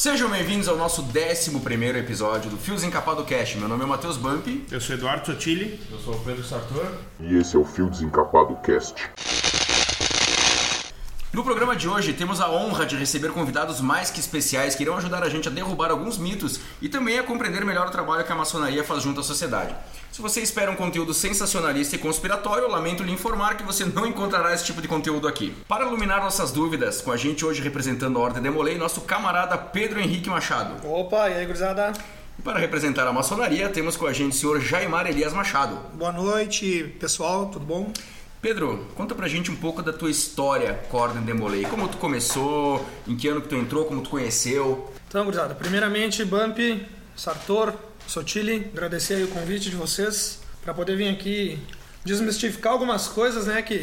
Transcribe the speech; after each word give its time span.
Sejam 0.00 0.30
bem-vindos 0.30 0.66
ao 0.66 0.78
nosso 0.78 1.02
11 1.02 1.98
episódio 1.98 2.50
do 2.50 2.56
Fios 2.56 2.82
Encapado 2.82 3.22
Cast. 3.22 3.58
Meu 3.58 3.68
nome 3.68 3.84
é 3.84 3.86
Matheus 3.86 4.16
Bump. 4.16 4.46
Eu 4.72 4.80
sou 4.80 4.96
Eduardo 4.96 5.26
Sotili. 5.26 5.78
Eu 5.92 5.98
sou 5.98 6.14
o 6.14 6.20
Pedro 6.20 6.42
Sartor. 6.42 6.90
E 7.20 7.36
esse 7.36 7.54
é 7.54 7.58
o 7.58 7.66
Fio 7.66 7.90
Desencapado 7.90 8.56
Cast. 8.62 8.94
No 11.32 11.44
programa 11.44 11.76
de 11.76 11.88
hoje 11.88 12.12
temos 12.12 12.40
a 12.40 12.50
honra 12.50 12.84
de 12.84 12.96
receber 12.96 13.30
convidados 13.30 13.80
mais 13.80 14.10
que 14.10 14.18
especiais 14.18 14.74
que 14.74 14.82
irão 14.82 14.96
ajudar 14.96 15.22
a 15.22 15.28
gente 15.28 15.46
a 15.46 15.50
derrubar 15.50 15.92
alguns 15.92 16.18
mitos 16.18 16.58
e 16.82 16.88
também 16.88 17.20
a 17.20 17.22
compreender 17.22 17.64
melhor 17.64 17.86
o 17.86 17.90
trabalho 17.90 18.24
que 18.24 18.32
a 18.32 18.34
maçonaria 18.34 18.82
faz 18.82 19.04
junto 19.04 19.20
à 19.20 19.22
sociedade. 19.22 19.72
Se 20.10 20.20
você 20.20 20.40
espera 20.40 20.72
um 20.72 20.74
conteúdo 20.74 21.14
sensacionalista 21.14 21.94
e 21.94 22.00
conspiratório, 22.00 22.68
lamento 22.68 23.04
lhe 23.04 23.12
informar 23.12 23.56
que 23.56 23.62
você 23.62 23.84
não 23.84 24.08
encontrará 24.08 24.52
esse 24.52 24.64
tipo 24.64 24.82
de 24.82 24.88
conteúdo 24.88 25.28
aqui. 25.28 25.54
Para 25.68 25.86
iluminar 25.86 26.20
nossas 26.20 26.50
dúvidas, 26.50 27.00
com 27.00 27.12
a 27.12 27.16
gente 27.16 27.44
hoje 27.44 27.62
representando 27.62 28.18
a 28.18 28.22
Ordem 28.22 28.42
Demolei, 28.42 28.76
nosso 28.76 29.02
camarada 29.02 29.56
Pedro 29.56 30.00
Henrique 30.00 30.28
Machado. 30.28 30.84
Opa, 30.84 31.30
e 31.30 31.34
aí, 31.34 31.46
gurizada? 31.46 31.92
E 32.36 32.42
para 32.42 32.58
representar 32.58 33.06
a 33.06 33.12
maçonaria, 33.12 33.68
temos 33.68 33.96
com 33.96 34.06
a 34.06 34.12
gente 34.12 34.32
o 34.32 34.36
senhor 34.36 34.60
Jaimar 34.60 35.06
Elias 35.06 35.32
Machado. 35.32 35.78
Boa 35.94 36.10
noite, 36.10 36.92
pessoal, 36.98 37.46
tudo 37.46 37.64
bom? 37.64 37.92
Pedro, 38.40 38.86
conta 38.94 39.14
pra 39.14 39.28
gente 39.28 39.50
um 39.50 39.56
pouco 39.56 39.82
da 39.82 39.92
tua 39.92 40.10
história 40.10 40.80
Ordem 40.90 41.22
Demolei. 41.22 41.66
Como 41.66 41.86
tu 41.88 41.98
começou, 41.98 42.86
em 43.06 43.14
que 43.14 43.28
ano 43.28 43.42
que 43.42 43.48
tu 43.48 43.54
entrou, 43.54 43.84
como 43.84 44.00
tu 44.00 44.08
conheceu. 44.08 44.90
Então, 45.06 45.24
gurizada, 45.24 45.54
primeiramente, 45.54 46.24
Bump, 46.24 46.58
Sartor, 47.14 47.74
Sotili, 48.06 48.70
agradecer 48.72 49.14
aí 49.14 49.24
o 49.24 49.28
convite 49.28 49.68
de 49.68 49.76
vocês 49.76 50.40
para 50.62 50.72
poder 50.72 50.96
vir 50.96 51.08
aqui 51.08 51.58
desmistificar 52.02 52.72
algumas 52.72 53.08
coisas, 53.08 53.44
né, 53.44 53.60
que 53.60 53.74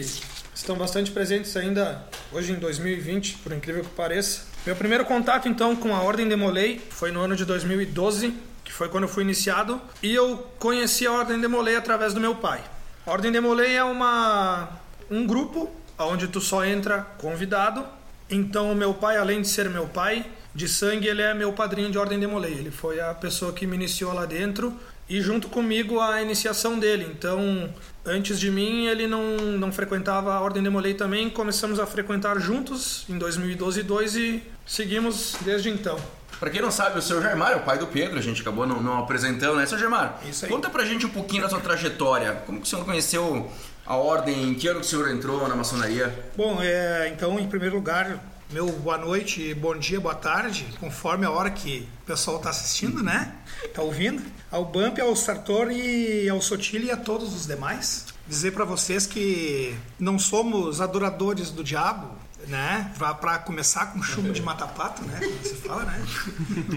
estão 0.56 0.76
bastante 0.76 1.12
presentes 1.12 1.56
ainda 1.56 2.04
hoje 2.32 2.52
em 2.52 2.56
2020, 2.56 3.38
por 3.44 3.52
incrível 3.52 3.84
que 3.84 3.92
pareça. 3.92 4.42
Meu 4.66 4.76
primeiro 4.76 5.06
contato, 5.06 5.48
então, 5.48 5.76
com 5.76 5.94
a 5.94 6.02
Ordem 6.02 6.28
Demolei 6.28 6.82
foi 6.90 7.12
no 7.12 7.22
ano 7.22 7.36
de 7.36 7.46
2012, 7.46 8.34
que 8.64 8.74
foi 8.74 8.90
quando 8.90 9.04
eu 9.04 9.10
fui 9.10 9.24
iniciado, 9.24 9.80
e 10.02 10.16
eu 10.16 10.48
conheci 10.58 11.06
a 11.06 11.12
Ordem 11.12 11.40
Demolei 11.40 11.76
através 11.76 12.12
do 12.12 12.20
meu 12.20 12.34
pai. 12.34 12.64
Ordem 13.08 13.32
Demolei 13.32 13.78
é 13.78 13.84
uma 13.86 14.68
um 15.10 15.26
grupo 15.26 15.72
onde 15.98 16.28
tu 16.28 16.42
só 16.42 16.66
entra 16.66 17.00
convidado. 17.18 17.86
Então, 18.30 18.70
o 18.70 18.76
meu 18.76 18.94
pai, 18.94 19.16
além 19.16 19.42
de 19.42 19.48
ser 19.48 19.70
meu 19.70 19.88
pai 19.88 20.26
de 20.54 20.68
sangue, 20.68 21.08
ele 21.08 21.22
é 21.22 21.34
meu 21.34 21.54
padrinho 21.54 21.90
de 21.90 21.98
Ordem 21.98 22.20
Demolei. 22.20 22.52
Ele 22.52 22.70
foi 22.70 23.00
a 23.00 23.14
pessoa 23.14 23.54
que 23.54 23.66
me 23.66 23.78
iniciou 23.78 24.12
lá 24.12 24.26
dentro 24.26 24.78
e 25.08 25.22
junto 25.22 25.48
comigo 25.48 26.02
a 26.02 26.22
iniciação 26.22 26.78
dele. 26.78 27.08
Então, 27.18 27.74
antes 28.06 28.38
de 28.38 28.52
mim, 28.52 28.88
ele 28.88 29.08
não, 29.08 29.38
não 29.58 29.72
frequentava 29.72 30.34
a 30.34 30.42
Ordem 30.42 30.62
Demolei 30.62 30.94
também. 30.94 31.30
Começamos 31.30 31.80
a 31.80 31.86
frequentar 31.86 32.38
juntos 32.42 33.06
em 33.08 33.18
2012 33.18 33.84
2 33.84 34.16
e 34.18 34.44
seguimos 34.66 35.38
desde 35.46 35.70
então. 35.70 35.98
Pra 36.40 36.50
quem 36.50 36.62
não 36.62 36.72
sabe, 36.72 37.00
o 37.00 37.02
seu 37.02 37.22
Germar 37.22 37.52
é 37.52 37.56
o 37.56 37.62
pai 37.62 37.78
do 37.78 37.88
Pedro, 37.88 38.20
a 38.20 38.22
gente 38.22 38.42
acabou 38.42 38.68
não, 38.68 38.82
não 38.82 39.00
apresentando, 39.00 39.56
né, 39.56 39.66
seu 39.66 39.78
Germar? 39.78 40.22
Isso 40.28 40.46
aí. 40.46 40.52
Conta 40.52 40.70
pra 40.70 40.86
gente 40.86 41.06
um 41.06 41.10
pouquinho 41.10 41.42
da 41.42 41.50
sua 41.50 41.60
trajetória. 41.60 42.44
Como 42.46 42.60
que 42.60 42.66
o 42.66 42.70
senhor 42.70 42.86
conheceu 42.86 43.50
a 43.86 43.96
ordem? 43.96 44.50
Em 44.50 44.54
que 44.54 44.68
ano 44.68 44.80
que 44.80 44.86
o 44.86 44.90
senhor 44.90 45.10
entrou 45.10 45.48
na 45.48 45.56
maçonaria? 45.56 46.32
Bom, 46.36 46.60
é, 46.62 47.10
então, 47.12 47.40
em 47.40 47.48
primeiro 47.48 47.76
lugar, 47.76 48.20
meu 48.52 48.72
boa 48.72 48.98
noite, 48.98 49.54
bom 49.56 49.76
dia, 49.76 50.00
boa 50.00 50.16
tarde, 50.16 50.66
conforme 50.80 51.26
a 51.26 51.32
hora 51.32 51.50
que 51.50 51.88
o 52.04 52.06
pessoal 52.06 52.38
está 52.38 52.50
assistindo, 52.50 53.04
né? 53.04 53.34
Tá 53.74 53.82
ouvindo? 53.82 54.24
Ao 54.50 54.64
Bump, 54.64 55.02
ao 55.02 55.16
Sartor 55.16 55.70
e 55.72 56.30
ao 56.30 56.42
Sotile 56.42 56.88
e 56.88 56.92
a 56.92 56.98
todos 56.98 57.36
os 57.36 57.46
demais. 57.46 58.06
Dizer 58.28 58.52
para 58.52 58.64
vocês 58.64 59.06
que 59.06 59.76
não 60.00 60.18
somos 60.18 60.80
adoradores 60.80 61.50
do 61.50 61.64
diabo, 61.64 62.10
né? 62.48 62.94
Para 62.98 63.40
começar 63.40 63.88
com 63.88 64.02
chumbo 64.02 64.32
de 64.32 64.42
mata-pato, 64.42 65.04
né? 65.04 65.20
Como 65.20 65.44
se 65.44 65.56
fala, 65.56 65.84
né? 65.84 66.06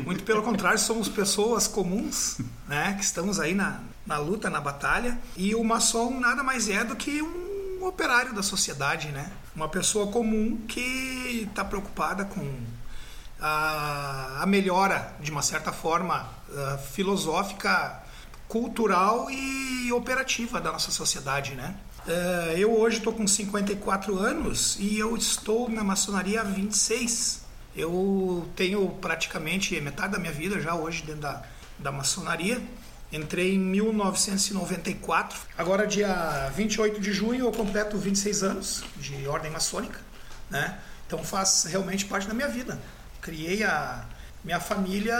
Muito 0.05 0.25
pelo 0.25 0.43
contrário, 0.43 0.79
somos 0.79 1.09
pessoas 1.09 1.67
comuns, 1.67 2.41
né? 2.69 2.95
Que 2.95 3.05
estamos 3.05 3.39
aí 3.39 3.55
na, 3.55 3.81
na 4.07 4.19
luta, 4.19 4.51
na 4.51 4.61
batalha. 4.61 5.19
E 5.37 5.55
o 5.55 5.63
maçom 5.63 6.19
nada 6.19 6.43
mais 6.43 6.69
é 6.69 6.85
do 6.85 6.97
que 6.97 7.23
um 7.23 7.85
operário 7.85 8.35
da 8.35 8.43
sociedade, 8.43 9.09
né? 9.09 9.31
Uma 9.55 9.69
pessoa 9.69 10.09
comum 10.09 10.59
que 10.69 11.47
está 11.49 11.65
preocupada 11.65 12.25
com 12.25 12.59
a, 13.41 14.43
a, 14.43 14.47
melhora, 14.47 15.15
de 15.21 15.31
uma 15.31 15.43
certa 15.43 15.73
forma, 15.73 16.29
uh, 16.49 16.79
filosófica, 16.93 18.03
cultural 18.49 19.31
e 19.31 19.93
operativa 19.93 20.61
da 20.61 20.73
nossa 20.73 20.91
sociedade, 20.91 21.55
né? 21.55 21.75
Uh, 22.07 22.57
eu 22.57 22.79
hoje 22.79 22.97
estou 22.97 23.13
com 23.13 23.27
54 23.27 24.19
anos 24.19 24.77
e 24.81 24.99
eu 24.99 25.15
estou 25.17 25.69
na 25.69 25.85
maçonaria 25.85 26.41
há 26.41 26.45
26. 26.45 27.43
Eu 27.77 28.49
tenho 28.57 28.89
praticamente 29.01 29.79
metade 29.81 30.13
da 30.13 30.19
minha 30.19 30.33
vida 30.33 30.59
já 30.61 30.75
hoje 30.75 31.03
dentro 31.03 31.21
da, 31.21 31.43
da 31.79 31.93
maçonaria. 31.93 32.61
Entrei 33.13 33.55
em 33.55 33.59
1994. 33.59 35.39
Agora, 35.59 35.87
dia 35.87 36.51
28 36.55 37.01
de 37.01 37.13
junho, 37.13 37.45
eu 37.45 37.53
completo 37.53 37.99
26 37.99 38.43
anos 38.45 38.85
de 38.97 39.27
ordem 39.27 39.51
maçônica. 39.51 40.01
Né? 40.49 40.79
Então 41.07 41.23
faz 41.23 41.65
realmente 41.65 42.07
parte 42.07 42.27
da 42.27 42.33
minha 42.33 42.49
vida. 42.49 42.81
Criei 43.21 43.63
a 43.63 44.07
minha 44.43 44.59
família 44.59 45.19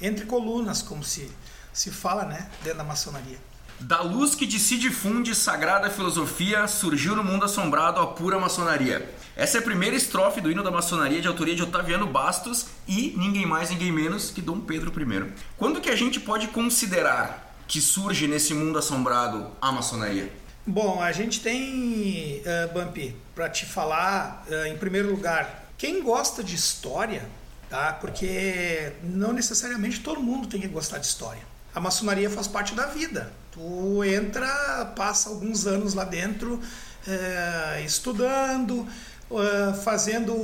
entre 0.00 0.24
colunas, 0.24 0.80
como 0.80 1.04
se, 1.04 1.30
se 1.72 1.90
fala 1.90 2.24
né? 2.24 2.48
dentro 2.62 2.78
da 2.78 2.84
maçonaria. 2.84 3.51
Da 3.82 4.00
luz 4.00 4.36
que 4.36 4.46
de 4.46 4.60
si 4.60 4.78
difunde 4.78 5.34
sagrada 5.34 5.90
filosofia, 5.90 6.68
surgiu 6.68 7.16
no 7.16 7.24
mundo 7.24 7.44
assombrado 7.44 7.98
a 8.00 8.06
pura 8.06 8.38
maçonaria. 8.38 9.12
Essa 9.34 9.58
é 9.58 9.60
a 9.60 9.64
primeira 9.64 9.96
estrofe 9.96 10.40
do 10.40 10.48
hino 10.48 10.62
da 10.62 10.70
maçonaria 10.70 11.20
de 11.20 11.26
autoria 11.26 11.56
de 11.56 11.64
Otaviano 11.64 12.06
Bastos 12.06 12.66
e 12.86 13.12
ninguém 13.16 13.44
mais, 13.44 13.70
ninguém 13.70 13.90
menos 13.90 14.30
que 14.30 14.40
Dom 14.40 14.60
Pedro 14.60 14.92
I. 14.96 15.32
Quando 15.56 15.80
que 15.80 15.90
a 15.90 15.96
gente 15.96 16.20
pode 16.20 16.46
considerar 16.48 17.56
que 17.66 17.80
surge 17.80 18.28
nesse 18.28 18.54
mundo 18.54 18.78
assombrado 18.78 19.50
a 19.60 19.72
maçonaria? 19.72 20.32
Bom, 20.64 21.02
a 21.02 21.10
gente 21.10 21.40
tem, 21.40 22.40
uh, 22.40 22.72
Bumpy, 22.72 23.16
para 23.34 23.48
te 23.48 23.66
falar, 23.66 24.46
uh, 24.48 24.66
em 24.66 24.76
primeiro 24.76 25.10
lugar, 25.10 25.72
quem 25.76 26.04
gosta 26.04 26.44
de 26.44 26.54
história, 26.54 27.28
tá? 27.68 27.92
Porque 27.94 28.92
não 29.02 29.32
necessariamente 29.32 29.98
todo 29.98 30.20
mundo 30.20 30.46
tem 30.46 30.60
que 30.60 30.68
gostar 30.68 30.98
de 30.98 31.06
história. 31.06 31.42
A 31.74 31.80
maçonaria 31.80 32.30
faz 32.30 32.46
parte 32.46 32.76
da 32.76 32.86
vida. 32.86 33.41
Tu 33.52 34.04
entra, 34.04 34.92
passa 34.96 35.28
alguns 35.28 35.66
anos 35.66 35.92
lá 35.92 36.04
dentro, 36.04 36.58
é, 37.06 37.82
estudando, 37.84 38.88
é, 39.30 39.74
fazendo 39.74 40.34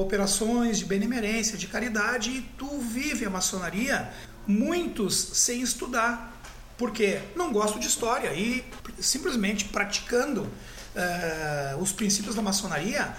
operações 0.00 0.78
de 0.78 0.86
benemerência, 0.86 1.58
de 1.58 1.66
caridade, 1.66 2.30
e 2.30 2.40
tu 2.56 2.78
vive 2.78 3.26
a 3.26 3.30
maçonaria, 3.30 4.10
muitos 4.46 5.14
sem 5.34 5.60
estudar. 5.60 6.32
Por 6.78 6.90
quê? 6.90 7.20
Não 7.36 7.52
gosto 7.52 7.78
de 7.78 7.86
história 7.86 8.32
e 8.32 8.64
simplesmente 8.98 9.66
praticando 9.66 10.50
é, 10.94 11.76
os 11.78 11.92
princípios 11.92 12.34
da 12.34 12.40
maçonaria, 12.40 13.14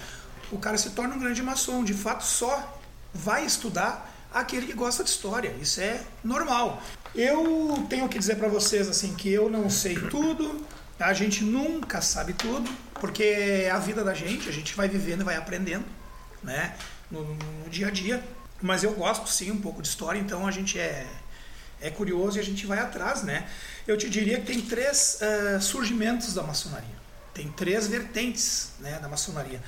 o 0.51 0.57
cara 0.57 0.77
se 0.77 0.89
torna 0.89 1.15
um 1.15 1.19
grande 1.19 1.43
maçom. 1.43 1.83
De 1.83 1.93
fato, 1.93 2.23
só 2.23 2.81
vai 3.13 3.45
estudar 3.45 4.11
aquele 4.35 4.67
que 4.67 4.73
gosta 4.73 5.03
de 5.03 5.09
história. 5.09 5.55
Isso 5.61 5.79
é 5.79 6.01
normal. 6.23 6.83
Eu 7.15 7.85
tenho 7.89 8.07
que 8.09 8.19
dizer 8.19 8.35
para 8.35 8.49
vocês 8.49 8.87
assim 8.89 9.15
que 9.15 9.31
eu 9.31 9.49
não 9.49 9.69
sei 9.69 9.95
tudo. 9.95 10.63
A 10.99 11.13
gente 11.13 11.43
nunca 11.43 12.01
sabe 12.01 12.33
tudo, 12.33 12.69
porque 12.95 13.23
é 13.23 13.71
a 13.71 13.79
vida 13.79 14.03
da 14.03 14.13
gente, 14.13 14.47
a 14.47 14.51
gente 14.51 14.75
vai 14.75 14.87
vivendo 14.87 15.21
e 15.21 15.23
vai 15.23 15.35
aprendendo, 15.35 15.83
né, 16.41 16.73
no, 17.11 17.21
no 17.23 17.69
dia 17.69 17.87
a 17.87 17.91
dia. 17.91 18.23
Mas 18.61 18.83
eu 18.83 18.93
gosto 18.93 19.27
sim 19.27 19.51
um 19.51 19.59
pouco 19.59 19.81
de 19.81 19.87
história, 19.87 20.19
então 20.19 20.47
a 20.47 20.51
gente 20.51 20.79
é 20.79 21.05
é 21.81 21.89
curioso 21.89 22.37
e 22.37 22.39
a 22.39 22.43
gente 22.43 22.65
vai 22.65 22.79
atrás, 22.79 23.23
né? 23.23 23.47
Eu 23.87 23.97
te 23.97 24.09
diria 24.09 24.39
que 24.39 24.45
tem 24.47 24.61
três 24.61 25.19
uh, 25.21 25.61
surgimentos 25.61 26.33
da 26.33 26.41
maçonaria. 26.41 26.95
Tem 27.33 27.49
três 27.49 27.87
vertentes, 27.87 28.71
né, 28.79 28.97
da 28.99 29.09
maçonaria. 29.09 29.61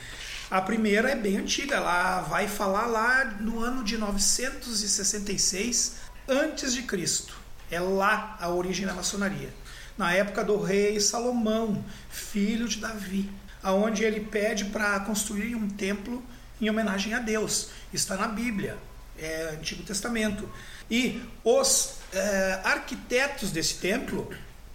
A 0.49 0.61
primeira 0.61 1.09
é 1.09 1.15
bem 1.15 1.35
antiga, 1.35 1.75
ela 1.75 2.21
vai 2.21 2.47
falar 2.47 2.85
lá 2.85 3.25
no 3.25 3.59
ano 3.59 3.83
de 3.83 3.97
966 3.97 5.95
antes 6.25 6.73
de 6.73 6.83
Cristo. 6.83 7.37
É 7.69 7.81
lá 7.81 8.37
a 8.39 8.47
origem 8.49 8.85
da 8.85 8.93
maçonaria. 8.93 9.53
Na 9.97 10.13
época 10.13 10.45
do 10.45 10.57
rei 10.61 11.01
Salomão, 11.01 11.83
filho 12.09 12.65
de 12.65 12.77
Davi, 12.77 13.29
aonde 13.61 14.05
ele 14.05 14.21
pede 14.21 14.63
para 14.65 14.97
construir 15.01 15.53
um 15.53 15.67
templo 15.67 16.23
em 16.61 16.69
homenagem 16.69 17.13
a 17.13 17.19
Deus. 17.19 17.71
Está 17.91 18.15
na 18.15 18.29
Bíblia, 18.29 18.77
é 19.17 19.49
Antigo 19.49 19.83
Testamento. 19.83 20.49
E 20.89 21.21
os 21.43 21.95
é, 22.13 22.61
arquitetos 22.63 23.51
desse 23.51 23.79
templo 23.79 24.31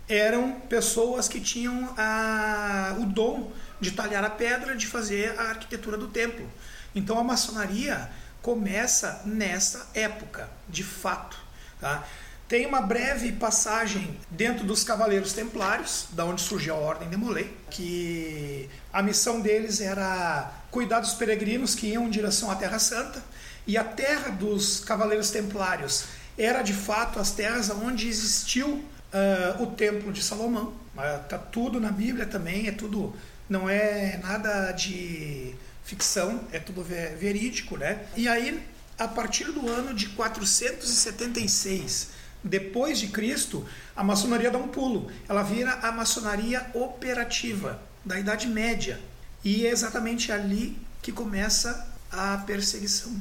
eram 0.06 0.52
pessoas 0.69 1.28
que 1.28 1.40
tinham 1.40 1.94
a, 1.96 2.94
o 3.00 3.06
dom 3.06 3.50
de 3.82 3.90
talhar 3.90 4.25
a 4.25 4.31
pedra, 4.31 4.75
de 4.76 4.87
fazer 4.87 5.38
a 5.38 5.50
arquitetura 5.50 5.99
do 5.99 6.08
templo. 6.08 6.49
Então 6.94 7.19
a 7.19 7.25
maçonaria 7.25 8.08
começa 8.40 9.23
nessa 9.26 9.90
época, 9.93 10.49
de 10.69 10.82
fato. 10.82 11.37
Tá? 11.81 12.05
Tem 12.49 12.64
uma 12.67 12.81
breve 12.81 13.32
passagem 13.32 14.19
dentro 14.31 14.64
dos 14.64 14.84
Cavaleiros 14.84 15.32
Templários, 15.32 16.06
da 16.12 16.25
onde 16.25 16.40
surgiu 16.40 16.75
a 16.75 16.79
Ordem 16.79 17.08
de 17.08 17.17
Molay, 17.17 17.50
que 17.70 18.69
a 18.93 19.02
missão 19.02 19.40
deles 19.40 19.81
era 19.81 20.52
cuidar 20.70 21.00
dos 21.00 21.14
peregrinos 21.14 21.75
que 21.75 21.88
iam 21.88 22.06
em 22.06 22.11
direção 22.11 22.50
à 22.50 22.55
Terra 22.55 22.79
Santa, 22.79 23.23
e 23.67 23.76
a 23.76 23.84
terra 23.84 24.31
dos 24.31 24.81
Cavaleiros 24.81 25.31
Templários 25.31 26.05
era 26.37 26.62
de 26.62 26.73
fato 26.73 27.19
as 27.19 27.31
terras 27.31 27.70
onde 27.70 28.08
existiu 28.08 28.69
uh, 28.69 29.62
o 29.62 29.67
Templo 29.69 30.12
de 30.12 30.23
Salomão. 30.23 30.75
Está 31.23 31.38
tudo 31.38 31.81
na 31.81 31.90
Bíblia 31.90 32.26
também, 32.26 32.69
é 32.69 32.73
tudo, 32.73 33.14
não 33.48 33.68
é 33.68 34.18
nada 34.22 34.72
de 34.72 35.54
ficção, 35.84 36.40
é 36.52 36.58
tudo 36.58 36.82
verídico, 36.82 37.76
né? 37.76 38.06
E 38.16 38.28
aí, 38.28 38.62
a 38.98 39.08
partir 39.08 39.44
do 39.44 39.68
ano 39.68 39.94
de 39.94 40.08
476 40.10 42.22
depois 42.44 42.98
de 42.98 43.08
Cristo, 43.08 43.64
a 43.94 44.02
maçonaria 44.02 44.50
dá 44.50 44.58
um 44.58 44.68
pulo. 44.68 45.10
Ela 45.28 45.42
vira 45.42 45.72
a 45.74 45.92
maçonaria 45.92 46.66
operativa 46.74 47.80
da 48.04 48.18
Idade 48.18 48.48
Média. 48.48 49.00
E 49.44 49.66
é 49.66 49.70
exatamente 49.70 50.32
ali 50.32 50.76
que 51.00 51.12
começa 51.12 51.88
a 52.10 52.38
perseguição. 52.38 53.14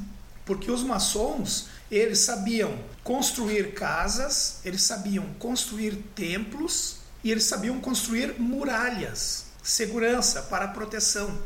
Porque 0.44 0.70
os 0.70 0.82
maçons, 0.82 1.68
eles 1.90 2.20
sabiam 2.20 2.76
construir 3.04 3.74
casas, 3.74 4.60
eles 4.64 4.82
sabiam 4.82 5.24
construir 5.38 5.96
templos 6.14 6.96
e 7.22 7.30
eles 7.30 7.44
sabiam 7.44 7.80
construir 7.80 8.40
muralhas, 8.40 9.46
segurança 9.62 10.42
para 10.42 10.68
proteção. 10.68 11.38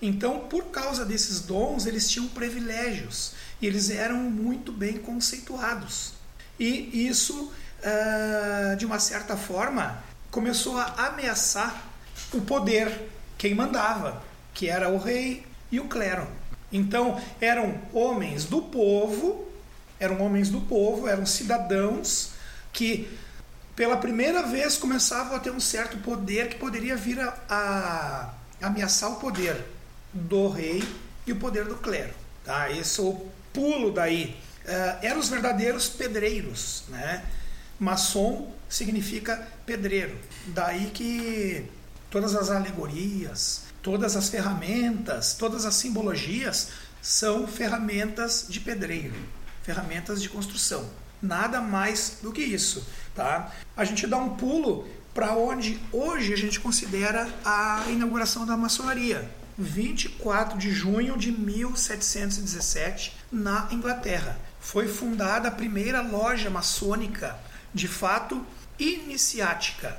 Então, 0.00 0.40
por 0.40 0.66
causa 0.66 1.04
desses 1.04 1.40
dons, 1.40 1.86
eles 1.86 2.10
tinham 2.10 2.28
privilégios 2.28 3.32
e 3.60 3.66
eles 3.66 3.90
eram 3.90 4.18
muito 4.18 4.72
bem 4.72 4.98
conceituados. 4.98 6.12
E 6.58 7.06
isso, 7.08 7.52
uh, 7.80 8.76
de 8.76 8.84
uma 8.84 8.98
certa 8.98 9.36
forma, 9.36 10.02
começou 10.30 10.78
a 10.78 11.06
ameaçar 11.08 11.84
o 12.32 12.40
poder, 12.40 13.08
quem 13.38 13.54
mandava, 13.54 14.22
que 14.52 14.68
era 14.68 14.88
o 14.88 14.98
rei 14.98 15.44
e 15.70 15.80
o 15.80 15.88
clero. 15.88 16.26
Então, 16.70 17.20
eram 17.40 17.80
homens 17.92 18.44
do 18.44 18.60
povo, 18.62 19.48
eram 19.98 20.20
homens 20.20 20.50
do 20.50 20.60
povo, 20.60 21.08
eram 21.08 21.24
cidadãos 21.24 22.32
que 22.72 23.08
pela 23.76 23.96
primeira 23.96 24.42
vez 24.42 24.76
começavam 24.76 25.36
a 25.36 25.40
ter 25.40 25.50
um 25.50 25.60
certo 25.60 25.96
poder 25.98 26.48
que 26.48 26.56
poderia 26.56 26.96
vir 26.96 27.20
a, 27.20 27.36
a 27.48 28.34
ameaçar 28.66 29.10
o 29.10 29.16
poder 29.16 29.64
do 30.12 30.48
rei 30.48 30.82
e 31.26 31.32
o 31.32 31.36
poder 31.36 31.64
do 31.64 31.76
clero. 31.76 32.14
Tá? 32.44 32.70
Esse 32.70 33.00
é 33.00 33.02
o 33.02 33.28
pulo 33.52 33.92
daí. 33.92 34.36
Uh, 34.64 35.04
eram 35.04 35.18
os 35.18 35.28
verdadeiros 35.28 35.88
pedreiros. 35.88 36.84
Né? 36.88 37.24
Maçom 37.78 38.52
significa 38.68 39.48
pedreiro. 39.66 40.16
Daí 40.46 40.90
que 40.90 41.68
todas 42.10 42.34
as 42.34 42.50
alegorias, 42.50 43.62
todas 43.82 44.16
as 44.16 44.28
ferramentas, 44.28 45.34
todas 45.34 45.64
as 45.64 45.74
simbologias 45.74 46.70
são 47.02 47.46
ferramentas 47.46 48.46
de 48.48 48.60
pedreiro, 48.60 49.14
ferramentas 49.62 50.22
de 50.22 50.28
construção. 50.28 50.88
Nada 51.20 51.60
mais 51.60 52.18
do 52.22 52.32
que 52.32 52.42
isso. 52.42 52.86
Tá? 53.14 53.52
A 53.76 53.84
gente 53.84 54.06
dá 54.06 54.16
um 54.16 54.36
pulo 54.36 54.88
para 55.14 55.34
onde 55.36 55.80
hoje 55.92 56.32
a 56.32 56.36
gente 56.36 56.58
considera 56.58 57.28
a 57.44 57.84
inauguração 57.88 58.44
da 58.44 58.56
maçonaria. 58.56 59.30
24 59.56 60.58
de 60.58 60.72
junho 60.72 61.16
de 61.16 61.30
1717, 61.30 63.16
na 63.30 63.68
Inglaterra. 63.70 64.36
Foi 64.60 64.88
fundada 64.88 65.48
a 65.48 65.52
primeira 65.52 66.00
loja 66.00 66.50
maçônica, 66.50 67.38
de 67.72 67.86
fato 67.86 68.44
iniciática, 68.78 69.96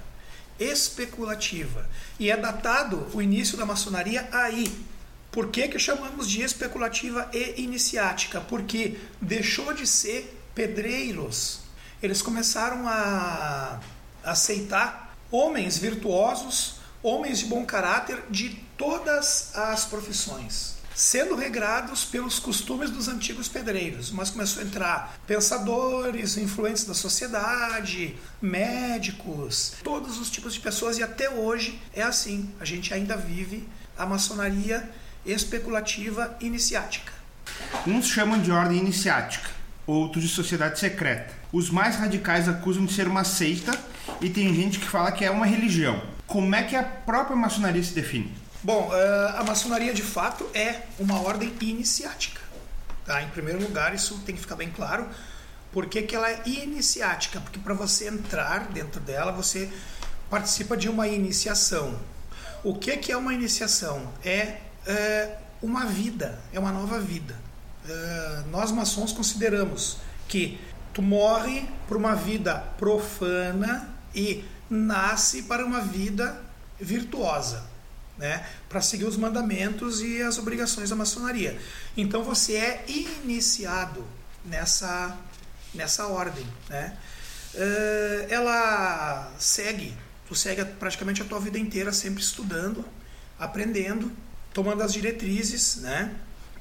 especulativa. 0.60 1.88
E 2.20 2.30
é 2.30 2.36
datado 2.36 3.08
o 3.14 3.22
início 3.22 3.58
da 3.58 3.66
maçonaria 3.66 4.28
aí. 4.32 4.86
Por 5.32 5.48
que, 5.48 5.68
que 5.68 5.80
chamamos 5.80 6.30
de 6.30 6.42
especulativa 6.42 7.30
e 7.34 7.62
iniciática? 7.62 8.42
Porque 8.42 8.98
deixou 9.22 9.74
de 9.74 9.86
ser 9.88 10.38
pedreiros. 10.54 11.65
Eles 12.02 12.22
começaram 12.22 12.88
a 12.88 13.80
aceitar 14.24 15.16
homens 15.32 15.78
virtuosos, 15.78 16.76
homens 17.02 17.40
de 17.40 17.46
bom 17.46 17.66
caráter 17.66 18.24
de 18.30 18.50
todas 18.78 19.56
as 19.56 19.86
profissões 19.86 20.76
sendo 20.96 21.36
regrados 21.36 22.06
pelos 22.06 22.40
costumes 22.40 22.90
dos 22.90 23.10
antigos 23.10 23.50
pedreiros, 23.50 24.12
mas 24.12 24.30
começou 24.30 24.64
a 24.64 24.66
entrar 24.66 25.20
pensadores, 25.28 26.38
influentes 26.38 26.86
da 26.86 26.94
sociedade, 26.94 28.16
médicos, 28.42 29.74
todos 29.84 30.18
os 30.18 30.30
tipos 30.30 30.54
de 30.54 30.62
pessoas 30.62 30.98
e 30.98 31.04
até 31.04 31.30
hoje 31.30 31.82
é 31.94 32.02
assim. 32.02 32.50
A 32.62 32.66
gente 32.66 32.94
ainda 32.94 33.18
vive 33.18 33.68
a 33.98 34.06
maçonaria 34.06 34.90
especulativa 35.26 36.38
iniciática. 36.40 37.12
Uns 37.86 38.08
chamam 38.08 38.42
de 38.42 38.50
ordem 38.50 38.78
iniciática, 38.78 39.50
outros 39.88 40.24
de 40.24 40.30
sociedade 40.30 40.80
secreta. 40.80 41.34
Os 41.52 41.70
mais 41.70 41.96
radicais 41.96 42.48
acusam 42.48 42.86
de 42.86 42.94
ser 42.94 43.08
uma 43.08 43.24
seita 43.24 43.72
e 44.22 44.30
tem 44.30 44.54
gente 44.54 44.80
que 44.80 44.88
fala 44.88 45.12
que 45.12 45.24
é 45.24 45.32
uma 45.32 45.46
religião. 45.46 46.02
Como 46.28 46.54
é 46.56 46.64
que 46.64 46.76
a 46.76 46.84
própria 46.84 47.36
maçonaria 47.36 47.84
se 47.84 47.94
define? 47.94 48.32
Bom, 48.64 48.90
eh, 48.92 49.34
a 49.38 49.44
maçonaria 49.44 49.94
de 49.94 50.02
fato 50.02 50.50
é 50.54 50.82
uma 50.98 51.22
ordem 51.22 51.54
iniciática. 51.62 52.42
Tá? 53.06 53.22
Em 53.22 53.30
primeiro 53.30 53.62
lugar, 53.62 53.94
isso 53.94 54.20
tem 54.26 54.34
que 54.34 54.42
ficar 54.42 54.56
bem 54.56 54.72
claro. 54.72 55.08
Por 55.72 55.86
que, 55.86 56.02
que 56.02 56.16
ela 56.16 56.32
é 56.32 56.42
iniciática? 56.46 57.40
Porque 57.40 57.60
para 57.60 57.74
você 57.74 58.08
entrar 58.08 58.68
dentro 58.70 59.00
dela, 59.00 59.32
você 59.32 59.70
participa 60.30 60.76
de 60.76 60.90
uma 60.90 61.08
iniciação. 61.08 62.00
O 62.64 62.74
que, 62.74 62.98
que 62.98 63.12
é 63.12 63.18
uma 63.18 63.34
iniciação? 63.34 64.12
É, 64.24 64.58
é 64.88 65.38
uma 65.62 65.86
vida, 65.86 66.40
é 66.52 66.60
uma 66.60 66.72
nova 66.72 67.00
vida. 67.00 67.36
É, 67.88 68.44
nós 68.50 68.72
maçons 68.72 69.12
consideramos 69.12 69.98
que 70.28 70.60
tu 70.94 71.02
morre 71.02 71.68
para 71.88 71.98
uma 71.98 72.16
vida 72.16 72.56
profana 72.78 73.94
e 74.14 74.44
nasce 74.70 75.44
para 75.44 75.66
uma 75.66 75.82
vida 75.82 76.42
virtuosa 76.80 77.76
né, 78.18 78.46
para 78.70 78.82
seguir 78.82 79.06
os 79.06 79.18
mandamentos 79.18 80.02
e 80.02 80.22
as 80.22 80.38
obrigações 80.38 80.90
da 80.90 80.96
maçonaria. 80.96 81.60
Então 81.96 82.24
você 82.24 82.56
é 82.56 82.86
iniciado 82.88 84.06
nessa, 84.44 85.18
nessa 85.74 86.08
ordem. 86.08 86.46
Né? 86.70 86.98
Uh, 87.54 88.28
ela 88.30 89.32
segue, 89.38 89.94
tu 90.28 90.36
segue 90.36 90.64
praticamente 90.66 91.22
a 91.22 91.26
tua 91.26 91.40
vida 91.40 91.60
inteira 91.60 91.92
sempre 91.92 92.22
estudando, 92.22 92.86
aprendendo, 93.40 94.12
tomando 94.54 94.82
as 94.82 94.94
diretrizes, 94.94 95.78
né? 95.78 96.16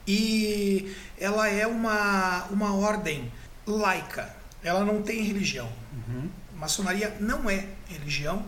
E 0.06 0.94
ela 1.18 1.48
é 1.48 1.66
uma, 1.66 2.44
uma 2.50 2.74
ordem 2.74 3.32
laica, 3.66 4.34
ela 4.62 4.84
não 4.84 5.02
tem 5.02 5.22
religião. 5.22 5.70
Uhum. 5.92 6.28
Maçonaria 6.56 7.16
não 7.20 7.48
é 7.48 7.66
religião, 7.88 8.44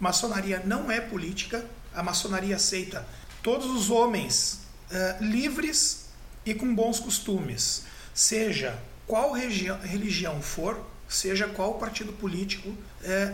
maçonaria 0.00 0.62
não 0.64 0.90
é 0.90 1.00
política, 1.00 1.64
a 1.94 2.02
maçonaria 2.02 2.56
aceita 2.56 3.06
todos 3.42 3.66
os 3.66 3.90
homens 3.90 4.60
uh, 4.90 5.24
livres 5.24 6.06
e 6.44 6.54
com 6.54 6.74
bons 6.74 6.98
costumes, 6.98 7.84
seja 8.12 8.78
qual 9.06 9.32
religião 9.32 10.40
for, 10.40 10.80
seja 11.08 11.46
qual 11.46 11.74
partido 11.74 12.12
político, 12.14 12.68
uh, 12.70 12.78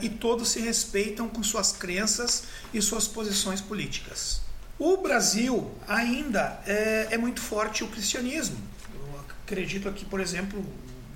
e 0.02 0.08
todos 0.08 0.50
se 0.50 0.60
respeitam 0.60 1.28
com 1.28 1.42
suas 1.42 1.72
crenças 1.72 2.44
e 2.74 2.82
suas 2.82 3.06
posições 3.06 3.60
políticas. 3.60 4.42
O 4.80 4.96
Brasil 4.96 5.70
ainda 5.86 6.58
é, 6.66 7.08
é 7.10 7.18
muito 7.18 7.38
forte 7.38 7.84
o 7.84 7.88
cristianismo. 7.88 8.56
Eu 8.94 9.20
acredito 9.44 9.86
aqui, 9.86 10.06
por 10.06 10.20
exemplo, 10.20 10.64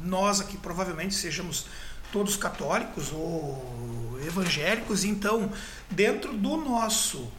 nós 0.02 0.38
aqui 0.38 0.58
provavelmente 0.58 1.14
sejamos 1.14 1.64
todos 2.12 2.36
católicos 2.36 3.10
ou 3.10 4.20
evangélicos, 4.26 5.02
então 5.02 5.50
dentro 5.90 6.34
do 6.34 6.58
nosso 6.58 7.20
uh, 7.20 7.32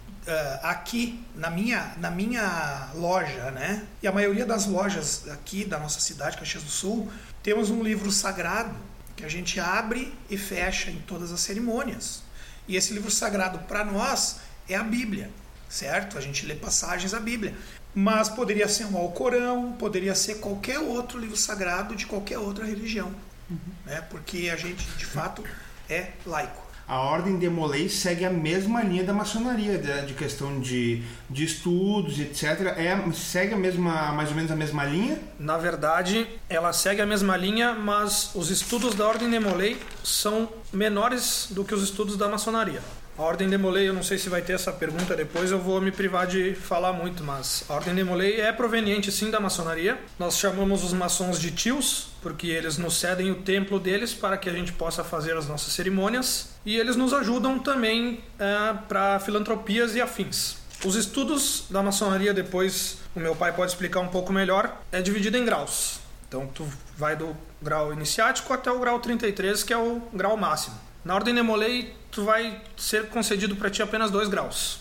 aqui 0.63 1.23
na 1.35 1.51
minha 1.51 1.93
na 1.97 2.09
minha 2.09 2.89
loja, 2.95 3.51
né? 3.51 3.85
E 4.01 4.07
a 4.07 4.11
maioria 4.11 4.47
das 4.47 4.65
lojas 4.65 5.29
aqui 5.29 5.63
da 5.63 5.77
nossa 5.77 5.99
cidade, 5.99 6.39
Caxias 6.39 6.63
do 6.63 6.71
Sul, 6.71 7.07
temos 7.43 7.69
um 7.69 7.83
livro 7.83 8.11
sagrado 8.11 8.75
que 9.15 9.23
a 9.23 9.29
gente 9.29 9.59
abre 9.59 10.11
e 10.27 10.39
fecha 10.39 10.89
em 10.89 10.97
todas 11.01 11.31
as 11.31 11.41
cerimônias. 11.41 12.23
E 12.67 12.75
esse 12.75 12.95
livro 12.95 13.11
sagrado 13.11 13.59
para 13.67 13.85
nós 13.85 14.37
é 14.67 14.75
a 14.75 14.83
Bíblia, 14.83 15.29
certo? 15.75 16.17
A 16.17 16.21
gente 16.21 16.45
lê 16.45 16.55
passagens 16.55 17.11
da 17.11 17.19
Bíblia. 17.19 17.53
Mas 17.93 18.27
poderia 18.27 18.67
ser 18.67 18.85
um 18.85 18.97
Alcorão, 18.97 19.73
poderia 19.73 20.15
ser 20.15 20.35
qualquer 20.35 20.79
outro 20.79 21.17
livro 21.19 21.37
sagrado 21.37 21.95
de 21.95 22.05
qualquer 22.05 22.37
outra 22.37 22.65
religião 22.65 23.13
uhum. 23.49 23.57
né? 23.85 24.01
porque 24.09 24.49
a 24.51 24.55
gente 24.55 24.85
de 24.97 25.05
fato 25.05 25.43
é 25.89 26.09
laico. 26.25 26.63
a 26.87 26.99
ordem 26.99 27.37
de 27.37 27.49
Molay 27.49 27.89
segue 27.89 28.25
a 28.25 28.29
mesma 28.29 28.81
linha 28.83 29.03
da 29.03 29.13
maçonaria, 29.13 29.77
de, 29.77 30.07
de 30.07 30.13
questão 30.13 30.59
de, 30.59 31.03
de 31.29 31.43
estudos, 31.43 32.19
etc. 32.19 32.43
É, 32.77 33.11
segue 33.13 33.53
a 33.53 33.57
mesma, 33.57 34.11
mais 34.11 34.29
ou 34.29 34.35
menos 34.35 34.51
a 34.51 34.55
mesma 34.55 34.83
linha? 34.83 35.19
Na 35.39 35.57
verdade, 35.57 36.27
ela 36.49 36.73
segue 36.73 37.01
a 37.01 37.05
mesma 37.05 37.37
linha, 37.37 37.73
mas 37.73 38.31
os 38.35 38.49
estudos 38.49 38.95
da 38.95 39.07
ordem 39.07 39.29
de 39.29 39.39
Molay 39.39 39.77
são 40.03 40.49
menores 40.73 41.47
do 41.51 41.63
que 41.63 41.73
os 41.73 41.83
estudos 41.83 42.17
da 42.17 42.27
maçonaria. 42.27 42.81
A 43.17 43.21
Ordem 43.21 43.49
de 43.49 43.57
Molay, 43.57 43.87
eu 43.87 43.93
não 43.93 44.03
sei 44.03 44.17
se 44.17 44.27
vai 44.27 44.41
ter 44.41 44.51
essa 44.51 44.73
pergunta 44.73 45.15
depois, 45.15 45.49
eu 45.49 45.57
vou 45.57 45.79
me 45.79 45.89
privar 45.89 46.27
de 46.27 46.53
falar 46.53 46.91
muito, 46.91 47.23
mas 47.23 47.63
a 47.69 47.73
Ordem 47.73 47.95
de 47.95 48.03
Molay 48.03 48.41
é 48.41 48.51
proveniente 48.51 49.09
sim 49.09 49.31
da 49.31 49.39
maçonaria. 49.39 49.97
Nós 50.19 50.37
chamamos 50.37 50.83
os 50.83 50.91
maçons 50.91 51.39
de 51.39 51.49
tios, 51.51 52.09
porque 52.21 52.47
eles 52.47 52.77
nos 52.77 52.99
cedem 52.99 53.31
o 53.31 53.35
templo 53.35 53.79
deles 53.79 54.13
para 54.13 54.37
que 54.37 54.49
a 54.49 54.51
gente 54.51 54.73
possa 54.73 55.01
fazer 55.01 55.37
as 55.37 55.47
nossas 55.47 55.71
cerimônias 55.71 56.49
e 56.65 56.75
eles 56.75 56.97
nos 56.97 57.13
ajudam 57.13 57.57
também 57.57 58.21
é, 58.37 58.73
para 58.85 59.17
filantropias 59.21 59.95
e 59.95 60.01
afins. 60.01 60.57
Os 60.83 60.97
estudos 60.97 61.67
da 61.69 61.81
maçonaria, 61.81 62.33
depois 62.33 62.97
o 63.15 63.19
meu 63.21 63.33
pai 63.33 63.53
pode 63.53 63.71
explicar 63.71 64.01
um 64.01 64.09
pouco 64.09 64.33
melhor, 64.33 64.81
é 64.91 65.01
dividido 65.01 65.37
em 65.37 65.45
graus. 65.45 66.01
Então 66.27 66.47
tu 66.47 66.67
vai 66.97 67.15
do 67.15 67.33
grau 67.61 67.93
iniciático 67.93 68.51
até 68.51 68.69
o 68.69 68.77
grau 68.77 68.99
33, 68.99 69.63
que 69.63 69.71
é 69.71 69.77
o 69.77 70.01
grau 70.11 70.35
máximo. 70.35 70.75
Na 71.05 71.13
ordem 71.13 71.35
de 71.35 71.41
Molay, 71.43 71.93
tu 72.15 72.23
vai 72.23 72.61
ser 72.77 73.09
concedido 73.09 73.57
para 73.57 73.69
ti 73.69 73.83
apenas 73.83 74.09
dois 74.09 74.29
graus. 74.29 74.79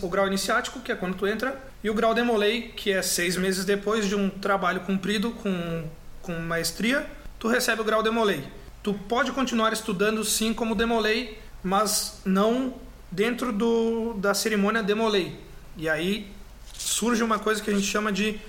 O 0.00 0.08
grau 0.08 0.28
iniciático, 0.28 0.78
que 0.78 0.92
é 0.92 0.94
quando 0.94 1.16
tu 1.16 1.26
entra, 1.26 1.60
e 1.82 1.90
o 1.90 1.94
grau 1.94 2.14
de 2.14 2.22
Molay, 2.22 2.72
que 2.76 2.92
é 2.92 3.02
seis 3.02 3.36
meses 3.36 3.64
depois 3.64 4.06
de 4.06 4.14
um 4.14 4.30
trabalho 4.30 4.80
cumprido 4.82 5.32
com, 5.32 5.84
com 6.22 6.32
maestria, 6.38 7.04
tu 7.40 7.48
recebe 7.48 7.82
o 7.82 7.84
grau 7.84 8.04
de 8.04 8.08
Molay. 8.08 8.42
Tu 8.84 8.94
pode 8.94 9.32
continuar 9.32 9.72
estudando 9.72 10.22
sim 10.22 10.54
como 10.54 10.76
Demolay, 10.76 11.36
mas 11.62 12.20
não 12.24 12.74
dentro 13.10 13.52
do, 13.52 14.14
da 14.14 14.32
cerimônia 14.32 14.82
Demolay. 14.82 15.36
E 15.76 15.88
aí 15.88 16.30
surge 16.72 17.22
uma 17.24 17.38
coisa 17.40 17.60
que 17.60 17.68
a 17.68 17.74
gente 17.74 17.86
chama 17.86 18.12
de 18.12 18.40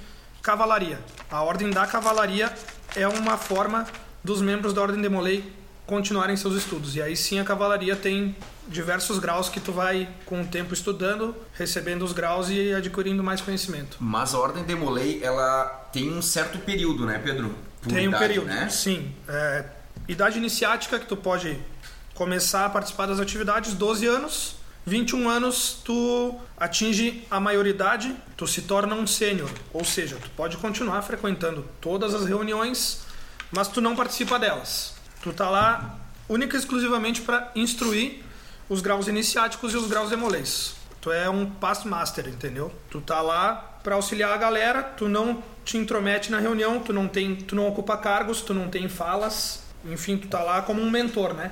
cavalaria. 0.43 0.99
A 1.31 1.41
ordem 1.41 1.71
da 1.71 1.87
cavalaria 1.87 2.53
é 2.95 3.07
uma 3.07 3.35
forma 3.35 3.87
dos 4.23 4.41
membros 4.41 4.73
da 4.73 4.81
ordem 4.81 5.01
Demolay 5.01 5.43
continuarem 5.85 6.35
seus 6.35 6.55
estudos. 6.55 6.95
E 6.95 7.01
aí 7.01 7.15
sim 7.15 7.39
a 7.39 7.43
cavalaria 7.43 7.95
tem 7.95 8.35
diversos 8.67 9.19
graus 9.19 9.49
que 9.49 9.59
tu 9.59 9.71
vai 9.71 10.09
com 10.25 10.41
o 10.41 10.45
tempo 10.45 10.73
estudando, 10.73 11.35
recebendo 11.53 12.03
os 12.03 12.13
graus 12.13 12.49
e 12.49 12.73
adquirindo 12.73 13.23
mais 13.23 13.41
conhecimento. 13.41 13.97
Mas 13.99 14.33
a 14.33 14.39
ordem 14.39 14.63
de 14.63 14.75
Molay, 14.75 15.19
ela 15.23 15.65
tem 15.91 16.11
um 16.11 16.21
certo 16.21 16.57
período, 16.59 17.05
né, 17.05 17.19
Pedro? 17.23 17.55
Por 17.81 17.89
tem 17.89 18.05
idade, 18.05 18.15
um 18.15 18.27
período, 18.27 18.47
né? 18.47 18.69
sim. 18.69 19.13
É, 19.27 19.65
idade 20.07 20.37
iniciática 20.37 20.99
que 20.99 21.05
tu 21.05 21.15
pode 21.15 21.59
começar 22.13 22.65
a 22.65 22.69
participar 22.69 23.05
das 23.05 23.19
atividades, 23.19 23.73
12 23.73 24.05
anos. 24.07 24.55
21 24.87 25.27
anos 25.27 25.81
tu 25.83 26.39
atinge 26.55 27.25
a 27.31 27.39
maioridade, 27.39 28.15
tu 28.37 28.45
se 28.45 28.61
torna 28.61 28.93
um 28.93 29.07
sênior, 29.07 29.49
ou 29.73 29.83
seja, 29.83 30.15
tu 30.21 30.29
pode 30.37 30.57
continuar 30.57 31.01
frequentando 31.01 31.65
todas 31.81 32.13
as 32.13 32.25
reuniões, 32.25 33.01
mas 33.51 33.67
tu 33.67 33.81
não 33.81 33.95
participa 33.95 34.37
delas. 34.37 34.94
Tu 35.25 35.33
tá 35.33 35.49
lá 35.49 35.97
única 36.29 36.55
e 36.55 36.59
exclusivamente 36.59 37.19
para 37.19 37.51
instruir 37.55 38.23
os 38.69 38.79
graus 38.79 39.07
iniciáticos 39.07 39.73
e 39.73 39.75
os 39.75 39.87
graus 39.87 40.11
demolês. 40.11 40.75
Tu 41.01 41.11
é 41.11 41.27
um 41.27 41.49
past 41.49 41.87
master, 41.87 42.27
entendeu? 42.27 42.71
Tu 42.91 43.01
tá 43.01 43.21
lá 43.21 43.55
para 43.83 43.95
auxiliar 43.95 44.31
a 44.31 44.37
galera, 44.37 44.83
tu 44.83 45.09
não 45.09 45.41
te 45.63 45.79
intromete 45.79 46.29
na 46.29 46.39
reunião, 46.39 46.79
tu 46.79 46.93
não 46.93 47.07
tem, 47.07 47.35
tu 47.37 47.55
não 47.55 47.67
ocupa 47.67 47.97
cargos, 47.97 48.41
tu 48.41 48.53
não 48.53 48.69
tem 48.69 48.87
falas, 48.87 49.63
enfim, 49.83 50.15
tu 50.15 50.27
tá 50.27 50.43
lá 50.43 50.61
como 50.61 50.79
um 50.79 50.91
mentor, 50.91 51.33
né? 51.33 51.49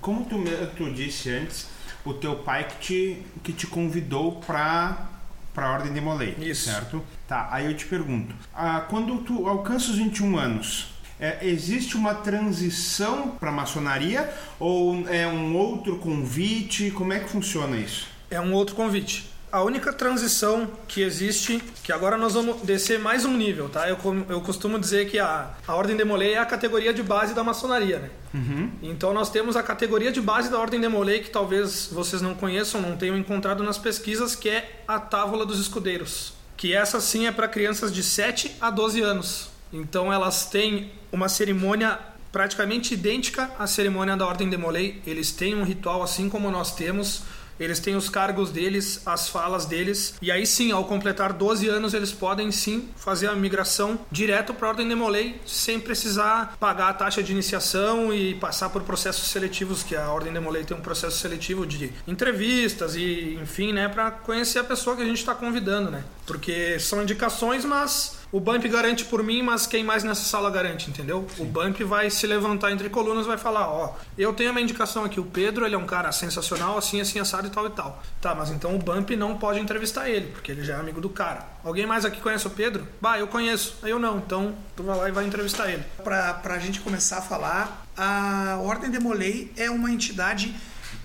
Como 0.00 0.24
tu, 0.24 0.44
tu 0.76 0.88
disse 0.92 1.28
antes, 1.28 1.66
o 2.04 2.14
teu 2.14 2.36
pai 2.36 2.68
que 2.68 2.76
te, 2.78 3.22
que 3.42 3.52
te 3.52 3.66
convidou 3.66 4.40
para 4.46 5.08
para 5.52 5.68
a 5.68 5.72
ordem 5.72 5.90
de 5.90 6.02
Molay, 6.02 6.36
Isso. 6.38 6.70
certo? 6.70 7.02
Tá, 7.26 7.48
aí 7.50 7.64
eu 7.64 7.74
te 7.74 7.86
pergunto, 7.86 8.34
ah, 8.54 8.84
quando 8.90 9.16
tu 9.22 9.48
alcança 9.48 9.90
os 9.90 9.96
21 9.96 10.38
anos, 10.38 10.88
é, 11.18 11.38
existe 11.46 11.96
uma 11.96 12.14
transição 12.14 13.30
para 13.30 13.48
a 13.48 13.52
maçonaria 13.52 14.30
ou 14.58 15.08
é 15.08 15.26
um 15.26 15.56
outro 15.56 15.96
convite? 15.98 16.90
Como 16.90 17.12
é 17.12 17.20
que 17.20 17.30
funciona 17.30 17.76
isso? 17.76 18.06
É 18.30 18.40
um 18.40 18.52
outro 18.52 18.74
convite. 18.74 19.30
A 19.50 19.62
única 19.62 19.92
transição 19.92 20.68
que 20.86 21.00
existe, 21.00 21.62
que 21.82 21.92
agora 21.92 22.18
nós 22.18 22.34
vamos 22.34 22.60
descer 22.62 22.98
mais 22.98 23.24
um 23.24 23.34
nível, 23.34 23.68
tá? 23.68 23.88
Eu, 23.88 23.96
eu 24.28 24.40
costumo 24.40 24.78
dizer 24.78 25.08
que 25.08 25.18
a, 25.18 25.50
a 25.66 25.74
Ordem 25.74 25.96
de 25.96 26.04
Molay 26.04 26.32
é 26.32 26.38
a 26.38 26.44
categoria 26.44 26.92
de 26.92 27.02
base 27.02 27.32
da 27.32 27.42
maçonaria, 27.42 28.00
né? 28.00 28.10
Uhum. 28.34 28.70
Então 28.82 29.14
nós 29.14 29.30
temos 29.30 29.56
a 29.56 29.62
categoria 29.62 30.12
de 30.12 30.20
base 30.20 30.50
da 30.50 30.58
Ordem 30.58 30.80
de 30.80 30.88
Molay, 30.88 31.20
que 31.20 31.30
talvez 31.30 31.88
vocês 31.90 32.20
não 32.20 32.34
conheçam, 32.34 32.82
não 32.82 32.96
tenham 32.96 33.16
encontrado 33.16 33.62
nas 33.62 33.78
pesquisas, 33.78 34.34
que 34.34 34.50
é 34.50 34.82
a 34.86 34.98
Távola 34.98 35.46
dos 35.46 35.60
Escudeiros. 35.60 36.34
Que 36.56 36.74
essa 36.74 37.00
sim 37.00 37.26
é 37.26 37.32
para 37.32 37.48
crianças 37.48 37.92
de 37.92 38.02
7 38.02 38.56
a 38.60 38.68
12 38.68 39.00
anos. 39.00 39.55
Então 39.72 40.12
elas 40.12 40.46
têm 40.46 40.90
uma 41.12 41.28
cerimônia 41.28 41.98
praticamente 42.32 42.94
idêntica 42.94 43.50
à 43.58 43.66
cerimônia 43.66 44.16
da 44.16 44.26
Ordem 44.26 44.50
de 44.50 44.56
Molay. 44.56 45.00
Eles 45.06 45.32
têm 45.32 45.54
um 45.54 45.64
ritual 45.64 46.02
assim 46.02 46.28
como 46.28 46.50
nós 46.50 46.74
temos. 46.74 47.22
Eles 47.58 47.80
têm 47.80 47.96
os 47.96 48.10
cargos 48.10 48.50
deles, 48.50 49.00
as 49.06 49.28
falas 49.28 49.64
deles, 49.64 50.14
e 50.20 50.30
aí 50.30 50.46
sim, 50.46 50.72
ao 50.72 50.84
completar 50.84 51.32
12 51.32 51.66
anos, 51.68 51.94
eles 51.94 52.12
podem 52.12 52.52
sim 52.52 52.90
fazer 52.96 53.28
a 53.28 53.34
migração 53.34 53.98
direto 54.12 54.52
para 54.52 54.66
a 54.66 54.70
Ordem 54.70 54.86
de 54.86 54.94
Molay, 54.94 55.40
sem 55.46 55.80
precisar 55.80 56.54
pagar 56.60 56.90
a 56.90 56.92
taxa 56.92 57.22
de 57.22 57.32
iniciação 57.32 58.12
e 58.12 58.34
passar 58.34 58.68
por 58.68 58.82
processos 58.82 59.28
seletivos, 59.28 59.82
que 59.82 59.96
a 59.96 60.10
Ordem 60.10 60.32
de 60.32 60.38
Molay 60.38 60.64
tem 60.64 60.76
um 60.76 60.82
processo 60.82 61.18
seletivo 61.18 61.66
de 61.66 61.90
entrevistas 62.06 62.94
e, 62.94 63.38
enfim, 63.42 63.72
né, 63.72 63.88
para 63.88 64.10
conhecer 64.10 64.58
a 64.58 64.64
pessoa 64.64 64.94
que 64.94 65.00
a 65.00 65.06
gente 65.06 65.18
está 65.18 65.34
convidando, 65.34 65.90
né? 65.90 66.04
Porque 66.26 66.78
são 66.78 67.02
indicações, 67.02 67.64
mas 67.64 68.15
o 68.32 68.40
Bump 68.40 68.64
garante 68.68 69.04
por 69.04 69.22
mim, 69.22 69.42
mas 69.42 69.66
quem 69.66 69.84
mais 69.84 70.02
nessa 70.02 70.24
sala 70.24 70.50
garante, 70.50 70.90
entendeu? 70.90 71.26
Sim. 71.34 71.42
O 71.42 71.44
Bump 71.46 71.80
vai 71.82 72.10
se 72.10 72.26
levantar 72.26 72.72
entre 72.72 72.88
colunas 72.90 73.26
vai 73.26 73.38
falar, 73.38 73.68
ó, 73.68 73.94
eu 74.18 74.32
tenho 74.32 74.50
uma 74.50 74.60
indicação 74.60 75.04
aqui, 75.04 75.20
o 75.20 75.24
Pedro, 75.24 75.64
ele 75.64 75.74
é 75.74 75.78
um 75.78 75.86
cara 75.86 76.10
sensacional, 76.12 76.76
assim, 76.76 77.00
assim, 77.00 77.18
assado 77.18 77.46
e 77.46 77.50
tal 77.50 77.66
e 77.66 77.70
tal. 77.70 78.02
Tá, 78.20 78.34
mas 78.34 78.50
então 78.50 78.74
o 78.74 78.78
Bump 78.78 79.10
não 79.10 79.38
pode 79.38 79.60
entrevistar 79.60 80.08
ele, 80.08 80.32
porque 80.32 80.50
ele 80.50 80.64
já 80.64 80.74
é 80.74 80.80
amigo 80.80 81.00
do 81.00 81.08
cara. 81.08 81.46
Alguém 81.64 81.86
mais 81.86 82.04
aqui 82.04 82.20
conhece 82.20 82.46
o 82.46 82.50
Pedro? 82.50 82.86
Bah, 83.00 83.18
eu 83.18 83.26
conheço. 83.26 83.78
Eu 83.82 83.98
não, 83.98 84.18
então 84.18 84.54
tu 84.74 84.82
vai 84.82 84.96
lá 84.96 85.08
e 85.08 85.12
vai 85.12 85.24
entrevistar 85.24 85.70
ele. 85.70 85.84
Pra, 86.02 86.34
pra 86.34 86.58
gente 86.58 86.80
começar 86.80 87.18
a 87.18 87.22
falar, 87.22 87.86
a 87.96 88.58
Ordem 88.62 88.90
de 88.90 88.98
Molay 88.98 89.52
é 89.56 89.70
uma 89.70 89.90
entidade 89.90 90.54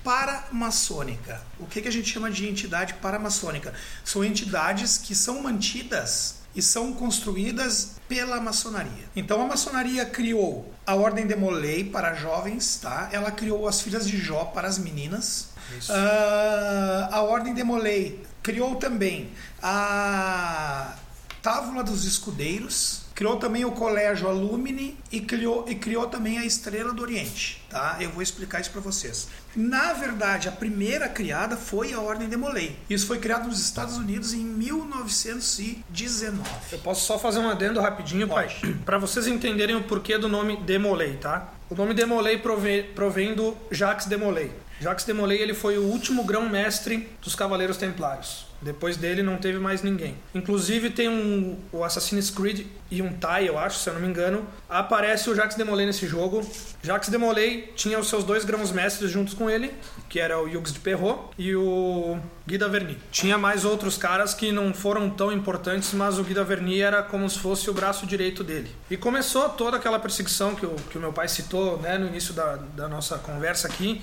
paramaçônica. 0.04 1.42
O 1.60 1.66
que, 1.66 1.82
que 1.82 1.88
a 1.88 1.92
gente 1.92 2.12
chama 2.12 2.30
de 2.30 2.48
entidade 2.48 2.96
paramaçônica? 2.96 3.74
São 4.04 4.24
entidades 4.24 4.98
que 4.98 5.13
são 5.16 5.42
mantidas 5.42 6.40
e 6.55 6.62
são 6.62 6.93
construídas 6.93 7.96
pela 8.08 8.39
maçonaria. 8.41 9.05
Então 9.15 9.41
a 9.41 9.48
maçonaria 9.48 10.05
criou 10.05 10.72
a 10.86 10.96
Ordem 10.96 11.25
de 11.25 11.36
Molay 11.36 11.84
para 11.84 12.13
jovens, 12.13 12.79
tá? 12.81 13.10
Ela 13.12 13.31
criou 13.31 13.67
as 13.67 13.81
Filhas 13.81 14.08
de 14.08 14.17
Jó 14.17 14.46
para 14.46 14.67
as 14.67 14.77
meninas. 14.77 15.50
Uh, 15.89 17.08
a 17.12 17.22
Ordem 17.22 17.53
de 17.53 17.63
Molay 17.63 18.22
criou 18.43 18.75
também 18.75 19.31
a 19.62 20.96
Távola 21.41 21.84
dos 21.84 22.05
Escudeiros, 22.05 23.00
Criou 23.22 23.38
também 23.38 23.63
o 23.63 23.72
Colégio 23.72 24.28
Alumni 24.28 24.98
e 25.12 25.22
criou, 25.22 25.63
e 25.70 25.75
criou 25.75 26.08
também 26.08 26.40
a 26.40 26.44
Estrela 26.44 26.92
do 26.92 27.04
Oriente. 27.04 27.62
Tá? 27.70 27.98
Eu 28.00 28.10
vou 28.10 28.24
explicar 28.24 28.60
isso 28.60 28.72
para 28.72 28.82
vocês. 28.82 29.28
Na 29.56 29.94
verdade, 29.94 30.50
a 30.50 30.51
primeira 30.51 31.08
criada 31.08 31.56
foi 31.56 31.94
a 31.94 32.01
Ordem 32.01 32.28
de 32.28 32.36
Molay. 32.36 32.75
Isso 32.90 33.06
foi 33.06 33.20
criado 33.20 33.48
nos 33.48 33.63
Estados 33.63 33.96
Unidos 33.96 34.34
em 34.34 34.44
1919. 34.44 36.50
Eu 36.72 36.80
posso 36.80 37.06
só 37.06 37.20
fazer 37.20 37.38
um 37.38 37.48
adendo 37.48 37.80
rapidinho, 37.80 38.28
Pode. 38.28 38.56
pai? 38.60 38.75
Para 38.84 38.98
vocês 38.98 39.28
entenderem 39.28 39.75
o 39.75 39.84
porquê 39.84 40.18
do 40.18 40.28
nome 40.28 40.58
Demolay, 40.58 41.18
tá? 41.18 41.54
O 41.70 41.75
nome 41.75 41.94
Demolay 41.94 42.40
provém, 42.40 42.86
provém 42.96 43.36
do 43.36 43.56
Jacques 43.70 44.08
Demolay. 44.08 44.50
Jacques 44.80 45.06
Demolay 45.06 45.38
ele 45.38 45.54
foi 45.54 45.78
o 45.78 45.84
último 45.84 46.24
grão-mestre 46.24 47.08
dos 47.22 47.36
Cavaleiros 47.36 47.78
Templários. 47.78 48.50
Depois 48.62 48.96
dele 48.96 49.24
não 49.24 49.38
teve 49.38 49.58
mais 49.58 49.82
ninguém. 49.82 50.15
Inclusive 50.36 50.91
tem 50.91 51.10
um 51.10 51.58
o 51.72 51.84
Assassin's 51.84 52.30
Creed 52.30 52.68
e 52.91 53.01
um 53.01 53.12
Tai, 53.13 53.48
eu 53.48 53.58
acho, 53.58 53.80
se 53.80 53.89
eu 53.89 53.94
não 53.94 54.01
me 54.01 54.08
engano, 54.08 54.46
aparece 54.70 55.30
o 55.30 55.36
Jacques 55.36 55.58
Demolay 55.58 55.86
nesse 55.86 56.06
jogo. 56.06 56.48
Jacques 56.84 57.10
Demolay 57.10 57.72
tinha 57.75 57.98
os 57.98 58.08
seus 58.08 58.24
dois 58.24 58.46
grãos 58.46 58.72
mestres 58.72 59.10
juntos 59.10 59.34
com 59.34 59.50
ele, 59.50 59.74
que 60.10 60.20
era 60.20 60.38
o 60.39 60.46
Hugues 60.46 60.74
de 60.74 60.80
Perrault 60.80 61.30
e 61.38 61.56
o 61.56 62.20
Guy 62.46 62.58
Daverny. 62.58 62.98
Tinha 63.12 63.38
mais 63.38 63.65
outros 63.65 63.98
caras 63.98 64.34
que 64.34 64.51
não 64.51 64.74
foram 64.74 65.10
tão 65.10 65.32
importantes, 65.32 65.94
mas 65.94 66.20
o 66.20 66.24
Guy 66.24 66.34
Daverny 66.34 66.82
era 66.82 67.01
como 67.01 67.27
se 67.30 67.39
fosse 67.39 67.70
o 67.70 67.74
braço 67.74 68.06
direito 68.06 68.44
dele. 68.44 68.70
E 68.89 68.98
começou 68.98 69.50
toda 69.50 69.77
aquela 69.77 70.00
perseguição 70.00 70.53
que 70.53 70.65
o, 70.65 70.75
que 70.89 70.98
o 70.98 71.01
meu 71.01 71.13
pai 71.13 71.27
citou 71.27 71.80
né, 71.80 71.98
no 71.98 72.08
início 72.08 72.34
da, 72.34 72.58
da 72.75 72.88
nossa 72.88 73.18
conversa 73.18 73.68
aqui, 73.68 74.01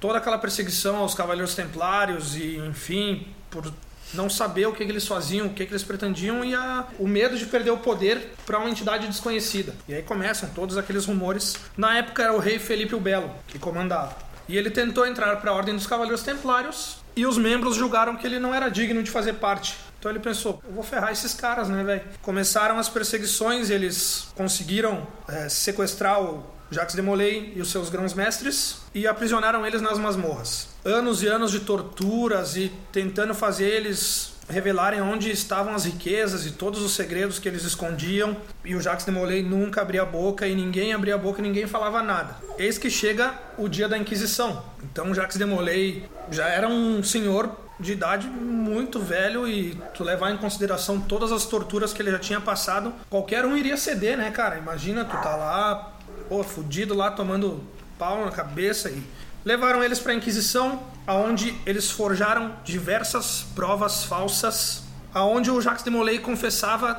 toda 0.00 0.18
aquela 0.18 0.38
perseguição 0.38 0.96
aos 0.96 1.14
Cavaleiros 1.14 1.54
Templários 1.54 2.34
e, 2.36 2.56
enfim, 2.56 3.28
por 3.50 3.70
não 4.14 4.28
saber 4.28 4.66
o 4.66 4.72
que, 4.72 4.84
que 4.84 4.90
eles 4.90 5.06
faziam, 5.06 5.46
o 5.46 5.50
que, 5.50 5.66
que 5.66 5.72
eles 5.72 5.82
pretendiam 5.82 6.44
e 6.44 6.54
a, 6.54 6.86
o 6.98 7.06
medo 7.06 7.36
de 7.36 7.46
perder 7.46 7.70
o 7.70 7.78
poder 7.78 8.32
para 8.44 8.58
uma 8.58 8.70
entidade 8.70 9.06
desconhecida. 9.06 9.74
E 9.88 9.94
aí 9.94 10.02
começam 10.02 10.48
todos 10.50 10.76
aqueles 10.76 11.06
rumores. 11.06 11.56
Na 11.76 11.96
época 11.96 12.22
era 12.22 12.32
o 12.32 12.38
rei 12.38 12.58
Felipe 12.58 12.94
o 12.94 13.00
Belo 13.00 13.30
que 13.46 13.58
comandava. 13.58 14.16
E 14.48 14.56
ele 14.56 14.70
tentou 14.70 15.06
entrar 15.06 15.36
para 15.36 15.50
a 15.50 15.54
Ordem 15.54 15.74
dos 15.74 15.86
Cavaleiros 15.86 16.22
Templários 16.22 16.98
e 17.14 17.24
os 17.24 17.38
membros 17.38 17.76
julgaram 17.76 18.16
que 18.16 18.26
ele 18.26 18.38
não 18.38 18.54
era 18.54 18.68
digno 18.68 19.02
de 19.02 19.10
fazer 19.10 19.34
parte. 19.34 19.76
Então 19.98 20.10
ele 20.10 20.18
pensou, 20.18 20.60
eu 20.66 20.72
vou 20.72 20.82
ferrar 20.82 21.12
esses 21.12 21.34
caras, 21.34 21.68
né, 21.68 21.84
velho? 21.84 22.02
Começaram 22.22 22.78
as 22.78 22.88
perseguições, 22.88 23.70
eles 23.70 24.28
conseguiram 24.34 25.06
é, 25.28 25.48
sequestrar 25.48 26.20
o 26.20 26.42
Jacques 26.70 26.94
de 26.94 27.02
Molay 27.02 27.52
e 27.56 27.60
os 27.60 27.70
seus 27.70 27.90
grãos-mestres 27.90 28.78
e 28.94 29.06
aprisionaram 29.06 29.66
eles 29.66 29.82
nas 29.82 29.98
masmorras. 29.98 30.68
Anos 30.84 31.22
e 31.22 31.26
anos 31.26 31.50
de 31.50 31.60
torturas 31.60 32.56
e 32.56 32.72
tentando 32.92 33.34
fazer 33.34 33.66
eles 33.68 34.34
revelarem 34.48 35.00
onde 35.00 35.30
estavam 35.30 35.74
as 35.74 35.84
riquezas 35.84 36.44
e 36.44 36.52
todos 36.52 36.82
os 36.82 36.92
segredos 36.92 37.38
que 37.38 37.48
eles 37.48 37.64
escondiam. 37.64 38.36
E 38.64 38.74
o 38.74 38.80
Jacques 38.80 39.04
de 39.04 39.10
Molay 39.10 39.42
nunca 39.42 39.82
abria 39.82 40.02
a 40.02 40.06
boca 40.06 40.46
e 40.46 40.54
ninguém 40.54 40.92
abria 40.92 41.14
a 41.14 41.18
boca 41.18 41.40
e 41.40 41.42
ninguém 41.42 41.66
falava 41.66 42.02
nada. 42.02 42.36
Eis 42.58 42.78
que 42.78 42.90
chega 42.90 43.34
o 43.56 43.68
dia 43.68 43.88
da 43.88 43.96
Inquisição. 43.98 44.64
Então 44.82 45.14
Jacques 45.14 45.38
de 45.38 45.44
Molay 45.44 46.04
já 46.30 46.48
era 46.48 46.68
um 46.68 47.02
senhor 47.02 47.50
de 47.80 47.92
idade 47.92 48.26
muito 48.28 49.00
velho 49.00 49.48
e 49.48 49.74
tu 49.94 50.04
levar 50.04 50.30
em 50.30 50.36
consideração 50.36 51.00
todas 51.00 51.32
as 51.32 51.46
torturas 51.46 51.92
que 51.92 52.02
ele 52.02 52.10
já 52.10 52.18
tinha 52.18 52.40
passado, 52.40 52.92
qualquer 53.08 53.46
um 53.46 53.56
iria 53.56 53.76
ceder, 53.76 54.18
né, 54.18 54.30
cara? 54.30 54.58
Imagina 54.58 55.02
tu 55.02 55.16
tá 55.22 55.34
lá, 55.34 55.94
pô, 56.30 56.44
fudido 56.44 56.94
lá 56.94 57.10
tomando 57.10 57.60
pau 57.98 58.24
na 58.24 58.30
cabeça 58.30 58.88
e 58.88 59.02
levaram 59.44 59.82
eles 59.82 59.98
para 59.98 60.12
a 60.12 60.14
Inquisição, 60.14 60.80
aonde 61.04 61.52
eles 61.66 61.90
forjaram 61.90 62.54
diversas 62.64 63.44
provas 63.52 64.04
falsas, 64.04 64.84
aonde 65.12 65.50
o 65.50 65.60
Jacques 65.60 65.82
de 65.82 65.90
Molay 65.90 66.20
confessava 66.20 66.94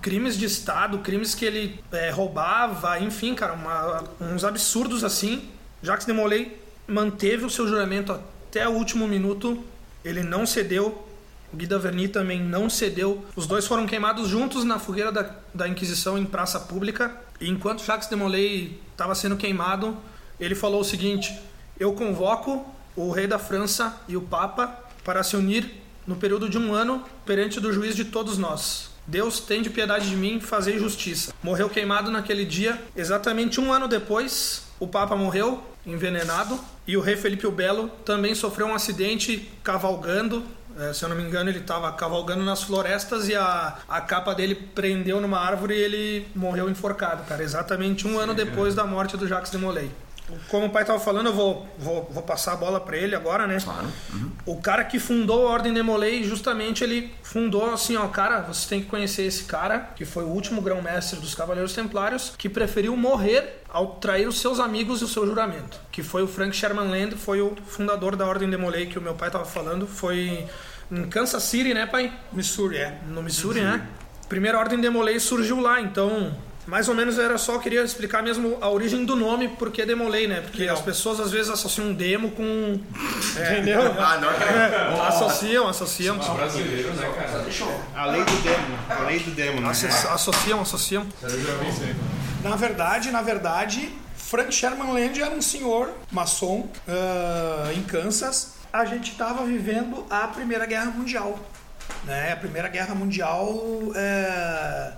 crimes 0.00 0.38
de 0.38 0.44
Estado, 0.44 0.98
crimes 0.98 1.34
que 1.34 1.44
ele 1.44 1.82
é, 1.90 2.10
roubava, 2.10 3.00
enfim, 3.00 3.34
cara, 3.34 3.54
uma, 3.54 4.04
uns 4.20 4.44
absurdos 4.44 5.02
assim. 5.02 5.50
Jacques 5.82 6.06
de 6.06 6.12
Molay 6.12 6.56
manteve 6.86 7.44
o 7.44 7.50
seu 7.50 7.66
juramento 7.66 8.12
até 8.12 8.68
o 8.68 8.72
último 8.72 9.08
minuto, 9.08 9.64
ele 10.04 10.22
não 10.22 10.46
cedeu. 10.46 11.04
Guy 11.52 11.66
Daverny 11.66 12.08
também 12.08 12.40
não 12.40 12.70
cedeu. 12.70 13.24
Os 13.34 13.46
dois 13.46 13.66
foram 13.66 13.86
queimados 13.86 14.28
juntos 14.28 14.64
na 14.64 14.78
fogueira 14.78 15.10
da, 15.10 15.34
da 15.52 15.66
Inquisição 15.66 16.16
em 16.16 16.24
praça 16.24 16.60
pública. 16.60 17.26
Enquanto 17.40 17.84
Jacques 17.84 18.08
de 18.08 18.16
Molay 18.16 18.80
estava 18.92 19.14
sendo 19.14 19.36
queimado, 19.36 19.96
ele 20.40 20.54
falou 20.54 20.80
o 20.80 20.84
seguinte: 20.84 21.38
Eu 21.78 21.92
convoco 21.92 22.66
o 22.96 23.10
rei 23.10 23.26
da 23.26 23.38
França 23.38 24.00
e 24.08 24.16
o 24.16 24.22
Papa 24.22 24.66
para 25.04 25.22
se 25.22 25.36
unir 25.36 25.70
no 26.06 26.16
período 26.16 26.48
de 26.48 26.58
um 26.58 26.72
ano 26.74 27.04
perante 27.24 27.60
do 27.60 27.72
juiz 27.72 27.94
de 27.94 28.06
todos 28.06 28.38
nós. 28.38 28.90
Deus 29.06 29.40
tem 29.40 29.62
de 29.62 29.70
piedade 29.70 30.10
de 30.10 30.16
mim, 30.16 30.38
fazer 30.40 30.78
justiça. 30.78 31.32
Morreu 31.42 31.70
queimado 31.70 32.10
naquele 32.10 32.44
dia. 32.44 32.78
Exatamente 32.94 33.60
um 33.60 33.72
ano 33.72 33.88
depois, 33.88 34.64
o 34.78 34.86
Papa 34.86 35.16
morreu 35.16 35.62
envenenado 35.86 36.60
e 36.86 36.96
o 36.96 37.00
rei 37.00 37.16
Felipe 37.16 37.46
o 37.46 37.50
Belo 37.50 37.88
também 38.04 38.34
sofreu 38.34 38.66
um 38.66 38.74
acidente 38.74 39.50
cavalgando. 39.62 40.44
É, 40.78 40.92
se 40.92 41.04
eu 41.04 41.08
não 41.08 41.16
me 41.16 41.22
engano, 41.22 41.50
ele 41.50 41.58
estava 41.58 41.90
cavalgando 41.92 42.44
nas 42.44 42.62
florestas 42.62 43.28
e 43.28 43.34
a, 43.34 43.78
a 43.88 44.00
capa 44.00 44.34
dele 44.34 44.54
prendeu 44.54 45.20
numa 45.20 45.40
árvore 45.40 45.74
e 45.74 45.78
ele 45.78 46.28
morreu 46.34 46.70
enforcado, 46.70 47.24
cara. 47.24 47.42
Exatamente 47.42 48.06
um 48.06 48.18
ano 48.18 48.32
depois 48.32 48.74
da 48.74 48.84
morte 48.84 49.16
do 49.16 49.26
Jacques 49.26 49.50
de 49.50 49.58
Molay. 49.58 49.90
Como 50.48 50.66
o 50.66 50.70
pai 50.70 50.82
estava 50.82 51.00
falando, 51.00 51.26
eu 51.26 51.32
vou, 51.32 51.66
vou, 51.78 52.08
vou 52.12 52.22
passar 52.22 52.52
a 52.52 52.56
bola 52.56 52.78
para 52.78 52.96
ele 52.96 53.14
agora, 53.14 53.46
né? 53.46 53.58
Claro. 53.62 53.88
Uhum. 54.12 54.30
O 54.44 54.60
cara 54.60 54.84
que 54.84 54.98
fundou 54.98 55.48
a 55.48 55.50
Ordem 55.50 55.72
de 55.72 55.82
Molay, 55.82 56.22
justamente 56.22 56.84
ele 56.84 57.14
fundou 57.22 57.72
assim, 57.72 57.96
ó, 57.96 58.06
cara, 58.08 58.42
você 58.42 58.68
tem 58.68 58.82
que 58.82 58.86
conhecer 58.88 59.22
esse 59.22 59.44
cara, 59.44 59.90
que 59.96 60.04
foi 60.04 60.24
o 60.24 60.28
último 60.28 60.60
grão-mestre 60.60 61.18
dos 61.18 61.34
Cavaleiros 61.34 61.72
Templários, 61.72 62.34
que 62.36 62.48
preferiu 62.48 62.94
morrer 62.96 63.62
ao 63.70 63.96
trair 63.96 64.28
os 64.28 64.40
seus 64.40 64.60
amigos 64.60 65.00
e 65.00 65.04
o 65.04 65.08
seu 65.08 65.26
juramento, 65.26 65.80
que 65.90 66.02
foi 66.02 66.22
o 66.22 66.28
Frank 66.28 66.54
Sherman 66.54 66.88
Land, 66.88 67.16
foi 67.16 67.40
o 67.40 67.56
fundador 67.66 68.14
da 68.14 68.26
Ordem 68.26 68.50
de 68.50 68.56
Molay 68.56 68.86
que 68.86 68.98
o 68.98 69.02
meu 69.02 69.14
pai 69.14 69.28
estava 69.28 69.44
falando, 69.44 69.86
foi 69.86 70.46
em 70.90 71.04
Kansas 71.08 71.42
City, 71.42 71.74
né, 71.74 71.86
pai? 71.86 72.12
Missouri, 72.32 72.76
é. 72.78 72.98
No 73.08 73.22
Missouri, 73.22 73.60
né? 73.60 73.86
Primeira 74.28 74.58
Ordem 74.58 74.80
de 74.80 74.88
Molay 74.90 75.18
surgiu 75.20 75.60
lá, 75.60 75.80
então 75.80 76.34
mais 76.66 76.86
ou 76.86 76.94
menos 76.94 77.18
era 77.18 77.38
só, 77.38 77.58
queria 77.58 77.82
explicar 77.82 78.22
mesmo 78.22 78.58
a 78.60 78.68
origem 78.68 79.06
do 79.06 79.16
nome, 79.16 79.48
porque 79.58 79.86
Demolei, 79.86 80.26
né? 80.26 80.42
Porque 80.42 80.58
Legal. 80.60 80.76
as 80.76 80.82
pessoas 80.82 81.18
às 81.18 81.30
vezes 81.30 81.50
associam 81.50 81.86
um 81.88 81.94
demo 81.94 82.30
com. 82.32 82.78
Entendeu? 83.32 83.80
Ah, 83.98 84.18
não, 84.20 84.30
É, 84.30 85.08
associam, 85.08 85.66
associam. 85.66 86.18
Brasileiro, 86.18 86.92
né, 86.92 87.10
cara? 87.16 87.46
A 87.96 88.06
lei 88.06 88.22
do 88.22 88.42
demo. 88.42 88.78
A 88.90 88.98
lei 89.06 89.18
do 89.18 89.30
demo, 89.30 89.60
né? 89.62 89.68
Asso- 89.70 90.08
Associam, 90.08 90.60
associam. 90.60 91.06
Na 92.44 92.54
verdade, 92.54 93.10
na 93.10 93.22
verdade, 93.22 93.90
Frank 94.14 94.54
Sherman 94.54 94.92
Land 94.92 95.22
era 95.22 95.34
um 95.34 95.40
senhor 95.40 95.90
maçom 96.12 96.68
ah, 96.86 97.70
em 97.74 97.82
Kansas. 97.82 98.57
A 98.72 98.84
gente 98.84 99.12
estava 99.12 99.46
vivendo 99.46 100.04
a 100.10 100.26
Primeira 100.28 100.66
Guerra 100.66 100.90
Mundial. 100.90 101.38
Né? 102.04 102.32
A 102.32 102.36
Primeira 102.36 102.68
Guerra 102.68 102.94
Mundial 102.94 103.58
eh, 103.94 104.92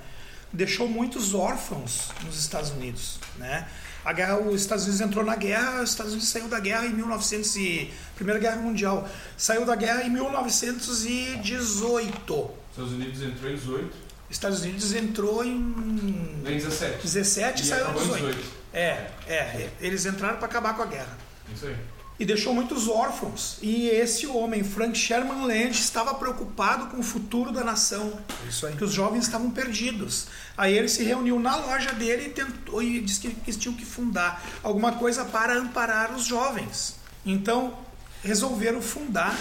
deixou 0.52 0.88
muitos 0.88 1.35
órfãos 1.35 2.11
nos 2.24 2.37
Estados 2.38 2.70
Unidos. 2.70 3.18
Né? 3.37 3.66
A 4.04 4.12
guerra, 4.12 4.38
os 4.38 4.61
Estados 4.61 4.85
Unidos 4.85 5.00
entrou 5.00 5.24
na 5.24 5.37
guerra, 5.37 5.83
os 5.83 5.90
Estados 5.90 6.12
Unidos 6.12 6.30
saiu 6.30 6.48
da 6.48 6.59
guerra 6.59 6.87
em 6.87 6.94
1900 6.94 7.54
e 7.56 7.92
Primeira 8.16 8.40
Guerra 8.40 8.56
Mundial 8.56 9.09
saiu 9.37 9.64
da 9.64 9.76
guerra 9.76 10.02
em 10.02 10.11
1918. 10.11 12.50
Estados 12.70 12.92
Unidos 12.92 13.22
entrou 13.22 13.50
em 13.50 13.54
18, 13.54 13.96
Estados 14.30 14.62
Unidos 14.62 14.94
entrou 14.94 15.44
em 15.44 16.40
vem 16.42 16.56
17. 16.56 17.02
17 17.02 17.62
e 17.62 17.66
saiu 17.66 17.80
em 17.80 17.85
acabou 17.85 18.02
em 18.02 18.06
18. 18.06 18.37
18. 18.37 18.61
É, 18.72 19.11
é, 19.28 19.68
eles 19.80 20.06
entraram 20.06 20.38
para 20.38 20.46
acabar 20.46 20.74
com 20.74 20.83
a 20.83 20.87
guerra. 20.87 21.18
Isso 21.54 21.66
aí. 21.66 21.76
E 22.20 22.24
deixou 22.26 22.52
muitos 22.52 22.87
órfãos. 22.87 23.56
E 23.62 23.88
esse 23.88 24.26
homem, 24.26 24.62
Frank 24.62 24.96
Sherman 24.96 25.46
Land, 25.46 25.70
estava 25.70 26.12
preocupado 26.12 26.88
com 26.88 26.98
o 26.98 27.02
futuro 27.02 27.50
da 27.50 27.64
nação. 27.64 28.12
Isso 28.46 28.66
aí. 28.66 28.76
Que 28.76 28.85
os 28.85 28.92
jovens 28.92 29.24
estavam 29.24 29.50
perdidos. 29.50 30.26
Aí 30.54 30.76
ele 30.76 30.87
se 30.87 31.02
reuniu 31.02 31.40
na 31.40 31.56
loja 31.56 31.94
dele 31.94 32.26
e 32.26 32.28
tentou 32.28 32.83
e 32.83 33.00
disse 33.00 33.20
que 33.20 33.28
eles 33.28 33.56
tinham 33.56 33.74
que 33.74 33.87
fundar 33.87 34.44
alguma 34.62 34.92
coisa 34.92 35.24
para 35.24 35.56
amparar 35.56 36.14
os 36.14 36.26
jovens. 36.26 36.96
Então 37.24 37.78
resolveram 38.22 38.83
fundar 38.83 39.35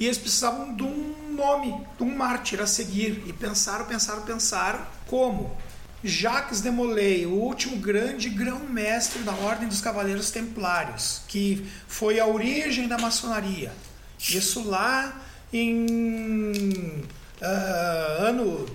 e 0.00 0.06
eles 0.06 0.18
precisavam 0.18 0.74
de 0.74 0.82
um 0.82 1.14
nome, 1.36 1.86
de 1.96 2.02
um 2.02 2.12
mártir 2.16 2.60
a 2.60 2.66
seguir. 2.66 3.22
E 3.28 3.32
pensaram, 3.32 3.84
pensaram, 3.84 4.22
pensaram 4.22 4.84
como 5.06 5.56
Jacques 6.02 6.60
de 6.60 6.70
Molay, 6.70 7.26
o 7.26 7.32
último 7.32 7.76
grande 7.76 8.30
grão-mestre 8.30 9.22
da 9.22 9.32
Ordem 9.32 9.68
dos 9.68 9.80
Cavaleiros 9.80 10.30
Templários, 10.30 11.22
que 11.28 11.66
foi 11.86 12.18
a 12.18 12.26
origem 12.26 12.88
da 12.88 12.96
maçonaria. 12.96 13.72
Isso 14.18 14.66
lá 14.66 15.20
em 15.52 17.04
ah, 17.40 18.16
ano 18.20 18.66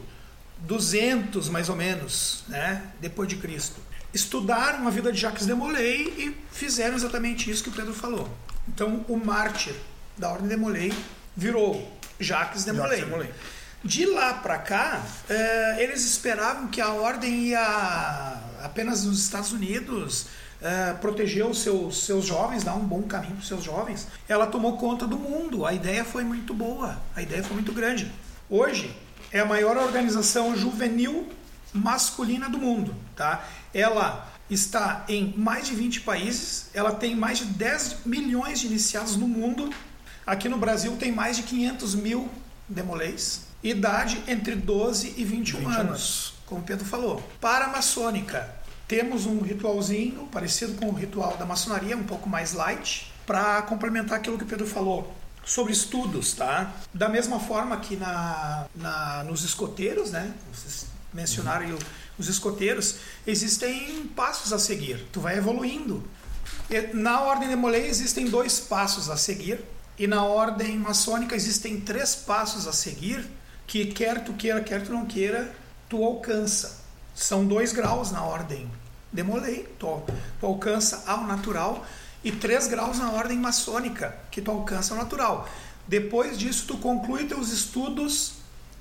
200, 0.59 1.49
mais 1.49 1.69
ou 1.69 1.75
menos, 1.75 2.43
né? 2.47 2.83
depois 2.99 3.27
de 3.27 3.38
Cristo. 3.38 3.79
Estudaram 4.13 4.88
a 4.88 4.91
vida 4.91 5.11
de 5.11 5.19
Jacques 5.19 5.45
de 5.45 5.53
Molay 5.53 6.13
e 6.17 6.38
fizeram 6.51 6.95
exatamente 6.95 7.49
isso 7.49 7.63
que 7.63 7.69
o 7.69 7.73
Pedro 7.73 7.93
falou. 7.93 8.29
Então, 8.67 9.03
o 9.07 9.17
mártir 9.17 9.75
da 10.17 10.31
Ordem 10.31 10.47
de 10.47 10.55
Molay 10.55 10.93
virou 11.35 11.91
Jacques 12.19 12.63
de 12.63 12.71
Molay. 12.71 13.01
de 13.01 13.05
Molay. 13.07 13.33
De 13.86 14.04
lá 14.08 14.34
para 14.34 14.58
cá, 14.58 15.00
eh, 15.30 15.84
eles 15.84 16.04
esperavam 16.04 16.67
que 16.69 16.82
a 16.82 16.89
ordem 16.89 17.50
ia 17.50 18.41
apenas 18.63 19.04
nos 19.04 19.19
Estados 19.19 19.52
Unidos 19.52 20.26
eh, 20.60 20.95
proteger 21.00 21.45
os 21.45 21.60
seus, 21.60 22.04
seus 22.04 22.26
jovens, 22.26 22.63
dar 22.63 22.74
um 22.74 22.84
bom 22.84 23.04
caminho 23.04 23.34
para 23.34 23.43
os 23.43 23.48
seus 23.48 23.63
jovens. 23.63 24.08
Ela 24.28 24.48
tomou 24.48 24.76
conta 24.76 25.06
do 25.06 25.19
mundo. 25.19 25.67
A 25.67 25.71
ideia 25.71 26.04
foi 26.04 26.24
muito 26.24 26.52
boa, 26.52 27.00
a 27.15 27.21
ideia 27.21 27.43
foi 27.43 27.54
muito 27.54 27.71
grande. 27.71 28.12
Hoje 28.50 28.91
é 29.32 29.41
a 29.41 29.45
maior 29.45 29.78
organização 29.78 30.58
juvenil 30.58 31.32
masculina 31.71 32.50
do 32.50 32.58
mundo, 32.58 32.95
tá? 33.15 33.48
Ela 33.71 34.28
está 34.50 35.06
em 35.08 35.32
mais 35.38 35.67
de 35.67 35.76
20 35.76 36.02
países, 36.02 36.71
ela 36.74 36.91
tem 36.91 37.15
mais 37.15 37.38
de 37.38 37.45
10 37.45 37.98
milhões 38.04 38.62
de 38.62 38.65
iniciados 38.65 39.15
no 39.15 39.28
mundo. 39.28 39.71
Aqui 40.26 40.50
no 40.50 40.58
Brasil 40.58 40.98
tem 40.98 41.12
mais 41.12 41.38
de 41.38 41.43
500 41.43 41.93
mil 41.93 42.28
demolês. 42.67 43.44
Idade 43.69 44.21
entre 44.28 44.56
12 44.56 45.15
e 45.17 45.23
21, 45.23 45.58
21 45.60 45.69
anos, 45.69 45.80
anos. 45.80 46.34
como 46.45 46.62
o 46.62 46.63
Pedro 46.63 46.86
falou. 46.86 47.21
Para 47.41 47.65
a 47.65 47.69
maçônica, 47.69 48.47
temos 48.88 49.25
um 49.25 49.39
ritualzinho 49.41 50.28
parecido 50.32 50.73
com 50.75 50.88
o 50.89 50.93
ritual 50.93 51.36
da 51.38 51.45
maçonaria, 51.45 51.97
um 51.97 52.04
pouco 52.04 52.30
mais 52.30 52.54
light, 52.54 53.12
para 53.25 53.62
complementar 53.63 54.19
aquilo 54.19 54.38
que 54.38 54.43
o 54.43 54.47
Pedro 54.47 54.67
falou 54.67 55.15
sobre 55.43 55.73
estudos, 55.73 56.34
tá? 56.34 56.71
Da 56.93 57.10
mesma 57.10 57.39
forma 57.39 57.78
que 57.78 57.95
na, 57.95 58.65
na 58.75 59.23
nos 59.23 59.43
escoteiros, 59.43 60.12
né? 60.12 60.32
Vocês 60.54 60.86
mencionaram 61.13 61.65
aí 61.65 61.73
o- 61.73 61.80
os 62.19 62.28
escoteiros, 62.28 62.95
existem 63.25 64.06
passos 64.15 64.54
a 64.54 64.60
seguir. 64.60 65.08
Tu 65.12 65.19
vai 65.19 65.38
evoluindo. 65.38 66.04
E 66.69 66.93
Na 66.95 67.21
ordem 67.21 67.49
de 67.49 67.56
Molay 67.56 67.88
existem 67.88 68.25
dois 68.30 68.60
passos 68.60 69.10
a 69.10 69.17
seguir 69.17 69.60
e 69.97 70.06
na 70.08 70.23
ordem 70.23 70.78
maçônica 70.78 71.36
existem 71.36 71.80
três 71.80 72.15
passos 72.15 72.67
a 72.67 72.73
seguir 72.73 73.28
que 73.67 73.86
quer 73.86 74.23
tu 74.23 74.34
queira, 74.34 74.62
quer 74.62 74.84
tu 74.84 74.91
não 74.91 75.06
queira, 75.06 75.54
tu 75.89 76.04
alcança. 76.04 76.84
São 77.13 77.45
dois 77.45 77.71
graus 77.71 78.12
na 78.12 78.23
ordem 78.23 78.69
de 79.12 79.23
Molay. 79.23 79.67
Tu, 79.80 80.04
tu 80.39 80.45
alcança 80.45 81.04
ao 81.08 81.23
natural 81.23 81.86
e 82.23 82.32
3 82.32 82.67
graus 82.67 82.97
na 82.97 83.12
ordem 83.12 83.38
maçônica, 83.38 84.15
que 84.32 84.41
tu 84.41 84.49
alcança 84.49 84.95
o 84.95 84.97
natural. 84.97 85.47
Depois 85.88 86.38
disso, 86.38 86.65
tu 86.67 86.78
conclui 86.78 87.25
teus 87.25 87.51
estudos 87.51 88.34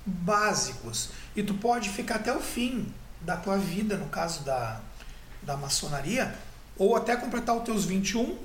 básicos 0.03 1.09
e 1.35 1.43
tu 1.43 1.53
pode 1.53 1.89
ficar 1.89 2.15
até 2.15 2.35
o 2.35 2.39
fim 2.39 2.91
da 3.21 3.37
tua 3.37 3.57
vida, 3.57 3.97
no 3.97 4.07
caso 4.07 4.43
da, 4.43 4.81
da 5.43 5.55
maçonaria, 5.55 6.35
ou 6.75 6.95
até 6.95 7.15
completar 7.15 7.55
os 7.55 7.63
teus 7.63 7.85
21, 7.85 8.35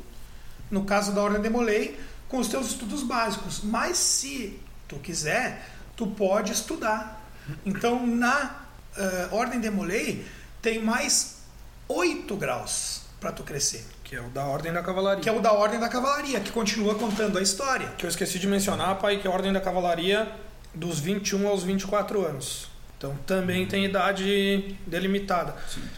no 0.70 0.84
caso 0.84 1.12
da 1.12 1.22
ordem 1.22 1.40
de 1.40 1.48
Molay, 1.48 1.98
com 2.28 2.38
os 2.38 2.48
teus 2.48 2.66
estudos 2.66 3.02
básicos. 3.02 3.62
Mas 3.64 3.96
se 3.96 4.60
tu 4.86 4.96
quiser, 4.96 5.66
tu 6.00 6.06
pode 6.06 6.50
estudar. 6.50 7.30
Então, 7.66 8.06
na 8.06 8.56
eh, 8.96 9.28
ordem 9.30 9.60
de 9.60 9.68
Molay, 9.70 10.24
tem 10.62 10.82
mais 10.82 11.42
8 11.86 12.34
graus 12.36 13.02
para 13.20 13.30
tu 13.30 13.42
crescer, 13.42 13.84
Que 14.02 14.16
é 14.16 14.20
o 14.22 14.30
da 14.30 14.46
Ordem 14.46 14.72
da 14.72 14.82
Cavalaria. 14.82 15.22
que 15.22 15.28
é 15.28 15.32
o 15.32 15.40
da 15.40 15.52
ordem 15.52 15.78
da 15.78 15.90
cavalaria, 15.90 16.40
que 16.40 16.50
continua 16.50 16.94
contando 16.94 17.36
a 17.36 17.42
história. 17.42 17.88
Que 17.98 18.06
eu 18.06 18.08
esqueci 18.08 18.38
de 18.38 18.46
mencionar, 18.46 18.96
pai, 18.98 19.18
que 19.18 19.28
é 19.28 19.30
a 19.30 19.34
Ordem 19.34 19.52
da 19.52 19.60
Cavalaria 19.60 20.26
dos 20.74 20.98
21 20.98 21.46
aos 21.46 21.62
24 21.64 22.24
anos. 22.26 22.70
Então 22.96 23.14
também 23.26 23.66
tem 23.66 23.84
idade 23.84 24.74
delimitada. 24.86 25.54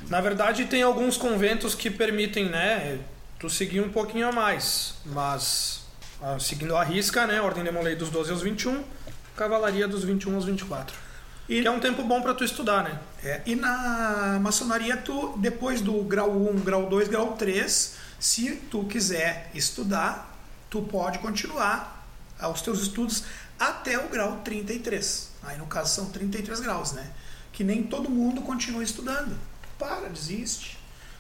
Na 0.08 0.20
verdade, 0.20 0.64
tem 0.64 0.82
alguns 0.82 1.16
conventos 1.16 1.76
que 1.76 1.88
permitem, 1.90 2.48
né, 2.48 2.98
tu 3.38 3.48
seguir 3.48 3.80
um 3.80 3.90
pouquinho 3.90 4.26
a 4.28 4.32
mais, 4.32 4.94
mas 5.06 5.82
ah, 6.20 6.38
seguindo 6.40 6.76
a 6.76 6.82
risca, 6.82 7.24
né, 7.26 7.40
Ordem 7.40 7.62
de 7.62 7.70
Molay 7.70 7.94
dos 7.94 8.10
12 8.10 8.30
aos 8.32 8.42
21, 8.42 8.82
Cavalaria 9.37 9.88
dos 9.88 10.05
21 10.05 10.35
aos 10.35 10.45
24. 10.45 10.95
E- 11.49 11.61
Que 11.62 11.66
é 11.66 11.71
um 11.71 11.81
tempo 11.81 12.03
bom 12.03 12.21
para 12.23 12.35
tu 12.35 12.45
estudar, 12.45 12.85
né? 12.85 12.99
É, 13.25 13.40
e 13.47 13.55
na 13.57 14.38
maçonaria, 14.40 14.97
tu, 14.97 15.37
depois 15.38 15.81
do 15.81 16.03
grau 16.05 16.31
1, 16.31 16.61
grau 16.61 16.87
2, 16.88 17.09
grau 17.09 17.33
3, 17.37 17.95
se 18.18 18.53
tu 18.71 18.85
quiser 18.85 19.51
estudar, 19.55 20.38
tu 20.71 20.83
pode 20.83 21.18
continuar 21.18 22.07
os 22.53 22.61
teus 22.62 22.81
estudos 22.83 23.25
até 23.59 23.99
o 23.99 24.09
grau 24.09 24.38
33. 24.45 25.31
Aí 25.45 25.57
no 25.59 25.66
caso 25.66 25.95
são 25.95 26.07
33 26.07 26.61
graus, 26.61 26.92
né? 26.92 27.11
Que 27.53 27.62
nem 27.64 27.83
todo 27.83 28.09
mundo 28.09 28.40
continua 28.42 28.83
estudando. 28.83 29.37
Para, 29.79 30.09
desiste. 30.09 30.79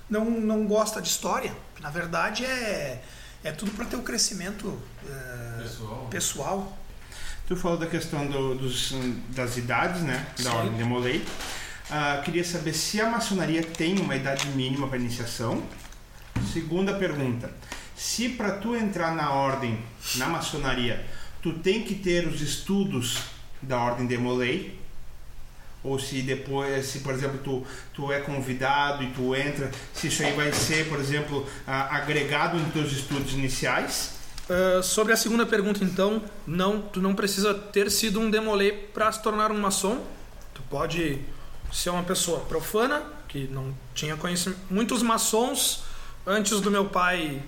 Não, 0.08 0.24
não 0.24 0.66
gosta 0.66 1.00
de 1.02 1.08
história. 1.08 1.54
Na 1.80 1.90
verdade 1.90 2.44
é, 2.44 3.02
é 3.44 3.52
tudo 3.52 3.70
para 3.72 3.84
ter 3.86 3.96
o 3.96 4.02
crescimento 4.02 4.80
é, 5.08 5.62
Pessoal. 5.62 6.06
pessoal. 6.10 6.78
Tu 7.46 7.56
falou 7.56 7.76
da 7.76 7.86
questão 7.86 8.26
do- 8.26 8.54
dos, 8.54 8.94
das 9.30 9.56
idades, 9.56 10.02
né? 10.02 10.26
Da 10.38 10.50
Sim. 10.50 10.56
ordem 10.56 10.74
de 10.76 10.84
Molay. 10.84 11.24
Ah, 11.90 12.22
queria 12.24 12.44
saber 12.44 12.72
se 12.72 13.00
a 13.00 13.10
maçonaria 13.10 13.62
tem 13.62 13.98
uma 13.98 14.16
idade 14.16 14.46
mínima 14.48 14.88
para 14.88 14.96
iniciação. 14.98 15.62
Segunda 16.52 16.94
pergunta: 16.94 17.52
se 17.96 18.30
para 18.30 18.52
tu 18.52 18.74
entrar 18.74 19.14
na 19.14 19.32
ordem, 19.32 19.78
na 20.16 20.26
maçonaria, 20.28 21.04
tu 21.42 21.52
tem 21.54 21.82
que 21.82 21.94
ter 21.96 22.26
os 22.26 22.40
estudos 22.40 23.18
da 23.60 23.76
ordem 23.78 24.06
de 24.06 24.16
Molay, 24.16 24.78
ou 25.84 25.98
se 25.98 26.22
depois, 26.22 26.86
se 26.86 27.00
por 27.00 27.12
exemplo 27.12 27.38
tu, 27.44 27.66
tu 27.92 28.10
é 28.12 28.20
convidado 28.20 29.02
e 29.02 29.08
tu 29.10 29.34
entra, 29.34 29.70
se 29.92 30.06
isso 30.06 30.22
aí 30.22 30.32
vai 30.32 30.52
ser, 30.52 30.88
por 30.88 30.98
exemplo, 30.98 31.46
ah, 31.66 31.96
agregado 31.96 32.56
nos 32.56 32.72
teus 32.72 32.92
estudos 32.92 33.32
iniciais. 33.34 34.21
Ah, 34.48 34.82
sobre 34.82 35.12
a 35.12 35.16
segunda 35.16 35.46
pergunta, 35.46 35.82
então, 35.84 36.22
não, 36.46 36.82
tu 36.82 37.00
não 37.00 37.14
precisa 37.14 37.54
ter 37.54 37.90
sido 37.90 38.20
um 38.20 38.30
demolê 38.30 38.72
para 38.72 39.10
se 39.10 39.22
tornar 39.22 39.50
um 39.50 39.58
maçom. 39.58 40.04
Tu 40.54 40.62
pode 40.68 41.20
ser 41.72 41.90
uma 41.90 42.02
pessoa 42.02 42.40
profana, 42.40 43.02
que 43.28 43.46
não 43.48 43.74
tinha 43.94 44.16
conhecimento. 44.16 44.60
Muitos 44.70 45.02
maçons, 45.02 45.84
antes 46.26 46.60
do 46.60 46.70
meu 46.70 46.86
pai 46.86 47.42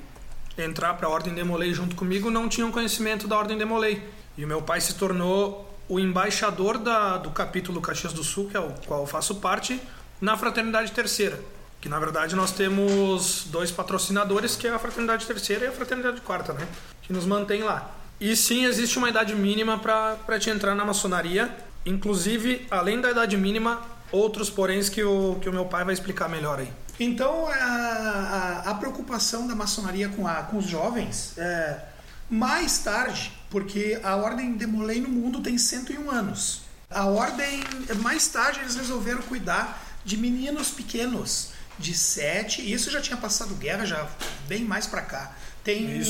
entrar 0.57 0.94
para 0.94 1.09
a 1.09 1.11
Ordem 1.11 1.35
Demolei 1.35 1.74
junto 1.74 1.96
comigo, 1.96 2.30
não 2.30 2.48
tinham 2.48 2.70
conhecimento 2.70 3.28
da 3.28 3.37
Ordem 3.37 3.59
Demolei. 3.59 4.02
E 4.37 4.44
o 4.44 4.48
meu 4.48 4.62
pai 4.62 4.80
se 4.80 4.94
tornou 4.94 5.70
o 5.88 6.00
embaixador 6.00 6.78
da, 6.78 7.18
do 7.18 7.30
capítulo 7.30 7.80
Caxias 7.80 8.12
do 8.12 8.24
Sul, 8.24 8.48
que 8.48 8.57
é 8.57 8.61
o 8.61 8.72
qual 8.87 9.00
eu 9.00 9.07
faço 9.07 9.35
parte, 9.37 9.78
na 10.20 10.37
Fraternidade 10.37 10.92
Terceira. 10.92 11.38
Que 11.84 11.88
na 11.90 11.98
verdade 11.98 12.34
nós 12.34 12.50
temos 12.50 13.44
dois 13.50 13.70
patrocinadores, 13.70 14.56
que 14.56 14.66
é 14.66 14.70
a 14.70 14.78
Fraternidade 14.78 15.26
Terceira 15.26 15.66
e 15.66 15.68
a 15.68 15.70
Fraternidade 15.70 16.18
Quarta, 16.22 16.54
né? 16.54 16.66
Que 17.02 17.12
nos 17.12 17.26
mantém 17.26 17.62
lá. 17.62 17.94
E 18.18 18.34
sim, 18.34 18.64
existe 18.64 18.96
uma 18.96 19.10
idade 19.10 19.34
mínima 19.34 19.78
para 19.78 20.38
te 20.38 20.48
entrar 20.48 20.74
na 20.74 20.82
maçonaria. 20.82 21.54
Inclusive, 21.84 22.66
além 22.70 23.02
da 23.02 23.10
idade 23.10 23.36
mínima, 23.36 23.82
outros 24.10 24.48
poréns 24.48 24.88
que 24.88 25.04
o, 25.04 25.36
que 25.42 25.46
o 25.46 25.52
meu 25.52 25.66
pai 25.66 25.84
vai 25.84 25.92
explicar 25.92 26.26
melhor 26.26 26.58
aí. 26.58 26.72
Então, 26.98 27.46
a, 27.48 27.52
a, 27.52 28.70
a 28.70 28.74
preocupação 28.76 29.46
da 29.46 29.54
maçonaria 29.54 30.08
com, 30.08 30.26
a, 30.26 30.36
com 30.36 30.56
os 30.56 30.64
jovens 30.64 31.36
é 31.36 31.84
mais 32.30 32.78
tarde, 32.78 33.30
porque 33.50 34.00
a 34.02 34.16
Ordem 34.16 34.56
de 34.56 34.66
Molay 34.66 35.02
no 35.02 35.10
mundo 35.10 35.42
tem 35.42 35.58
101 35.58 36.10
anos. 36.10 36.62
A 36.90 37.04
Ordem, 37.04 37.62
mais 38.00 38.26
tarde, 38.28 38.60
eles 38.60 38.74
resolveram 38.74 39.20
cuidar 39.20 39.84
de 40.02 40.16
meninos 40.16 40.70
pequenos, 40.70 41.53
de 41.78 41.94
7, 41.94 42.62
e 42.62 42.72
isso 42.72 42.90
já 42.90 43.00
tinha 43.00 43.16
passado 43.16 43.54
guerra, 43.54 43.84
já 43.84 44.08
bem 44.46 44.64
mais 44.64 44.87
para 44.87 45.02
cá. 45.02 45.37
Tem, 45.62 46.02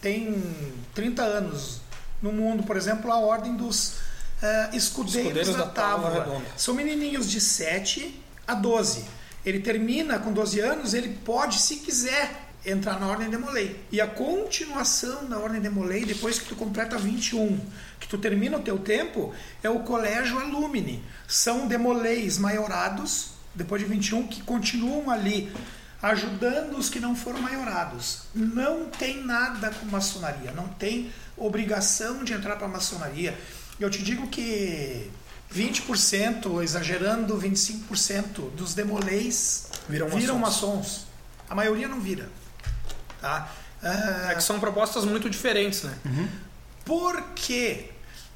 tem 0.00 0.42
30 0.94 1.22
anos 1.22 1.80
no 2.20 2.32
mundo, 2.32 2.62
por 2.64 2.76
exemplo, 2.76 3.10
a 3.10 3.18
Ordem 3.18 3.56
dos 3.56 3.94
eh, 4.42 4.70
escudeiros, 4.72 5.48
Escudeiros 5.48 5.56
da, 5.56 5.96
da. 5.96 6.10
Redonda. 6.10 6.46
São 6.56 6.74
menininhos 6.74 7.30
de 7.30 7.40
7 7.40 8.22
a 8.46 8.54
12. 8.54 9.04
Ele 9.44 9.60
termina 9.60 10.18
com 10.18 10.32
12 10.32 10.60
anos, 10.60 10.92
ele 10.92 11.16
pode, 11.24 11.60
se 11.60 11.76
quiser, 11.76 12.48
entrar 12.64 13.00
na 13.00 13.06
Ordem 13.06 13.30
de 13.30 13.38
Molay. 13.38 13.78
E 13.90 14.00
a 14.00 14.06
continuação 14.06 15.26
da 15.26 15.38
Ordem 15.38 15.60
de 15.60 15.70
Molay, 15.70 16.04
depois 16.04 16.38
que 16.38 16.46
tu 16.46 16.56
completa 16.56 16.98
21, 16.98 17.58
que 17.98 18.06
tu 18.06 18.18
termina 18.18 18.58
o 18.58 18.62
teu 18.62 18.78
tempo, 18.78 19.34
é 19.62 19.70
o 19.70 19.80
Colégio 19.80 20.38
Alumni. 20.38 21.02
São 21.26 21.66
demolays 21.66 22.38
maiorados, 22.38 23.32
depois 23.54 23.82
de 23.82 23.88
21, 23.88 24.26
que 24.26 24.42
continuam 24.42 25.10
ali 25.10 25.52
ajudando 26.02 26.78
os 26.78 26.88
que 26.88 26.98
não 26.98 27.14
foram 27.14 27.40
maiorados. 27.40 28.22
Não 28.34 28.86
tem 28.86 29.22
nada 29.24 29.70
com 29.70 29.86
maçonaria, 29.86 30.50
não 30.52 30.68
tem 30.68 31.12
obrigação 31.36 32.24
de 32.24 32.32
entrar 32.32 32.56
para 32.56 32.66
a 32.66 32.70
maçonaria. 32.70 33.38
Eu 33.78 33.90
te 33.90 34.02
digo 34.02 34.26
que 34.28 35.10
20%, 35.54 36.62
exagerando 36.62 37.36
25% 37.38 38.50
dos 38.54 38.74
demolês 38.74 39.68
Viram 39.88 40.08
viram 40.08 40.38
maçons. 40.38 40.76
maçons. 40.76 41.06
A 41.48 41.54
maioria 41.54 41.88
não 41.88 42.00
vira. 42.00 42.28
Tá? 43.20 43.50
Ah, 43.82 44.30
É 44.30 44.34
que 44.34 44.42
são 44.42 44.60
propostas 44.60 45.04
muito 45.04 45.28
diferentes, 45.28 45.82
né? 45.82 45.94
por 46.84 47.22
quê? 47.34 47.90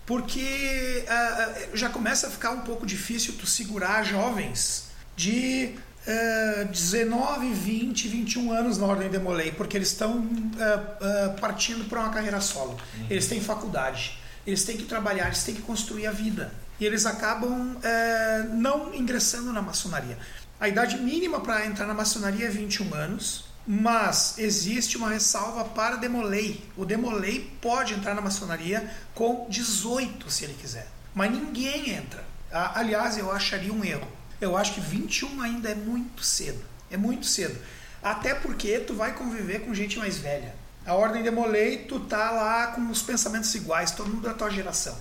Porque 0.07 1.05
ah, 1.09 1.13
ah, 1.15 1.77
já 1.77 1.89
começa 1.89 2.27
a 2.27 2.31
ficar 2.31 2.51
um 2.51 2.61
pouco 2.61 2.85
difícil 2.85 3.35
tu 3.39 3.47
segurar 3.47 4.03
jovens 4.05 4.84
de 5.17 5.77
ah, 6.07 6.65
19, 6.65 7.53
20, 7.53 8.09
21 8.09 8.53
anos 8.53 8.79
na 8.79 8.87
Ordem 8.87 9.09
de 9.09 9.19
Molay, 9.19 9.53
porque 9.53 9.77
eles 9.77 9.89
estão 9.89 10.29
ah, 10.59 10.83
ah, 11.01 11.37
partindo 11.41 11.89
para 11.89 12.01
uma 12.01 12.11
carreira 12.11 12.41
solo. 12.41 12.79
Eles 13.09 13.27
têm 13.27 13.41
faculdade, 13.41 14.19
eles 14.47 14.65
têm 14.65 14.77
que 14.77 14.85
trabalhar, 14.85 15.27
eles 15.27 15.43
têm 15.45 15.55
que 15.55 15.63
construir 15.63 16.07
a 16.07 16.13
vida. 16.13 16.53
E 16.79 16.85
eles 16.85 17.07
acabam 17.07 17.77
ah, 17.83 18.47
não 18.53 18.95
ingressando 18.95 19.53
na 19.53 19.63
maçonaria. 19.63 20.19
A 20.61 20.69
idade 20.69 20.99
mínima 20.99 21.41
para 21.41 21.67
entrar 21.67 21.87
na 21.87 21.95
maçonaria 21.95 22.47
é 22.47 22.51
21 22.51 22.95
anos, 22.95 23.47
mas 23.67 24.39
existe 24.39 24.97
uma 24.99 25.09
ressalva 25.09 25.65
para 25.65 25.97
Demolei. 25.97 26.63
O 26.77 26.85
Demolei 26.85 27.51
pode 27.63 27.95
entrar 27.95 28.15
na 28.15 28.21
maçonaria 28.21 28.91
com 29.15 29.47
18, 29.49 30.31
se 30.31 30.45
ele 30.45 30.55
quiser. 30.55 30.87
Mas 31.15 31.31
ninguém 31.31 31.91
entra. 31.91 32.25
Aliás, 32.53 33.17
eu 33.17 33.33
acharia 33.33 33.73
um 33.73 33.85
erro. 33.85 34.07
Eu 34.41 34.57
acho 34.57 34.75
que 34.75 34.81
21 34.81 35.41
ainda 35.41 35.71
é 35.71 35.75
muito 35.75 36.23
cedo. 36.23 36.63
É 36.91 36.97
muito 36.97 37.27
cedo. 37.27 37.59
Até 38.03 38.35
porque 38.35 38.79
tu 38.81 38.95
vai 38.95 39.13
conviver 39.15 39.61
com 39.61 39.75
gente 39.75 39.99
mais 39.99 40.19
velha. 40.19 40.55
A 40.87 40.95
Ordem 40.95 41.23
Demolei, 41.23 41.79
tu 41.79 41.99
tá 42.01 42.31
lá 42.31 42.67
com 42.69 42.91
os 42.91 43.01
pensamentos 43.01 43.55
iguais, 43.55 43.91
todo 43.93 44.11
mundo 44.11 44.23
da 44.23 44.35
tua 44.35 44.51
geração. 44.51 44.97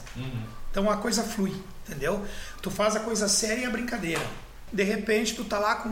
Então 0.71 0.89
a 0.89 0.97
coisa 0.97 1.23
flui, 1.23 1.53
entendeu? 1.85 2.25
Tu 2.61 2.71
faz 2.71 2.95
a 2.95 3.01
coisa 3.01 3.27
séria 3.27 3.63
e 3.63 3.65
a 3.65 3.69
brincadeira. 3.69 4.25
De 4.71 4.83
repente, 4.83 5.35
tu 5.35 5.43
tá 5.43 5.59
lá 5.59 5.75
com 5.75 5.89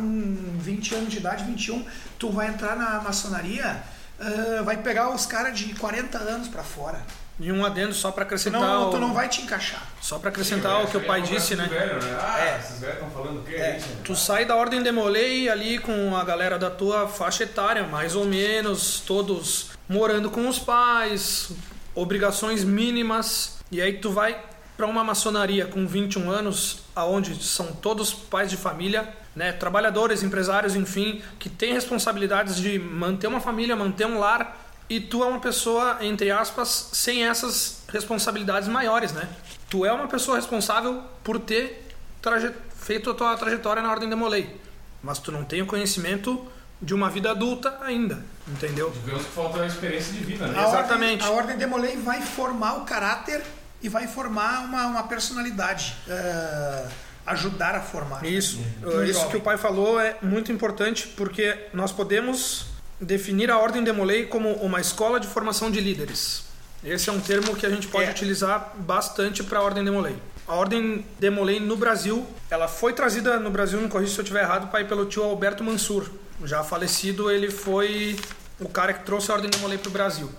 20 0.60 0.96
anos 0.96 1.10
de 1.10 1.18
idade, 1.18 1.44
21, 1.44 1.86
tu 2.18 2.32
vai 2.32 2.48
entrar 2.48 2.76
na 2.76 3.02
maçonaria, 3.02 3.84
ah, 4.20 4.62
vai 4.64 4.78
pegar 4.78 5.14
os 5.14 5.26
caras 5.26 5.58
de 5.58 5.74
40 5.76 6.18
anos 6.18 6.48
pra 6.48 6.64
fora. 6.64 7.02
E 7.44 7.52
um 7.52 7.66
adendo 7.66 7.92
só 7.94 8.12
para 8.12 8.24
acrescentar. 8.24 8.62
Não, 8.62 8.88
o- 8.88 8.92
tu 8.92 9.00
não 9.00 9.14
vai 9.16 9.28
te 9.28 9.42
encaixar. 9.42 9.82
Só 10.00 10.20
para 10.20 10.30
acrescentar 10.30 10.84
o 10.84 10.88
que 10.88 10.96
o 10.96 11.02
pai 11.02 11.24
disse, 11.24 11.56
né? 11.56 11.66
Velho, 11.68 11.96
né? 11.96 12.18
Ah, 12.22 12.40
É. 12.40 12.60
esses 12.60 12.80
velhos 12.80 12.96
estão 12.98 13.10
falando 13.10 13.40
o 13.40 13.44
quê? 13.44 13.56
É. 13.56 13.78
Isso? 13.78 13.88
Tu 14.04 14.16
sai 14.16 14.46
da 14.46 14.56
ordem 14.56 14.84
Demolei 14.84 15.50
ali 15.50 15.80
com 15.80 16.16
a 16.16 16.24
galera 16.24 16.60
da 16.60 16.70
tua 16.70 17.08
faixa 17.08 17.44
etária, 17.44 17.84
mais 17.84 18.16
ou 18.16 18.26
menos, 18.26 19.00
todos 19.00 19.72
morando 19.90 20.30
com 20.30 20.48
os 20.48 20.60
pais, 20.60 21.52
obrigações 21.96 22.64
mínimas, 22.64 23.58
e 23.72 23.82
aí 23.82 23.94
tu 23.94 24.12
vai 24.12 24.40
para 24.78 24.86
uma 24.86 25.04
maçonaria 25.04 25.66
com 25.66 25.86
21 25.88 26.30
anos, 26.30 26.80
aonde 26.96 27.44
são 27.44 27.68
todos 27.74 28.14
pais 28.14 28.50
de 28.50 28.58
família, 28.58 29.10
né? 29.36 29.52
Trabalhadores, 29.52 30.24
empresários, 30.24 30.76
enfim, 30.76 31.22
que 31.40 31.50
têm 31.50 31.74
responsabilidades 31.74 32.56
de 32.56 32.78
manter 32.80 33.28
uma 33.28 33.40
família, 33.42 33.76
manter 33.76 34.06
um 34.06 34.20
lar. 34.20 34.58
E 34.92 35.00
tu 35.00 35.24
é 35.24 35.26
uma 35.26 35.40
pessoa, 35.40 35.98
entre 36.02 36.30
aspas, 36.32 36.90
sem 36.92 37.26
essas 37.26 37.84
responsabilidades 37.88 38.68
maiores, 38.68 39.12
né? 39.14 39.26
Tu 39.70 39.86
é 39.86 39.92
uma 39.94 40.08
pessoa 40.08 40.36
responsável 40.36 41.02
por 41.24 41.40
ter 41.40 41.88
traje- 42.22 42.52
feito 42.76 43.10
a 43.10 43.14
tua 43.14 43.38
trajetória 43.38 43.82
na 43.82 43.90
Ordem 43.90 44.10
de 44.10 44.16
Molay. 44.16 44.54
Mas 45.02 45.18
tu 45.20 45.32
não 45.32 45.46
tem 45.46 45.62
o 45.62 45.66
conhecimento 45.66 46.46
de 46.82 46.94
uma 46.94 47.10
vida 47.10 47.32
adulta 47.32 47.78
ainda, 47.82 48.24
entendeu? 48.48 48.92
Digamos 48.92 49.24
que 49.26 49.32
falta 49.32 49.62
a 49.62 49.68
experiência 49.68 50.12
de 50.14 50.24
vida, 50.26 50.46
né? 50.48 50.60
A 50.60 50.68
Exatamente. 50.68 51.24
Ordem, 51.24 51.38
a 51.38 51.42
Ordem 51.42 51.58
de 51.58 51.66
Molay 51.68 51.96
vai 51.96 52.22
formar 52.22 52.74
o 52.80 52.82
caráter 52.86 53.42
e 53.82 53.88
vai 53.88 54.08
formar 54.08 54.66
uma, 54.66 54.88
uma 54.88 55.04
personalidade. 55.04 55.96
eh, 56.10 56.88
ajudar 57.24 57.76
a 57.76 57.82
formar. 57.82 58.26
Isso, 58.26 58.60
uh, 58.84 59.04
isso 59.04 59.30
que 59.30 59.38
o 59.38 59.42
pai 59.42 59.56
falou 59.56 60.00
é 60.02 60.18
muito 60.24 60.52
importante 60.52 61.08
porque 61.16 61.68
nós 61.72 61.92
podemos 61.92 62.66
definir 63.02 63.50
a 63.50 63.58
Ordem 63.58 63.84
de 63.84 63.92
Molay 63.92 64.28
como 64.28 64.54
uma 64.56 64.80
escola 64.80 65.20
de 65.20 65.28
formação 65.28 65.72
de 65.72 65.82
líderes. 65.82 66.44
Esse 66.84 67.10
é 67.10 67.14
um 67.14 67.20
termo 67.20 67.56
que 67.56 67.66
a 67.66 67.70
gente 67.70 67.88
pode 67.88 68.06
É. 68.08 68.12
utilizar 68.12 68.74
bastante 68.78 69.44
para 69.44 69.60
a 69.60 69.64
Ordem 69.64 69.84
de 69.84 69.92
Molay. 69.92 70.16
A 70.48 70.56
Ordem 70.56 71.06
de 71.20 71.30
Molay 71.30 71.60
no 71.60 71.76
Brasil, 71.76 72.26
ela 72.50 72.68
foi 72.68 72.94
trazida 72.94 73.40
no 73.40 73.50
Brasil, 73.52 73.80
não 73.80 73.90
corrija 73.90 74.12
se 74.14 74.20
eu 74.20 74.24
estiver 74.24 74.42
errado, 74.44 74.70
pai, 74.72 74.86
pelo 74.86 75.06
tio 75.06 75.24
Alberto 75.24 75.64
Mansur. 75.64 76.10
Já 76.44 76.64
falecido, 76.64 77.30
ele 77.30 77.52
foi 77.52 78.18
o 78.60 78.68
cara 78.68 78.94
que 78.94 79.04
trouxe 79.06 79.32
a 79.32 79.36
Ordem 79.36 79.50
de 79.50 79.58
Molay 79.60 79.78
para 79.78 79.90
o 79.90 79.92
Brasil. 79.92 80.30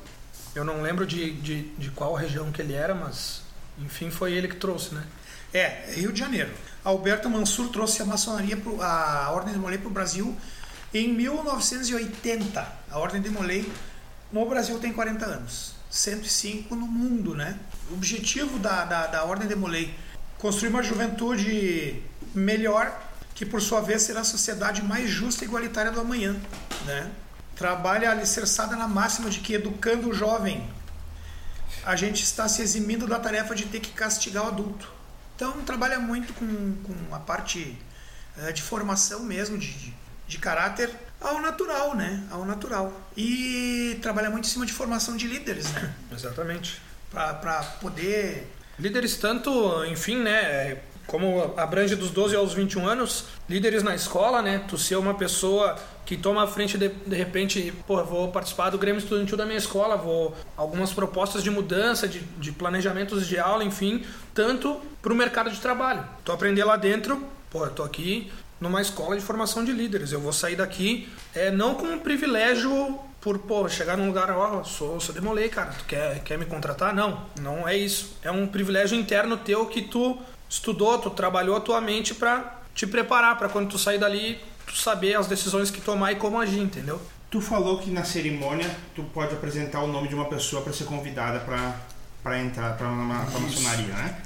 Eu 0.55 0.65
não 0.65 0.83
lembro 0.83 1.07
de, 1.07 1.31
de, 1.33 1.63
de 1.79 1.91
qual 1.91 2.13
região 2.15 2.51
que 2.53 2.61
ele 2.61 2.75
era, 2.75 2.95
mas 2.95 3.43
enfim, 3.79 4.11
foi 4.11 4.33
ele 4.33 4.49
que 4.49 4.57
trouxe, 4.57 4.95
né? 4.95 5.03
É, 5.55 5.85
Rio 5.95 6.13
de 6.13 6.19
Janeiro. 6.19 6.51
Alberto 6.85 7.31
Mansur 7.31 7.69
trouxe 7.69 8.03
a 8.03 8.05
maçonaria, 8.05 8.57
pro, 8.57 8.83
a 8.83 9.31
Ordem 9.33 9.53
de 9.55 9.59
Molay 9.61 9.79
para 9.79 9.89
o 9.89 9.93
Brasil 9.93 10.37
em 10.93 11.13
1980. 11.13 12.73
A 12.91 12.99
Ordem 12.99 13.21
de 13.21 13.31
Molay 13.31 13.71
no 14.31 14.47
Brasil 14.47 14.79
tem 14.79 14.93
40 14.93 15.25
anos. 15.25 15.75
105 15.91 16.75
no 16.75 16.87
mundo, 16.87 17.35
né? 17.35 17.59
O 17.91 17.95
objetivo 17.95 18.59
da, 18.59 18.85
da, 18.85 19.07
da 19.07 19.25
Ordem 19.25 19.47
de 19.47 19.55
Molay 19.55 19.95
construir 20.39 20.71
uma 20.71 20.83
juventude 20.83 22.03
melhor, 22.35 23.01
que 23.35 23.47
por 23.47 23.61
sua 23.61 23.81
vez 23.81 24.03
será 24.03 24.21
a 24.21 24.25
sociedade 24.25 24.83
mais 24.83 25.09
justa 25.09 25.45
e 25.45 25.47
igualitária 25.47 25.93
do 25.93 26.01
amanhã, 26.01 26.37
né? 26.87 27.11
Trabalha 27.55 28.11
alicerçada 28.11 28.75
na 28.75 28.89
máxima 28.89 29.31
de 29.31 29.41
que 29.41 29.55
educando 29.55 30.09
o 30.09 30.15
jovem 30.15 30.69
a 31.85 31.97
gente 31.97 32.23
está 32.23 32.49
se 32.49 32.63
eximindo 32.63 33.07
da 33.07 33.19
tarefa 33.19 33.55
de 33.55 33.67
ter 33.67 33.81
que 33.81 33.91
castigar 33.91 34.45
o 34.45 34.49
adulto. 34.49 34.91
Então 35.35 35.53
trabalha 35.63 35.99
muito 35.99 36.33
com, 36.35 36.47
com 36.83 37.15
a 37.15 37.19
parte 37.19 37.77
eh, 38.39 38.53
de 38.53 38.63
formação 38.63 39.21
mesmo, 39.21 39.59
de, 39.59 39.73
de, 39.73 39.95
de 40.33 40.39
caráter 40.39 40.91
ao 41.21 41.41
natural, 41.41 41.95
né? 41.95 42.25
Ao 42.31 42.45
natural. 42.45 42.91
E 43.15 43.99
trabalha 44.01 44.31
muito 44.31 44.47
em 44.47 44.49
cima 44.49 44.65
de 44.65 44.73
formação 44.73 45.15
de 45.15 45.29
líderes, 45.29 45.71
né? 45.73 45.95
Exatamente. 46.11 46.81
Para 47.11 47.63
poder. 47.81 48.51
Líderes 48.79 49.17
tanto, 49.17 49.85
enfim, 49.85 50.17
né, 50.17 50.79
como 51.07 51.53
abrange 51.59 51.95
dos 51.95 52.11
12 52.11 52.35
aos 52.35 52.55
21 52.55 52.87
anos, 52.87 53.27
líderes 53.47 53.83
na 53.83 53.95
escola, 53.95 54.41
né, 54.41 54.65
tu 54.67 54.79
ser 54.79 54.97
uma 54.97 55.13
pessoa 55.13 55.77
que 56.07 56.17
toma 56.17 56.45
a 56.45 56.47
frente 56.47 56.79
de, 56.79 56.89
de 56.89 57.15
repente, 57.15 57.75
pô, 57.87 58.03
vou 58.03 58.29
participar 58.33 58.71
do 58.71 58.79
Grêmio 58.79 58.99
Estudantil 58.99 59.37
da 59.37 59.45
minha 59.45 59.59
escola, 59.59 59.95
vou 59.95 60.35
algumas 60.57 60.91
propostas 60.91 61.43
de 61.43 61.51
mudança, 61.51 62.09
de, 62.09 62.21
de 62.21 62.51
planejamentos 62.51 63.27
de 63.27 63.39
aula, 63.39 63.63
enfim, 63.63 64.03
tanto 64.33 64.81
para 65.03 65.13
o 65.13 65.17
mercado 65.17 65.51
de 65.51 65.61
trabalho. 65.61 66.03
Tu 66.25 66.33
aprender 66.33 66.65
lá 66.65 66.79
dentro, 66.79 67.23
pô, 67.51 67.67
eu 67.67 67.71
tô 67.71 67.83
aqui 67.83 68.33
numa 68.63 68.81
escola 68.81 69.17
de 69.17 69.23
formação 69.23 69.65
de 69.65 69.73
líderes, 69.73 70.13
eu 70.13 70.21
vou 70.21 70.33
sair 70.33 70.57
daqui 70.57 71.09
é, 71.35 71.51
não 71.51 71.75
com 71.75 71.85
um 71.85 71.99
privilégio 71.99 72.99
por, 73.21 73.39
pô, 73.41 73.69
chegar 73.69 73.97
num 73.97 74.07
lugar, 74.07 74.31
ó, 74.31 74.65
sou, 74.65 74.99
sou 75.01 75.15
demolei, 75.15 75.49
cara, 75.49 75.73
tu 75.73 75.85
quer, 75.85 76.21
quer 76.21 76.39
me 76.39 76.47
contratar? 76.47 76.95
Não, 76.95 77.25
não 77.41 77.69
é 77.69 77.77
isso. 77.77 78.17
É 78.23 78.31
um 78.31 78.47
privilégio 78.47 78.99
interno 78.99 79.37
teu 79.37 79.67
que 79.67 79.83
tu 79.83 80.19
estudou, 80.49 80.99
tu 80.99 81.11
trabalhou 81.11 81.57
a 81.57 81.61
tua 81.61 81.81
mente 81.81 82.15
pra 82.15 82.61
te 82.75 82.87
preparar 82.87 83.37
pra 83.37 83.49
quando 83.49 83.69
tu 83.69 83.79
sair 83.79 83.99
dali, 83.99 84.41
tu 84.67 84.77
saber 84.77 85.15
as 85.15 85.27
decisões 85.27 85.71
que 85.71 85.81
tomar 85.81 86.13
e 86.13 86.17
como 86.17 86.41
agir, 86.41 86.61
entendeu? 86.61 87.01
Tu 87.31 87.41
falou 87.41 87.79
que 87.79 87.91
na 87.91 88.05
cerimônia 88.05 88.69
tu 88.95 89.03
pode 89.05 89.35
apresentar 89.35 89.83
o 89.83 89.87
nome 89.87 90.09
de 90.09 90.15
uma 90.15 90.27
pessoa 90.27 90.63
para 90.63 90.73
ser 90.73 90.85
convidada 90.85 91.41
para 92.23 92.41
entrar 92.41 92.77
para 92.77 92.89
uma 92.89 93.25
pra 93.25 93.41
maçonaria, 93.41 93.95
né? 93.95 94.23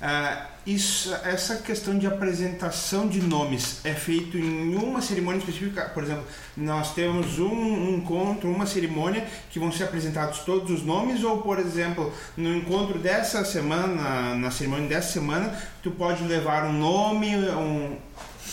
Ah, 0.00 0.46
isso, 0.66 1.12
essa 1.24 1.56
questão 1.56 1.98
de 1.98 2.06
apresentação 2.06 3.08
de 3.08 3.20
nomes 3.20 3.80
é 3.84 3.94
feito 3.94 4.38
em 4.38 4.76
uma 4.76 5.02
cerimônia 5.02 5.38
específica. 5.38 5.90
Por 5.92 6.04
exemplo, 6.04 6.24
nós 6.56 6.94
temos 6.94 7.38
um, 7.38 7.52
um 7.52 7.96
encontro, 7.96 8.48
uma 8.48 8.64
cerimônia 8.64 9.26
que 9.50 9.58
vão 9.58 9.72
ser 9.72 9.84
apresentados 9.84 10.40
todos 10.40 10.70
os 10.70 10.84
nomes, 10.84 11.24
ou 11.24 11.42
por 11.42 11.58
exemplo, 11.58 12.12
no 12.36 12.54
encontro 12.54 12.98
dessa 12.98 13.44
semana, 13.44 14.36
na 14.36 14.50
cerimônia 14.50 14.88
dessa 14.88 15.12
semana, 15.12 15.52
tu 15.82 15.90
pode 15.90 16.22
levar 16.24 16.64
um 16.64 16.72
nome, 16.72 17.36
um 17.36 17.96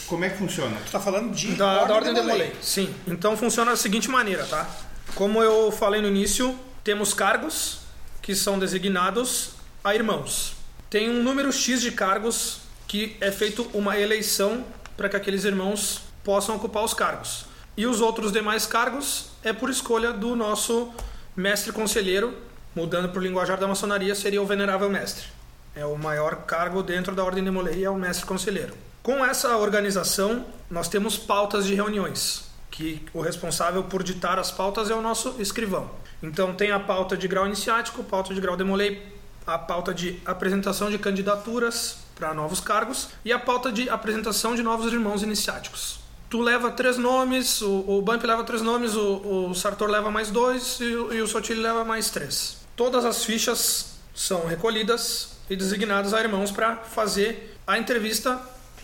como 0.07 0.25
é 0.25 0.29
que 0.29 0.37
funciona? 0.37 0.75
Tu 0.85 0.91
tá 0.91 0.99
falando 0.99 1.31
de 1.31 1.51
Da, 1.53 1.85
da 1.85 1.93
ordem 1.93 2.13
de. 2.13 2.21
Molay. 2.21 2.51
Sim. 2.61 2.93
Então 3.07 3.37
funciona 3.37 3.71
da 3.71 3.77
seguinte 3.77 4.09
maneira, 4.09 4.43
tá? 4.45 4.67
Como 5.13 5.41
eu 5.43 5.71
falei 5.71 6.01
no 6.01 6.07
início, 6.07 6.57
temos 6.83 7.13
cargos 7.13 7.81
que 8.19 8.33
são 8.33 8.57
designados 8.57 9.51
a 9.83 9.93
irmãos. 9.93 10.58
Tem 10.89 11.07
um 11.07 11.21
número 11.21 11.53
X 11.53 11.81
de 11.81 11.91
cargos 11.91 12.61
que 12.87 13.15
é 13.21 13.31
feito 13.31 13.69
uma 13.75 13.99
eleição 13.99 14.65
para 14.97 15.07
que 15.07 15.15
aqueles 15.15 15.43
irmãos 15.43 16.01
possam 16.23 16.55
ocupar 16.55 16.83
os 16.83 16.95
cargos. 16.95 17.45
E 17.77 17.85
os 17.85 18.01
outros 18.01 18.31
demais 18.31 18.65
cargos 18.65 19.29
é 19.43 19.53
por 19.53 19.69
escolha 19.69 20.11
do 20.11 20.35
nosso 20.35 20.91
mestre 21.35 21.71
conselheiro, 21.71 22.35
mudando 22.75 23.09
para 23.09 23.19
o 23.19 23.23
linguajar 23.23 23.59
da 23.59 23.67
maçonaria, 23.67 24.15
seria 24.15 24.41
o 24.41 24.47
venerável 24.47 24.89
mestre. 24.89 25.27
É 25.75 25.85
o 25.85 25.95
maior 25.95 26.37
cargo 26.47 26.81
dentro 26.81 27.13
da 27.13 27.23
ordem 27.23 27.43
de 27.43 27.51
Molay, 27.51 27.83
é 27.83 27.89
o 27.89 27.95
mestre 27.95 28.25
conselheiro. 28.25 28.73
Com 29.03 29.23
essa 29.23 29.55
organização, 29.57 30.43
nós 30.71 30.89
temos 30.89 31.19
pautas 31.19 31.67
de 31.67 31.75
reuniões, 31.75 32.45
que 32.71 33.05
o 33.13 33.21
responsável 33.21 33.83
por 33.83 34.01
ditar 34.01 34.39
as 34.39 34.49
pautas 34.49 34.89
é 34.89 34.95
o 34.95 35.01
nosso 35.01 35.35
escrivão. 35.39 35.91
Então 36.21 36.55
tem 36.55 36.71
a 36.71 36.79
pauta 36.79 37.15
de 37.15 37.27
grau 37.27 37.45
iniciático, 37.45 38.03
pauta 38.03 38.33
de 38.33 38.41
grau 38.41 38.57
demolei, 38.57 39.18
a 39.53 39.57
pauta 39.57 39.93
de 39.93 40.19
apresentação 40.25 40.89
de 40.89 40.97
candidaturas 40.97 41.97
para 42.15 42.33
novos 42.33 42.59
cargos 42.59 43.09
e 43.25 43.31
a 43.31 43.39
pauta 43.39 43.71
de 43.71 43.89
apresentação 43.89 44.55
de 44.55 44.61
novos 44.61 44.91
irmãos 44.91 45.23
iniciáticos. 45.23 45.99
Tu 46.29 46.39
leva 46.39 46.69
três 46.69 46.97
nomes, 46.97 47.61
o, 47.61 47.83
o 47.87 48.01
Bump 48.01 48.23
leva 48.23 48.43
três 48.43 48.61
nomes, 48.61 48.95
o, 48.95 49.47
o 49.49 49.55
Sartor 49.55 49.89
leva 49.89 50.11
mais 50.11 50.29
dois 50.29 50.79
e, 50.79 50.83
e 50.83 51.21
o 51.21 51.27
Sotile 51.27 51.61
leva 51.61 51.83
mais 51.83 52.11
três. 52.11 52.57
Todas 52.75 53.03
as 53.03 53.25
fichas 53.25 53.97
são 54.13 54.45
recolhidas 54.45 55.37
e 55.49 55.55
designadas 55.55 56.13
a 56.13 56.21
irmãos 56.21 56.51
para 56.51 56.75
fazer 56.75 57.57
a 57.65 57.77
entrevista 57.79 58.39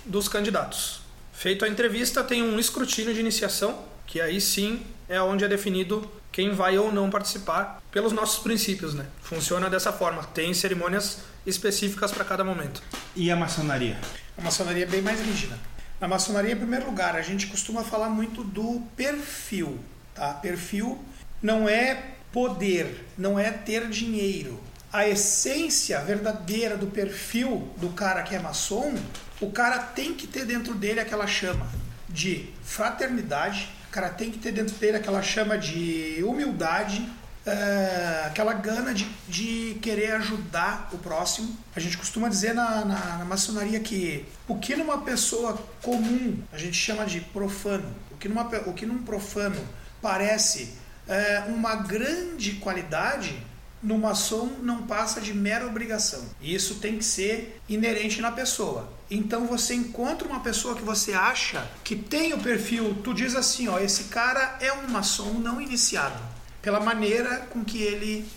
dos 0.06 0.28
candidatos. 0.28 1.02
Feito 1.32 1.66
a 1.66 1.68
entrevista, 1.68 2.24
tem 2.24 2.42
um 2.42 2.58
escrutínio 2.58 3.14
de 3.14 3.20
iniciação, 3.20 3.78
que 4.08 4.20
aí 4.20 4.42
sim 4.42 4.82
é 5.08 5.22
onde 5.22 5.44
é 5.44 5.48
definido 5.48 6.10
quem 6.36 6.52
vai 6.52 6.78
ou 6.78 6.92
não 6.92 7.10
participar 7.10 7.82
pelos 7.90 8.12
nossos 8.12 8.44
princípios, 8.44 8.94
né? 8.94 9.06
Funciona 9.22 9.70
dessa 9.70 9.94
forma. 9.94 10.22
Tem 10.22 10.54
cerimônias 10.54 11.20
específicas 11.46 12.12
para 12.12 12.26
cada 12.26 12.44
momento. 12.44 12.84
E 13.16 13.32
a 13.32 13.38
maçonaria? 13.38 13.98
A 14.38 14.42
maçonaria 14.42 14.84
é 14.84 14.86
bem 14.86 15.02
mais 15.02 15.22
rígida. 15.22 15.58
Na 15.98 16.10
maçonaria, 16.10 16.52
em 16.52 16.58
primeiro 16.58 16.88
lugar, 16.88 17.16
a 17.16 17.22
gente 17.22 17.48
costuma 17.48 17.86
falar 17.86 18.10
muito 18.10 18.44
do 18.44 18.82
perfil. 18.98 19.80
Tá? 20.14 20.34
Perfil 20.34 21.02
não 21.42 21.70
é 21.70 22.04
poder, 22.34 23.06
não 23.18 23.40
é 23.40 23.50
ter 23.50 23.88
dinheiro. 23.88 24.62
A 24.92 25.08
essência 25.08 26.02
verdadeira 26.02 26.76
do 26.76 26.88
perfil 26.88 27.74
do 27.78 27.92
cara 27.92 28.24
que 28.24 28.36
é 28.36 28.40
maçom, 28.40 28.94
o 29.40 29.54
cara 29.54 29.80
tem 29.80 30.14
que 30.14 30.28
ter 30.28 30.46
dentro 30.46 30.74
dele 30.74 31.00
aquela 31.00 31.28
chama 31.28 31.66
de 32.10 32.50
fraternidade, 32.62 33.70
cara 33.96 34.10
tem 34.10 34.30
que 34.30 34.40
ter 34.40 34.52
dentro 34.52 34.76
dele 34.76 34.98
aquela 34.98 35.22
chama 35.22 35.58
de 35.58 36.22
humildade, 36.22 37.10
é, 37.46 38.24
aquela 38.26 38.52
gana 38.52 38.94
de, 38.94 39.08
de 39.30 39.78
querer 39.82 40.12
ajudar 40.16 40.90
o 40.92 40.98
próximo. 40.98 41.56
A 41.74 41.80
gente 41.80 41.98
costuma 41.98 42.28
dizer 42.28 42.54
na, 42.54 42.84
na, 42.84 43.18
na 43.20 43.26
maçonaria 43.26 43.80
que 43.80 44.26
o 44.50 44.58
que 44.58 44.76
numa 44.76 44.98
pessoa 44.98 45.58
comum 45.82 46.38
a 46.52 46.58
gente 46.58 46.76
chama 46.76 47.06
de 47.06 47.22
profano, 47.22 47.96
o 48.12 48.18
que, 48.18 48.28
numa, 48.28 48.44
o 48.44 48.74
que 48.74 48.86
num 48.86 49.02
profano 49.02 49.62
parece 50.02 50.74
é, 51.08 51.46
uma 51.48 51.76
grande 51.76 52.54
qualidade, 52.56 53.42
no 53.82 53.98
maçom 53.98 54.58
não 54.62 54.84
passa 54.88 55.22
de 55.22 55.34
mera 55.34 55.66
obrigação. 55.66 56.26
E 56.42 56.54
isso 56.54 56.76
tem 56.76 56.98
que 56.98 57.06
ser 57.06 57.62
inerente 57.70 58.20
na 58.20 58.32
pessoa. 58.32 58.92
Então 59.10 59.46
você 59.46 59.76
encontra 59.76 60.28
uma 60.28 60.40
pessoa 60.40 60.76
que 60.76 60.82
você 60.82 61.14
acha 61.14 61.68
que 61.84 61.96
tem 61.96 62.34
o 62.34 62.40
perfil, 62.40 62.98
tu 63.04 63.14
diz 63.14 63.36
assim, 63.36 63.68
ó, 63.68 63.78
esse 63.80 64.06
cara 64.06 64.58
é 64.60 64.74
um 64.74 64.88
maçom 64.88 65.34
não 65.34 65.62
iniciado, 65.62 66.20
pela 66.62 66.80
maneira 66.80 67.48
com 67.52 67.64
que 67.64 67.82
ele 67.82 68.28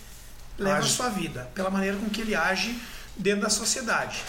leva 0.57 0.77
Age. 0.77 0.87
a 0.87 0.91
sua 0.91 1.09
vida, 1.09 1.49
pela 1.55 1.69
maneira 1.69 1.97
com 1.97 2.09
que 2.09 2.21
ele 2.21 2.35
age 2.35 2.79
dentro 3.15 3.41
da 3.41 3.49
sociedade. 3.49 4.23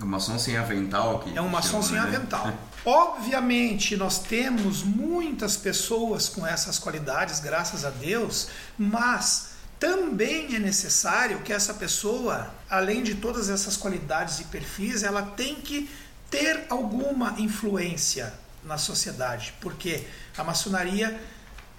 O 0.00 0.06
maçom 0.06 0.38
sem 0.38 0.56
avental. 0.56 1.18
Que 1.18 1.36
É 1.36 1.42
um 1.42 1.48
maçom 1.48 1.82
sem 1.82 1.94
né? 1.96 2.02
avental. 2.02 2.52
Obviamente, 2.86 3.96
nós 3.96 4.20
temos 4.20 4.84
muitas 4.84 5.56
pessoas 5.56 6.28
com 6.28 6.46
essas 6.46 6.78
qualidades, 6.78 7.40
graças 7.40 7.84
a 7.84 7.90
Deus, 7.90 8.48
mas 8.78 9.57
também 9.78 10.54
é 10.56 10.58
necessário 10.58 11.40
que 11.40 11.52
essa 11.52 11.74
pessoa, 11.74 12.52
além 12.68 13.02
de 13.02 13.14
todas 13.14 13.48
essas 13.48 13.76
qualidades 13.76 14.40
e 14.40 14.44
perfis, 14.44 15.02
ela 15.02 15.22
tem 15.22 15.56
que 15.56 15.88
ter 16.30 16.66
alguma 16.68 17.36
influência 17.38 18.34
na 18.64 18.76
sociedade, 18.76 19.54
porque 19.60 20.04
a 20.36 20.44
maçonaria 20.44 21.18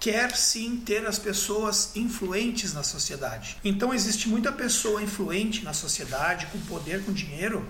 quer 0.00 0.34
sim 0.34 0.78
ter 0.78 1.06
as 1.06 1.18
pessoas 1.18 1.94
influentes 1.94 2.72
na 2.72 2.82
sociedade. 2.82 3.58
Então 3.62 3.92
existe 3.92 4.28
muita 4.28 4.50
pessoa 4.50 5.02
influente 5.02 5.62
na 5.62 5.74
sociedade, 5.74 6.46
com 6.46 6.58
poder, 6.60 7.04
com 7.04 7.12
dinheiro, 7.12 7.68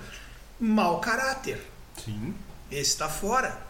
mau 0.58 1.00
caráter. 1.00 1.60
Sim. 2.04 2.34
Esse 2.70 2.90
está 2.90 3.08
fora, 3.08 3.60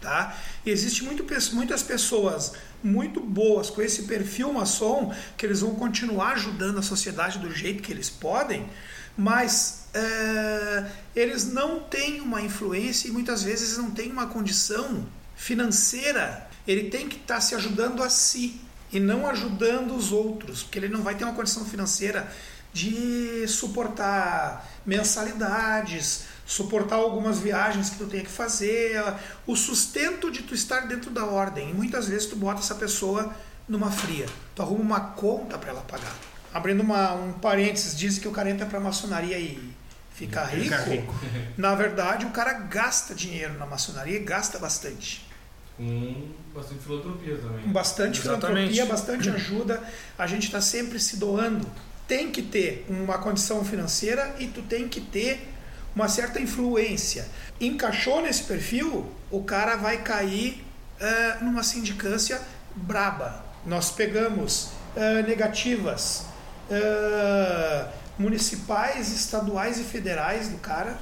tá? 0.00 0.36
Existe 0.64 1.04
muito, 1.04 1.24
muitas 1.54 1.82
pessoas 1.82 2.52
muito 2.82 3.20
boas 3.20 3.70
com 3.70 3.82
esse 3.82 4.04
perfil 4.04 4.52
maçom 4.52 5.12
que 5.36 5.44
eles 5.44 5.60
vão 5.60 5.74
continuar 5.74 6.32
ajudando 6.32 6.78
a 6.78 6.82
sociedade 6.82 7.38
do 7.38 7.52
jeito 7.52 7.82
que 7.82 7.92
eles 7.92 8.08
podem, 8.08 8.68
mas 9.16 9.86
é, 9.92 10.84
eles 11.14 11.52
não 11.52 11.80
têm 11.80 12.20
uma 12.20 12.40
influência 12.40 13.08
e 13.08 13.10
muitas 13.10 13.42
vezes 13.42 13.76
não 13.76 13.90
têm 13.90 14.12
uma 14.12 14.26
condição 14.26 15.06
financeira. 15.34 16.48
Ele 16.66 16.88
tem 16.90 17.08
que 17.08 17.16
estar 17.16 17.36
tá 17.36 17.40
se 17.40 17.54
ajudando 17.54 18.02
a 18.02 18.08
si 18.08 18.60
e 18.92 19.00
não 19.00 19.26
ajudando 19.26 19.94
os 19.94 20.12
outros, 20.12 20.62
porque 20.62 20.78
ele 20.78 20.88
não 20.88 21.02
vai 21.02 21.14
ter 21.14 21.24
uma 21.24 21.34
condição 21.34 21.64
financeira 21.64 22.30
de 22.72 23.46
suportar 23.48 24.68
mensalidades, 24.86 26.24
suportar 26.48 26.96
algumas 26.96 27.38
viagens 27.38 27.90
que 27.90 27.98
tu 27.98 28.06
tem 28.06 28.24
que 28.24 28.30
fazer, 28.30 28.98
o 29.46 29.54
sustento 29.54 30.30
de 30.30 30.42
tu 30.42 30.54
estar 30.54 30.88
dentro 30.88 31.10
da 31.10 31.26
ordem. 31.26 31.70
E 31.70 31.74
muitas 31.74 32.08
vezes 32.08 32.26
tu 32.26 32.36
bota 32.36 32.60
essa 32.60 32.74
pessoa 32.74 33.30
numa 33.68 33.90
fria, 33.90 34.24
tu 34.54 34.62
arruma 34.62 34.80
uma 34.80 35.00
conta 35.00 35.58
para 35.58 35.68
ela 35.68 35.82
pagar. 35.82 36.16
Abrindo 36.52 36.80
uma, 36.82 37.12
um 37.12 37.34
parênteses, 37.34 37.94
diz 37.94 38.18
que 38.18 38.26
o 38.26 38.32
cara 38.32 38.48
entra 38.48 38.64
para 38.64 38.80
maçonaria 38.80 39.38
e 39.38 39.74
fica 40.14 40.42
rico. 40.44 40.74
rico. 40.88 41.14
Na 41.58 41.74
verdade, 41.74 42.24
o 42.24 42.30
cara 42.30 42.54
gasta 42.54 43.14
dinheiro 43.14 43.52
na 43.58 43.66
maçonaria 43.66 44.16
e 44.16 44.24
gasta 44.24 44.58
bastante. 44.58 45.28
Com 45.76 46.32
bastante 46.54 46.80
filantropia 46.80 47.36
também. 47.36 47.62
Com 47.64 47.72
bastante 47.72 48.20
Exatamente. 48.20 48.72
filantropia, 48.72 48.86
bastante 48.86 49.28
ajuda. 49.28 49.82
A 50.16 50.26
gente 50.26 50.46
está 50.46 50.62
sempre 50.62 50.98
se 50.98 51.18
doando. 51.18 51.70
Tem 52.08 52.32
que 52.32 52.40
ter 52.40 52.86
uma 52.88 53.18
condição 53.18 53.62
financeira 53.62 54.34
e 54.38 54.46
tu 54.46 54.62
tem 54.62 54.88
que 54.88 55.02
ter 55.02 55.57
uma 55.98 56.08
certa 56.08 56.40
influência. 56.40 57.26
Encaixou 57.60 58.22
nesse 58.22 58.44
perfil, 58.44 59.12
o 59.32 59.42
cara 59.42 59.74
vai 59.74 60.00
cair 60.00 60.64
uh, 61.00 61.44
numa 61.44 61.64
sindicância 61.64 62.40
braba. 62.76 63.44
Nós 63.66 63.90
pegamos 63.90 64.70
uh, 64.94 65.26
negativas 65.26 66.24
uh, 66.70 67.88
municipais, 68.16 69.10
estaduais 69.10 69.80
e 69.80 69.82
federais 69.82 70.48
do 70.48 70.58
cara, 70.58 70.96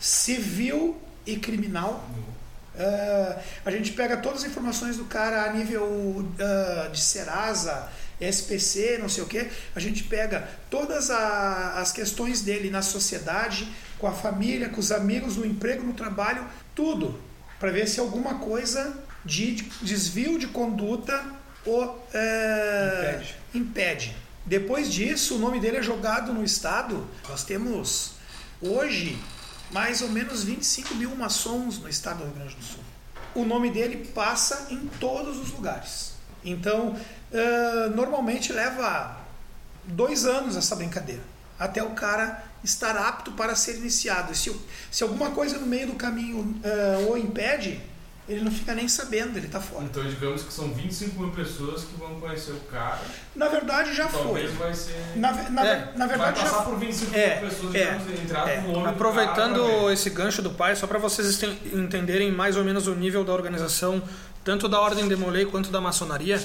civil 0.00 0.98
e 1.26 1.36
criminal. 1.36 2.02
a 3.66 3.70
gente 3.70 3.92
pega 3.92 4.16
todas 4.16 4.44
as 4.44 4.50
informações 4.50 4.96
do 4.96 5.04
cara 5.04 5.42
a 5.42 5.52
nível 5.52 6.24
de 6.92 7.00
Serasa, 7.00 7.90
SPC, 8.20 8.98
não 8.98 9.08
sei 9.08 9.22
o 9.22 9.26
que, 9.26 9.48
a 9.74 9.80
gente 9.80 10.04
pega 10.04 10.48
todas 10.70 11.10
a, 11.10 11.80
as 11.80 11.92
questões 11.92 12.42
dele 12.42 12.70
na 12.70 12.82
sociedade, 12.82 13.68
com 13.98 14.06
a 14.06 14.12
família, 14.12 14.68
com 14.68 14.80
os 14.80 14.92
amigos, 14.92 15.36
no 15.36 15.46
emprego, 15.46 15.84
no 15.84 15.92
trabalho, 15.92 16.44
tudo, 16.74 17.18
para 17.58 17.70
ver 17.70 17.88
se 17.88 18.00
alguma 18.00 18.38
coisa 18.38 18.96
de 19.24 19.54
desvio 19.82 20.38
de 20.38 20.46
conduta 20.46 21.24
o 21.66 21.94
é, 22.14 23.20
impede. 23.20 23.34
impede. 23.54 24.16
Depois 24.46 24.90
disso, 24.92 25.36
o 25.36 25.38
nome 25.38 25.60
dele 25.60 25.76
é 25.76 25.82
jogado 25.82 26.32
no 26.32 26.42
estado. 26.42 27.06
Nós 27.28 27.44
temos 27.44 28.12
hoje 28.62 29.18
mais 29.70 30.00
ou 30.00 30.08
menos 30.08 30.44
25 30.44 30.94
mil 30.94 31.14
maçons 31.14 31.78
no 31.78 31.88
estado 31.88 32.18
do 32.18 32.24
Rio 32.24 32.34
Grande 32.34 32.54
do 32.56 32.64
Sul. 32.64 32.80
O 33.34 33.44
nome 33.44 33.70
dele 33.70 34.10
passa 34.14 34.68
em 34.70 34.88
todos 34.98 35.36
os 35.36 35.50
lugares. 35.50 36.14
Então, 36.42 36.98
uh, 37.32 37.90
normalmente 37.94 38.52
leva 38.52 39.16
dois 39.84 40.24
anos 40.24 40.56
essa 40.56 40.76
brincadeira 40.76 41.22
até 41.58 41.82
o 41.82 41.90
cara 41.90 42.44
estar 42.62 42.96
apto 42.96 43.32
para 43.32 43.54
ser 43.54 43.76
iniciado. 43.76 44.32
E 44.32 44.36
se, 44.36 44.54
se 44.90 45.02
alguma 45.02 45.30
coisa 45.30 45.58
no 45.58 45.66
meio 45.66 45.88
do 45.88 45.94
caminho 45.94 46.38
uh, 46.38 47.10
o 47.10 47.16
impede, 47.16 47.80
ele 48.28 48.42
não 48.42 48.52
fica 48.52 48.74
nem 48.74 48.86
sabendo, 48.86 49.38
ele 49.38 49.46
está 49.46 49.58
fora. 49.58 49.84
Então, 49.84 50.04
digamos 50.04 50.42
que 50.42 50.52
são 50.52 50.72
25 50.72 51.18
mil 51.18 51.30
pessoas 51.32 51.84
que 51.84 51.96
vão 51.96 52.20
conhecer 52.20 52.52
o 52.52 52.60
cara. 52.70 53.00
Na 53.34 53.48
verdade, 53.48 53.94
já 53.94 54.06
talvez 54.06 54.50
foi. 54.50 54.66
vai 54.66 54.74
ser. 54.74 55.16
Na, 55.16 55.32
na, 55.32 55.66
é, 55.66 55.92
na 55.96 56.06
verdade, 56.06 56.40
vai 56.40 56.50
passar 56.50 56.58
já 56.58 56.62
por 56.62 56.78
25 56.78 57.16
é, 57.16 57.40
mil 57.40 57.48
pessoas, 57.48 57.74
é, 57.74 57.84
digamos, 57.84 58.20
entrar 58.20 58.48
é. 58.48 58.60
no 58.60 58.72
nome 58.72 58.88
Aproveitando 58.88 59.62
do 59.62 59.68
cara 59.68 59.92
esse 59.92 60.10
gancho 60.10 60.42
do 60.42 60.50
pai, 60.50 60.76
só 60.76 60.86
para 60.86 60.98
vocês 60.98 61.42
entenderem 61.72 62.30
mais 62.30 62.56
ou 62.56 62.64
menos 62.64 62.86
o 62.86 62.94
nível 62.94 63.24
da 63.24 63.32
organização, 63.32 64.02
tanto 64.44 64.68
da 64.68 64.78
Ordem 64.78 65.08
de 65.08 65.16
Molay 65.16 65.46
quanto 65.46 65.70
da 65.70 65.80
maçonaria. 65.80 66.38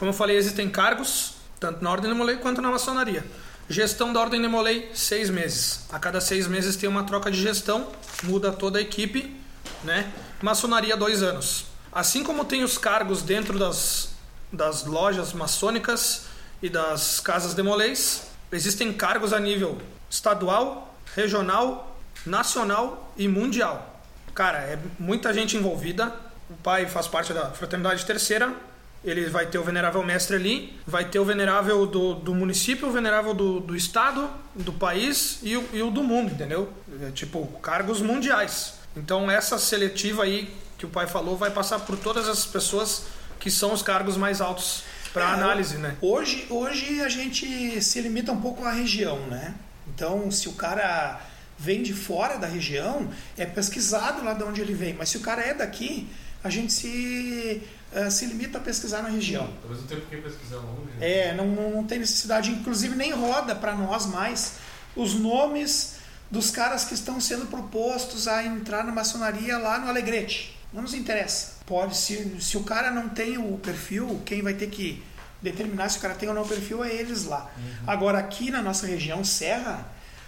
Como 0.00 0.12
eu 0.12 0.14
falei, 0.14 0.38
existem 0.38 0.66
cargos, 0.70 1.34
tanto 1.60 1.84
na 1.84 1.90
Ordem 1.90 2.10
de 2.10 2.16
Molay 2.16 2.38
quanto 2.38 2.62
na 2.62 2.70
maçonaria. 2.70 3.22
Gestão 3.68 4.14
da 4.14 4.20
Ordem 4.20 4.40
de 4.40 4.48
Molay, 4.48 4.90
seis 4.94 5.28
meses. 5.28 5.84
A 5.92 5.98
cada 5.98 6.22
seis 6.22 6.48
meses 6.48 6.74
tem 6.74 6.88
uma 6.88 7.04
troca 7.04 7.30
de 7.30 7.38
gestão, 7.38 7.86
muda 8.22 8.50
toda 8.50 8.78
a 8.78 8.80
equipe, 8.80 9.38
né? 9.84 10.10
Maçonaria, 10.40 10.96
dois 10.96 11.22
anos. 11.22 11.66
Assim 11.92 12.24
como 12.24 12.46
tem 12.46 12.64
os 12.64 12.78
cargos 12.78 13.20
dentro 13.20 13.58
das, 13.58 14.14
das 14.50 14.86
lojas 14.86 15.34
maçônicas 15.34 16.22
e 16.62 16.70
das 16.70 17.20
casas 17.20 17.52
de 17.52 17.62
Molays, 17.62 18.22
existem 18.50 18.94
cargos 18.94 19.34
a 19.34 19.38
nível 19.38 19.82
estadual, 20.08 20.96
regional, 21.14 21.94
nacional 22.24 23.12
e 23.18 23.28
mundial. 23.28 24.02
Cara, 24.34 24.60
é 24.60 24.78
muita 24.98 25.34
gente 25.34 25.58
envolvida. 25.58 26.10
O 26.48 26.54
pai 26.54 26.86
faz 26.86 27.06
parte 27.06 27.34
da 27.34 27.50
Fraternidade 27.50 28.06
Terceira, 28.06 28.56
ele 29.04 29.28
vai 29.28 29.46
ter 29.46 29.58
o 29.58 29.64
venerável 29.64 30.02
mestre 30.02 30.36
ali, 30.36 30.78
vai 30.86 31.04
ter 31.04 31.18
o 31.18 31.24
venerável 31.24 31.86
do, 31.86 32.14
do 32.14 32.34
município, 32.34 32.88
o 32.88 32.92
venerável 32.92 33.32
do, 33.32 33.60
do 33.60 33.74
estado, 33.74 34.30
do 34.54 34.72
país 34.72 35.38
e 35.42 35.56
o, 35.56 35.68
e 35.72 35.82
o 35.82 35.90
do 35.90 36.02
mundo, 36.02 36.32
entendeu? 36.32 36.70
É, 37.02 37.10
tipo, 37.10 37.46
cargos 37.62 38.00
mundiais. 38.00 38.74
Então 38.96 39.30
essa 39.30 39.58
seletiva 39.58 40.24
aí 40.24 40.52
que 40.76 40.84
o 40.84 40.88
pai 40.88 41.06
falou 41.06 41.36
vai 41.36 41.50
passar 41.50 41.80
por 41.80 41.96
todas 41.96 42.28
as 42.28 42.44
pessoas 42.44 43.04
que 43.38 43.50
são 43.50 43.72
os 43.72 43.82
cargos 43.82 44.16
mais 44.16 44.40
altos 44.40 44.82
para 45.12 45.30
é, 45.30 45.32
análise, 45.32 45.78
né? 45.78 45.96
Hoje, 46.00 46.46
hoje 46.50 47.00
a 47.00 47.08
gente 47.08 47.80
se 47.82 48.00
limita 48.00 48.32
um 48.32 48.40
pouco 48.40 48.64
à 48.64 48.72
região, 48.72 49.18
né? 49.26 49.54
Então, 49.88 50.30
se 50.30 50.48
o 50.48 50.52
cara 50.52 51.20
vem 51.58 51.82
de 51.82 51.92
fora 51.92 52.38
da 52.38 52.46
região, 52.46 53.10
é 53.36 53.44
pesquisado 53.44 54.24
lá 54.24 54.34
de 54.34 54.42
onde 54.42 54.60
ele 54.60 54.72
vem. 54.72 54.94
Mas 54.94 55.08
se 55.10 55.16
o 55.16 55.20
cara 55.20 55.42
é 55.42 55.52
daqui, 55.52 56.08
a 56.42 56.48
gente 56.48 56.72
se 56.72 57.62
uh, 57.92 58.10
se 58.10 58.26
limita 58.26 58.58
a 58.58 58.60
pesquisar 58.60 59.02
na 59.02 59.08
região. 59.08 59.52
Talvez 59.60 59.80
não 59.80 59.88
tenha 59.88 60.00
por 60.00 60.10
que 60.10 60.16
pesquisar 60.16 60.56
longe. 60.56 60.90
É, 61.00 61.34
não, 61.34 61.46
não 61.46 61.84
tem 61.84 61.98
necessidade, 61.98 62.50
inclusive 62.50 62.94
nem 62.94 63.12
roda 63.12 63.54
para 63.54 63.74
nós 63.74 64.06
mais 64.06 64.54
os 64.96 65.14
nomes 65.14 65.96
dos 66.30 66.50
caras 66.50 66.84
que 66.84 66.94
estão 66.94 67.20
sendo 67.20 67.46
propostos 67.46 68.28
a 68.28 68.44
entrar 68.44 68.84
na 68.84 68.92
maçonaria 68.92 69.58
lá 69.58 69.78
no 69.78 69.88
Alegrete. 69.88 70.56
Não 70.72 70.82
nos 70.82 70.94
interessa. 70.94 71.54
Pode, 71.66 71.96
se, 71.96 72.40
se 72.40 72.56
o 72.56 72.62
cara 72.62 72.90
não 72.90 73.08
tem 73.08 73.38
o 73.38 73.58
perfil, 73.58 74.22
quem 74.24 74.40
vai 74.40 74.54
ter 74.54 74.68
que 74.68 75.02
determinar 75.42 75.88
se 75.88 75.98
o 75.98 76.00
cara 76.00 76.14
tem 76.14 76.28
ou 76.28 76.34
não 76.34 76.42
o 76.42 76.48
perfil 76.48 76.84
é 76.84 76.94
eles 76.94 77.24
lá. 77.24 77.50
Uhum. 77.56 77.72
Agora, 77.86 78.18
aqui 78.18 78.50
na 78.50 78.62
nossa 78.62 78.86
região, 78.86 79.24
Serra, 79.24 79.84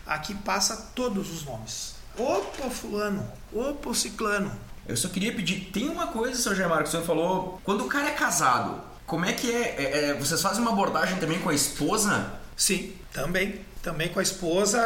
aqui 0.06 0.34
passa 0.34 0.90
todos 0.94 1.30
os 1.30 1.44
nomes. 1.44 1.94
Opa, 2.16 2.68
fulano, 2.68 3.30
opa, 3.52 3.94
ciclano, 3.94 4.52
eu 4.86 4.96
só 4.96 5.08
queria 5.08 5.32
pedir, 5.32 5.70
tem 5.72 5.88
uma 5.88 6.08
coisa, 6.08 6.40
seu 6.40 6.54
Germar, 6.54 6.82
que 6.82 6.88
o 6.88 6.90
senhor 6.90 7.04
falou, 7.04 7.60
quando 7.64 7.84
o 7.84 7.88
cara 7.88 8.08
é 8.08 8.12
casado, 8.12 8.80
como 9.06 9.24
é 9.24 9.32
que 9.32 9.50
é, 9.50 9.76
é, 9.78 10.04
é 10.10 10.14
vocês 10.14 10.40
fazem 10.40 10.62
uma 10.62 10.72
abordagem 10.72 11.18
também 11.18 11.38
com 11.38 11.50
a 11.50 11.54
esposa? 11.54 12.32
Sim, 12.56 12.92
também. 13.12 13.60
Também 13.82 14.08
com 14.08 14.20
a 14.20 14.22
esposa, 14.22 14.80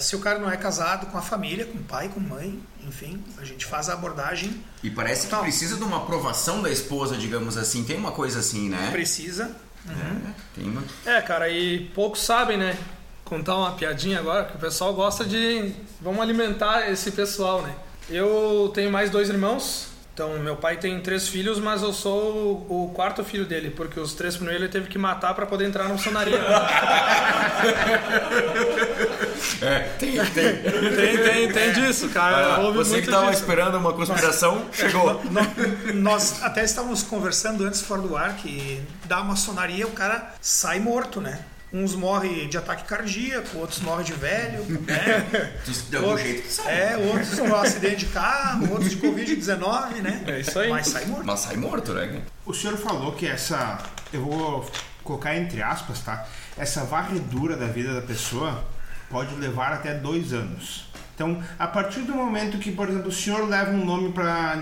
se 0.00 0.14
o 0.14 0.20
cara 0.20 0.38
não 0.38 0.48
é 0.48 0.56
casado, 0.56 1.06
com 1.06 1.18
a 1.18 1.22
família, 1.22 1.66
com 1.66 1.76
o 1.76 1.82
pai, 1.82 2.08
com 2.08 2.20
a 2.20 2.22
mãe, 2.22 2.62
enfim, 2.86 3.22
a 3.36 3.44
gente 3.44 3.66
faz 3.66 3.88
a 3.88 3.94
abordagem. 3.94 4.62
E 4.80 4.88
parece 4.88 5.26
que 5.26 5.34
precisa 5.34 5.76
de 5.76 5.82
uma 5.82 5.96
aprovação 5.96 6.62
da 6.62 6.70
esposa, 6.70 7.16
digamos 7.16 7.56
assim, 7.56 7.82
tem 7.82 7.96
uma 7.96 8.12
coisa 8.12 8.38
assim, 8.38 8.68
né? 8.68 8.90
Precisa. 8.92 9.56
Uhum. 9.86 10.20
É, 10.28 10.34
tem 10.54 10.70
uma... 10.70 10.84
é, 11.04 11.20
cara, 11.20 11.48
e 11.48 11.86
poucos 11.92 12.22
sabem, 12.22 12.56
né? 12.56 12.78
Contar 13.24 13.56
uma 13.56 13.72
piadinha 13.72 14.20
agora, 14.20 14.44
que 14.44 14.56
o 14.56 14.60
pessoal 14.60 14.94
gosta 14.94 15.24
de. 15.24 15.72
Vamos 16.00 16.20
alimentar 16.20 16.88
esse 16.90 17.10
pessoal, 17.10 17.60
né? 17.62 17.74
Eu 18.10 18.70
tenho 18.74 18.90
mais 18.90 19.10
dois 19.10 19.28
irmãos. 19.28 19.88
Então, 20.12 20.38
meu 20.40 20.56
pai 20.56 20.76
tem 20.76 21.00
três 21.00 21.28
filhos, 21.28 21.58
mas 21.58 21.80
eu 21.82 21.92
sou 21.94 22.66
o, 22.68 22.90
quarto 22.94 23.24
filho 23.24 23.46
dele, 23.46 23.70
porque 23.70 23.98
os 23.98 24.12
três 24.12 24.36
primeiros 24.36 24.62
ele 24.62 24.70
teve 24.70 24.86
que 24.88 24.98
matar 24.98 25.32
para 25.32 25.46
poder 25.46 25.64
entrar 25.66 25.84
na 25.84 25.90
maçonaria. 25.90 26.38
É, 29.62 29.78
tem, 29.98 30.12
tem. 30.12 30.56
Tem, 30.62 31.18
tem, 31.18 31.52
tem 31.52 31.72
disso, 31.72 32.08
cara. 32.10 32.54
Ah, 32.54 32.60
Houve 32.60 32.78
você 32.78 32.92
muito 32.92 33.04
que 33.04 33.10
tava 33.10 33.26
disso. 33.30 33.40
esperando 33.40 33.76
uma 33.76 33.92
conspiração, 33.92 34.66
chegou. 34.72 35.20
No- 35.30 35.92
nós 36.00 36.42
até 36.42 36.64
estávamos 36.64 37.02
conversando 37.02 37.64
antes 37.64 37.82
fora 37.82 38.00
do 38.02 38.16
ar 38.16 38.36
que 38.36 38.82
da 39.04 39.22
maçonaria 39.22 39.86
o 39.86 39.90
cara 39.92 40.34
sai 40.40 40.80
morto, 40.80 41.20
né? 41.20 41.40
Uns 41.72 41.94
morrem 41.94 42.48
de 42.48 42.58
ataque 42.58 42.84
cardíaco, 42.84 43.58
outros 43.58 43.80
morrem 43.80 44.04
de 44.04 44.12
velho, 44.12 44.64
né? 44.82 45.52
De 45.88 45.96
algum 45.96 46.18
jeito 46.18 46.42
que 46.42 46.52
sai. 46.52 46.80
É, 46.80 46.96
outros 46.96 47.38
com 47.38 47.54
acidente 47.54 48.06
de 48.06 48.06
carro, 48.06 48.72
outros 48.72 48.90
de 48.90 48.96
Covid-19, 48.96 50.02
né? 50.02 50.24
É 50.26 50.40
isso 50.40 50.58
aí. 50.58 50.68
Mas 50.68 50.88
sai 50.88 51.04
morto. 51.04 51.26
Mas 51.26 51.40
sai 51.40 51.56
morto, 51.56 51.94
né? 51.94 52.22
O 52.44 52.52
senhor 52.52 52.76
falou 52.76 53.12
que 53.12 53.26
essa. 53.26 53.78
Eu 54.12 54.22
vou 54.22 54.70
colocar 55.04 55.36
entre 55.36 55.62
aspas, 55.62 56.00
tá? 56.00 56.26
Essa 56.56 56.84
varredura 56.84 57.56
da 57.56 57.66
vida 57.66 57.94
da 57.94 58.02
pessoa 58.02 58.64
pode 59.08 59.34
levar 59.36 59.72
até 59.72 59.94
dois 59.94 60.32
anos. 60.32 60.88
Então, 61.14 61.42
a 61.58 61.66
partir 61.66 62.00
do 62.00 62.14
momento 62.14 62.58
que, 62.58 62.72
por 62.72 62.88
exemplo, 62.88 63.08
o 63.08 63.12
senhor 63.12 63.46
leva 63.46 63.70
um 63.70 63.84
nome 63.84 64.10
para 64.10 64.56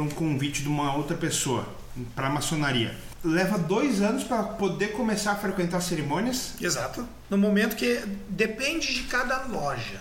um 0.00 0.08
convite 0.08 0.62
de 0.62 0.68
uma 0.68 0.94
outra 0.94 1.16
pessoa 1.16 1.66
para 2.14 2.30
maçonaria, 2.30 2.94
leva 3.24 3.58
dois 3.58 4.02
anos 4.02 4.24
para 4.24 4.42
poder 4.42 4.92
começar 4.92 5.32
a 5.32 5.36
frequentar 5.36 5.80
cerimônias? 5.80 6.54
Exato. 6.60 7.06
No 7.28 7.36
momento 7.36 7.76
que 7.76 8.02
depende 8.28 8.94
de 8.94 9.02
cada 9.04 9.44
loja, 9.44 10.00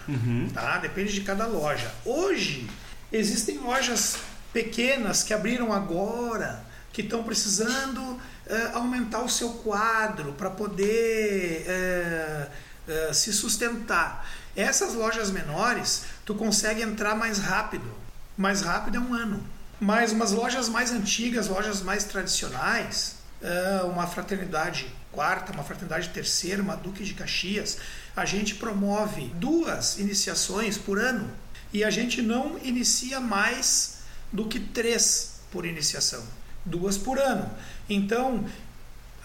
tá? 0.53 0.77
Depende 0.77 1.13
de 1.13 1.21
cada 1.21 1.47
loja. 1.47 1.91
Hoje 2.05 2.69
existem 3.11 3.57
lojas 3.57 4.17
pequenas 4.53 5.23
que 5.23 5.33
abriram 5.33 5.73
agora, 5.73 6.63
que 6.93 7.01
estão 7.01 7.23
precisando 7.23 8.19
eh, 8.47 8.71
aumentar 8.73 9.21
o 9.21 9.29
seu 9.29 9.49
quadro 9.49 10.33
para 10.33 10.49
poder 10.49 11.65
eh, 11.67 12.47
eh, 12.87 13.13
se 13.13 13.33
sustentar. 13.33 14.25
Essas 14.55 14.93
lojas 14.93 15.29
menores, 15.31 16.05
tu 16.23 16.33
consegue 16.35 16.81
entrar 16.81 17.15
mais 17.15 17.39
rápido. 17.39 17.91
Mais 18.37 18.61
rápido 18.61 18.97
é 18.97 18.99
um 18.99 19.13
ano. 19.13 19.43
Mas 19.79 20.11
umas 20.11 20.31
lojas 20.31 20.69
mais 20.69 20.91
antigas, 20.91 21.47
lojas 21.47 21.81
mais 21.81 22.05
tradicionais, 22.05 23.15
é, 23.41 23.83
uma 23.83 24.07
fraternidade 24.07 24.87
quarta, 25.11 25.51
uma 25.51 25.63
fraternidade 25.63 26.09
terceira, 26.09 26.61
uma 26.61 26.75
Duque 26.75 27.03
de 27.03 27.13
Caxias, 27.13 27.77
a 28.15 28.25
gente 28.25 28.55
promove 28.55 29.27
duas 29.35 29.97
iniciações 29.97 30.77
por 30.77 30.99
ano. 30.99 31.29
E 31.73 31.83
a 31.83 31.89
gente 31.89 32.21
não 32.21 32.57
inicia 32.59 33.19
mais 33.19 33.99
do 34.31 34.45
que 34.45 34.59
três 34.59 35.39
por 35.51 35.65
iniciação, 35.65 36.23
duas 36.65 36.97
por 36.97 37.19
ano. 37.19 37.49
Então 37.89 38.45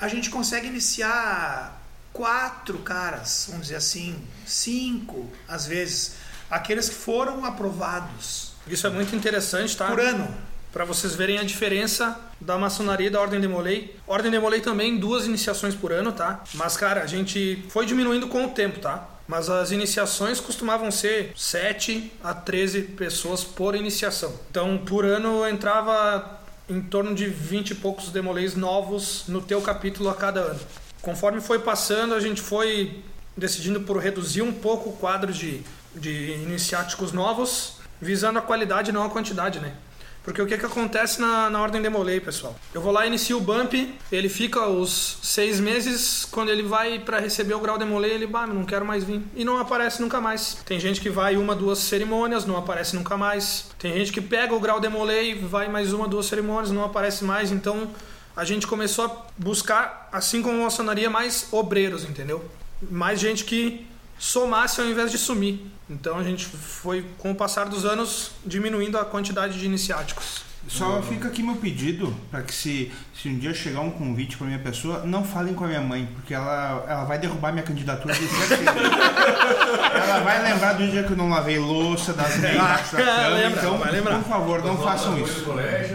a 0.00 0.08
gente 0.08 0.30
consegue 0.30 0.66
iniciar 0.66 1.80
quatro 2.12 2.78
caras, 2.78 3.46
vamos 3.48 3.66
dizer 3.66 3.76
assim, 3.76 4.20
cinco 4.46 5.30
às 5.46 5.66
vezes, 5.66 6.14
aqueles 6.50 6.88
que 6.88 6.94
foram 6.94 7.44
aprovados 7.44 8.49
Isso 8.70 8.86
é 8.86 8.90
muito 8.90 9.14
interessante, 9.14 9.76
tá? 9.76 9.86
por 9.86 10.00
ano. 10.00 10.28
Para 10.72 10.84
vocês 10.84 11.16
verem 11.16 11.38
a 11.38 11.42
diferença 11.42 12.16
da 12.40 12.56
maçonaria 12.56 13.08
e 13.08 13.10
da 13.10 13.20
Ordem 13.20 13.40
de 13.40 13.48
Molay. 13.48 13.96
Ordem 14.06 14.30
de 14.30 14.38
Molay 14.38 14.60
também, 14.60 14.96
duas 14.96 15.26
iniciações 15.26 15.74
por 15.74 15.92
ano, 15.92 16.12
tá? 16.12 16.44
Mas, 16.54 16.76
cara, 16.76 17.02
a 17.02 17.06
gente 17.06 17.64
foi 17.68 17.84
diminuindo 17.84 18.28
com 18.28 18.44
o 18.44 18.50
tempo, 18.50 18.78
tá? 18.78 19.08
Mas 19.26 19.50
as 19.50 19.72
iniciações 19.72 20.38
costumavam 20.38 20.90
ser 20.92 21.32
7 21.36 22.12
a 22.22 22.32
13 22.32 22.82
pessoas 22.82 23.42
por 23.42 23.74
iniciação. 23.74 24.32
Então, 24.48 24.78
por 24.78 25.04
ano 25.04 25.46
entrava 25.48 26.38
em 26.68 26.80
torno 26.80 27.16
de 27.16 27.26
20 27.26 27.70
e 27.70 27.74
poucos 27.74 28.10
demolês 28.10 28.54
novos 28.54 29.24
no 29.26 29.42
teu 29.42 29.60
capítulo 29.60 30.08
a 30.08 30.14
cada 30.14 30.40
ano. 30.40 30.60
Conforme 31.02 31.40
foi 31.40 31.58
passando, 31.58 32.14
a 32.14 32.20
gente 32.20 32.40
foi 32.40 33.02
decidindo 33.36 33.80
por 33.80 33.96
reduzir 33.98 34.42
um 34.42 34.52
pouco 34.52 34.90
o 34.90 34.92
quadro 34.92 35.32
de, 35.32 35.62
de 35.94 36.32
iniciáticos 36.32 37.10
novos, 37.10 37.79
visando 38.00 38.38
a 38.38 38.42
qualidade 38.42 38.92
não 38.92 39.04
a 39.04 39.10
quantidade, 39.10 39.60
né? 39.60 39.74
Porque 40.22 40.40
o 40.42 40.46
que, 40.46 40.58
que 40.58 40.66
acontece 40.66 41.18
na, 41.18 41.48
na 41.48 41.62
ordem 41.62 41.80
Demolay, 41.80 42.20
pessoal? 42.20 42.54
Eu 42.74 42.80
vou 42.82 42.92
lá, 42.92 43.06
inicio 43.06 43.38
o 43.38 43.40
bump, 43.40 43.72
ele 44.12 44.28
fica 44.28 44.66
os 44.66 45.18
seis 45.22 45.58
meses, 45.58 46.26
quando 46.30 46.50
ele 46.50 46.62
vai 46.62 46.98
para 46.98 47.18
receber 47.18 47.54
o 47.54 47.60
grau 47.60 47.78
Demolay, 47.78 48.10
ele, 48.10 48.26
bah, 48.26 48.46
não 48.46 48.64
quero 48.64 48.84
mais 48.84 49.02
vir. 49.02 49.22
E 49.34 49.44
não 49.44 49.58
aparece 49.58 50.02
nunca 50.02 50.20
mais. 50.20 50.58
Tem 50.66 50.78
gente 50.78 51.00
que 51.00 51.08
vai 51.08 51.38
uma, 51.38 51.54
duas 51.54 51.78
cerimônias, 51.78 52.44
não 52.44 52.56
aparece 52.56 52.94
nunca 52.94 53.16
mais. 53.16 53.70
Tem 53.78 53.94
gente 53.94 54.12
que 54.12 54.20
pega 54.20 54.54
o 54.54 54.60
grau 54.60 54.78
Demolay, 54.78 55.34
vai 55.36 55.68
mais 55.68 55.92
uma, 55.94 56.06
duas 56.06 56.26
cerimônias, 56.26 56.70
não 56.70 56.84
aparece 56.84 57.24
mais. 57.24 57.50
Então 57.50 57.90
a 58.36 58.44
gente 58.44 58.66
começou 58.66 59.06
a 59.06 59.26
buscar, 59.38 60.10
assim 60.12 60.42
como 60.42 60.60
a 60.60 60.64
maçonaria, 60.64 61.08
mais 61.08 61.48
obreiros, 61.50 62.04
entendeu? 62.04 62.44
Mais 62.90 63.18
gente 63.18 63.44
que 63.44 63.86
somasse 64.20 64.80
ao 64.80 64.86
invés 64.86 65.10
de 65.10 65.18
sumir. 65.18 65.58
Então 65.88 66.16
a 66.16 66.22
gente 66.22 66.44
foi, 66.44 67.04
com 67.18 67.32
o 67.32 67.34
passar 67.34 67.68
dos 67.68 67.84
anos, 67.84 68.32
diminuindo 68.46 68.98
a 68.98 69.04
quantidade 69.04 69.58
de 69.58 69.64
iniciáticos. 69.64 70.42
Só 70.68 71.02
fica 71.02 71.28
aqui 71.28 71.42
meu 71.42 71.56
pedido 71.56 72.14
para 72.30 72.42
que 72.42 72.54
se, 72.54 72.92
se 73.20 73.28
um 73.28 73.38
dia 73.38 73.52
chegar 73.52 73.80
um 73.80 73.90
convite 73.90 74.38
para 74.38 74.46
minha 74.46 74.58
pessoa, 74.58 75.02
não 75.04 75.22
falem 75.22 75.52
com 75.52 75.64
a 75.64 75.66
minha 75.66 75.80
mãe, 75.82 76.08
porque 76.14 76.32
ela, 76.32 76.84
ela 76.88 77.04
vai 77.04 77.18
derrubar 77.18 77.52
minha 77.52 77.62
candidatura 77.62 78.14
de 78.14 78.20
ela 79.94 80.20
vai 80.20 80.42
lembrar 80.42 80.72
do 80.72 80.88
dia 80.88 81.02
que 81.02 81.10
eu 81.10 81.16
não 81.18 81.28
lavei 81.28 81.58
louça, 81.58 82.14
das 82.14 82.38
meias 82.38 82.56
da 82.56 82.78
cama. 82.78 83.28
Lembra, 83.28 83.60
então, 83.60 83.76
vai 83.76 83.92
lembrar. 83.92 84.18
por 84.20 84.28
favor, 84.28 84.64
não 84.64 84.78
façam 84.78 85.18
isso. 85.18 85.44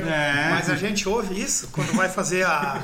É. 0.07 0.49
Mas 0.51 0.69
a 0.69 0.75
gente 0.75 1.09
ouve 1.09 1.41
isso 1.41 1.69
quando 1.71 1.93
vai 1.93 2.09
fazer 2.09 2.45
a, 2.45 2.79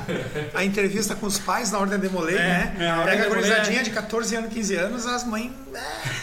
a 0.54 0.64
entrevista 0.64 1.14
com 1.14 1.26
os 1.26 1.38
pais 1.38 1.70
na 1.70 1.78
Ordem 1.78 2.00
de 2.00 2.08
Molay, 2.08 2.34
né? 2.34 2.74
é, 2.80 2.90
a 2.90 3.02
Pega 3.02 3.10
a 3.10 3.28
de 3.28 3.34
Molay 3.34 3.48
gurizadinha 3.48 3.84
de 3.84 3.90
14 3.90 4.36
anos, 4.36 4.52
15 4.52 4.74
anos, 4.74 5.06
as 5.06 5.24
mães. 5.24 5.52
É. 5.72 6.22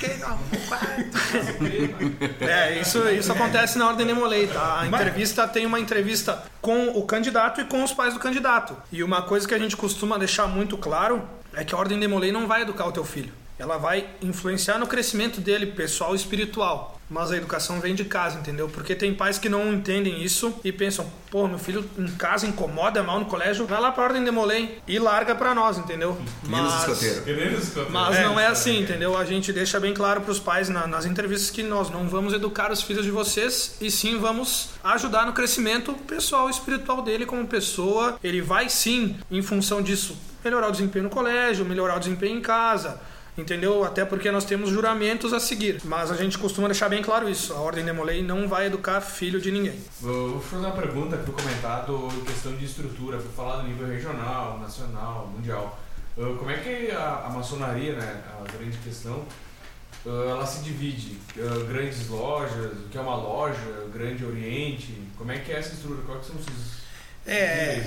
É, 2.41 2.79
isso, 2.79 3.07
isso 3.09 3.31
acontece 3.31 3.77
na 3.77 3.87
ordem 3.87 4.05
Nemolei, 4.05 4.47
tá? 4.47 4.81
A 4.81 4.87
entrevista 4.87 5.47
tem 5.47 5.65
uma 5.65 5.79
entrevista 5.79 6.43
com 6.69 6.89
o 6.89 7.03
candidato 7.03 7.59
e 7.59 7.65
com 7.65 7.83
os 7.83 7.91
pais 7.91 8.13
do 8.13 8.19
candidato. 8.19 8.77
E 8.91 9.01
uma 9.01 9.23
coisa 9.23 9.47
que 9.47 9.55
a 9.55 9.57
gente 9.57 9.75
costuma 9.75 10.19
deixar 10.19 10.45
muito 10.45 10.77
claro 10.77 11.27
é 11.51 11.63
que 11.63 11.73
a 11.73 11.77
ordem 11.79 11.99
Demolei 11.99 12.31
não 12.31 12.45
vai 12.45 12.61
educar 12.61 12.85
o 12.85 12.91
teu 12.91 13.03
filho. 13.03 13.33
Ela 13.57 13.79
vai 13.79 14.07
influenciar 14.21 14.77
no 14.77 14.85
crescimento 14.85 15.41
dele, 15.41 15.65
pessoal 15.65 16.13
e 16.13 16.17
espiritual. 16.17 16.98
Mas 17.09 17.31
a 17.31 17.37
educação 17.37 17.79
vem 17.79 17.95
de 17.95 18.05
casa, 18.05 18.37
entendeu? 18.37 18.69
Porque 18.69 18.93
tem 18.93 19.13
pais 19.15 19.39
que 19.39 19.49
não 19.49 19.73
entendem 19.73 20.21
isso 20.23 20.53
e 20.63 20.71
pensam, 20.71 21.11
pô, 21.31 21.47
meu 21.47 21.57
filho 21.57 21.83
em 21.97 22.07
casa 22.07 22.45
incomoda 22.45 23.01
mal 23.01 23.19
no 23.19 23.25
colégio, 23.25 23.65
vai 23.65 23.81
lá 23.81 23.91
pra 23.91 24.03
ordem 24.03 24.23
Demolei 24.23 24.79
e 24.87 24.99
larga 24.99 25.33
pra 25.33 25.55
nós, 25.55 25.77
entendeu? 25.79 26.15
Menos 26.47 26.71
escoteiro. 26.81 27.23
Querendo 27.23 27.57
escutar. 27.57 27.89
Mas 27.89 28.19
não 28.21 28.39
é 28.39 28.45
assim, 28.45 28.81
entendeu? 28.81 29.17
A 29.17 29.25
gente 29.25 29.51
deixa 29.51 29.79
bem 29.79 29.93
claro 29.93 30.21
para 30.21 30.31
os 30.31 30.39
pais 30.39 30.69
na- 30.69 30.85
nas 30.85 31.05
entrevistas 31.05 31.49
que 31.49 31.63
nós 31.63 31.89
não 31.89 32.07
vamos 32.07 32.31
educar 32.31 32.71
os 32.71 32.83
filhos 32.83 33.03
de 33.03 33.11
vocês 33.11 33.75
e 33.81 33.89
sim 33.89 34.19
vamos 34.19 34.69
ajudar 34.83 35.25
no 35.25 35.33
crescimento 35.33 35.93
pessoal 36.07 36.47
e 36.47 36.51
espiritual 36.51 37.01
dele 37.01 37.25
como 37.25 37.47
pessoa. 37.47 38.19
Ele 38.23 38.41
vai 38.41 38.69
sim, 38.69 39.17
em 39.31 39.41
função 39.41 39.81
disso, 39.81 40.15
melhorar 40.45 40.67
o 40.67 40.71
desempenho 40.71 41.05
no 41.05 41.09
colégio, 41.09 41.65
melhorar 41.65 41.95
o 41.95 41.99
desempenho 41.99 42.37
em 42.37 42.41
casa. 42.41 43.01
Entendeu? 43.39 43.83
Até 43.85 44.03
porque 44.03 44.29
nós 44.29 44.43
temos 44.43 44.69
juramentos 44.69 45.31
a 45.33 45.39
seguir. 45.39 45.81
Mas 45.85 46.11
a 46.11 46.15
gente 46.15 46.37
costuma 46.37 46.67
deixar 46.67 46.89
bem 46.89 47.01
claro 47.01 47.29
isso. 47.29 47.53
A 47.53 47.59
Ordem 47.59 47.85
Demolei 47.85 48.21
não 48.21 48.47
vai 48.47 48.67
educar 48.67 48.99
filho 48.99 49.39
de 49.39 49.49
ninguém. 49.51 49.79
Vou 50.01 50.41
fazer 50.41 50.65
uma 50.65 50.75
pergunta 50.75 51.17
que 51.17 51.25
foi 51.25 51.35
comentado 51.35 52.09
em 52.17 52.25
questão 52.25 52.55
de 52.55 52.65
estrutura, 52.65 53.17
foi 53.17 53.31
falado 53.31 53.67
nível 53.67 53.87
regional, 53.87 54.59
nacional, 54.59 55.31
mundial. 55.33 55.79
Uh, 56.17 56.35
Como 56.37 56.51
é 56.51 56.57
que 56.57 56.91
a, 56.91 57.31
maçonaria, 57.33 57.93
né, 57.93 58.23
a 58.27 58.51
grande 58.51 58.77
questão, 58.79 59.23
uh, 60.05 60.29
ela 60.29 60.45
se 60.45 60.61
divide? 60.63 61.17
Uh, 61.37 61.65
Grandes 61.65 62.09
lojas, 62.09 62.73
o 62.73 62.89
que 62.91 62.97
é 62.97 63.01
uma 63.01 63.15
loja, 63.15 63.87
Grande 63.93 64.25
Oriente, 64.25 65.01
como 65.17 65.31
é 65.31 65.37
que 65.37 65.51
é 65.51 65.59
essa 65.59 65.73
estrutura? 65.73 66.01
Quais 66.05 66.25
são 66.25 66.35
os 66.35 66.45
É, 67.29 67.83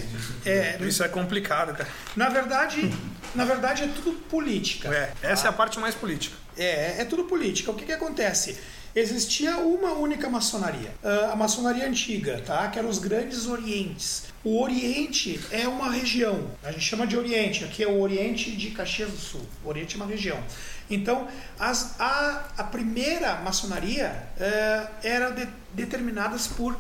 é, 0.47 0.79
Isso 0.83 1.03
é 1.03 1.09
complicado, 1.09 1.75
cara. 1.77 1.89
na 2.17 2.29
verdade, 2.29 2.93
na 3.35 3.45
verdade 3.45 3.83
é 3.85 3.89
tudo 3.89 4.13
política. 4.29 4.89
É, 4.95 5.13
essa 5.23 5.47
é 5.47 5.51
a 5.51 5.53
parte 5.53 5.79
mais 5.79 5.95
política. 5.95 6.37
É, 6.57 7.01
é 7.01 7.05
tudo 7.05 7.25
política. 7.25 7.71
O 7.71 7.75
que, 7.75 7.85
que 7.85 7.93
acontece? 7.93 8.59
Existia 8.95 9.57
uma 9.57 9.93
única 9.95 10.29
maçonaria, 10.29 10.91
ah, 11.03 11.31
a 11.33 11.37
maçonaria 11.37 11.87
antiga, 11.89 12.43
tá? 12.45 12.69
que 12.69 12.79
eram 12.79 12.91
os 12.91 12.99
grandes 12.99 13.47
orientes. 13.47 14.25
O 14.45 14.61
Oriente 14.61 15.41
é 15.51 15.67
uma 15.67 15.91
região, 15.91 16.51
a 16.63 16.71
gente 16.73 16.85
chama 16.85 17.07
de 17.07 17.17
Oriente, 17.17 17.65
aqui 17.65 17.83
é 17.83 17.87
o 17.89 17.99
Oriente 18.01 18.51
de 18.55 18.71
Caxias 18.73 19.09
do 19.11 19.17
Sul. 19.17 19.49
O 19.65 19.69
Oriente 19.71 19.95
é 19.95 19.97
uma 19.97 20.05
região. 20.07 20.39
Então, 20.91 21.27
as- 21.59 21.99
a, 21.99 22.49
a 22.59 22.65
primeira 22.65 23.37
maçonaria 23.37 24.25
eh, 24.39 24.87
era 25.03 25.31
de- 25.31 25.49
determinadas 25.73 26.47
por 26.49 26.77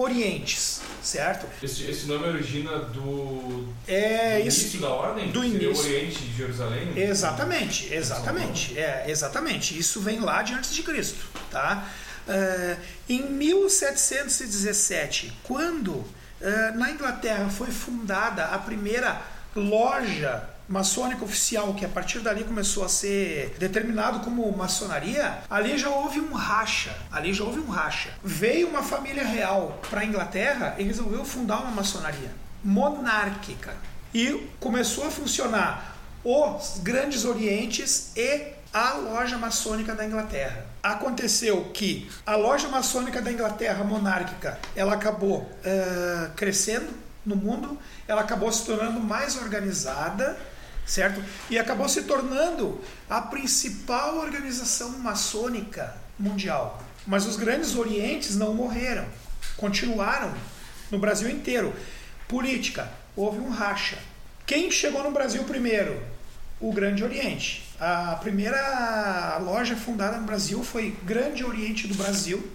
orientes, 0.00 0.80
certo? 1.02 1.46
Esse, 1.62 1.84
esse 1.90 2.06
nome 2.06 2.26
origina 2.28 2.78
do, 2.78 3.68
É 3.86 4.40
do 4.40 4.48
isso. 4.48 4.60
início 4.62 4.80
da 4.80 4.88
ordem? 4.90 5.30
do 5.30 5.44
início. 5.44 5.72
o 5.72 5.78
Oriente 5.78 6.18
de 6.22 6.36
Jerusalém? 6.36 6.92
Exatamente, 6.96 7.92
exatamente. 7.92 8.78
É, 8.78 9.04
exatamente. 9.08 9.78
Isso 9.78 10.00
vem 10.00 10.20
lá 10.20 10.42
de 10.42 10.54
antes 10.54 10.72
de 10.74 10.82
Cristo, 10.82 11.26
tá? 11.50 11.86
É, 12.28 12.76
em 13.08 13.22
1717, 13.22 15.32
quando 15.42 16.04
é, 16.40 16.70
na 16.72 16.90
Inglaterra 16.90 17.48
foi 17.48 17.68
fundada 17.68 18.44
a 18.46 18.58
primeira 18.58 19.20
loja 19.56 20.44
maçônica 20.68 21.24
oficial, 21.24 21.72
que 21.74 21.84
a 21.84 21.88
partir 21.88 22.20
dali 22.20 22.44
começou 22.44 22.84
a 22.84 22.88
ser 22.88 23.56
determinado 23.58 24.20
como 24.20 24.50
maçonaria, 24.56 25.38
ali 25.48 25.78
já 25.78 25.88
houve 25.88 26.20
um 26.20 26.32
racha. 26.32 26.94
Ali 27.10 27.32
já 27.32 27.44
houve 27.44 27.60
um 27.60 27.68
racha. 27.68 28.10
Veio 28.22 28.68
uma 28.68 28.82
família 28.82 29.24
real 29.24 29.80
para 29.88 30.02
a 30.02 30.04
Inglaterra 30.04 30.76
e 30.78 30.82
resolveu 30.82 31.24
fundar 31.24 31.62
uma 31.62 31.70
maçonaria 31.70 32.30
monárquica. 32.62 33.74
E 34.12 34.48
começou 34.60 35.06
a 35.06 35.10
funcionar 35.10 35.96
os 36.24 36.80
Grandes 36.82 37.24
Orientes 37.24 38.12
e 38.16 38.58
a 38.72 38.94
loja 38.94 39.38
maçônica 39.38 39.94
da 39.94 40.04
Inglaterra. 40.04 40.66
Aconteceu 40.82 41.70
que 41.72 42.10
a 42.26 42.36
loja 42.36 42.68
maçônica 42.68 43.20
da 43.22 43.32
Inglaterra 43.32 43.82
monárquica 43.84 44.58
ela 44.76 44.94
acabou 44.94 45.38
uh, 45.40 46.30
crescendo 46.36 46.92
no 47.24 47.36
mundo, 47.36 47.78
ela 48.06 48.22
acabou 48.22 48.50
se 48.52 48.64
tornando 48.64 49.00
mais 49.00 49.36
organizada, 49.36 50.38
certo? 50.88 51.22
E 51.50 51.58
acabou 51.58 51.88
se 51.88 52.02
tornando 52.02 52.80
a 53.08 53.20
principal 53.20 54.16
organização 54.16 54.98
maçônica 54.98 55.94
mundial. 56.18 56.82
Mas 57.06 57.26
os 57.26 57.36
grandes 57.36 57.76
orientes 57.76 58.34
não 58.34 58.54
morreram, 58.54 59.06
continuaram 59.56 60.34
no 60.90 60.98
Brasil 60.98 61.28
inteiro. 61.28 61.72
Política, 62.26 62.90
houve 63.14 63.38
um 63.38 63.50
racha. 63.50 63.98
Quem 64.46 64.70
chegou 64.70 65.04
no 65.04 65.10
Brasil 65.10 65.44
primeiro? 65.44 66.02
O 66.60 66.72
Grande 66.72 67.04
Oriente. 67.04 67.68
A 67.78 68.16
primeira 68.16 69.38
loja 69.38 69.76
fundada 69.76 70.16
no 70.16 70.26
Brasil 70.26 70.64
foi 70.64 70.96
Grande 71.04 71.44
Oriente 71.44 71.86
do 71.86 71.94
Brasil. 71.94 72.50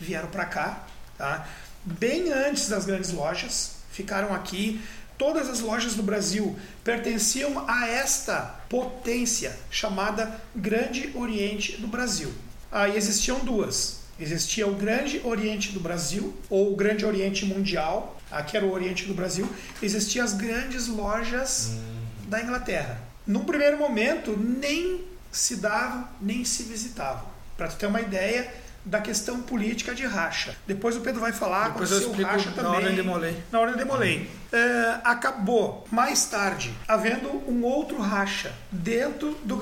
Vieram 0.00 0.28
para 0.28 0.44
cá, 0.44 0.84
tá? 1.16 1.46
Bem 1.84 2.32
antes 2.32 2.68
das 2.68 2.84
grandes 2.84 3.12
lojas, 3.12 3.76
ficaram 3.92 4.34
aqui. 4.34 4.80
Todas 5.16 5.48
as 5.48 5.60
lojas 5.60 5.94
do 5.94 6.02
Brasil 6.02 6.56
pertenciam 6.82 7.64
a 7.68 7.86
esta 7.86 8.60
potência 8.68 9.56
chamada 9.70 10.40
Grande 10.54 11.12
Oriente 11.14 11.76
do 11.76 11.86
Brasil. 11.86 12.32
Aí 12.70 12.96
existiam 12.96 13.38
duas. 13.40 14.00
Existia 14.18 14.66
o 14.66 14.74
Grande 14.74 15.20
Oriente 15.24 15.72
do 15.72 15.80
Brasil, 15.80 16.34
ou 16.48 16.72
o 16.72 16.76
Grande 16.76 17.04
Oriente 17.04 17.44
Mundial, 17.44 18.20
aqui 18.30 18.56
era 18.56 18.64
o 18.64 18.72
Oriente 18.72 19.06
do 19.06 19.14
Brasil. 19.14 19.48
Existiam 19.82 20.24
as 20.24 20.34
grandes 20.34 20.86
lojas 20.86 21.70
hum. 21.72 22.28
da 22.28 22.40
Inglaterra. 22.40 23.00
Num 23.26 23.44
primeiro 23.44 23.78
momento, 23.78 24.36
nem 24.36 25.04
se 25.32 25.56
davam, 25.56 26.08
nem 26.20 26.44
se 26.44 26.62
visitavam. 26.64 27.24
Para 27.56 27.68
tu 27.68 27.76
ter 27.76 27.86
uma 27.86 28.00
ideia 28.00 28.52
da 28.84 29.00
questão 29.00 29.40
política 29.40 29.94
de 29.94 30.04
racha. 30.04 30.54
Depois 30.66 30.96
o 30.96 31.00
Pedro 31.00 31.20
vai 31.20 31.32
falar 31.32 31.70
Depois 31.70 31.90
eu 31.90 31.98
explico 31.98 32.30
racha 32.30 32.50
também. 32.50 32.70
Na 32.70 32.76
ordem 32.76 32.94
de 32.94 33.02
Molay. 33.02 33.42
Na 33.50 33.60
ordem 33.60 33.76
de 33.76 33.84
Molay. 33.84 34.30
É, 34.52 35.00
acabou, 35.02 35.86
mais 35.90 36.26
tarde, 36.26 36.72
havendo 36.86 37.28
um 37.48 37.64
outro 37.64 37.98
racha 37.98 38.52
dentro 38.70 39.38
do... 39.44 39.58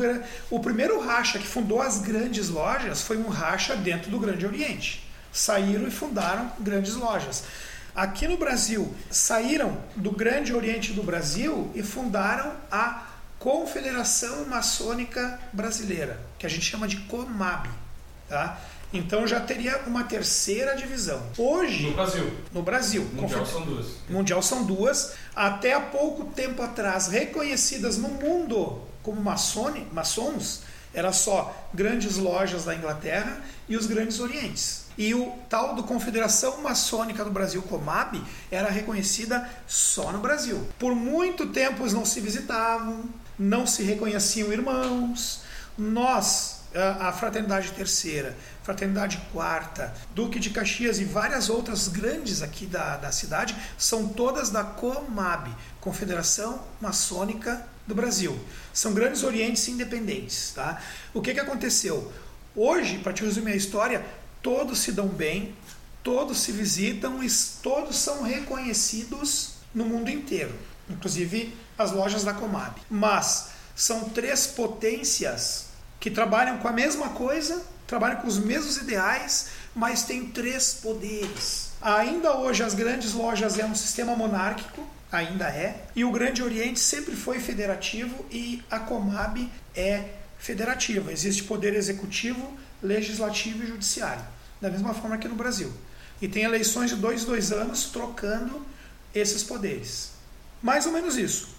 O 0.50 0.60
primeiro 0.60 1.00
racha 1.00 1.38
que 1.38 1.46
fundou 1.46 1.80
as 1.80 1.98
grandes 1.98 2.48
lojas 2.48 3.02
foi 3.02 3.16
um 3.16 3.28
racha 3.28 3.76
dentro 3.76 4.10
do 4.10 4.18
Grande 4.18 4.44
Oriente. 4.44 5.08
Saíram 5.32 5.86
e 5.86 5.90
fundaram 5.90 6.50
grandes 6.58 6.94
lojas. 6.94 7.44
Aqui 7.94 8.26
no 8.26 8.36
Brasil, 8.36 8.94
saíram 9.10 9.78
do 9.94 10.10
Grande 10.10 10.52
Oriente 10.54 10.92
do 10.92 11.02
Brasil 11.02 11.70
e 11.74 11.82
fundaram 11.82 12.54
a 12.70 13.02
Confederação 13.38 14.46
Maçônica 14.46 15.38
Brasileira, 15.52 16.18
que 16.38 16.46
a 16.46 16.48
gente 16.48 16.64
chama 16.64 16.88
de 16.88 16.96
COMAB. 16.98 17.68
Tá? 18.28 18.58
Então 18.92 19.26
já 19.26 19.40
teria 19.40 19.82
uma 19.86 20.04
terceira 20.04 20.74
divisão. 20.76 21.22
Hoje. 21.38 21.88
No 21.88 21.94
Brasil. 21.94 22.32
No 22.52 22.62
Brasil. 22.62 23.10
Mundial 23.14 23.46
são 23.46 23.62
duas. 23.62 23.86
Mundial 24.08 24.42
são 24.42 24.64
duas. 24.64 25.12
Até 25.34 25.72
há 25.72 25.80
pouco 25.80 26.26
tempo 26.26 26.62
atrás, 26.62 27.06
reconhecidas 27.08 27.96
no 27.96 28.08
mundo 28.08 28.82
como 29.02 29.20
maçone, 29.20 29.86
maçons, 29.92 30.62
era 30.94 31.12
só 31.12 31.68
grandes 31.72 32.16
lojas 32.16 32.64
da 32.64 32.74
Inglaterra 32.74 33.40
e 33.68 33.76
os 33.76 33.86
grandes 33.86 34.20
orientes. 34.20 34.82
E 34.96 35.14
o 35.14 35.32
tal 35.48 35.74
do 35.74 35.82
Confederação 35.84 36.60
Maçônica 36.60 37.24
do 37.24 37.30
Brasil, 37.30 37.62
COMAB, 37.62 38.22
era 38.50 38.68
reconhecida 38.68 39.48
só 39.66 40.12
no 40.12 40.18
Brasil. 40.18 40.68
Por 40.78 40.94
muito 40.94 41.46
tempo 41.46 41.82
eles 41.82 41.94
não 41.94 42.04
se 42.04 42.20
visitavam, 42.20 43.04
não 43.38 43.66
se 43.66 43.82
reconheciam 43.82 44.52
irmãos. 44.52 45.40
Nós, 45.78 46.60
a 47.00 47.10
Fraternidade 47.10 47.72
Terceira, 47.72 48.36
Fraternidade 48.62 49.20
Quarta, 49.32 49.92
Duque 50.14 50.38
de 50.38 50.50
Caxias 50.50 50.98
e 50.98 51.04
várias 51.04 51.48
outras 51.48 51.88
grandes 51.88 52.42
aqui 52.42 52.66
da, 52.66 52.96
da 52.96 53.12
cidade, 53.12 53.56
são 53.76 54.08
todas 54.08 54.50
da 54.50 54.62
COMAB, 54.62 55.54
Confederação 55.80 56.62
Maçônica 56.80 57.66
do 57.86 57.94
Brasil. 57.94 58.38
São 58.72 58.94
grandes 58.94 59.22
orientes 59.22 59.66
independentes. 59.68 60.52
Tá? 60.54 60.80
O 61.12 61.20
que, 61.20 61.34
que 61.34 61.40
aconteceu? 61.40 62.12
Hoje, 62.54 62.98
para 62.98 63.12
te 63.12 63.24
resumir 63.24 63.52
a 63.52 63.56
história, 63.56 64.04
todos 64.42 64.78
se 64.80 64.92
dão 64.92 65.08
bem, 65.08 65.54
todos 66.02 66.38
se 66.38 66.52
visitam 66.52 67.22
e 67.22 67.28
todos 67.62 67.96
são 67.96 68.22
reconhecidos 68.22 69.54
no 69.74 69.84
mundo 69.84 70.10
inteiro, 70.10 70.52
inclusive 70.88 71.56
as 71.78 71.92
lojas 71.92 72.24
da 72.24 72.34
Comab. 72.34 72.74
Mas 72.90 73.50
são 73.74 74.10
três 74.10 74.46
potências 74.46 75.66
que 75.98 76.10
trabalham 76.10 76.58
com 76.58 76.68
a 76.68 76.72
mesma 76.72 77.10
coisa, 77.10 77.64
trabalham 77.92 78.22
com 78.22 78.26
os 78.26 78.38
mesmos 78.38 78.78
ideais, 78.78 79.48
mas 79.74 80.02
têm 80.02 80.24
três 80.24 80.72
poderes. 80.72 81.72
Ainda 81.82 82.38
hoje 82.38 82.62
as 82.62 82.72
grandes 82.72 83.12
lojas 83.12 83.58
é 83.58 83.66
um 83.66 83.74
sistema 83.74 84.16
monárquico, 84.16 84.82
ainda 85.10 85.44
é, 85.44 85.84
e 85.94 86.02
o 86.02 86.10
Grande 86.10 86.42
Oriente 86.42 86.80
sempre 86.80 87.14
foi 87.14 87.38
federativo 87.38 88.24
e 88.30 88.64
a 88.70 88.78
Comab 88.78 89.46
é 89.76 90.04
federativa. 90.38 91.12
Existe 91.12 91.44
poder 91.44 91.74
executivo, 91.74 92.56
legislativo 92.82 93.62
e 93.62 93.66
judiciário, 93.66 94.24
da 94.58 94.70
mesma 94.70 94.94
forma 94.94 95.18
que 95.18 95.28
no 95.28 95.34
Brasil. 95.34 95.70
E 96.18 96.26
tem 96.26 96.44
eleições 96.44 96.88
de 96.88 96.96
dois, 96.96 97.26
dois 97.26 97.52
anos 97.52 97.90
trocando 97.90 98.64
esses 99.14 99.42
poderes. 99.42 100.12
Mais 100.62 100.86
ou 100.86 100.92
menos 100.92 101.18
isso. 101.18 101.50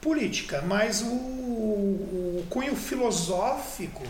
Política, 0.00 0.62
mas 0.62 1.02
o, 1.02 1.06
o 1.06 2.46
cunho 2.48 2.76
filosófico 2.76 4.04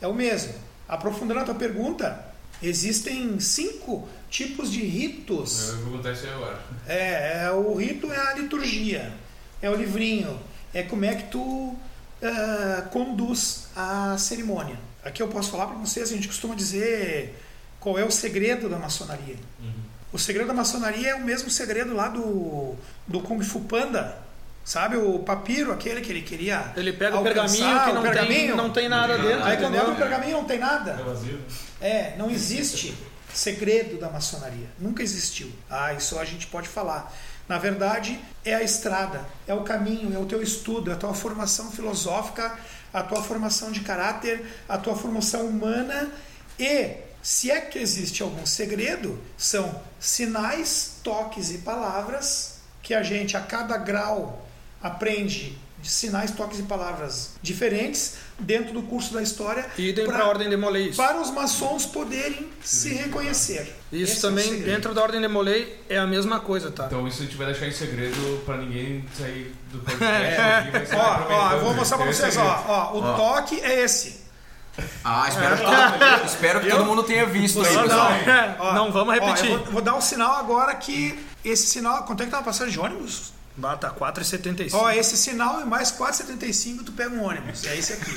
é 0.00 0.06
o 0.06 0.14
mesmo. 0.14 0.54
Aprofundando 0.88 1.40
a 1.40 1.44
tua 1.44 1.54
pergunta, 1.54 2.24
existem 2.62 3.38
cinco 3.40 4.08
tipos 4.30 4.70
de 4.70 4.84
ritos. 4.84 5.68
Eu 5.68 5.76
vou 5.76 5.84
perguntar 5.84 6.12
isso 6.12 6.26
agora. 6.28 6.60
É, 6.86 7.44
é, 7.44 7.50
o 7.50 7.74
rito 7.74 8.12
é 8.12 8.18
a 8.18 8.34
liturgia, 8.34 9.12
é 9.60 9.68
o 9.68 9.74
livrinho, 9.74 10.38
é 10.72 10.82
como 10.82 11.04
é 11.04 11.14
que 11.14 11.24
tu 11.30 11.40
uh, 11.40 12.88
conduz 12.90 13.68
a 13.74 14.16
cerimônia. 14.18 14.78
Aqui 15.04 15.22
eu 15.22 15.28
posso 15.28 15.50
falar 15.50 15.66
para 15.66 15.76
vocês, 15.76 16.10
a 16.10 16.14
gente 16.14 16.28
costuma 16.28 16.54
dizer 16.54 17.34
qual 17.78 17.98
é 17.98 18.04
o 18.04 18.10
segredo 18.10 18.68
da 18.68 18.78
maçonaria. 18.78 19.36
Uhum. 19.60 19.72
O 20.12 20.18
segredo 20.18 20.48
da 20.48 20.54
maçonaria 20.54 21.10
é 21.10 21.14
o 21.14 21.24
mesmo 21.24 21.50
segredo 21.50 21.94
lá 21.94 22.08
do, 22.08 22.74
do 23.06 23.20
Kung 23.20 23.42
Fu 23.42 23.60
Panda. 23.60 24.25
Sabe 24.66 24.96
o 24.96 25.20
papiro, 25.20 25.70
aquele 25.70 26.00
que 26.00 26.10
ele 26.10 26.22
queria. 26.22 26.72
Ele 26.76 26.92
pega 26.92 27.20
o 27.20 27.22
pergaminho 27.22 27.84
que 27.84 27.92
não, 27.92 28.02
pergaminho, 28.02 28.46
tem, 28.48 28.56
não 28.56 28.70
tem 28.72 28.88
nada 28.88 29.16
dentro. 29.16 29.44
Aí 29.44 29.56
quando 29.58 29.76
abre 29.76 29.92
o 29.92 29.96
pergaminho 29.96 30.38
não 30.38 30.44
tem 30.44 30.58
nada. 30.58 30.90
É 30.90 31.04
vazio. 31.04 31.40
É, 31.80 32.16
não 32.18 32.28
existe 32.28 32.92
segredo 33.32 33.96
da 33.96 34.10
maçonaria. 34.10 34.66
Nunca 34.76 35.04
existiu. 35.04 35.52
Ah, 35.70 35.94
isso 35.94 36.18
a 36.18 36.24
gente 36.24 36.48
pode 36.48 36.66
falar. 36.66 37.14
Na 37.48 37.58
verdade, 37.58 38.20
é 38.44 38.56
a 38.56 38.62
estrada, 38.64 39.24
é 39.46 39.54
o 39.54 39.62
caminho, 39.62 40.12
é 40.12 40.18
o 40.18 40.26
teu 40.26 40.42
estudo, 40.42 40.90
é 40.90 40.94
a 40.94 40.96
tua 40.96 41.14
formação 41.14 41.70
filosófica, 41.70 42.58
a 42.92 43.04
tua 43.04 43.22
formação 43.22 43.70
de 43.70 43.82
caráter, 43.82 44.44
a 44.68 44.76
tua 44.76 44.96
formação 44.96 45.46
humana 45.46 46.10
e 46.58 46.96
se 47.22 47.52
é 47.52 47.60
que 47.60 47.78
existe 47.78 48.20
algum 48.20 48.44
segredo, 48.44 49.22
são 49.38 49.80
sinais, 50.00 50.96
toques 51.04 51.52
e 51.52 51.58
palavras 51.58 52.58
que 52.82 52.94
a 52.94 53.04
gente 53.04 53.36
a 53.36 53.40
cada 53.40 53.76
grau 53.76 54.45
aprende 54.82 55.56
de 55.86 55.92
sinais, 55.92 56.32
toques 56.32 56.58
e 56.58 56.62
palavras 56.62 57.34
diferentes 57.40 58.16
dentro 58.38 58.72
do 58.72 58.82
curso 58.82 59.12
da 59.14 59.22
história. 59.22 59.66
Idem 59.78 60.06
para 60.06 60.24
a 60.24 60.28
ordem 60.28 60.48
de 60.48 60.56
Molay. 60.56 60.92
Para 60.92 61.20
os 61.20 61.30
maçons 61.30 61.86
poderem 61.86 62.48
se 62.62 62.92
reconhecer. 62.94 63.74
Isso 63.92 64.14
Esse 64.14 64.20
também, 64.20 64.52
é 64.52 64.64
dentro 64.64 64.92
da 64.94 65.02
ordem 65.02 65.20
de 65.20 65.28
Molay, 65.28 65.78
é 65.88 65.98
a 65.98 66.06
mesma 66.06 66.40
coisa, 66.40 66.70
tá? 66.70 66.86
Então 66.86 67.06
isso 67.06 67.22
a 67.22 67.24
gente 67.24 67.36
vai 67.36 67.46
deixar 67.46 67.66
em 67.66 67.72
segredo 67.72 68.42
para 68.44 68.56
ninguém 68.56 69.04
sair 69.16 69.54
do 69.70 69.78
podcast. 69.84 70.94
É. 70.94 70.96
ó, 70.96 71.26
ó, 71.30 71.52
eu 71.52 71.60
vou 71.60 71.74
mostrar 71.74 71.98
para 71.98 72.06
vocês, 72.06 72.36
ó, 72.36 72.64
ó, 72.66 72.96
o 72.96 73.02
ó. 73.02 73.14
toque 73.14 73.60
é 73.60 73.84
esse. 73.84 74.26
Ah, 75.04 75.26
espero 75.28 75.56
que, 75.56 75.62
todo, 75.62 76.26
espero 76.26 76.60
que 76.60 76.68
todo 76.68 76.84
mundo 76.84 77.02
tenha 77.02 77.24
visto 77.26 77.60
aí, 77.64 77.78
pessoal. 77.78 78.10
Não, 78.58 78.74
não, 78.74 78.92
vamos 78.92 79.14
repetir. 79.14 79.52
Ó, 79.52 79.58
vou, 79.58 79.72
vou, 79.72 79.82
dar 79.82 79.94
um 79.94 80.00
sinal 80.00 80.36
agora 80.36 80.74
que 80.74 81.18
esse 81.44 81.66
sinal. 81.66 82.02
Quanto 82.04 82.22
é 82.22 82.26
que 82.26 82.30
tá 82.30 82.38
uma 82.38 82.44
passagem 82.44 82.72
de 82.72 82.78
ônibus? 82.80 83.35
Bata 83.56 83.90
4,75. 83.90 84.70
Ó, 84.74 84.90
esse 84.90 85.16
sinal 85.16 85.60
é 85.60 85.64
mais 85.64 85.90
4,75 85.92 86.84
tu 86.84 86.92
pega 86.92 87.10
um 87.14 87.24
ônibus. 87.24 87.64
É 87.64 87.76
esse 87.76 87.92
aqui. 87.94 88.10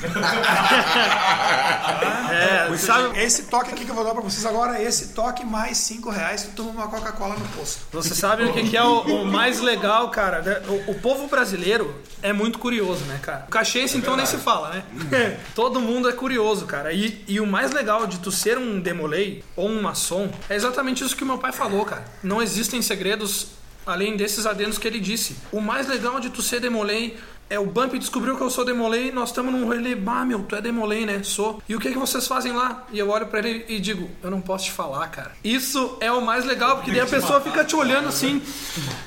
É, 2.30 2.76
sabe, 2.76 3.18
Esse 3.18 3.44
toque 3.44 3.70
aqui 3.72 3.84
que 3.84 3.90
eu 3.90 3.94
vou 3.94 4.04
dar 4.04 4.12
pra 4.12 4.22
vocês 4.22 4.46
agora, 4.46 4.80
esse 4.80 5.08
toque 5.08 5.44
mais 5.44 5.76
5 5.78 6.10
reais, 6.10 6.44
tu 6.44 6.50
toma 6.52 6.70
uma 6.70 6.88
Coca-Cola 6.88 7.34
no 7.34 7.44
posto. 7.48 7.80
Você 7.92 8.14
sabe 8.14 8.44
o 8.44 8.52
que, 8.52 8.70
que 8.70 8.76
é 8.76 8.82
o, 8.82 9.00
o 9.00 9.26
mais 9.26 9.60
legal, 9.60 10.10
cara? 10.10 10.40
né? 10.40 10.62
O, 10.68 10.92
o 10.92 10.94
povo 11.00 11.26
brasileiro 11.26 12.00
é 12.22 12.32
muito 12.32 12.58
curioso, 12.58 13.04
né, 13.06 13.18
cara? 13.20 13.44
O 13.48 13.50
cachense, 13.50 13.96
então, 13.96 14.16
nem 14.16 14.26
se 14.26 14.36
fala, 14.36 14.70
né? 14.70 15.38
Todo 15.54 15.80
mundo 15.80 16.08
é 16.08 16.12
curioso, 16.12 16.66
cara. 16.66 16.92
E, 16.92 17.24
e 17.26 17.40
o 17.40 17.46
mais 17.46 17.72
legal 17.72 18.06
de 18.06 18.18
tu 18.18 18.30
ser 18.30 18.56
um 18.58 18.80
demolei 18.80 19.42
ou 19.56 19.68
um 19.68 19.82
maçom 19.82 20.30
é 20.48 20.54
exatamente 20.54 21.02
isso 21.04 21.16
que 21.16 21.24
o 21.24 21.26
meu 21.26 21.38
pai 21.38 21.52
falou, 21.52 21.84
cara. 21.84 22.04
Não 22.22 22.40
existem 22.40 22.80
segredos 22.80 23.48
além 23.90 24.16
desses 24.16 24.46
adendos 24.46 24.78
que 24.78 24.86
ele 24.86 25.00
disse. 25.00 25.36
O 25.52 25.60
mais 25.60 25.88
legal 25.88 26.20
de 26.20 26.30
tu 26.30 26.40
ser 26.42 26.60
demolei 26.60 27.18
é 27.50 27.58
o 27.58 27.66
Bump 27.66 27.98
descobriu 27.98 28.36
que 28.36 28.42
eu 28.42 28.48
sou 28.48 28.64
demolei, 28.64 29.10
nós 29.10 29.30
estamos 29.30 29.52
num 29.52 29.66
rolê, 29.66 29.96
bah, 29.96 30.24
meu, 30.24 30.44
tu 30.44 30.54
é 30.54 30.62
demolei, 30.62 31.04
né? 31.04 31.20
Sou. 31.24 31.60
E 31.68 31.74
o 31.74 31.80
que 31.80 31.90
que 31.90 31.98
vocês 31.98 32.28
fazem 32.28 32.52
lá? 32.52 32.86
E 32.92 32.98
eu 32.98 33.10
olho 33.10 33.26
pra 33.26 33.40
ele 33.40 33.64
e 33.68 33.80
digo, 33.80 34.08
eu 34.22 34.30
não 34.30 34.40
posso 34.40 34.66
te 34.66 34.72
falar, 34.72 35.08
cara. 35.08 35.32
Isso 35.42 35.98
é 36.00 36.12
o 36.12 36.24
mais 36.24 36.44
legal, 36.44 36.76
porque 36.76 36.92
daí 36.92 37.00
a 37.00 37.06
pessoa 37.06 37.40
fica 37.40 37.64
te 37.64 37.74
olhando 37.74 38.08
assim, 38.08 38.40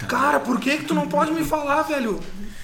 cara, 0.10 0.42
por 0.42 0.60
que 0.60 0.78
que 0.80 0.84
tu 0.84 0.94
não 0.94 1.08
pode 1.08 1.32
me 1.32 1.46
falar, 1.46 1.84
velho? 1.84 2.20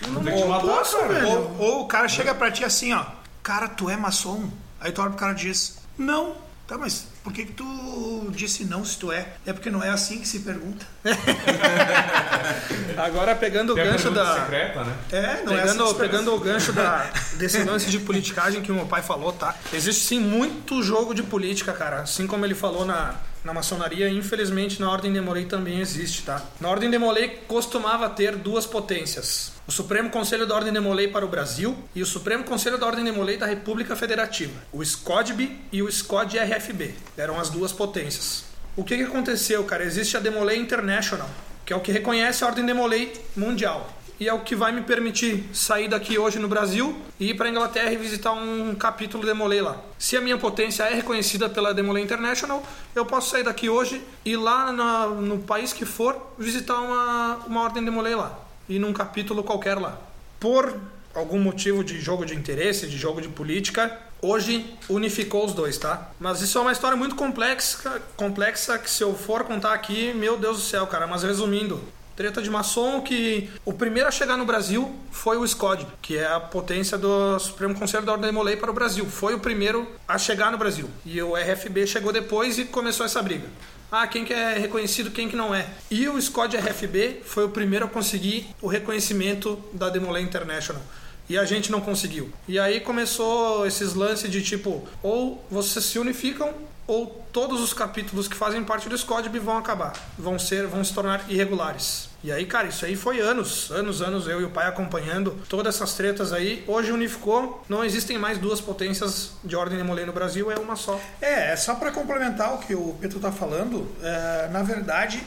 Eu 0.05 0.11
não 0.11 0.22
te 0.22 0.45
matar, 0.45 0.67
posso, 0.67 0.97
cara. 0.97 1.13
velho. 1.13 1.28
Ou, 1.30 1.55
ou 1.59 1.82
o 1.84 1.88
cara 1.88 2.09
chega 2.09 2.36
pra 2.36 2.51
ti 2.51 2.65
assim, 2.65 2.91
ó. 2.91 3.05
Cara, 3.41 3.70
tu 3.70 3.89
é 3.89 3.95
maçom? 3.95 4.49
Aí 4.82 4.91
tu 4.91 5.01
olha 5.01 5.11
pro 5.11 5.20
cara 5.20 5.32
e 5.32 5.36
diz, 5.36 5.78
não. 5.97 6.36
Tá, 6.67 6.78
mas 6.78 7.07
por 7.24 7.34
que 7.34 7.45
que 7.45 7.53
tu 7.53 8.28
disse 8.32 8.65
não 8.65 8.84
se 8.86 8.97
tu 8.97 9.11
é? 9.11 9.28
É 9.45 9.53
porque 9.53 9.70
não 9.70 9.84
é 9.84 9.89
assim 9.89 10.20
que 10.20 10.28
se 10.28 10.39
pergunta. 10.39 10.86
Agora 12.97 13.36
pegando 13.36 13.74
o 13.74 13.76
Tem 13.76 13.84
a 13.84 13.91
gancho 13.91 14.11
da... 14.11 14.36
secreta, 14.41 14.84
né? 14.84 14.95
É, 15.11 15.43
não 15.43 15.53
é 15.53 15.63
assim 15.63 15.72
Pegando, 15.72 15.84
que 15.84 15.89
se 15.89 15.95
pegando 15.95 16.34
o 16.34 16.39
gancho 16.39 16.74
da, 16.74 17.09
desse 17.36 17.63
lance 17.63 17.89
de 17.89 17.99
politicagem 17.99 18.61
que 18.61 18.72
o 18.72 18.76
meu 18.76 18.86
pai 18.86 19.01
falou, 19.01 19.34
tá? 19.34 19.55
Existe 19.74 20.01
sim 20.01 20.20
muito 20.20 20.82
jogo 20.82 21.13
de 21.13 21.24
política, 21.24 21.74
cara. 21.74 22.01
Assim 22.01 22.26
como 22.28 22.45
ele 22.45 22.55
falou 22.55 22.86
na, 22.86 23.15
na 23.43 23.53
maçonaria, 23.53 24.09
infelizmente 24.09 24.81
na 24.81 24.91
Ordem 24.91 25.13
de 25.13 25.21
Molay 25.21 25.45
também 25.45 25.79
existe, 25.79 26.23
tá? 26.23 26.43
Na 26.59 26.69
Ordem 26.69 26.89
de 26.89 26.97
Molay 26.97 27.39
costumava 27.47 28.09
ter 28.09 28.35
duas 28.35 28.65
potências. 28.65 29.51
O 29.67 29.71
Supremo 29.71 30.09
Conselho 30.09 30.45
da 30.45 30.55
Ordem 30.55 30.73
de 30.73 30.79
Molay 30.79 31.07
para 31.07 31.25
o 31.25 31.29
Brasil 31.29 31.77
e 31.95 32.01
o 32.01 32.05
Supremo 32.05 32.43
Conselho 32.43 32.77
da 32.77 32.85
Ordem 32.85 33.05
de 33.05 33.11
Molay 33.11 33.37
da 33.37 33.45
República 33.45 33.95
Federativa. 33.95 34.53
O 34.71 34.83
SCODB 34.83 35.51
e 35.71 35.81
o 35.81 35.91
SCOD-RFB. 35.91 36.95
Eram 37.17 37.39
as 37.39 37.49
duas 37.49 37.71
potências. 37.71 38.45
O 38.75 38.83
que, 38.83 38.97
que 38.97 39.03
aconteceu, 39.03 39.63
cara? 39.63 39.83
Existe 39.83 40.17
a 40.17 40.19
Demolay 40.19 40.57
International, 40.57 41.29
que 41.65 41.73
é 41.73 41.75
o 41.75 41.81
que 41.81 41.91
reconhece 41.91 42.43
a 42.43 42.47
Ordem 42.47 42.65
Demolay 42.65 43.13
mundial 43.35 43.99
e 44.20 44.28
é 44.28 44.34
o 44.34 44.39
que 44.39 44.55
vai 44.55 44.72
me 44.72 44.82
permitir 44.82 45.45
sair 45.53 45.88
daqui 45.88 46.17
hoje 46.20 46.39
no 46.39 46.47
Brasil 46.47 46.95
e 47.20 47.30
ir 47.30 47.34
para 47.36 47.49
Inglaterra 47.49 47.91
e 47.93 47.97
visitar 47.97 48.32
um 48.34 48.76
capítulo 48.76 49.26
Demolay 49.26 49.61
lá. 49.61 49.78
Se 49.97 50.17
a 50.17 50.22
minha 50.22 50.38
potência 50.38 50.84
é 50.84 50.93
reconhecida 50.93 51.47
pela 51.49 51.74
Demolay 51.74 52.03
International, 52.03 52.61
eu 52.93 53.05
posso 53.05 53.30
sair 53.30 53.43
daqui 53.43 53.70
hoje 53.70 54.01
e 54.26 54.36
lá 54.36 54.72
na- 54.74 55.07
no 55.07 55.39
país 55.39 55.72
que 55.72 55.86
for 55.86 56.15
visitar 56.38 56.76
uma, 56.80 57.36
uma 57.47 57.61
ordem 57.61 57.84
Demolay 57.86 58.15
lá 58.15 58.38
e 58.67 58.78
num 58.78 58.91
capítulo 58.93 59.41
qualquer 59.43 59.78
lá. 59.80 59.97
Por 60.39 60.78
algum 61.15 61.39
motivo 61.39 61.84
de 61.84 61.99
jogo 61.99 62.26
de 62.26 62.36
interesse, 62.36 62.88
de 62.88 62.97
jogo 62.97 63.22
de 63.22 63.28
política, 63.30 63.97
hoje 64.22 64.65
unificou 64.89 65.45
os 65.45 65.53
dois, 65.53 65.78
tá? 65.78 66.11
Mas 66.20 66.41
isso 66.41 66.57
é 66.57 66.61
uma 66.61 66.72
história 66.72 66.95
muito 66.97 67.15
complexa, 67.15 68.01
complexa 68.15 68.78
que 68.78 68.89
se 68.89 69.01
eu 69.01 69.15
for 69.15 69.43
contar 69.45 69.74
aqui, 69.74 70.13
meu 70.13 70.38
Deus 70.38 70.57
do 70.57 70.63
céu, 70.63 70.86
cara. 70.88 71.07
Mas 71.07 71.24
resumindo, 71.24 71.82
treta 72.20 72.41
de 72.41 72.49
maçom 72.49 72.99
que 72.99 73.49
o 73.63 73.72
primeiro 73.72 74.09
a 74.09 74.11
chegar 74.11 74.36
no 74.36 74.45
Brasil 74.45 74.93
foi 75.09 75.38
o 75.38 75.47
SCOD, 75.47 75.88
que 76.01 76.17
é 76.17 76.28
a 76.28 76.38
potência 76.38 76.97
do 76.97 77.39
Supremo 77.39 77.74
Conselho 77.74 78.05
da 78.05 78.11
Ordem 78.11 78.30
de 78.30 78.36
Molay 78.36 78.57
para 78.57 78.70
o 78.70 78.74
Brasil. 78.74 79.05
Foi 79.05 79.34
o 79.34 79.39
primeiro 79.39 79.88
a 80.05 80.17
chegar 80.17 80.51
no 80.51 80.57
Brasil. 80.57 80.89
E 81.05 81.22
o 81.22 81.34
RFB 81.34 81.88
chegou 81.88 82.11
depois 82.11 82.59
e 82.59 82.65
começou 82.65 83.05
essa 83.05 83.24
briga. 83.24 83.47
Ah, 83.89 84.05
quem 84.05 84.26
que 84.26 84.34
é 84.34 84.57
reconhecido, 84.57 85.11
quem 85.11 85.30
que 85.30 85.36
não 85.38 85.55
é. 85.55 85.65
E 85.89 86.09
o 86.09 86.22
SCOD 86.22 86.57
RFB 86.57 87.22
foi 87.24 87.45
o 87.45 87.49
primeiro 87.49 87.86
a 87.86 87.88
conseguir 87.88 88.49
o 88.61 88.67
reconhecimento 88.67 89.57
da 89.72 89.88
Demolay 89.88 90.22
International. 90.22 90.84
E 91.30 91.38
a 91.38 91.45
gente 91.45 91.72
não 91.72 91.80
conseguiu. 91.80 92.30
E 92.49 92.59
aí 92.59 92.82
começou 92.82 93.65
esses 93.65 93.93
lances 93.93 94.30
de 94.30 94.43
tipo, 94.43 94.86
ou 95.01 95.41
vocês 95.49 95.86
se 95.86 95.97
unificam, 95.97 96.53
ou 96.86 97.24
todos 97.32 97.61
os 97.61 97.72
capítulos 97.72 98.28
que 98.28 98.36
fazem 98.36 98.61
parte 98.63 98.89
do 98.89 98.97
SCODB 98.97 99.39
vão 99.39 99.57
acabar. 99.57 99.93
Vão 100.17 100.38
ser, 100.38 100.67
vão 100.67 100.84
se 100.84 100.93
tornar 100.93 101.24
irregulares. 101.32 102.09
E 102.22 102.32
aí, 102.32 102.45
cara, 102.45 102.67
isso 102.67 102.86
aí 102.86 102.97
foi 102.97 103.22
anos, 103.22 103.72
anos, 103.72 104.01
anos, 104.01 104.28
eu 104.28 104.41
e 104.41 104.43
o 104.43 104.49
pai 104.49 104.67
acompanhando 104.67 105.38
todas 105.47 105.76
essas 105.76 105.93
tretas 105.93 106.34
aí. 106.34 106.63
Hoje 106.67 106.91
unificou, 106.91 107.63
não 107.70 107.84
existem 107.84 108.17
mais 108.17 108.38
duas 108.38 108.59
potências 108.59 109.32
de 109.43 109.55
ordem 109.55 109.78
de 109.78 109.84
Molay 109.84 110.05
no 110.05 110.11
Brasil, 110.11 110.51
é 110.51 110.59
uma 110.59 110.76
só. 110.76 110.99
É, 111.22 111.53
é 111.53 111.55
só 111.55 111.76
para 111.76 111.91
complementar 111.91 112.53
o 112.53 112.57
que 112.57 112.76
o 112.76 112.97
Pedro 112.99 113.17
está 113.17 113.32
falando, 113.32 113.89
é, 114.01 114.49
na 114.51 114.61
verdade 114.63 115.24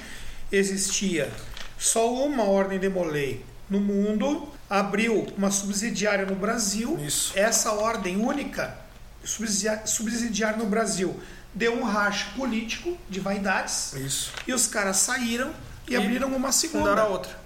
existia 0.51 1.30
só 1.78 2.12
uma 2.12 2.45
ordem 2.45 2.78
de 2.78 2.90
Molay 2.90 3.43
no 3.70 3.80
mundo, 3.80 4.49
abriu 4.68 5.26
uma 5.36 5.51
subsidiária 5.51 6.26
no 6.26 6.34
Brasil. 6.34 6.99
Isso. 7.03 7.32
Essa 7.34 7.72
ordem 7.72 8.18
única, 8.18 8.76
subsidiária 9.24 10.59
no 10.59 10.66
Brasil, 10.66 11.18
deu 11.55 11.74
um 11.74 11.84
racho 11.84 12.34
político 12.34 12.99
de 13.09 13.18
vaidades 13.18 13.95
Isso. 13.95 14.32
e 14.47 14.53
os 14.53 14.66
caras 14.66 14.99
saíram 14.99 15.53
e, 15.87 15.93
E 15.93 15.97
abriram 15.97 16.28
uma 16.35 16.53
segunda. 16.53 17.05
outra. 17.07 17.43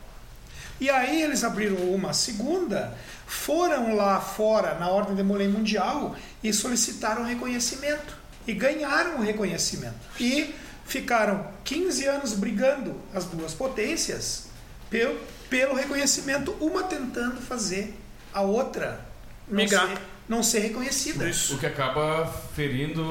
E 0.81 0.91
aí 0.91 1.23
eles 1.23 1.43
abriram 1.43 1.77
uma 1.95 2.13
segunda, 2.13 2.97
foram 3.27 3.95
lá 3.95 4.21
fora 4.21 4.75
na 4.75 4.89
Ordem 4.91 5.15
de 5.17 5.23
Molay 5.23 5.49
Mundial 5.49 6.15
e 6.43 6.53
solicitaram 6.53 7.25
reconhecimento. 7.25 8.17
E 8.47 8.53
ganharam 8.53 9.17
o 9.17 9.23
reconhecimento. 9.23 9.97
E 10.21 10.55
ficaram 10.85 11.51
15 11.65 12.07
anos 12.07 12.33
brigando 12.35 13.01
as 13.13 13.25
duas 13.25 13.53
potências 13.55 14.45
pelo, 14.89 15.19
pelo 15.51 15.75
reconhecimento, 15.75 16.53
uma 16.61 16.85
tentando 16.85 17.41
fazer 17.41 17.99
a 18.33 18.43
outra 18.43 19.01
Migrar. 19.49 19.89
ser, 19.89 19.99
não 20.29 20.43
ser 20.43 20.61
reconhecida. 20.61 21.25
O 21.53 21.59
que 21.59 21.67
acaba 21.67 22.27
ferindo. 22.55 23.05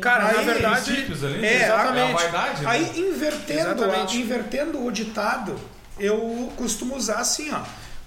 Cara, 0.00 0.32
na 0.32 0.38
Aí, 0.40 0.44
verdade, 0.44 0.84
princípios 0.84 1.24
ali, 1.24 1.38
é, 1.38 1.40
né? 1.40 1.64
exatamente. 1.64 2.10
a 2.12 2.16
vaidade. 2.16 2.62
né? 2.62 2.70
Aí, 2.70 3.00
invertendo, 3.00 3.60
a- 3.60 3.72
Exatamente. 3.86 4.16
invertendo 4.18 4.84
o 4.84 4.90
ditado, 4.90 5.58
eu 5.98 6.52
costumo 6.56 6.96
usar 6.96 7.16
assim, 7.18 7.50
ó. 7.52 7.60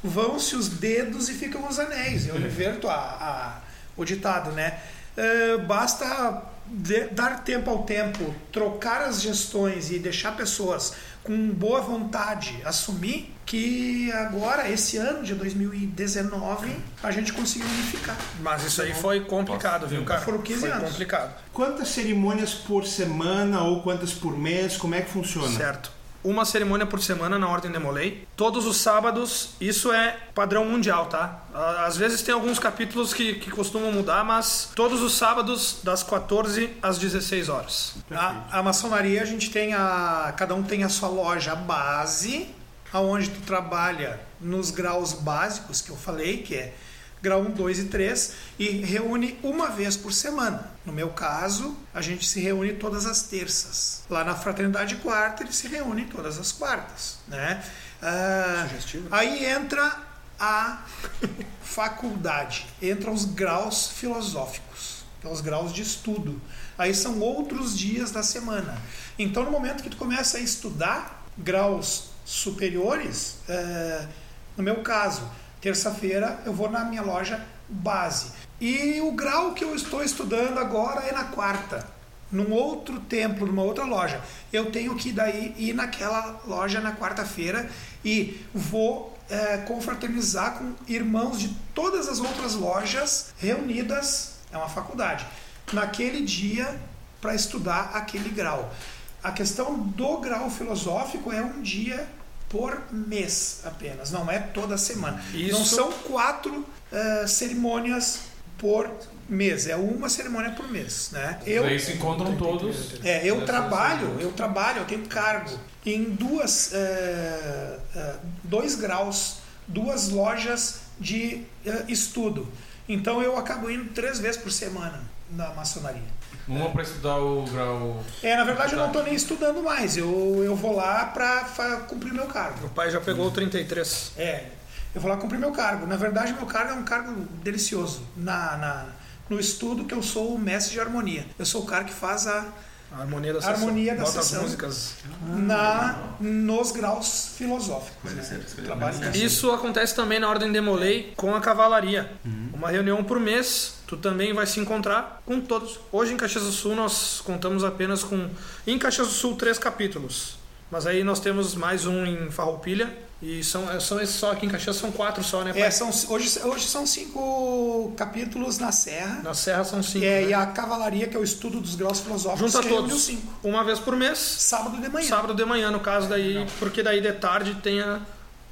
Vão-se 0.03 0.55
os 0.55 0.67
dedos 0.67 1.29
e 1.29 1.33
ficam 1.33 1.67
os 1.67 1.79
anéis. 1.79 2.27
Eu 2.27 2.35
inverto 2.37 2.89
a, 2.89 2.93
a- 2.95 3.61
o 3.95 4.03
ditado, 4.03 4.51
né? 4.51 4.79
É, 5.15 5.57
basta 5.57 6.41
de- 6.67 7.05
dar 7.09 7.43
tempo 7.43 7.69
ao 7.69 7.83
tempo, 7.83 8.33
trocar 8.51 9.01
as 9.03 9.21
gestões 9.21 9.91
e 9.91 9.99
deixar 9.99 10.35
pessoas 10.35 10.93
com 11.23 11.49
boa 11.51 11.81
vontade 11.81 12.59
assumir 12.65 13.31
que 13.51 14.09
agora, 14.13 14.69
esse 14.69 14.95
ano 14.95 15.23
de 15.23 15.35
2019, 15.35 16.73
a 17.03 17.11
gente 17.11 17.33
conseguiu 17.33 17.67
unificar. 17.67 18.15
Mas 18.39 18.63
isso 18.63 18.81
aí 18.81 18.93
foi 18.93 19.19
complicado, 19.25 19.85
viu, 19.87 20.05
cara? 20.05 20.21
Foram 20.21 20.41
15 20.41 20.59
foi 20.61 20.71
anos. 20.71 20.89
complicado. 20.89 21.33
Quantas 21.51 21.89
cerimônias 21.89 22.53
por 22.53 22.85
semana 22.85 23.61
ou 23.63 23.81
quantas 23.81 24.13
por 24.13 24.37
mês? 24.37 24.77
Como 24.77 24.95
é 24.95 25.01
que 25.01 25.09
funciona? 25.09 25.49
Certo. 25.49 25.91
Uma 26.23 26.45
cerimônia 26.45 26.85
por 26.85 27.01
semana 27.01 27.37
na 27.37 27.49
Ordem 27.49 27.69
de 27.69 27.77
Molay. 27.77 28.25
Todos 28.37 28.65
os 28.65 28.77
sábados, 28.77 29.49
isso 29.59 29.91
é 29.91 30.15
padrão 30.33 30.63
mundial, 30.63 31.07
tá? 31.07 31.43
Às 31.85 31.97
vezes 31.97 32.21
tem 32.21 32.33
alguns 32.33 32.57
capítulos 32.57 33.13
que, 33.13 33.33
que 33.33 33.51
costumam 33.51 33.91
mudar, 33.91 34.23
mas 34.23 34.71
todos 34.73 35.01
os 35.01 35.17
sábados, 35.17 35.79
das 35.83 36.03
14 36.03 36.69
às 36.81 36.97
16 36.97 37.49
horas. 37.49 37.95
A, 38.11 38.59
a 38.59 38.63
maçonaria 38.63 39.21
a 39.21 39.25
gente 39.25 39.49
tem 39.49 39.73
a. 39.73 40.33
Cada 40.37 40.55
um 40.55 40.63
tem 40.63 40.85
a 40.85 40.89
sua 40.89 41.09
loja 41.09 41.53
base, 41.53 42.47
aonde 42.91 43.29
tu 43.29 43.41
trabalha 43.41 44.19
nos 44.39 44.71
graus 44.71 45.13
básicos 45.13 45.81
que 45.81 45.89
eu 45.89 45.97
falei, 45.97 46.43
que 46.43 46.55
é 46.55 46.73
grau 47.21 47.41
1, 47.41 47.51
2 47.51 47.79
e 47.79 47.85
3, 47.85 48.33
e 48.57 48.69
reúne 48.83 49.37
uma 49.43 49.69
vez 49.69 49.95
por 49.95 50.11
semana. 50.11 50.71
No 50.85 50.91
meu 50.91 51.09
caso, 51.09 51.77
a 51.93 52.01
gente 52.01 52.25
se 52.27 52.39
reúne 52.39 52.73
todas 52.73 53.05
as 53.05 53.23
terças. 53.23 54.03
Lá 54.09 54.23
na 54.23 54.35
Fraternidade 54.35 54.95
Quarta, 54.95 55.43
eles 55.43 55.55
se 55.55 55.67
reúnem 55.67 56.07
todas 56.07 56.39
as 56.39 56.51
quartas. 56.51 57.19
Né? 57.27 57.63
Ah, 58.01 58.67
aí 59.11 59.45
entra 59.45 59.97
a 60.39 60.83
faculdade, 61.61 62.65
entram 62.81 63.13
os 63.13 63.25
graus 63.25 63.89
filosóficos, 63.89 65.05
que 65.17 65.21
são 65.21 65.31
os 65.31 65.41
graus 65.41 65.71
de 65.71 65.83
estudo. 65.83 66.41
Aí 66.75 66.95
são 66.95 67.19
outros 67.19 67.77
dias 67.77 68.09
da 68.09 68.23
semana. 68.23 68.81
Então, 69.19 69.43
no 69.43 69.51
momento 69.51 69.83
que 69.83 69.89
tu 69.89 69.97
começa 69.97 70.37
a 70.39 70.41
estudar 70.41 71.27
graus 71.37 72.10
superiores, 72.31 73.39
eh, 73.49 74.07
no 74.55 74.63
meu 74.63 74.81
caso, 74.81 75.21
terça-feira 75.59 76.39
eu 76.45 76.53
vou 76.53 76.71
na 76.71 76.85
minha 76.85 77.01
loja 77.01 77.45
base. 77.67 78.31
E 78.59 79.01
o 79.01 79.11
grau 79.11 79.53
que 79.53 79.63
eu 79.63 79.75
estou 79.75 80.01
estudando 80.01 80.57
agora 80.57 81.01
é 81.01 81.11
na 81.11 81.25
quarta. 81.25 81.85
num 82.31 82.53
outro 82.53 82.97
templo, 83.01 83.45
numa 83.45 83.61
outra 83.61 83.83
loja. 83.83 84.21
Eu 84.53 84.71
tenho 84.71 84.95
que 84.95 85.11
daí 85.11 85.53
ir 85.57 85.73
naquela 85.73 86.39
loja 86.47 86.79
na 86.79 86.95
quarta-feira 86.95 87.69
e 88.05 88.39
vou 88.53 89.19
é, 89.29 89.57
confraternizar 89.57 90.53
com 90.57 90.73
irmãos 90.87 91.41
de 91.41 91.49
todas 91.75 92.07
as 92.07 92.21
outras 92.21 92.55
lojas 92.55 93.33
reunidas, 93.37 94.35
é 94.49 94.55
uma 94.55 94.69
faculdade, 94.69 95.25
naquele 95.73 96.21
dia 96.21 96.79
para 97.19 97.35
estudar 97.35 97.91
aquele 97.93 98.29
grau. 98.29 98.73
A 99.21 99.33
questão 99.33 99.77
do 99.77 100.17
grau 100.19 100.49
filosófico 100.49 101.33
é 101.33 101.41
um 101.41 101.61
dia 101.61 102.07
por 102.51 102.81
mês 102.91 103.61
apenas, 103.63 104.11
não 104.11 104.29
é 104.29 104.37
toda 104.37 104.77
semana. 104.77 105.23
Isso- 105.33 105.57
Não 105.57 105.65
são 105.65 105.91
quatro 106.03 106.65
eh, 106.91 107.25
cerimônias 107.25 108.19
por 108.57 108.91
mês, 109.29 109.67
é 109.67 109.75
uma 109.77 110.09
cerimônia 110.09 110.51
por 110.51 110.67
mês, 110.69 111.09
né? 111.13 111.39
Eu, 111.47 111.63
Daí 111.63 111.79
se 111.79 111.93
encontram 111.93 112.35
todos. 112.35 112.95
é, 113.05 113.25
eu 113.25 113.45
trabalho, 113.45 114.17
eu 114.19 114.33
trabalho, 114.33 114.79
eu 114.79 114.85
tenho 114.85 115.07
cargo 115.07 115.57
em 115.85 116.03
duas, 116.03 116.73
eh, 116.73 117.79
eh, 117.95 118.15
dois 118.43 118.75
graus, 118.75 119.37
duas 119.65 120.09
lojas 120.09 120.81
de 120.99 121.45
estudo. 121.87 122.47
Então 122.89 123.21
eu 123.23 123.37
acabo 123.37 123.69
indo 123.71 123.93
três 123.93 124.19
vezes 124.19 124.41
por 124.41 124.51
semana 124.51 125.01
na 125.31 125.53
maçonaria. 125.53 126.03
Uma 126.51 126.69
para 126.69 126.83
estudar 126.83 127.17
o 127.17 127.45
grau. 127.45 128.03
É, 128.21 128.35
na 128.35 128.43
verdade 128.43 128.73
eu 128.73 128.79
não 128.79 128.87
estou 128.87 129.03
nem 129.03 129.13
estudando 129.15 129.63
mais, 129.63 129.95
eu, 129.95 130.41
eu 130.43 130.55
vou 130.55 130.75
lá 130.75 131.05
para 131.05 131.77
cumprir 131.87 132.13
meu 132.13 132.25
cargo. 132.25 132.65
O 132.65 132.69
pai 132.69 132.91
já 132.91 132.99
pegou 132.99 133.27
o 133.27 133.31
33. 133.31 134.11
É, 134.17 134.45
eu 134.93 134.99
vou 134.99 135.09
lá 135.09 135.15
cumprir 135.17 135.39
meu 135.39 135.51
cargo. 135.51 135.85
Na 135.87 135.95
verdade, 135.95 136.33
meu 136.33 136.45
cargo 136.45 136.71
é 136.71 136.73
um 136.73 136.83
cargo 136.83 137.13
delicioso. 137.41 138.03
Na, 138.17 138.57
na- 138.57 138.85
no 139.29 139.39
estudo 139.39 139.85
que 139.85 139.93
eu 139.93 140.03
sou 140.03 140.35
o 140.35 140.37
mestre 140.39 140.73
de 140.73 140.81
harmonia. 140.81 141.25
Eu 141.39 141.45
sou 141.45 141.61
o 141.61 141.65
cara 141.65 141.85
que 141.85 141.93
faz 141.93 142.27
a 142.27 142.45
A 142.91 142.99
harmonia 142.99 143.31
da 143.31 143.39
sessão. 143.39 143.53
Harmonia 143.55 143.95
da 143.95 144.03
Bota 144.03 144.19
as 144.19 144.25
sessão. 144.25 144.41
músicas. 144.43 144.95
na 145.25 145.97
nos 146.19 146.71
graus 146.71 147.29
filosóficos. 147.37 148.11
Né? 148.11 148.41
Trabalho 148.65 148.97
nisso. 148.99 149.23
Isso 149.25 149.51
acontece 149.51 149.95
também 149.95 150.19
na 150.19 150.27
Ordem 150.29 150.51
Demolei 150.51 151.13
com 151.15 151.33
a 151.33 151.39
cavalaria. 151.39 152.11
Uma 152.53 152.69
reunião 152.69 153.01
por 153.05 153.17
mês, 153.21 153.75
tu 153.91 153.97
também 153.97 154.31
vai 154.31 154.47
se 154.47 154.57
encontrar 154.57 155.21
com 155.25 155.41
todos. 155.41 155.77
Hoje 155.91 156.13
em 156.13 156.17
Caxias 156.17 156.45
do 156.45 156.51
Sul 156.53 156.73
nós 156.73 157.21
contamos 157.25 157.61
apenas 157.61 158.01
com, 158.01 158.29
em 158.65 158.79
Caxias 158.79 159.07
do 159.09 159.13
Sul, 159.13 159.35
três 159.35 159.59
capítulos. 159.59 160.37
Mas 160.71 160.87
aí 160.87 161.03
nós 161.03 161.19
temos 161.19 161.55
mais 161.55 161.85
um 161.85 162.05
em 162.05 162.31
Farroupilha. 162.31 162.89
E 163.21 163.43
são, 163.43 163.79
são 163.81 163.99
esses 163.99 164.15
só 164.15 164.31
aqui 164.31 164.45
em 164.45 164.49
Caxias, 164.49 164.77
são 164.77 164.93
quatro 164.93 165.21
só, 165.21 165.43
né? 165.43 165.51
pai? 165.51 165.63
É, 165.63 165.69
são, 165.69 165.89
hoje, 166.07 166.39
hoje 166.41 166.67
são 166.69 166.87
cinco 166.87 167.93
capítulos 167.97 168.59
na 168.59 168.71
Serra. 168.71 169.21
Na 169.23 169.33
Serra 169.33 169.65
são 169.65 169.83
cinco. 169.83 170.05
É, 170.05 170.21
né? 170.21 170.29
e 170.29 170.33
a 170.33 170.45
cavalaria, 170.45 171.07
que 171.07 171.17
é 171.17 171.19
o 171.19 171.23
estudo 171.23 171.59
dos 171.59 171.75
graus 171.75 171.99
filosóficos, 171.99 172.53
Junta 172.53 172.65
reúne 172.65 172.83
todos. 172.83 172.95
os 172.95 173.03
cinco. 173.03 173.27
Uma 173.43 173.61
vez 173.65 173.77
por 173.77 173.97
mês. 173.97 174.17
Sábado 174.17 174.81
de 174.81 174.87
manhã. 174.87 175.05
Sábado 175.05 175.33
de 175.33 175.43
manhã, 175.43 175.69
no 175.69 175.81
caso, 175.81 176.07
daí, 176.07 176.47
porque 176.59 176.81
daí 176.81 177.01
de 177.01 177.11
tarde 177.11 177.55
tem 177.55 177.81
a, 177.81 177.99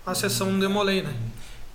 a 0.05 0.13
sessão 0.13 0.59
Demolei, 0.59 1.01
né? 1.01 1.15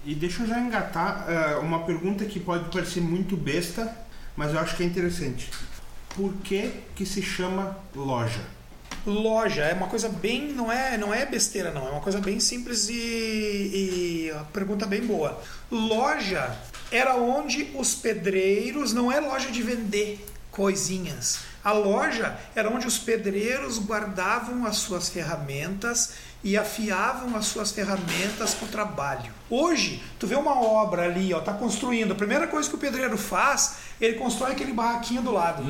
E 0.05 0.15
deixa 0.15 0.43
eu 0.43 0.47
já 0.47 0.61
engatar 0.61 1.25
eh, 1.29 1.57
uma 1.57 1.85
pergunta 1.85 2.25
que 2.27 2.39
pode 2.39 2.71
parecer 2.71 3.01
muito 3.01 3.37
besta, 3.37 3.91
mas 4.37 4.53
eu 4.53 4.61
acho 4.61 4.77
que 4.77 4.83
é 4.83 4.87
interessante. 4.87 5.51
Por 6.11 6.33
que 6.45 6.71
que 6.95 7.07
se 7.07 7.23
chama 7.23 7.77
loja? 7.95 8.41
Loja 9.07 9.63
é 9.63 9.73
uma 9.73 9.87
coisa 9.87 10.09
bem. 10.09 10.53
Não 10.53 10.71
é, 10.71 10.97
não 10.99 11.13
é 11.13 11.25
besteira, 11.25 11.71
não. 11.71 11.87
É 11.89 11.91
uma 11.91 12.01
coisa 12.01 12.21
bem 12.21 12.39
simples 12.39 12.89
e, 12.89 12.95
e 12.95 14.31
uma 14.33 14.45
pergunta 14.45 14.87
bem 14.87 15.07
boa. 15.07 15.43
Loja 15.71 16.55
era 16.91 17.17
onde 17.17 17.71
os 17.75 17.95
pedreiros. 17.95 18.93
Não 18.93 19.11
é 19.11 19.21
loja 19.21 19.51
de 19.51 19.63
vender 19.63 20.25
coisinhas. 20.51 21.41
A 21.65 21.73
loja 21.73 22.39
era 22.55 22.71
onde 22.71 22.87
os 22.87 22.99
pedreiros 22.99 23.79
guardavam 23.79 24.67
as 24.67 24.77
suas 24.77 25.09
ferramentas 25.09 26.13
e 26.45 26.57
afiavam 26.59 27.35
as 27.35 27.47
suas 27.47 27.73
ferramentas 27.73 28.55
para 28.55 28.67
o 28.67 28.69
trabalho. 28.69 29.33
Hoje, 29.49 30.03
tu 30.19 30.27
vê 30.27 30.37
uma 30.37 30.61
obra 30.61 31.05
ali, 31.05 31.33
ó, 31.33 31.41
tá 31.41 31.55
construindo. 31.55 32.13
A 32.13 32.15
primeira 32.15 32.47
coisa 32.47 32.69
que 32.69 32.75
o 32.75 32.79
pedreiro 32.79 33.17
faz, 33.17 33.77
ele 33.99 34.19
constrói 34.19 34.53
aquele 34.53 34.75
barraquinho 34.75 35.23
do 35.23 35.33
lado. 35.33 35.65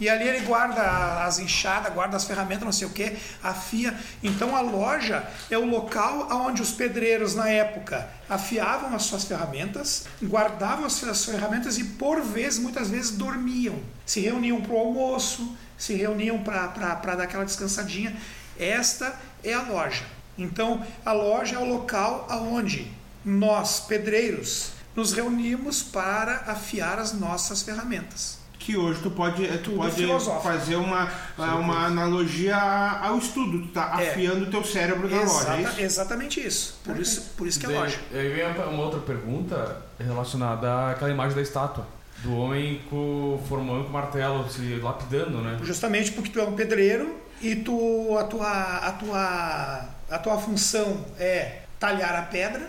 E 0.00 0.08
ali 0.08 0.26
ele 0.26 0.40
guarda 0.46 1.24
as 1.24 1.38
enxadas, 1.38 1.92
guarda 1.92 2.16
as 2.16 2.24
ferramentas, 2.24 2.64
não 2.64 2.72
sei 2.72 2.88
o 2.88 2.90
que, 2.90 3.16
afia. 3.42 3.94
Então 4.22 4.56
a 4.56 4.62
loja 4.62 5.28
é 5.50 5.58
o 5.58 5.64
local 5.66 6.26
onde 6.32 6.62
os 6.62 6.72
pedreiros 6.72 7.34
na 7.34 7.48
época 7.50 8.08
afiavam 8.28 8.94
as 8.96 9.02
suas 9.02 9.24
ferramentas, 9.24 10.06
guardavam 10.22 10.86
as 10.86 10.94
suas 10.94 11.22
ferramentas 11.24 11.76
e 11.76 11.84
por 11.84 12.22
vezes, 12.22 12.58
muitas 12.58 12.88
vezes, 12.88 13.10
dormiam. 13.10 13.78
Se 14.06 14.20
reuniam 14.20 14.60
para 14.62 14.72
o 14.72 14.78
almoço, 14.78 15.54
se 15.76 15.94
reuniam 15.94 16.38
para 16.42 16.66
dar 16.66 17.22
aquela 17.22 17.44
descansadinha. 17.44 18.16
Esta 18.58 19.14
é 19.44 19.52
a 19.54 19.62
loja. 19.62 20.04
Então 20.38 20.82
a 21.04 21.12
loja 21.12 21.56
é 21.56 21.58
o 21.58 21.64
local 21.68 22.26
onde 22.30 22.90
nós, 23.24 23.80
pedreiros, 23.80 24.72
nos 24.96 25.12
reunimos 25.12 25.82
para 25.82 26.44
afiar 26.46 26.98
as 26.98 27.12
nossas 27.12 27.62
ferramentas. 27.62 28.38
Que 28.58 28.76
hoje 28.76 29.00
tu 29.02 29.10
pode, 29.10 29.46
tu 29.58 29.58
Tudo 29.70 29.76
pode 29.78 29.94
filosófico. 29.94 30.42
fazer 30.42 30.76
uma, 30.76 31.10
uma 31.38 31.86
analogia 31.86 32.56
ao 32.56 33.16
estudo. 33.16 33.62
Tu 33.62 33.68
tá 33.68 33.96
É. 33.98 34.10
afiando 34.10 34.44
o 34.44 34.50
teu 34.50 34.62
cérebro 34.62 35.08
da 35.08 35.16
loja, 35.16 35.28
é 35.54 35.60
Exata- 35.60 35.60
isso? 35.72 35.80
exatamente 35.80 36.46
isso. 36.46 36.80
Por 36.84 36.98
isso, 36.98 37.30
por 37.38 37.46
isso 37.46 37.58
que 37.58 37.66
é 37.66 37.68
loja. 37.70 37.98
Aí 38.12 38.28
vem 38.28 38.44
uma 38.68 38.82
outra 38.84 39.00
pergunta 39.00 39.82
relacionada 39.98 40.90
àquela 40.90 41.10
imagem 41.10 41.34
da 41.36 41.42
estátua. 41.42 41.86
Do 42.18 42.36
homem 42.36 42.82
com, 42.90 43.42
formando 43.48 43.84
com 43.84 43.88
o 43.90 43.92
martelo, 43.94 44.46
se 44.50 44.74
lapidando, 44.76 45.38
né? 45.38 45.58
Justamente 45.62 46.12
porque 46.12 46.28
tu 46.30 46.38
é 46.38 46.44
um 46.44 46.52
pedreiro 46.52 47.16
e 47.40 47.56
tu 47.56 48.16
a 48.18 48.24
tua 48.24 48.76
a 48.78 48.92
tua 48.92 49.88
a 50.10 50.18
tua 50.18 50.38
função 50.38 51.04
é 51.18 51.62
talhar 51.78 52.14
a 52.14 52.22
pedra 52.22 52.68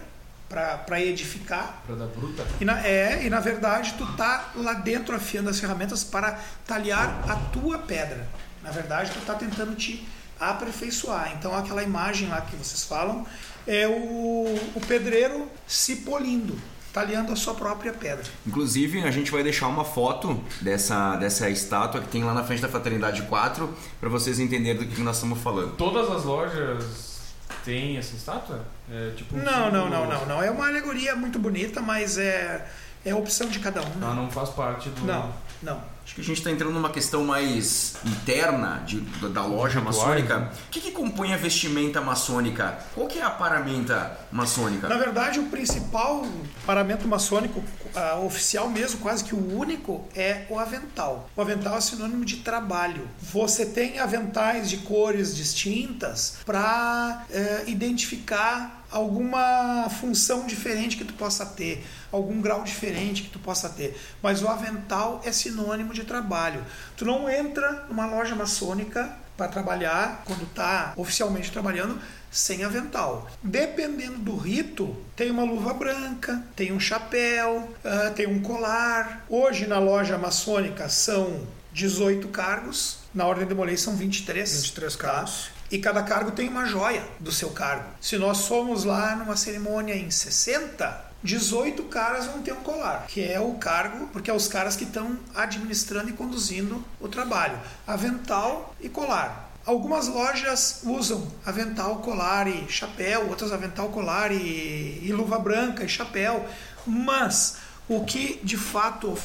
para 0.86 1.02
edificar. 1.02 1.82
Pra 1.86 1.96
dar 1.96 2.08
bruta. 2.08 2.46
E 2.60 2.66
na, 2.66 2.86
é, 2.86 3.26
e 3.26 3.30
na 3.30 3.40
verdade 3.40 3.94
tu 3.98 4.06
tá 4.18 4.52
lá 4.56 4.74
dentro 4.74 5.16
afiando 5.16 5.50
as 5.50 5.60
ferramentas 5.60 6.04
para 6.04 6.38
talhar 6.68 7.24
a 7.30 7.36
tua 7.52 7.80
pedra. 7.80 8.28
Na 8.62 8.70
verdade 8.70 9.12
tu 9.12 9.22
tá 9.26 9.34
tentando 9.36 9.76
te 9.76 10.06
aperfeiçoar. 10.40 11.34
Então 11.38 11.56
aquela 11.56 11.82
imagem 11.84 12.28
lá 12.28 12.42
que 12.42 12.56
vocês 12.56 12.84
falam 12.84 13.26
é 13.66 13.88
o, 13.88 14.60
o 14.76 14.82
pedreiro 14.88 15.50
se 15.68 15.98
polindo, 15.98 16.60
talhando 16.94 17.32
a 17.32 17.36
sua 17.36 17.54
própria 17.54 17.94
pedra. 17.94 18.24
Inclusive, 18.46 19.04
a 19.04 19.12
gente 19.12 19.32
vai 19.32 19.44
deixar 19.44 19.68
uma 19.68 19.84
foto 19.86 20.40
dessa, 20.62 21.16
dessa 21.16 21.50
estátua 21.50 22.02
que 22.02 22.08
tem 22.08 22.24
lá 22.24 22.34
na 22.34 22.44
frente 22.44 22.62
da 22.62 22.68
Fraternidade 22.68 23.22
4 23.24 23.74
para 24.00 24.10
vocês 24.10 24.40
entenderem 24.40 24.84
do 24.88 24.94
que 24.96 25.02
nós 25.02 25.16
estamos 25.16 25.40
falando. 25.40 25.76
Todas 25.78 26.10
as 26.12 26.24
lojas 26.24 27.34
têm 27.64 27.98
essa 27.98 28.16
estátua? 28.16 28.66
É, 28.92 29.12
tipo, 29.16 29.36
um 29.36 29.40
Não, 29.44 29.72
não, 29.72 29.84
símbolo- 29.86 29.90
não, 29.90 30.08
não, 30.20 30.26
não. 30.26 30.44
É 30.44 30.52
uma 30.52 30.68
alegoria 30.68 31.16
muito 31.16 31.40
bonita, 31.40 31.82
mas 31.82 32.18
é, 32.18 32.68
é 33.06 33.12
a 33.12 33.16
opção 33.16 33.48
de 33.48 33.60
cada 33.60 33.82
um. 33.82 33.92
Ela 34.02 34.14
não 34.16 34.30
faz 34.30 34.50
parte 34.50 34.90
do. 34.90 35.06
Não, 35.06 35.34
não. 35.64 35.82
Acho 36.04 36.16
que 36.16 36.22
a 36.22 36.24
gente 36.24 36.38
está 36.40 36.52
entrando 36.52 36.74
numa 36.74 36.90
questão 36.90 37.24
mais 37.24 37.96
interna 38.06 38.84
de- 38.86 39.00
da- 39.22 39.28
da 39.30 39.46
loja 39.46 39.80
maçônica. 39.80 40.52
O 40.68 40.70
que, 40.72 40.82
que 40.82 40.92
compõe 40.92 41.34
a 41.34 41.38
vestimenta 41.38 42.02
maçônica? 42.02 42.78
Qual 42.94 43.08
que 43.08 43.20
é 43.20 43.24
a 43.24 43.30
paramenta 43.30 44.18
maçônica? 44.32 44.90
Na 44.90 44.98
verdade, 44.98 45.40
o 45.40 45.44
principal 45.46 46.26
paramento 46.66 47.08
maçônico 47.08 47.64
ah, 47.96 48.18
oficial 48.18 48.70
mesmo, 48.70 49.00
quase 49.00 49.24
que 49.24 49.34
o 49.36 49.58
único, 49.58 50.06
é 50.16 50.46
o 50.50 50.58
avental. 50.60 51.30
O 51.36 51.42
avental 51.42 51.78
é 51.78 51.82
sinônimo 51.82 52.26
de 52.26 52.38
trabalho. 52.38 53.08
Você 53.22 53.66
tem 53.66 54.00
aventais 54.00 54.70
de 54.70 54.78
cores 54.78 55.36
distintas 55.36 56.38
para 56.46 57.26
identificar 57.68 58.81
alguma 58.92 59.90
função 59.90 60.46
diferente 60.46 60.98
que 60.98 61.06
tu 61.06 61.14
possa 61.14 61.46
ter, 61.46 61.86
algum 62.12 62.42
grau 62.42 62.64
diferente 62.64 63.24
que 63.24 63.30
tu 63.30 63.40
possa 63.40 63.70
ter. 63.70 64.00
Mas 64.22 64.42
o 64.44 64.48
avental 64.48 65.22
é 65.24 65.32
sinônimo 65.32 65.94
de 65.94 66.04
trabalho. 66.04 66.64
Tu 66.98 67.06
não 67.06 67.30
entra 67.30 67.86
numa 67.90 68.06
loja 68.06 68.36
maçônica 68.36 69.16
para 69.38 69.48
trabalhar 69.48 70.24
quando 70.26 70.44
está 70.44 70.94
oficialmente 70.96 71.52
trabalhando 71.52 72.00
sem 72.30 72.64
avental. 72.64 73.30
Dependendo 73.42 74.20
do 74.20 74.38
rito, 74.38 74.96
tem 75.16 75.32
uma 75.32 75.44
luva 75.44 75.74
branca, 75.74 76.44
tem 76.56 76.72
um 76.72 76.80
chapéu, 76.80 77.70
ah, 77.84 78.12
tem 78.16 78.28
um 78.28 78.42
colar. 78.42 79.26
Hoje 79.28 79.68
na 79.68 79.80
loja 79.80 80.18
maçônica 80.18 80.88
são 80.90 81.48
18 81.74 82.28
cargos, 82.30 83.00
na 83.14 83.26
ordem 83.26 83.48
de 83.48 83.54
Molay 83.54 83.78
são 83.78 83.96
23. 83.96 84.64
23 84.64 84.96
tá? 84.96 85.26
E 85.72 85.80
cada 85.80 86.04
cargo 86.04 86.32
tem 86.32 86.50
uma 86.50 86.66
joia 86.66 87.02
do 87.20 87.32
seu 87.32 87.52
cargo. 87.52 87.86
Se 88.02 88.18
nós 88.18 88.40
somos 88.40 88.84
lá 88.84 89.16
numa 89.16 89.38
cerimônia 89.38 89.96
em 89.96 90.12
60, 90.12 91.12
18 91.24 91.84
caras 91.84 92.26
vão 92.26 92.42
ter 92.42 92.52
um 92.52 92.62
colar, 92.62 93.06
que 93.08 93.24
é 93.24 93.40
o 93.40 93.54
cargo, 93.54 94.08
porque 94.08 94.30
é 94.30 94.34
os 94.34 94.48
caras 94.48 94.76
que 94.76 94.84
estão 94.84 95.18
administrando 95.34 96.10
e 96.10 96.14
conduzindo 96.14 96.84
o 97.00 97.08
trabalho. 97.08 97.58
Avental 97.88 98.76
e 98.82 98.90
colar. 98.90 99.50
Algumas 99.66 100.08
lojas 100.08 100.82
usam 100.84 101.26
avental, 101.46 101.98
colar 101.98 102.48
e 102.48 102.66
chapéu, 102.68 103.30
outras 103.30 103.52
avental, 103.54 103.90
colar 103.90 104.32
e, 104.32 105.00
e 105.04 105.14
luva 105.14 105.38
branca 105.38 105.84
e 105.84 105.88
chapéu, 105.88 106.46
mas 106.86 107.58
o 107.88 108.04
que 108.04 108.40
de 108.44 108.58
fato 108.58 109.16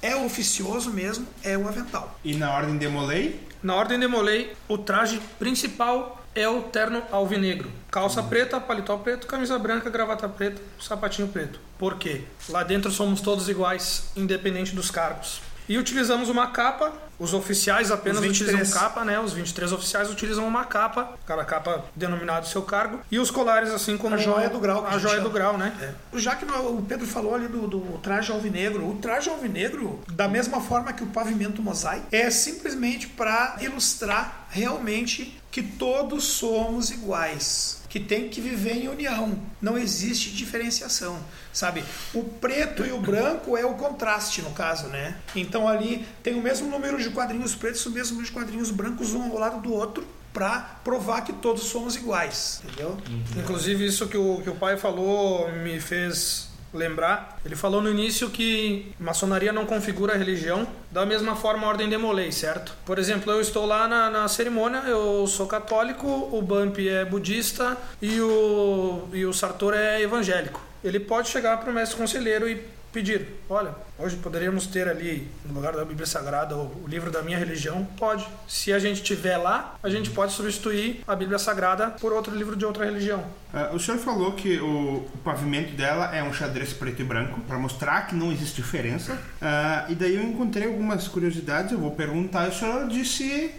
é 0.00 0.14
oficioso 0.14 0.90
mesmo, 0.90 1.26
é 1.42 1.58
o 1.58 1.66
avental. 1.66 2.18
E 2.22 2.36
na 2.36 2.54
ordem 2.54 2.78
de 2.78 2.86
Molay? 2.86 3.40
Na 3.64 3.74
ordem 3.74 3.98
de 3.98 4.06
Molay, 4.06 4.52
o 4.68 4.76
traje 4.76 5.18
principal 5.38 6.22
é 6.34 6.46
o 6.46 6.60
terno 6.64 7.02
alvinegro. 7.10 7.70
Calça 7.90 8.22
preta, 8.22 8.60
paletó 8.60 8.98
preto, 8.98 9.26
camisa 9.26 9.58
branca, 9.58 9.88
gravata 9.88 10.28
preta, 10.28 10.60
sapatinho 10.78 11.28
preto. 11.28 11.58
Por 11.78 11.96
quê? 11.96 12.24
Lá 12.50 12.62
dentro 12.62 12.90
somos 12.90 13.22
todos 13.22 13.48
iguais, 13.48 14.10
independente 14.14 14.74
dos 14.74 14.90
cargos. 14.90 15.40
E 15.66 15.78
utilizamos 15.78 16.28
uma 16.28 16.48
capa, 16.48 16.92
os 17.18 17.34
oficiais 17.34 17.90
apenas 17.90 18.18
Os 18.20 18.26
23. 18.26 18.54
utilizam 18.54 18.80
capa, 18.80 19.04
né? 19.04 19.18
Os 19.20 19.32
23 19.32 19.72
oficiais 19.72 20.10
utilizam 20.10 20.46
uma 20.46 20.64
capa, 20.64 21.14
cada 21.26 21.44
capa 21.44 21.84
denominado 21.94 22.46
seu 22.48 22.62
cargo, 22.62 23.00
e 23.10 23.18
os 23.18 23.30
colares 23.30 23.70
assim 23.70 23.96
como 23.96 24.14
A 24.14 24.18
joia 24.18 24.48
do 24.48 24.58
grau, 24.58 24.86
a 24.86 24.98
joia 24.98 25.16
chama. 25.16 25.28
do 25.28 25.30
grau, 25.30 25.56
né? 25.58 25.72
É. 26.12 26.18
Já 26.18 26.34
que 26.36 26.44
o 26.44 26.82
Pedro 26.82 27.06
falou 27.06 27.34
ali 27.34 27.48
do, 27.48 27.66
do 27.66 27.98
traje 27.98 28.32
alvinegro, 28.32 28.88
o 28.88 28.96
traje 28.96 29.30
alvinegro, 29.30 30.00
da 30.10 30.28
mesma 30.28 30.60
forma 30.60 30.92
que 30.92 31.02
o 31.02 31.06
pavimento 31.08 31.62
mosaico, 31.62 32.06
é 32.10 32.30
simplesmente 32.30 33.06
para 33.08 33.56
ilustrar 33.60 34.46
realmente 34.50 35.40
que 35.50 35.62
todos 35.62 36.24
somos 36.24 36.90
iguais, 36.90 37.80
que 37.94 38.00
tem 38.00 38.28
que 38.28 38.40
viver 38.40 38.72
em 38.72 38.88
união, 38.88 39.38
não 39.62 39.78
existe 39.78 40.30
diferenciação, 40.30 41.16
sabe? 41.52 41.84
O 42.12 42.24
preto 42.24 42.84
e 42.84 42.90
o 42.90 42.98
branco 43.00 43.56
é 43.56 43.64
o 43.64 43.74
contraste 43.74 44.42
no 44.42 44.50
caso, 44.50 44.88
né? 44.88 45.16
Então 45.36 45.68
ali 45.68 46.04
tem 46.20 46.34
o 46.34 46.42
mesmo 46.42 46.68
número 46.68 47.00
de 47.00 47.10
quadrinhos 47.10 47.54
pretos, 47.54 47.86
o 47.86 47.92
mesmo 47.92 48.14
número 48.14 48.26
de 48.26 48.32
quadrinhos 48.32 48.72
brancos 48.72 49.14
um 49.14 49.30
ao 49.30 49.38
lado 49.38 49.60
do 49.60 49.72
outro, 49.72 50.04
para 50.32 50.80
provar 50.82 51.20
que 51.20 51.34
todos 51.34 51.62
somos 51.68 51.94
iguais, 51.94 52.62
entendeu? 52.64 52.98
Inclusive, 53.36 53.86
isso 53.86 54.08
que 54.08 54.16
o, 54.16 54.40
que 54.42 54.50
o 54.50 54.56
pai 54.56 54.76
falou 54.76 55.52
me 55.52 55.78
fez 55.78 56.48
lembrar. 56.74 57.40
Ele 57.44 57.56
falou 57.56 57.80
no 57.80 57.88
início 57.88 58.28
que 58.28 58.92
maçonaria 58.98 59.52
não 59.52 59.64
configura 59.64 60.16
religião 60.16 60.66
da 60.90 61.06
mesma 61.06 61.36
forma 61.36 61.66
a 61.66 61.70
ordem 61.70 61.88
de 61.88 61.96
Molay, 61.96 62.32
certo? 62.32 62.74
Por 62.84 62.98
exemplo, 62.98 63.32
eu 63.32 63.40
estou 63.40 63.64
lá 63.64 63.88
na, 63.88 64.10
na 64.10 64.28
cerimônia, 64.28 64.78
eu 64.86 65.26
sou 65.26 65.46
católico, 65.46 66.06
o 66.06 66.42
Bump 66.42 66.78
é 66.78 67.04
budista 67.04 67.76
e 68.02 68.20
o, 68.20 69.08
e 69.12 69.24
o 69.24 69.32
Sartor 69.32 69.74
é 69.74 70.02
evangélico. 70.02 70.60
Ele 70.82 71.00
pode 71.00 71.28
chegar 71.28 71.58
para 71.58 71.70
o 71.70 71.72
mestre 71.74 71.96
conselheiro 71.96 72.48
e 72.48 72.60
pedir, 72.94 73.26
olha, 73.50 73.74
hoje 73.98 74.16
poderíamos 74.16 74.68
ter 74.68 74.88
ali, 74.88 75.28
no 75.44 75.52
lugar 75.52 75.74
da 75.74 75.84
Bíblia 75.84 76.06
Sagrada, 76.06 76.56
o, 76.56 76.84
livro 76.86 77.10
da 77.10 77.22
minha 77.22 77.36
religião? 77.36 77.84
Pode. 77.98 78.24
Se 78.46 78.72
a 78.72 78.78
gente 78.78 79.02
tiver 79.02 79.36
lá, 79.36 79.74
a 79.82 79.90
gente 79.90 80.10
pode 80.10 80.32
substituir 80.32 81.02
a 81.06 81.16
Bíblia 81.16 81.38
Sagrada 81.38 81.90
por 81.90 82.12
outro 82.12 82.32
livro 82.34 82.54
de 82.54 82.64
outra 82.64 82.84
religião. 82.84 83.24
Ah, 83.52 83.70
o 83.72 83.80
senhor 83.80 83.98
falou 83.98 84.32
que 84.32 84.58
o, 84.60 85.06
o 85.12 85.18
pavimento 85.24 85.74
dela 85.74 86.14
é 86.14 86.22
um 86.22 86.32
xadrez 86.32 86.72
preto 86.72 87.02
e 87.02 87.04
branco, 87.04 87.40
para 87.40 87.58
mostrar 87.58 88.06
que 88.06 88.14
não 88.14 88.30
existe 88.30 88.62
diferença. 88.62 89.18
Ah, 89.42 89.86
e 89.88 89.94
daí 89.96 90.14
eu 90.14 90.22
encontrei 90.22 90.68
algumas 90.68 91.08
curiosidades, 91.08 91.72
eu 91.72 91.78
vou 91.78 91.90
perguntar, 91.90 92.48
o 92.48 92.52
senhor 92.52 92.86
disse 92.88 93.14
se 93.14 93.50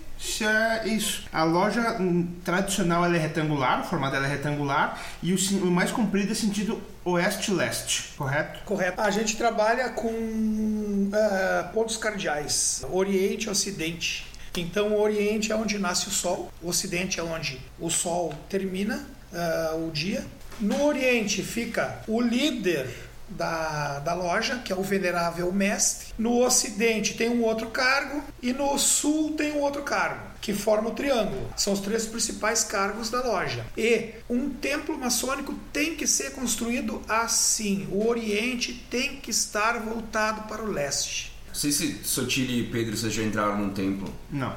é 0.43 0.87
isso. 0.87 1.23
A 1.31 1.43
loja 1.43 1.97
tradicional 2.43 3.05
é 3.05 3.17
retangular, 3.17 3.81
o 3.81 3.83
formato 3.83 4.13
dela 4.13 4.25
é 4.25 4.29
retangular, 4.29 4.99
e 5.21 5.33
o, 5.33 5.37
o 5.63 5.71
mais 5.71 5.91
comprido 5.91 6.31
é 6.31 6.35
sentido 6.35 6.81
oeste-leste, 7.03 8.13
correto? 8.17 8.63
Correto. 8.65 8.99
A 8.99 9.11
gente 9.11 9.37
trabalha 9.37 9.89
com 9.89 11.09
ah, 11.13 11.69
pontos 11.73 11.97
cardeais, 11.97 12.83
Oriente 12.91 13.47
e 13.47 13.49
Ocidente. 13.49 14.25
Então, 14.57 14.93
o 14.93 15.01
Oriente 15.01 15.51
é 15.51 15.55
onde 15.55 15.77
nasce 15.77 16.07
o 16.07 16.11
Sol, 16.11 16.51
o 16.61 16.69
Ocidente 16.69 17.19
é 17.19 17.23
onde 17.23 17.59
o 17.79 17.89
Sol 17.89 18.33
termina 18.49 19.05
ah, 19.33 19.75
o 19.75 19.91
dia. 19.91 20.25
No 20.59 20.85
Oriente 20.85 21.43
fica 21.43 21.99
o 22.07 22.21
líder 22.21 22.87
da, 23.29 23.99
da 23.99 24.13
loja, 24.13 24.61
que 24.63 24.71
é 24.71 24.75
o 24.75 24.81
Venerável 24.81 25.51
Mestre. 25.51 26.13
No 26.17 26.43
Ocidente 26.43 27.15
tem 27.15 27.29
um 27.29 27.43
outro 27.43 27.67
cargo 27.67 28.23
e 28.41 28.53
no 28.53 28.77
Sul 28.77 29.33
tem 29.33 29.53
um 29.53 29.59
outro 29.59 29.83
cargo, 29.83 30.21
que 30.41 30.53
forma 30.53 30.89
o 30.89 30.93
triângulo. 30.93 31.49
São 31.55 31.73
os 31.73 31.79
três 31.79 32.05
principais 32.05 32.63
cargos 32.63 33.09
da 33.09 33.21
loja. 33.21 33.65
E 33.77 34.11
um 34.29 34.49
templo 34.49 34.97
maçônico 34.97 35.53
tem 35.73 35.95
que 35.95 36.07
ser 36.07 36.31
construído 36.31 37.01
assim. 37.07 37.87
O 37.91 38.07
Oriente 38.07 38.73
tem 38.89 39.17
que 39.17 39.31
estar 39.31 39.79
voltado 39.79 40.43
para 40.47 40.63
o 40.63 40.71
leste. 40.71 41.33
Não 41.47 41.55
sei 41.55 41.71
se 41.71 42.03
Sotile 42.03 42.59
e 42.59 42.63
Pedro 42.67 42.97
vocês 42.97 43.13
já 43.13 43.23
entraram 43.23 43.57
num 43.57 43.69
templo. 43.69 44.13
Não. 44.29 44.53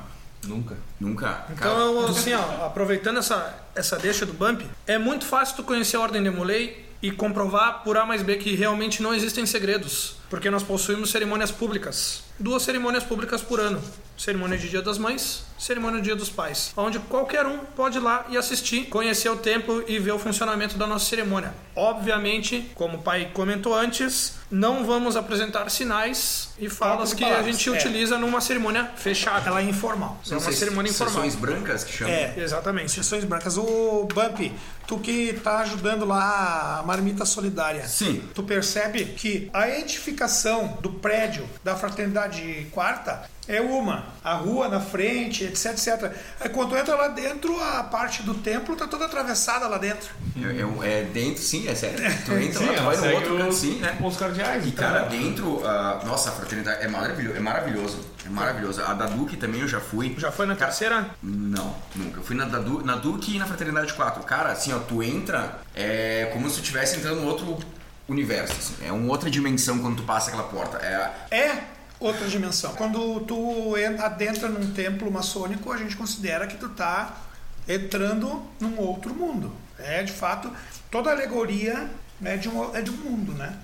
Nunca. 0.46 0.76
Nunca? 1.00 1.46
Então, 1.50 2.06
assim, 2.06 2.32
ó, 2.32 2.66
aproveitando 2.66 3.18
essa, 3.18 3.58
essa 3.74 3.96
deixa 3.96 4.24
do 4.24 4.32
Bump, 4.32 4.62
é 4.86 4.96
muito 4.96 5.24
fácil 5.24 5.56
tu 5.56 5.64
conhecer 5.64 5.96
a 5.96 6.00
Ordem 6.00 6.22
de 6.22 6.30
Molay 6.30 6.87
e 7.02 7.10
comprovar 7.10 7.82
por 7.82 7.96
A 7.96 8.04
mais 8.04 8.22
B 8.22 8.36
que 8.36 8.54
realmente 8.54 9.02
não 9.02 9.14
existem 9.14 9.46
segredos, 9.46 10.17
porque 10.28 10.50
nós 10.50 10.62
possuímos 10.62 11.10
cerimônias 11.10 11.50
públicas. 11.50 12.22
Duas 12.38 12.62
cerimônias 12.62 13.04
públicas 13.04 13.42
por 13.42 13.60
ano. 13.60 13.82
Cerimônia 14.16 14.58
de 14.58 14.68
Dia 14.68 14.82
das 14.82 14.98
Mães, 14.98 15.44
cerimônia 15.56 16.00
de 16.00 16.06
Dia 16.06 16.16
dos 16.16 16.28
Pais. 16.28 16.72
Onde 16.76 16.98
qualquer 16.98 17.46
um 17.46 17.58
pode 17.58 17.98
ir 17.98 18.00
lá 18.00 18.26
e 18.28 18.36
assistir, 18.36 18.86
conhecer 18.86 19.28
o 19.28 19.36
templo 19.36 19.84
e 19.86 19.98
ver 19.98 20.10
o 20.10 20.18
funcionamento 20.18 20.76
da 20.76 20.88
nossa 20.88 21.04
cerimônia. 21.04 21.54
Obviamente, 21.76 22.68
como 22.74 22.98
o 22.98 23.02
pai 23.02 23.30
comentou 23.32 23.76
antes, 23.76 24.34
não 24.50 24.84
vamos 24.84 25.14
apresentar 25.14 25.70
sinais 25.70 26.50
e 26.58 26.68
falas 26.68 27.14
que 27.14 27.22
a 27.22 27.28
palavras, 27.28 27.56
gente 27.56 27.68
é. 27.68 27.72
utiliza 27.72 28.18
numa 28.18 28.40
cerimônia 28.40 28.90
fechada. 28.96 29.50
Ela 29.50 29.60
é 29.60 29.64
informal. 29.64 30.20
É 30.28 30.36
uma 30.36 30.52
cerimônia 30.52 30.90
informal. 30.90 31.14
Sessões 31.22 31.34
brancas 31.36 31.84
que 31.84 31.92
chamam. 31.92 32.12
É, 32.12 32.34
Exatamente. 32.36 32.90
Sessões 32.90 33.22
brancas. 33.22 33.56
O 33.56 34.08
Bump, 34.12 34.52
tu 34.86 34.98
que 34.98 35.34
tá 35.44 35.60
ajudando 35.60 36.04
lá 36.04 36.80
a 36.80 36.82
Marmita 36.82 37.24
Solidária. 37.24 37.86
Sim. 37.86 38.20
Tu 38.34 38.42
percebe 38.42 39.04
que 39.04 39.48
a 39.52 39.68
edificação 39.70 40.17
do 40.80 40.90
prédio 40.90 41.48
da 41.62 41.76
Fraternidade 41.76 42.66
Quarta 42.72 43.22
é 43.46 43.60
uma. 43.62 44.04
A 44.22 44.34
rua 44.34 44.68
na 44.68 44.78
frente, 44.80 45.44
etc, 45.44 45.66
etc. 45.72 46.12
Aí 46.40 46.48
quando 46.50 46.70
tu 46.70 46.76
entra 46.76 46.94
lá 46.96 47.08
dentro, 47.08 47.58
a 47.62 47.82
parte 47.84 48.22
do 48.22 48.34
templo 48.34 48.76
tá 48.76 48.86
toda 48.86 49.06
atravessada 49.06 49.66
lá 49.66 49.78
dentro. 49.78 50.10
É, 50.36 50.86
é- 50.88 51.00
é 51.00 51.02
dentro, 51.04 51.42
sim, 51.42 51.66
é 51.66 51.74
sério. 51.74 51.98
Tu 52.26 52.32
entra 52.32 52.58
Sim, 52.58 52.66
lá, 52.66 52.74
tu 52.74 52.82
vai 52.82 52.96
no 52.96 53.14
outro 53.14 53.36
canto, 53.38 53.48
os 53.48 53.56
sim, 53.56 53.78
né? 53.78 53.96
pontos 53.98 54.18
cardeais. 54.18 54.64
E 54.66 54.68
então, 54.68 54.84
cara, 54.86 55.00
dentro, 55.08 55.66
ah, 55.66 56.00
nossa, 56.04 56.28
a 56.28 56.32
fraternidade 56.32 56.84
é 56.84 56.88
maravilhoso, 56.88 57.36
é 57.36 57.40
maravilhoso. 57.40 58.00
É 58.26 58.28
maravilhoso. 58.28 58.82
A 58.82 58.92
da 58.92 59.06
Duque 59.06 59.36
também 59.38 59.62
eu 59.62 59.68
já 59.68 59.80
fui. 59.80 60.14
Já 60.18 60.30
foi 60.30 60.44
na 60.44 60.54
Cara, 60.54 60.66
terceira? 60.70 61.06
Não, 61.22 61.74
nunca. 61.96 62.18
Eu 62.18 62.22
fui 62.22 62.36
na, 62.36 62.44
da 62.44 62.58
Du- 62.58 62.84
na 62.84 62.96
Duque 62.96 63.34
e 63.34 63.38
na 63.38 63.46
Fraternidade 63.46 63.94
4. 63.94 64.22
Cara, 64.24 64.52
assim, 64.52 64.74
ó, 64.74 64.78
tu 64.80 65.02
entra, 65.02 65.58
é 65.74 66.28
como 66.34 66.48
se 66.50 66.56
tu 66.56 66.60
estivesse 66.62 66.96
entrando 66.98 67.22
em 67.22 67.24
outro 67.26 67.58
universo. 68.08 68.54
assim. 68.58 68.86
É 68.86 68.92
uma 68.92 69.10
outra 69.10 69.30
dimensão 69.30 69.78
quando 69.78 69.96
tu 69.98 70.02
passa 70.04 70.28
aquela 70.30 70.44
porta. 70.44 70.78
É, 70.78 71.36
É 71.36 71.64
outra 72.00 72.26
dimensão. 72.28 72.72
Quando 72.74 73.20
tu 73.20 73.76
en- 73.76 73.98
adentra 74.00 74.48
num 74.48 74.72
templo 74.72 75.10
maçônico, 75.10 75.70
a 75.72 75.76
gente 75.76 75.96
considera 75.96 76.46
que 76.46 76.56
tu 76.56 76.68
tá 76.70 77.14
entrando 77.68 78.42
num 78.60 78.78
outro 78.78 79.14
mundo. 79.14 79.52
É, 79.78 80.02
de 80.02 80.12
fato, 80.12 80.50
toda 80.90 81.10
alegoria 81.10 81.88
é 82.24 82.36
de 82.36 82.48
um, 82.48 82.74
é 82.74 82.80
de 82.82 82.90
um 82.90 82.96
mundo, 82.96 83.32
né? 83.32 83.56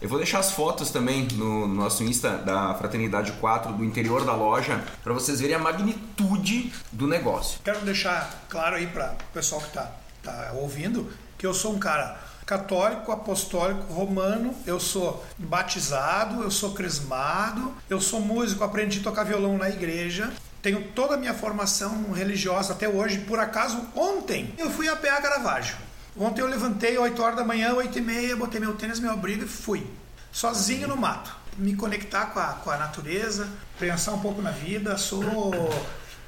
Eu 0.00 0.08
vou 0.08 0.18
deixar 0.18 0.38
as 0.38 0.52
fotos 0.52 0.90
também 0.90 1.26
no 1.34 1.66
nosso 1.66 2.04
Insta 2.04 2.38
da 2.38 2.72
Fraternidade 2.74 3.32
4 3.32 3.72
do 3.72 3.84
interior 3.84 4.24
da 4.24 4.32
loja 4.32 4.80
pra 5.02 5.12
vocês 5.12 5.40
verem 5.40 5.56
a 5.56 5.58
magnitude 5.58 6.72
do 6.92 7.06
negócio. 7.08 7.58
Quero 7.64 7.80
deixar 7.80 8.44
claro 8.48 8.76
aí 8.76 8.86
para 8.86 9.12
o 9.30 9.32
pessoal 9.34 9.60
que 9.60 9.66
está 9.68 9.90
tá 10.22 10.52
ouvindo 10.54 11.12
que 11.36 11.44
eu 11.46 11.52
sou 11.52 11.74
um 11.74 11.78
cara 11.80 12.16
católico, 12.48 13.12
apostólico, 13.12 13.92
romano, 13.92 14.54
eu 14.64 14.80
sou 14.80 15.22
batizado, 15.36 16.42
eu 16.42 16.50
sou 16.50 16.72
crismado, 16.72 17.74
eu 17.90 18.00
sou 18.00 18.22
músico, 18.22 18.64
aprendi 18.64 19.00
a 19.00 19.02
tocar 19.02 19.24
violão 19.24 19.58
na 19.58 19.68
igreja, 19.68 20.32
tenho 20.62 20.82
toda 20.94 21.14
a 21.14 21.16
minha 21.18 21.34
formação 21.34 22.10
religiosa 22.10 22.72
até 22.72 22.88
hoje. 22.88 23.18
Por 23.18 23.38
acaso, 23.38 23.86
ontem 23.94 24.54
eu 24.56 24.70
fui 24.70 24.88
a 24.88 24.96
pé 24.96 25.10
a 25.10 25.20
Caravaggio. 25.20 25.76
Ontem 26.16 26.40
eu 26.40 26.48
levantei 26.48 26.96
8 26.96 27.22
horas 27.22 27.36
da 27.36 27.44
manhã, 27.44 27.74
8 27.74 27.98
e 27.98 28.00
meia, 28.00 28.34
botei 28.34 28.58
meu 28.58 28.74
tênis, 28.74 28.98
meu 28.98 29.12
abrigo 29.12 29.44
e 29.44 29.48
fui. 29.48 29.86
Sozinho 30.32 30.88
no 30.88 30.96
mato. 30.96 31.36
Me 31.58 31.76
conectar 31.76 32.26
com 32.26 32.40
a, 32.40 32.54
com 32.54 32.70
a 32.70 32.78
natureza, 32.78 33.46
pensar 33.78 34.12
um 34.12 34.20
pouco 34.20 34.40
na 34.40 34.52
vida. 34.52 34.96
Sou 34.96 35.52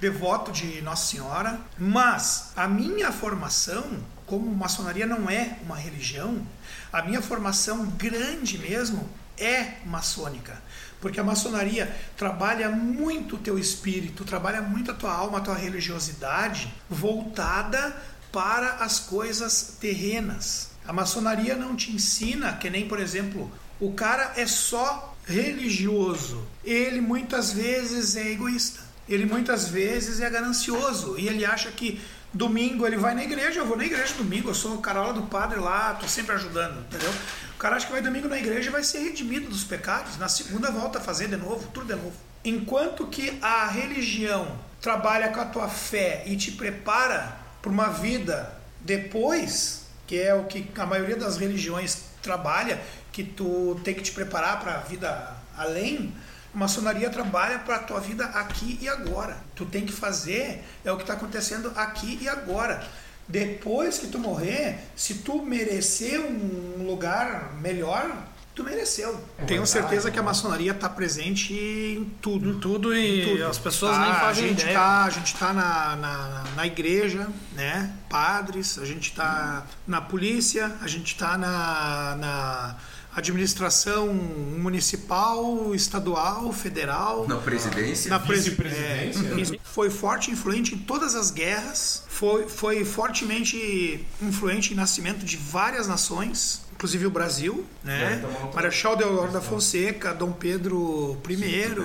devoto 0.01 0.53
de 0.53 0.81
Nossa 0.83 1.07
Senhora, 1.07 1.59
mas 1.79 2.53
a 2.57 2.69
minha 2.69 3.11
formação, 3.11 3.85
como 4.31 4.49
maçonaria 4.55 5.07
não 5.07 5.29
é 5.29 5.57
uma 5.65 5.75
religião, 5.75 6.41
a 6.93 7.03
minha 7.03 7.21
formação 7.21 7.85
grande 7.87 8.57
mesmo 8.59 9.11
é 9.37 9.79
maçônica, 9.85 10.63
porque 11.01 11.19
a 11.19 11.25
maçonaria 11.25 11.93
trabalha 12.17 12.69
muito 12.69 13.35
o 13.35 13.39
teu 13.39 13.59
espírito, 13.59 14.25
trabalha 14.25 14.63
muito 14.63 14.93
a 14.93 14.95
tua 14.95 15.13
alma, 15.13 15.39
a 15.39 15.41
tua 15.41 15.57
religiosidade 15.57 16.73
voltada 16.89 17.97
para 18.31 18.75
as 18.75 19.01
coisas 19.01 19.79
terrenas. 19.81 20.71
A 20.87 20.93
maçonaria 20.93 21.57
não 21.57 21.75
te 21.75 21.91
ensina 21.91 22.53
que 22.53 22.71
nem, 22.71 22.87
por 22.87 23.01
exemplo, 23.01 23.51
o 23.81 23.95
cara 23.95 24.35
é 24.37 24.47
só 24.47 25.17
religioso. 25.27 26.47
Ele 26.63 27.01
muitas 27.01 27.53
vezes 27.53 28.15
é 28.15 28.31
egoísta. 28.31 28.81
Ele 29.09 29.27
muitas 29.27 29.67
vezes 29.67 30.21
é 30.21 30.31
ganancioso 30.31 31.19
e 31.19 31.27
ele 31.27 31.45
acha 31.45 31.73
que 31.73 32.01
Domingo 32.33 32.87
ele 32.87 32.97
vai 32.97 33.15
na 33.15 33.25
igreja, 33.25 33.61
eu 33.61 33.67
vou 33.67 33.77
na 33.77 33.85
igreja 33.85 34.15
domingo, 34.15 34.51
eu 34.51 34.55
sou 34.55 34.79
carola 34.79 35.13
do 35.13 35.23
padre 35.23 35.59
lá, 35.59 35.95
tô 35.95 36.07
sempre 36.07 36.35
ajudando, 36.35 36.81
entendeu? 36.81 37.13
O 37.55 37.59
cara 37.59 37.77
acha 37.77 37.87
que 37.87 37.93
vai 37.93 38.01
domingo 38.01 38.29
na 38.29 38.39
igreja 38.39 38.69
e 38.69 38.73
vai 38.73 38.85
ser 38.85 39.01
redimido 39.01 39.49
dos 39.49 39.65
pecados, 39.65 40.17
na 40.17 40.29
segunda 40.29 40.71
volta 40.71 40.99
a 40.99 41.01
fazer 41.01 41.29
de 41.29 41.37
novo, 41.37 41.69
tudo 41.75 41.87
de 41.87 42.01
novo. 42.01 42.13
Enquanto 42.45 43.07
que 43.09 43.37
a 43.43 43.67
religião 43.67 44.57
trabalha 44.81 45.29
com 45.31 45.41
a 45.41 45.45
tua 45.45 45.69
fé 45.69 46.23
e 46.25 46.37
te 46.37 46.53
prepara 46.53 47.37
para 47.61 47.71
uma 47.71 47.89
vida 47.89 48.55
depois, 48.81 49.87
que 50.07 50.19
é 50.19 50.33
o 50.33 50.45
que 50.45 50.71
a 50.77 50.87
maioria 50.87 51.17
das 51.17 51.37
religiões 51.37 52.05
trabalha, 52.23 52.81
que 53.13 53.25
tu 53.25 53.79
tem 53.85 53.95
que 53.95 54.03
te 54.03 54.13
preparar 54.13 54.61
para 54.61 54.77
a 54.77 54.79
vida 54.79 55.37
além, 55.57 56.15
a 56.55 56.59
maçonaria 56.59 57.09
trabalha 57.11 57.59
para 57.61 57.77
a 57.77 57.79
tua 57.81 58.01
vida 58.01 58.25
aqui 58.27 58.79
e 58.81 58.89
agora. 58.89 59.37
Tu 59.55 59.65
tem 59.67 59.85
que 59.87 59.93
fazer 59.93 60.65
é 60.85 60.91
o 60.93 60.97
que 60.97 61.03
está 61.03 61.15
acontecendo 61.15 61.73
aqui 61.77 62.19
e 62.21 62.29
agora. 62.29 62.83
Depois 63.29 63.99
que 63.99 64.09
tu 64.09 64.19
morrer, 64.19 64.79
se 64.97 65.15
tu 65.19 65.41
merecer 65.43 66.19
um 66.21 66.85
lugar 66.85 67.53
melhor, 67.61 68.11
tu 68.57 68.65
mereceu. 68.65 69.25
Tenho 69.47 69.65
certeza 69.65 70.11
que 70.11 70.19
a 70.19 70.23
maçonaria 70.23 70.73
está 70.73 70.89
presente 70.89 71.55
em 71.55 72.05
tudo. 72.21 72.51
Em 72.51 72.59
tudo 72.59 72.93
e 72.93 73.23
Em 73.23 73.29
tudo. 73.29 73.47
as 73.47 73.59
pessoas 73.59 73.97
Tá, 73.97 74.05
nem 74.05 74.15
fazem 74.15 74.45
a 74.45 74.49
gente 74.49 74.63
ideia. 74.63 74.77
Tá, 74.79 75.05
a 75.05 75.11
gente 75.11 75.37
tá 75.37 75.53
na, 75.53 75.97
na, 75.97 76.45
na 76.57 76.67
igreja, 76.67 77.29
né? 77.53 77.93
Padres, 78.09 78.79
a 78.79 78.85
gente 78.85 79.13
tá 79.15 79.65
na 79.87 80.01
polícia, 80.01 80.75
a 80.83 80.89
gente 80.89 81.15
tá 81.17 81.39
na, 81.39 82.17
na 82.17 82.77
administração 83.15 84.09
municipal, 84.15 85.75
estadual, 85.75 86.53
federal. 86.53 87.27
Na 87.29 87.37
presidência. 87.37 88.09
Na 88.09 88.19
presi- 88.21 88.51
Vice-presidência? 88.51 89.57
é, 89.57 89.59
foi 89.65 89.91
forte 89.91 90.31
e 90.31 90.35
influente 90.35 90.75
em 90.75 90.79
todas 90.79 91.15
as 91.15 91.31
guerras, 91.31 92.05
foi, 92.09 92.49
foi 92.49 92.85
fortemente 92.85 94.07
influente 94.23 94.73
em 94.73 94.77
nascimento 94.77 95.25
de 95.25 95.37
várias 95.37 95.87
nações, 95.89 96.63
inclusive 96.73 97.07
o 97.07 97.11
Brasil, 97.11 97.65
né? 97.85 98.13
É, 98.13 98.17
então 98.17 98.53
Marechal 98.55 98.97
Deodoro 98.97 99.33
da 99.33 99.41
Fonseca, 99.41 100.15
Dom 100.15 100.33
Pedro 100.33 101.15
I, 101.19 101.23
Primeiro. 101.23 101.85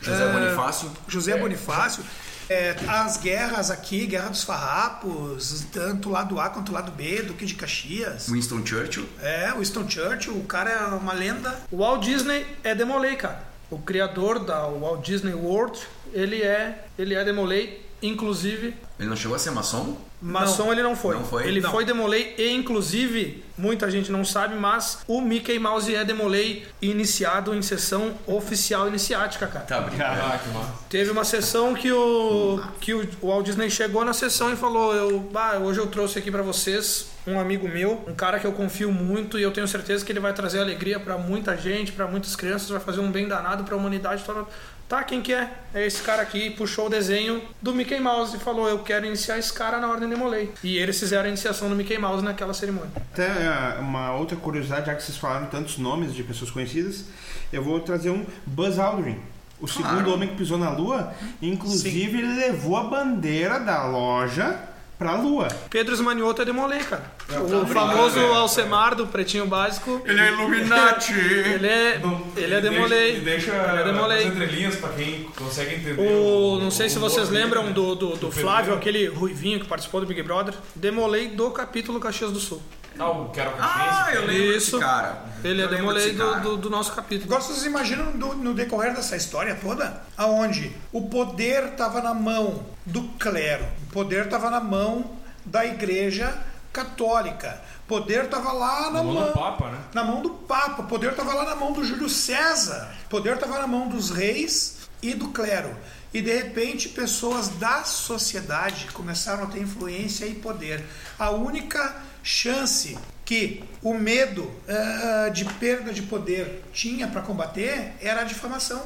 José 0.00 0.24
É, 0.24 0.32
Bonifácio. 0.32 0.90
José 1.08 1.36
Bonifácio. 1.38 2.04
É, 2.48 2.74
as 2.88 3.18
guerras 3.18 3.70
aqui, 3.70 4.06
Guerra 4.06 4.30
dos 4.30 4.42
Farrapos, 4.42 5.66
tanto 5.70 6.08
o 6.08 6.12
lado 6.12 6.40
A 6.40 6.48
quanto 6.48 6.70
o 6.70 6.72
lado 6.72 6.90
B, 6.92 7.22
Duque 7.22 7.44
de 7.44 7.54
Caxias. 7.54 8.28
Winston 8.28 8.64
Churchill. 8.64 9.06
É, 9.20 9.52
o 9.52 9.58
Winston 9.58 9.88
Churchill, 9.88 10.34
o 10.34 10.44
cara 10.44 10.70
é 10.70 10.86
uma 10.94 11.12
lenda. 11.12 11.58
O 11.70 11.78
Walt 11.78 12.02
Disney 12.02 12.46
é 12.64 12.74
Demolay, 12.74 13.16
cara. 13.16 13.46
O 13.70 13.78
criador 13.78 14.38
da 14.38 14.66
Walt 14.66 15.04
Disney 15.04 15.34
World, 15.34 15.78
ele 16.12 16.42
é, 16.42 16.86
ele 16.98 17.14
é 17.14 17.22
Demolay, 17.22 17.84
inclusive 18.02 18.74
Ele 18.98 19.08
não 19.08 19.16
chegou 19.16 19.36
a 19.36 19.38
ser 19.38 19.50
maçom? 19.50 19.98
Maçom 20.20 20.72
ele 20.72 20.82
não 20.82 20.96
foi. 20.96 21.14
Não 21.14 21.24
foi? 21.24 21.46
Ele 21.46 21.60
Não. 21.60 21.70
foi 21.70 21.84
Demolay 21.84 22.34
e 22.36 22.50
inclusive, 22.52 23.44
muita 23.56 23.88
gente 23.90 24.10
não 24.10 24.24
sabe, 24.24 24.56
mas 24.56 24.98
o 25.06 25.20
Mickey 25.20 25.58
Mouse 25.60 25.94
é 25.94 26.04
Demolay 26.04 26.66
iniciado 26.82 27.54
em 27.54 27.62
sessão 27.62 28.14
oficial 28.26 28.88
iniciática, 28.88 29.46
cara. 29.46 29.64
Tá, 29.64 29.82
que 29.84 30.48
massa. 30.50 30.72
Teve 30.90 31.10
uma 31.10 31.24
sessão 31.24 31.72
que 31.74 31.92
o 31.92 32.60
que 32.80 32.92
o 32.94 33.06
Walt 33.22 33.44
Disney 33.46 33.70
chegou 33.70 34.04
na 34.04 34.12
sessão 34.12 34.52
e 34.52 34.56
falou: 34.56 34.92
"Eu, 34.92 35.20
bah, 35.20 35.58
hoje 35.58 35.78
eu 35.78 35.86
trouxe 35.86 36.18
aqui 36.18 36.30
pra 36.30 36.42
vocês 36.42 37.10
um 37.26 37.38
amigo 37.38 37.68
meu, 37.68 38.02
um 38.08 38.14
cara 38.14 38.40
que 38.40 38.46
eu 38.46 38.52
confio 38.52 38.90
muito 38.90 39.38
e 39.38 39.42
eu 39.42 39.52
tenho 39.52 39.68
certeza 39.68 40.04
que 40.04 40.10
ele 40.10 40.20
vai 40.20 40.32
trazer 40.32 40.58
alegria 40.60 40.98
pra 40.98 41.16
muita 41.16 41.56
gente, 41.56 41.92
pra 41.92 42.06
muitas 42.08 42.34
crianças, 42.34 42.68
vai 42.70 42.80
fazer 42.80 43.00
um 43.00 43.10
bem 43.12 43.28
danado 43.28 43.62
pra 43.64 43.76
humanidade 43.76 44.24
toda." 44.24 44.44
Tá, 44.88 45.02
quem 45.02 45.20
que 45.20 45.34
é? 45.34 45.50
É 45.74 45.86
esse 45.86 46.02
cara 46.02 46.22
aqui, 46.22 46.48
puxou 46.48 46.86
o 46.86 46.88
desenho 46.88 47.42
do 47.60 47.74
Mickey 47.74 48.00
Mouse 48.00 48.34
e 48.36 48.40
falou: 48.40 48.66
"Eu 48.66 48.78
quero 48.78 49.04
iniciar 49.04 49.38
esse 49.38 49.52
cara 49.52 49.78
na 49.78 49.88
ordem 49.88 50.08
de 50.08 50.16
Molay". 50.16 50.50
E 50.64 50.78
eles 50.78 50.98
fizeram 50.98 51.26
a 51.26 51.28
iniciação 51.28 51.68
do 51.68 51.76
Mickey 51.76 51.98
Mouse 51.98 52.24
naquela 52.24 52.54
cerimônia. 52.54 52.90
Até 53.12 53.26
é, 53.26 53.78
uma 53.80 54.14
outra 54.14 54.34
curiosidade, 54.36 54.86
já 54.86 54.94
que 54.94 55.02
vocês 55.02 55.18
falaram 55.18 55.46
tantos 55.46 55.76
nomes 55.76 56.14
de 56.14 56.22
pessoas 56.22 56.50
conhecidas, 56.50 57.04
eu 57.52 57.62
vou 57.62 57.78
trazer 57.80 58.08
um 58.08 58.24
Buzz 58.46 58.78
Aldrin. 58.78 59.18
O 59.60 59.66
segundo 59.66 60.12
homem 60.14 60.28
que 60.28 60.36
pisou 60.36 60.56
na 60.56 60.70
Lua, 60.70 61.12
inclusive 61.42 62.18
ele 62.18 62.34
levou 62.36 62.76
a 62.76 62.84
bandeira 62.84 63.58
da 63.58 63.84
loja 63.84 64.56
pra 64.98 65.14
Lua. 65.14 65.48
Pedro 65.70 65.94
Esmanioto 65.94 66.42
é 66.42 66.44
de 66.44 66.52
Molay, 66.52 66.80
cara. 66.80 67.04
o 67.40 67.66
famoso 67.66 68.18
Alcemar 68.18 68.94
do 68.94 69.06
Pretinho 69.06 69.46
Básico. 69.46 70.02
Ele 70.04 70.20
é 70.20 70.32
Illuminati! 70.32 71.12
Ele 71.12 71.66
é, 71.66 72.00
ele 72.36 72.54
é 72.54 72.60
de 72.60 72.70
Molay. 72.70 73.16
E 73.16 73.20
deixa 73.20 73.52
Ele 73.52 73.80
é 73.80 73.84
de 73.84 73.92
Molay. 73.92 74.18
as 74.18 74.26
entrelinhas 74.34 74.76
pra 74.76 74.88
quem 74.90 75.24
consegue 75.36 75.76
entender. 75.76 76.00
O, 76.00 76.58
não 76.58 76.70
sei 76.70 76.88
se 76.88 76.98
o 76.98 77.00
vocês 77.00 77.28
humor 77.28 77.40
lembram 77.40 77.62
dele, 77.62 77.74
do, 77.74 77.88
né? 77.90 77.94
do, 77.94 78.08
do 78.10 78.16
Pedro 78.28 78.32
Flávio, 78.32 78.74
aquele 78.74 79.06
ruivinho 79.06 79.60
que 79.60 79.66
participou 79.66 80.00
do 80.00 80.06
Big 80.06 80.22
Brother. 80.22 80.54
Demolei 80.74 81.28
do 81.28 81.50
capítulo 81.50 82.00
Caxias 82.00 82.32
do 82.32 82.40
Sul. 82.40 82.60
Ah, 82.98 83.10
o 83.10 83.28
que 83.30 83.40
era 83.40 83.50
o 83.50 83.54
Ah, 83.58 84.08
eu 84.12 84.20
lembro 84.26 84.34
Isso. 84.56 84.70
desse 84.78 84.84
cara. 84.84 85.22
Ele 85.44 85.60
é 85.60 85.64
Eu 85.64 85.70
lembro 85.70 85.76
demolei 85.94 86.12
do, 86.12 86.18
cara. 86.30 86.40
do, 86.40 86.56
do 86.56 86.70
nosso 86.70 86.92
capítulo. 86.92 87.26
Agora 87.32 87.40
vocês 87.42 87.64
imaginam 87.64 88.10
do- 88.12 88.34
no 88.34 88.54
decorrer 88.54 88.94
dessa 88.94 89.14
história 89.16 89.54
toda, 89.60 90.02
aonde 90.16 90.74
o 90.92 91.02
poder 91.08 91.64
estava 91.72 92.00
na 92.02 92.12
mão 92.12 92.66
do 92.84 93.02
clero, 93.18 93.64
o 93.88 93.92
poder 93.92 94.24
estava 94.24 94.50
na 94.50 94.60
mão 94.60 95.12
da 95.44 95.64
igreja 95.64 96.36
católica, 96.72 97.60
o 97.84 97.88
poder 97.88 98.24
estava 98.24 98.52
lá 98.52 98.82
na 98.90 98.90
Na 98.90 99.02
mão 99.02 99.14
do 99.26 99.32
Papa, 99.32 99.70
né? 99.70 99.78
na 99.94 100.04
mão 100.04 100.22
do 100.22 100.30
Papa, 100.30 100.82
o 100.82 100.86
poder 100.86 101.10
estava 101.12 101.34
lá 101.34 101.44
na 101.44 101.54
mão 101.56 101.72
do 101.72 101.84
Júlio 101.84 102.08
César, 102.08 102.88
o 103.06 103.08
poder 103.08 103.34
estava 103.34 103.58
na 103.58 103.66
mão 103.66 103.88
dos 103.88 104.10
reis 104.10 104.88
e 105.02 105.14
do 105.14 105.28
clero. 105.28 105.74
E 106.12 106.22
de 106.22 106.34
repente 106.34 106.88
pessoas 106.88 107.48
da 107.48 107.84
sociedade 107.84 108.86
começaram 108.92 109.44
a 109.44 109.46
ter 109.46 109.60
influência 109.60 110.24
e 110.26 110.34
poder. 110.34 110.82
A 111.18 111.30
única 111.30 111.94
chance 112.28 112.98
que 113.24 113.64
o 113.82 113.94
medo 113.94 114.50
ah, 114.68 115.30
de 115.30 115.46
perda 115.46 115.92
de 115.92 116.02
poder 116.02 116.62
tinha 116.72 117.08
para 117.08 117.22
combater 117.22 117.94
era 118.02 118.20
a 118.20 118.24
difamação. 118.24 118.82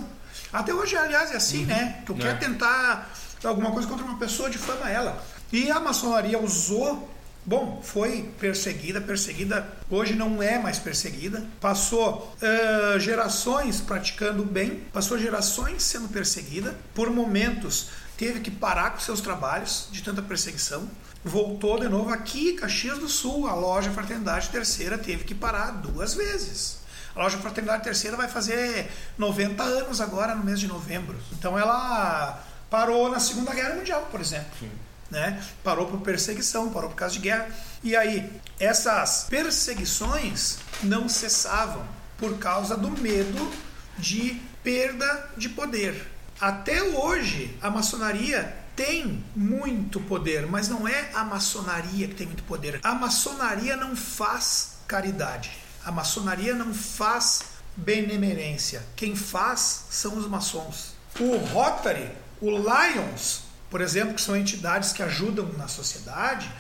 Até 0.52 0.72
hoje, 0.72 0.96
aliás, 0.96 1.32
é 1.32 1.36
assim, 1.36 1.64
né? 1.64 2.02
Tu 2.06 2.14
quer 2.14 2.38
tentar 2.38 3.12
alguma 3.42 3.72
coisa 3.72 3.88
contra 3.88 4.04
uma 4.04 4.18
pessoa, 4.18 4.48
difama 4.48 4.88
ela. 4.88 5.20
E 5.52 5.70
a 5.70 5.80
maçonaria 5.80 6.38
usou 6.38 7.10
Bom, 7.44 7.80
foi 7.82 8.30
perseguida, 8.38 9.00
perseguida, 9.00 9.66
hoje 9.90 10.14
não 10.14 10.40
é 10.40 10.60
mais 10.60 10.78
perseguida. 10.78 11.44
Passou 11.60 12.32
eh, 12.40 13.00
gerações 13.00 13.80
praticando 13.80 14.44
o 14.44 14.46
bem, 14.46 14.84
passou 14.92 15.18
gerações 15.18 15.82
sendo 15.82 16.08
perseguida. 16.08 16.76
Por 16.94 17.10
momentos 17.10 17.88
teve 18.22 18.38
que 18.38 18.52
parar 18.52 18.90
com 18.90 19.00
seus 19.00 19.20
trabalhos 19.20 19.88
de 19.90 20.00
tanta 20.00 20.22
perseguição. 20.22 20.88
Voltou 21.24 21.80
de 21.80 21.88
novo 21.88 22.10
aqui, 22.10 22.52
Caxias 22.52 22.98
do 22.98 23.08
Sul, 23.08 23.48
a 23.48 23.54
loja 23.54 23.90
Fraternidade 23.90 24.48
Terceira 24.48 24.96
teve 24.96 25.24
que 25.24 25.34
parar 25.34 25.72
duas 25.72 26.14
vezes. 26.14 26.78
A 27.16 27.22
loja 27.24 27.36
Fraternidade 27.38 27.82
Terceira 27.82 28.16
vai 28.16 28.28
fazer 28.28 28.88
90 29.18 29.60
anos 29.64 30.00
agora 30.00 30.36
no 30.36 30.44
mês 30.44 30.60
de 30.60 30.68
novembro. 30.68 31.18
Então 31.32 31.58
ela 31.58 32.40
parou 32.70 33.10
na 33.10 33.18
Segunda 33.18 33.52
Guerra 33.52 33.74
Mundial, 33.74 34.06
por 34.08 34.20
exemplo 34.20 34.68
né? 35.10 35.42
Parou 35.62 35.86
por 35.86 36.00
perseguição, 36.00 36.70
parou 36.70 36.88
por 36.88 36.96
causa 36.96 37.12
de 37.12 37.20
guerra. 37.20 37.46
E 37.82 37.94
aí, 37.94 38.32
essas 38.58 39.26
perseguições 39.28 40.56
não 40.82 41.06
cessavam 41.06 41.86
por 42.16 42.38
causa 42.38 42.78
do 42.78 42.88
medo 42.88 43.52
de 43.98 44.40
perda 44.64 45.30
de 45.36 45.50
poder. 45.50 46.11
Até 46.42 46.82
hoje, 46.82 47.56
a 47.62 47.70
maçonaria 47.70 48.52
tem 48.74 49.24
muito 49.36 50.00
poder, 50.00 50.44
mas 50.44 50.68
não 50.68 50.88
é 50.88 51.08
a 51.14 51.22
maçonaria 51.22 52.08
que 52.08 52.16
tem 52.16 52.26
muito 52.26 52.42
poder. 52.42 52.80
A 52.82 52.96
maçonaria 52.96 53.76
não 53.76 53.94
faz 53.94 54.78
caridade. 54.88 55.52
A 55.84 55.92
maçonaria 55.92 56.52
não 56.52 56.74
faz 56.74 57.42
benemerência. 57.76 58.84
Quem 58.96 59.14
faz 59.14 59.84
são 59.88 60.16
os 60.16 60.26
maçons. 60.26 60.96
O 61.20 61.36
Rotary, 61.36 62.10
o 62.40 62.50
Lions, 62.50 63.42
por 63.70 63.80
exemplo, 63.80 64.16
que 64.16 64.20
são 64.20 64.36
entidades 64.36 64.92
que 64.92 65.00
ajudam 65.00 65.46
na 65.52 65.68
sociedade, 65.68 66.50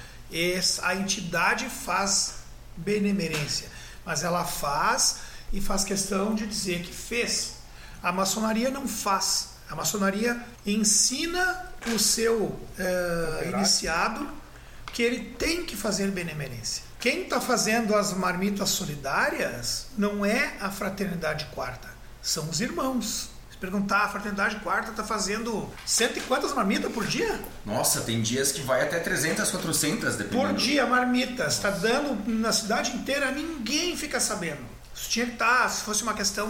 a 0.84 0.94
entidade 0.94 1.68
faz 1.68 2.34
benemerência, 2.76 3.68
mas 4.06 4.22
ela 4.22 4.44
faz 4.44 5.22
e 5.52 5.60
faz 5.60 5.82
questão 5.82 6.36
de 6.36 6.46
dizer 6.46 6.82
que 6.82 6.92
fez. 6.94 7.54
A 8.00 8.12
maçonaria 8.12 8.70
não 8.70 8.86
faz. 8.86 9.50
A 9.72 9.74
maçonaria 9.74 10.38
ensina 10.66 11.64
o 11.94 11.98
seu 11.98 12.60
eh, 12.78 13.50
iniciado 13.54 14.28
que 14.92 15.02
ele 15.02 15.34
tem 15.38 15.64
que 15.64 15.74
fazer 15.74 16.10
benemerência. 16.10 16.82
Quem 17.00 17.22
está 17.22 17.40
fazendo 17.40 17.96
as 17.96 18.12
marmitas 18.12 18.68
solidárias 18.68 19.86
não 19.96 20.26
é 20.26 20.52
a 20.60 20.70
fraternidade 20.70 21.46
quarta, 21.54 21.88
são 22.20 22.50
os 22.50 22.60
irmãos. 22.60 23.30
Se 23.50 23.56
perguntar, 23.56 24.04
a 24.04 24.08
fraternidade 24.10 24.56
quarta 24.56 24.90
está 24.90 25.04
fazendo 25.04 25.66
cento 25.86 26.18
e 26.18 26.20
quantas 26.20 26.52
marmitas 26.52 26.92
por 26.92 27.06
dia? 27.06 27.40
Nossa, 27.64 28.02
tem 28.02 28.20
dias 28.20 28.52
que 28.52 28.60
vai 28.60 28.82
até 28.82 29.00
300, 29.00 29.50
400, 29.50 30.16
dependendo. 30.16 30.48
Por 30.48 30.54
dia, 30.54 30.84
marmitas. 30.84 31.54
Está 31.54 31.70
dando 31.70 32.28
na 32.30 32.52
cidade 32.52 32.90
inteira, 32.90 33.30
ninguém 33.30 33.96
fica 33.96 34.20
sabendo. 34.20 34.71
Isso 35.02 35.10
tinha 35.10 35.26
que 35.26 35.32
estar, 35.32 35.68
se 35.68 35.82
fosse 35.82 36.04
uma 36.04 36.14
questão 36.14 36.48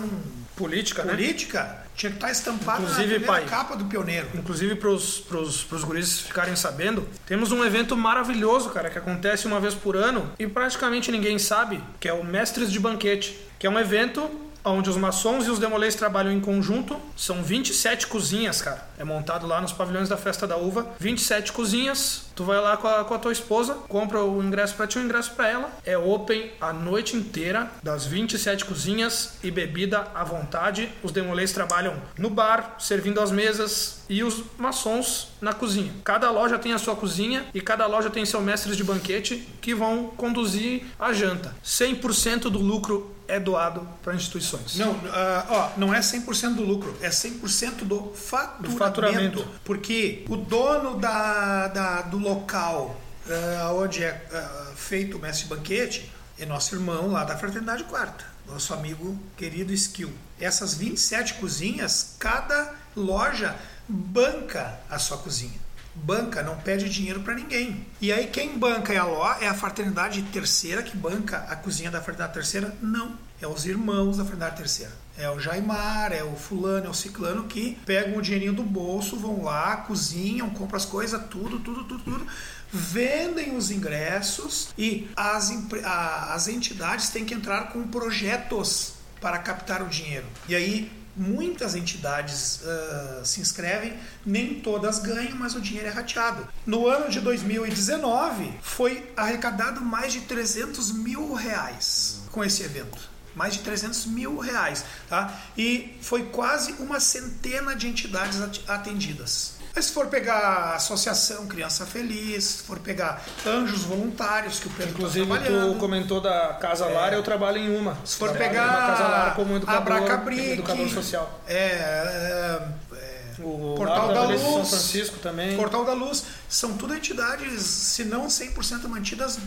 Política, 0.55 1.03
né? 1.03 1.15
política, 1.15 1.79
tinha 1.97 2.11
que 2.11 2.19
estar 2.19 2.31
estampado 2.31 2.83
Inclusive, 2.83 3.21
na 3.21 3.27
pai, 3.27 3.47
capa 3.47 3.75
do 3.75 3.87
pioneiro. 3.87 4.29
Inclusive, 4.35 4.75
pros, 4.75 5.21
pros 5.21 5.83
guris 5.83 6.21
ficarem 6.21 6.55
sabendo, 6.55 7.09
temos 7.25 7.51
um 7.53 7.65
evento 7.65 7.97
maravilhoso, 7.97 8.69
cara, 8.69 8.91
que 8.91 8.99
acontece 8.99 9.47
uma 9.47 9.59
vez 9.59 9.75
por 9.75 9.97
ano 9.97 10.31
e 10.39 10.47
praticamente 10.47 11.11
ninguém 11.11 11.39
sabe, 11.39 11.83
que 11.99 12.07
é 12.07 12.13
o 12.13 12.23
Mestres 12.23 12.71
de 12.71 12.79
Banquete, 12.79 13.41
que 13.59 13.67
é 13.67 13.71
um 13.71 13.79
evento 13.79 14.31
onde 14.65 14.89
os 14.91 14.97
maçons 14.97 15.47
e 15.47 15.51
os 15.51 15.59
demolês 15.59 15.95
trabalham 15.95 16.33
em 16.33 16.41
conjunto. 16.41 16.97
São 17.17 17.43
27 17.43 18.07
cozinhas, 18.07 18.63
cara. 18.63 18.87
É 18.99 19.05
montado 19.05 19.47
lá 19.47 19.61
nos 19.61 19.73
pavilhões 19.73 20.09
da 20.09 20.17
Festa 20.17 20.47
da 20.47 20.57
Uva. 20.57 20.87
27 20.99 21.53
cozinhas. 21.53 22.27
Tu 22.35 22.45
vai 22.45 22.61
lá 22.61 22.77
com 22.77 22.89
a, 22.89 23.05
com 23.05 23.15
a 23.15 23.19
tua 23.19 23.33
esposa, 23.33 23.75
compra 23.89 24.25
o 24.25 24.43
ingresso 24.43 24.75
pra 24.75 24.87
ti 24.87 24.99
e 24.99 25.03
o 25.03 25.05
ingresso 25.05 25.33
pra 25.33 25.49
ela. 25.49 25.71
É 25.85 25.99
open 25.99 26.51
a 26.61 26.73
noite 26.73 27.15
inteira, 27.15 27.71
das 27.83 28.07
27 28.07 28.65
cozinhas 28.65 29.35
e 29.43 29.51
bebida 29.51 30.09
à 30.15 30.25
vontade. 30.25 30.89
Os 31.03 31.13
demolês 31.13 31.53
trabalham 31.53 31.95
no 32.17 32.31
bar, 32.31 32.77
servindo 32.79 33.21
as 33.21 33.31
mesas 33.31 34.03
e 34.09 34.23
os 34.23 34.43
maçons 34.57 35.29
na 35.41 35.53
cozinha. 35.53 35.93
Cada 36.05 36.31
loja 36.31 36.59
tem 36.59 36.73
a 36.73 36.79
sua 36.79 36.97
cozinha 36.97 37.45
e 37.53 37.61
cada 37.61 37.87
loja 37.87 38.09
tem 38.09 38.25
seu 38.25 38.41
mestres 38.41 38.77
de 38.77 38.85
banquete 38.85 39.47
que 39.61 39.75
vão 39.75 40.07
conduzir 40.17 40.87
a 40.99 41.13
janta. 41.13 41.55
100% 41.65 42.43
do 42.43 42.59
lucro 42.59 43.15
é 43.33 43.41
doado 43.41 43.89
para 44.03 44.15
instituições. 44.15 44.77
Não, 44.77 44.95
ah, 45.11 45.47
ó, 45.49 45.79
não 45.79 45.95
é 45.95 46.01
100% 46.01 46.55
do 46.55 46.63
lucro, 46.63 46.95
é 47.01 47.09
100% 47.09 47.85
do 47.85 48.13
faturamento, 48.15 48.63
Do 48.63 48.79
faturamento. 48.79 49.49
Porque 49.65 50.25
o 50.29 50.37
dono 50.37 50.99
da, 50.99 51.69
da- 51.69 52.03
do 52.03 52.19
local 52.19 53.01
ah, 53.29 53.73
onde 53.75 54.05
é 54.05 54.27
ah, 54.33 54.73
feito 54.77 55.17
o 55.17 55.21
mestre 55.21 55.47
banquete 55.49 56.13
é 56.39 56.45
nosso 56.45 56.75
irmão 56.75 57.11
lá 57.11 57.25
da 57.25 57.37
Fraternidade 57.39 57.85
Quarta, 57.85 58.25
nosso 58.47 58.75
amigo 58.75 59.19
querido 59.37 59.73
Skill. 59.73 60.13
Essas 60.39 60.75
27 60.75 61.35
cozinhas, 61.35 62.17
cada 62.19 62.75
loja 62.95 63.55
banca 63.89 64.79
a 64.91 64.99
sua 64.99 65.17
cozinha. 65.19 65.59
Banca, 65.95 66.43
não 66.43 66.57
pede 66.57 66.89
dinheiro 66.89 67.21
para 67.21 67.35
ninguém. 67.35 67.87
E 68.01 68.13
aí 68.13 68.27
quem 68.27 68.59
banca 68.59 68.93
é 68.93 68.97
a 68.97 69.05
lo, 69.05 69.25
é 69.41 69.47
a 69.47 69.55
fraternidade 69.55 70.23
terceira 70.23 70.83
que 70.83 70.97
banca 70.97 71.39
a 71.49 71.57
cozinha 71.57 71.91
da 71.91 72.01
fraternidade 72.01 72.35
terceira? 72.35 72.75
Não, 72.81 73.17
é 73.41 73.47
os 73.47 73.67
irmãos 73.67 74.17
da 74.17 74.25
fraternidade 74.25 74.57
terceira. 74.57 74.93
É 75.17 75.29
o 75.29 75.39
Jaimar, 75.39 76.13
é 76.13 76.25
o 76.25 76.35
fulano, 76.35 76.87
é 76.87 76.89
o 76.89 76.95
ciclano 76.95 77.45
que 77.45 77.79
pegam 77.85 78.17
o 78.17 78.23
dinheirinho 78.23 78.55
do 78.55 78.63
bolso, 78.63 79.17
vão 79.19 79.43
lá, 79.43 79.77
cozinham, 79.77 80.49
compram 80.51 80.77
as 80.79 80.87
coisas, 80.87 81.21
tudo, 81.29 81.59
tudo, 81.59 81.85
tudo, 81.85 82.03
tudo, 82.03 82.27
vendem 82.73 83.55
os 83.55 83.71
ingressos 83.71 84.71
e 84.79 85.11
as, 85.15 85.53
as 85.85 86.49
entidades 86.49 87.11
têm 87.11 87.27
que 87.27 87.35
entrar 87.35 87.73
com 87.73 87.87
projetos 87.87 88.95
para 89.21 89.39
captar 89.39 89.83
o 89.83 89.89
dinheiro. 89.89 90.27
E 90.49 90.55
aí 90.55 90.91
muitas 91.17 91.75
entidades 91.75 92.61
ah, 92.65 93.21
se 93.25 93.41
inscrevem, 93.41 93.97
nem 94.25 94.61
todas 94.61 94.99
ganham, 94.99 95.37
mas 95.37 95.55
o 95.55 95.61
dinheiro 95.61 95.89
é 95.89 95.91
rateado. 95.91 96.47
No 96.67 96.87
ano 96.87 97.11
de 97.11 97.21
2019 97.21 98.53
foi 98.63 99.13
arrecadado 99.17 99.81
mais 99.81 100.13
de 100.13 100.21
300 100.23 100.93
mil 100.93 101.33
reais 101.35 102.21
com 102.31 102.43
esse 102.45 102.63
evento. 102.63 103.11
Mais 103.35 103.55
de 103.55 103.61
300 103.61 104.07
mil 104.07 104.39
reais, 104.39 104.85
tá? 105.09 105.41
E 105.57 105.97
foi 106.03 106.25
quase 106.27 106.73
uma 106.75 107.01
centena 107.01 107.75
de 107.75 107.89
entidades 107.89 108.41
at- 108.43 108.61
atendidas. 108.69 109.55
Mas 109.75 109.87
se 109.87 109.93
for 109.93 110.07
pegar 110.07 110.39
a 110.39 110.75
Associação 110.77 111.47
Criança 111.47 111.87
Feliz, 111.87 112.45
se 112.45 112.63
for 112.63 112.79
pegar 112.79 113.25
Anjos 113.47 113.83
Voluntários, 113.83 114.61
que 114.61 114.67
o 114.67 114.71
Pedro 114.71 114.93
Inclusive, 114.93 115.25
está 115.25 115.39
trabalhando, 115.39 115.73
tu 115.73 115.79
comentou 115.79 116.21
da 116.21 116.55
Casa 116.55 116.87
Lar, 116.87 117.13
eu 117.13 117.23
trabalho 117.23 117.59
em 117.59 117.75
uma. 117.75 117.97
se 118.05 118.17
for 118.17 118.31
Trabalho 118.31 118.51
pegar 118.51 118.67
numa 118.67 118.87
Casa 118.87 119.09
Lar 119.09 119.35
como 119.35 119.57
educador, 119.57 120.89
social. 120.91 121.41
É, 121.47 121.57
é, 121.57 122.69
é, 122.93 123.43
O 123.43 123.75
Portal 123.77 124.13
da 124.13 124.27
de 124.27 124.33
Luz, 124.35 124.43
São 124.43 124.67
Francisco 124.67 125.19
também. 125.21 125.57
Portal 125.57 125.85
da 125.85 125.95
Luz, 125.95 126.25
são 126.49 126.77
tudo 126.77 126.95
entidades, 126.95 127.63
se 127.63 128.05
não 128.05 128.27
100% 128.27 128.87
mantidas, 128.89 129.39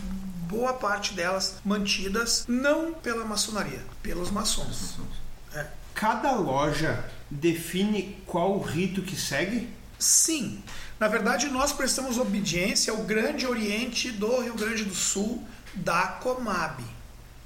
boa 0.48 0.74
parte 0.74 1.14
delas 1.14 1.56
mantidas 1.64 2.44
não 2.48 2.92
pela 2.94 3.24
maçonaria, 3.24 3.80
pelos 4.02 4.30
maçons. 4.30 4.96
É. 5.54 5.66
Cada 5.94 6.32
loja 6.32 7.04
define 7.30 8.22
qual 8.26 8.58
rito 8.60 9.02
que 9.02 9.16
segue? 9.16 9.68
Sim, 10.06 10.62
na 11.00 11.08
verdade 11.08 11.48
nós 11.48 11.72
prestamos 11.72 12.16
obediência 12.16 12.92
ao 12.92 12.98
Grande 12.98 13.44
Oriente 13.44 14.12
do 14.12 14.40
Rio 14.40 14.54
Grande 14.54 14.84
do 14.84 14.94
Sul 14.94 15.42
da 15.74 16.06
Comab, 16.22 16.80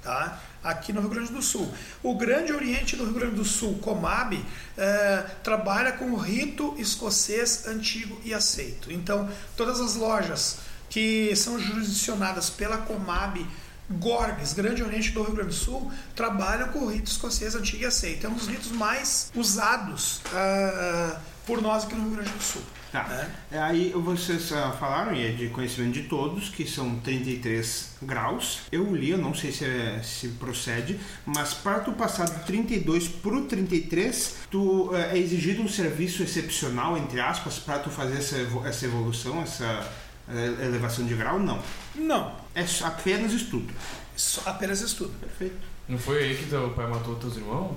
tá? 0.03 0.39
Aqui 0.63 0.93
no 0.93 1.01
Rio 1.01 1.09
Grande 1.09 1.31
do 1.31 1.41
Sul. 1.41 1.73
O 2.03 2.13
Grande 2.13 2.53
Oriente 2.53 2.95
do 2.95 3.05
Rio 3.05 3.13
Grande 3.15 3.35
do 3.35 3.43
Sul, 3.43 3.79
Comab, 3.79 4.39
eh, 4.77 5.25
trabalha 5.43 5.93
com 5.93 6.11
o 6.11 6.15
rito 6.15 6.75
escocês 6.77 7.65
antigo 7.65 8.21
e 8.23 8.31
aceito. 8.31 8.91
Então, 8.91 9.27
todas 9.57 9.81
as 9.81 9.95
lojas 9.95 10.59
que 10.87 11.35
são 11.35 11.59
jurisdicionadas 11.59 12.51
pela 12.51 12.77
Comab 12.77 13.43
Gorges, 13.89 14.53
Grande 14.53 14.83
Oriente 14.83 15.09
do 15.09 15.23
Rio 15.23 15.33
Grande 15.33 15.49
do 15.49 15.55
Sul, 15.55 15.91
trabalham 16.15 16.69
com 16.69 16.79
o 16.79 16.87
rito 16.87 17.09
escocês 17.09 17.55
antigo 17.55 17.81
e 17.81 17.85
aceito. 17.87 18.27
É 18.27 18.29
um 18.29 18.35
dos 18.35 18.47
ritos 18.47 18.71
mais 18.71 19.31
usados 19.35 20.21
ah, 20.31 21.19
por 21.45 21.61
nós 21.61 21.83
aqui 21.85 21.95
no 21.95 22.03
Rio 22.07 22.15
Grande 22.17 22.29
do 22.31 22.43
Sul. 22.43 22.61
Tá. 22.91 23.05
né? 23.05 23.29
É, 23.51 23.59
Aí 23.59 23.91
vocês 23.95 24.51
ah, 24.51 24.71
falaram, 24.77 25.13
e 25.15 25.25
é 25.25 25.31
de 25.31 25.47
conhecimento 25.47 25.93
de 25.93 26.03
todos, 26.03 26.49
que 26.49 26.67
são 26.67 26.99
33 26.99 27.93
graus. 28.01 28.59
Eu 28.71 28.93
li, 28.93 29.11
eu 29.11 29.17
não 29.17 29.33
sei 29.33 29.51
se, 29.51 29.63
é- 29.63 30.01
se 30.03 30.27
procede, 30.29 30.99
mas 31.25 31.53
para 31.53 31.79
tu 31.79 31.93
passar 31.93 32.25
do 32.29 32.43
32 32.45 33.07
pro 33.07 33.45
33, 33.45 34.35
tu, 34.51 34.91
eh, 34.93 35.11
é 35.13 35.17
exigido 35.17 35.61
um 35.61 35.69
serviço 35.69 36.21
excepcional, 36.21 36.97
entre 36.97 37.21
aspas, 37.21 37.59
para 37.59 37.79
tu 37.79 37.89
fazer 37.89 38.17
essa, 38.17 38.35
essa 38.65 38.85
evolução, 38.85 39.41
essa 39.41 39.89
eh, 40.27 40.65
elevação 40.65 41.05
de 41.05 41.13
grau? 41.15 41.39
Não. 41.39 41.59
Não, 41.95 42.35
É 42.53 42.65
apenas 42.83 43.31
estudo. 43.31 43.73
só 44.17 44.41
apenas 44.45 44.81
estudo. 44.81 45.13
Perfeito. 45.17 45.70
Não 45.91 45.97
foi 45.99 46.23
aí 46.23 46.37
que 46.37 46.45
teu 46.45 46.69
pai 46.69 46.87
matou 46.87 47.15
teus 47.15 47.35
irmãos? 47.35 47.75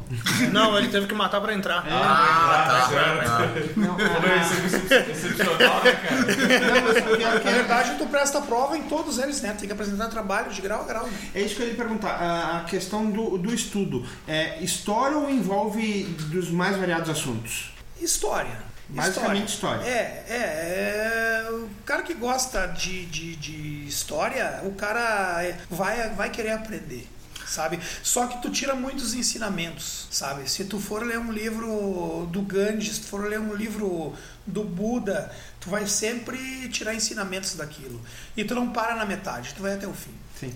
Não, 0.53 0.79
ele 0.79 0.87
teve 0.87 1.07
que 1.09 1.15
matar 1.15 1.41
pra 1.41 1.53
entrar. 1.53 1.85
Ah, 1.91 2.65
tá 2.69 2.89
certo. 2.89 3.79
Não, 3.81 3.97
Quando 3.97 4.27
é 4.29 4.41
excep- 4.41 5.11
excepcional, 5.11 5.83
né, 5.83 5.93
cara? 5.93 6.21
não, 6.21 6.83
mas 6.85 7.45
Na 7.45 7.51
é- 7.51 7.55
verdade, 7.55 7.99
tu 7.99 8.07
presta 8.07 8.41
prova 8.41 8.79
em 8.79 8.85
todos 8.85 9.19
eles, 9.19 9.41
né? 9.43 9.53
Tu 9.53 9.59
tem 9.59 9.67
que 9.67 9.73
apresentar 9.73 10.07
trabalho 10.07 10.53
de 10.53 10.63
grau 10.63 10.83
a 10.83 10.85
grau. 10.85 11.07
né? 11.09 11.13
É 11.35 11.41
isso 11.43 11.57
que 11.57 11.63
eu 11.63 11.69
ia 11.69 11.75
perguntar. 11.75 12.11
A, 12.11 12.61
questão 12.69 13.11
do, 13.11 13.37
do 13.37 13.53
estudo. 13.53 14.07
É 14.29 14.63
história 14.63 15.17
ou 15.19 15.29
envolve 15.29 16.05
dos 16.31 16.51
mais 16.51 16.77
variados 16.77 17.11
assuntos? 17.11 17.73
História. 18.01 18.63
Basicamente 18.89 19.49
história. 19.49 19.83
É, 19.83 20.25
é, 20.29 21.43
é, 21.47 21.51
O 21.51 21.69
cara 21.87 22.03
que 22.03 22.15
gosta 22.15 22.67
de, 22.67 23.07
de, 23.07 23.35
de 23.37 23.87
história, 23.89 24.61
o 24.65 24.73
cara 24.73 25.43
é- 25.43 25.57
vai, 25.71 26.11
vai 26.11 26.31
querer 26.31 26.51
aprender. 26.53 27.09
Sabe? 27.47 27.79
Só 28.03 28.27
que 28.27 28.41
tu 28.41 28.51
tira 28.51 28.75
muitos 28.75 29.15
ensinamentos, 29.15 30.09
sabe? 30.11 30.49
Se 30.49 30.65
tu 30.65 30.81
for 30.81 31.05
ler 31.05 31.19
um 31.19 31.31
livro 31.31 32.27
do 32.31 32.43
Gandhi, 32.43 32.93
se 32.93 33.01
tu 33.01 33.07
for 33.07 33.29
ler 33.29 33.39
um 33.39 33.55
livro 33.55 34.15
do 34.47 34.65
Buda, 34.65 35.31
tu 35.61 35.71
vai 35.71 35.87
sempre 35.87 36.69
tirar 36.69 36.95
ensinamentos 36.95 37.55
daquilo. 37.55 38.01
E 38.37 38.45
tu 38.45 38.55
não 38.55 38.71
para 38.71 38.95
na 38.95 39.05
metade, 39.05 39.55
tu 39.55 39.63
vai 39.63 39.75
até 39.75 39.87
o 39.87 39.93
fim. 39.93 40.15
Sim. 40.39 40.55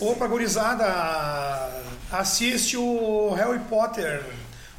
Opa, 0.00 0.26
gurizada, 0.26 0.86
assiste 2.10 2.76
o 2.76 3.34
Harry 3.34 3.60
Potter, 3.60 4.24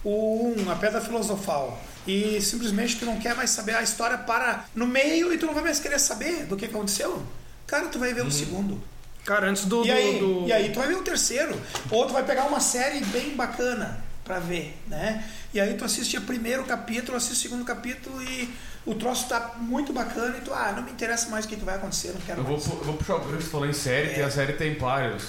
o 0.04 0.56
1, 0.58 0.72
a 0.72 0.76
Pedra 0.76 1.02
Filosofal. 1.02 1.80
E 2.08 2.40
simplesmente 2.42 2.98
tu 2.98 3.06
não 3.06 3.20
quer 3.20 3.36
mais 3.36 3.50
saber 3.50 3.76
a 3.76 3.84
história 3.84 4.18
para 4.18 4.66
no 4.74 4.88
meio 4.88 5.34
e 5.34 5.38
tu 5.38 5.46
não 5.46 5.54
vai 5.54 5.64
mais 5.64 5.80
querer 5.80 6.00
saber 6.00 6.46
do 6.46 6.56
que 6.56 6.66
aconteceu. 6.66 7.22
Cara, 7.68 7.88
tu 7.90 8.00
vai 8.00 8.14
ver 8.14 8.26
o 8.26 8.32
segundo. 8.32 8.82
Cara, 9.28 9.50
antes 9.50 9.66
do. 9.66 9.84
E 9.84 9.88
do- 9.88 9.94
aí, 9.94 10.20
do- 10.20 10.48
e 10.48 10.54
aí 10.54 10.70
tu 10.72 10.80
vai 10.80 10.88
ver 10.88 10.96
o 10.96 11.04
terceiro. 11.04 11.54
Ou 11.92 12.08
tu 12.08 12.14
vai 12.14 12.24
pegar 12.24 12.46
uma 12.46 12.62
série 12.62 13.02
bem 13.08 13.36
bacana 13.36 14.00
pra 14.24 14.40
ver, 14.40 14.76
né? 14.88 15.24
E 15.54 15.60
aí 15.60 15.74
tu 15.76 15.84
assiste 15.84 16.18
o 16.18 16.22
primeiro 16.22 16.64
capítulo, 16.64 17.18
assiste 17.18 17.34
o 17.46 17.50
segundo 17.50 17.66
capítulo 17.66 18.24
e 18.24 18.50
o 18.86 18.96
troço 18.96 19.28
tá 19.28 19.56
muito 19.58 19.92
bacana 19.92 20.38
e 20.38 20.42
tu, 20.42 20.54
ah, 20.54 20.72
não 20.76 20.82
me 20.84 20.92
interessa 20.92 21.30
mais 21.30 21.44
o 21.44 21.50
que 21.50 21.58
que 21.58 21.66
vai 21.66 21.76
acontecer, 21.76 22.14
não 22.14 22.22
quero 22.22 22.40
Eu 22.40 22.44
vou, 22.46 22.54
mais. 22.54 22.68
pu- 22.68 22.78
eu 22.78 22.84
vou 22.86 22.94
puxar 22.96 23.16
o 23.16 23.20
gancho, 23.20 23.42
você 23.44 23.50
falou 23.50 23.68
em 23.68 23.74
série, 23.74 24.14
tem 24.14 24.24
a 24.24 24.32
série 24.32 24.54
Templários 24.54 25.24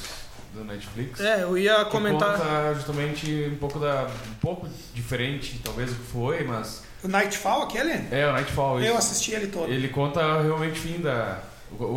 do 0.54 0.64
Netflix. 0.64 1.18
É, 1.20 1.42
eu 1.42 1.58
ia 1.58 1.84
que 1.84 1.90
comentar. 1.90 2.38
conta 2.38 2.74
justamente 2.76 3.50
um 3.52 3.56
pouco 3.58 3.80
da. 3.80 4.04
um 4.30 4.34
pouco 4.40 4.68
diferente, 4.94 5.60
talvez, 5.64 5.90
do 5.90 5.96
que 5.96 6.12
foi, 6.12 6.44
mas. 6.44 6.82
O 7.02 7.08
Nightfall, 7.08 7.62
aquele? 7.62 7.92
É, 8.12 8.28
o 8.28 8.32
Nightfall. 8.32 8.78
Eu 8.80 8.86
isso. 8.90 8.98
assisti 8.98 9.32
ele 9.32 9.48
todo. 9.48 9.68
Ele 9.70 9.88
conta 9.88 10.40
realmente 10.42 10.78
o 10.78 10.82
fim 10.82 11.00
da. 11.00 11.40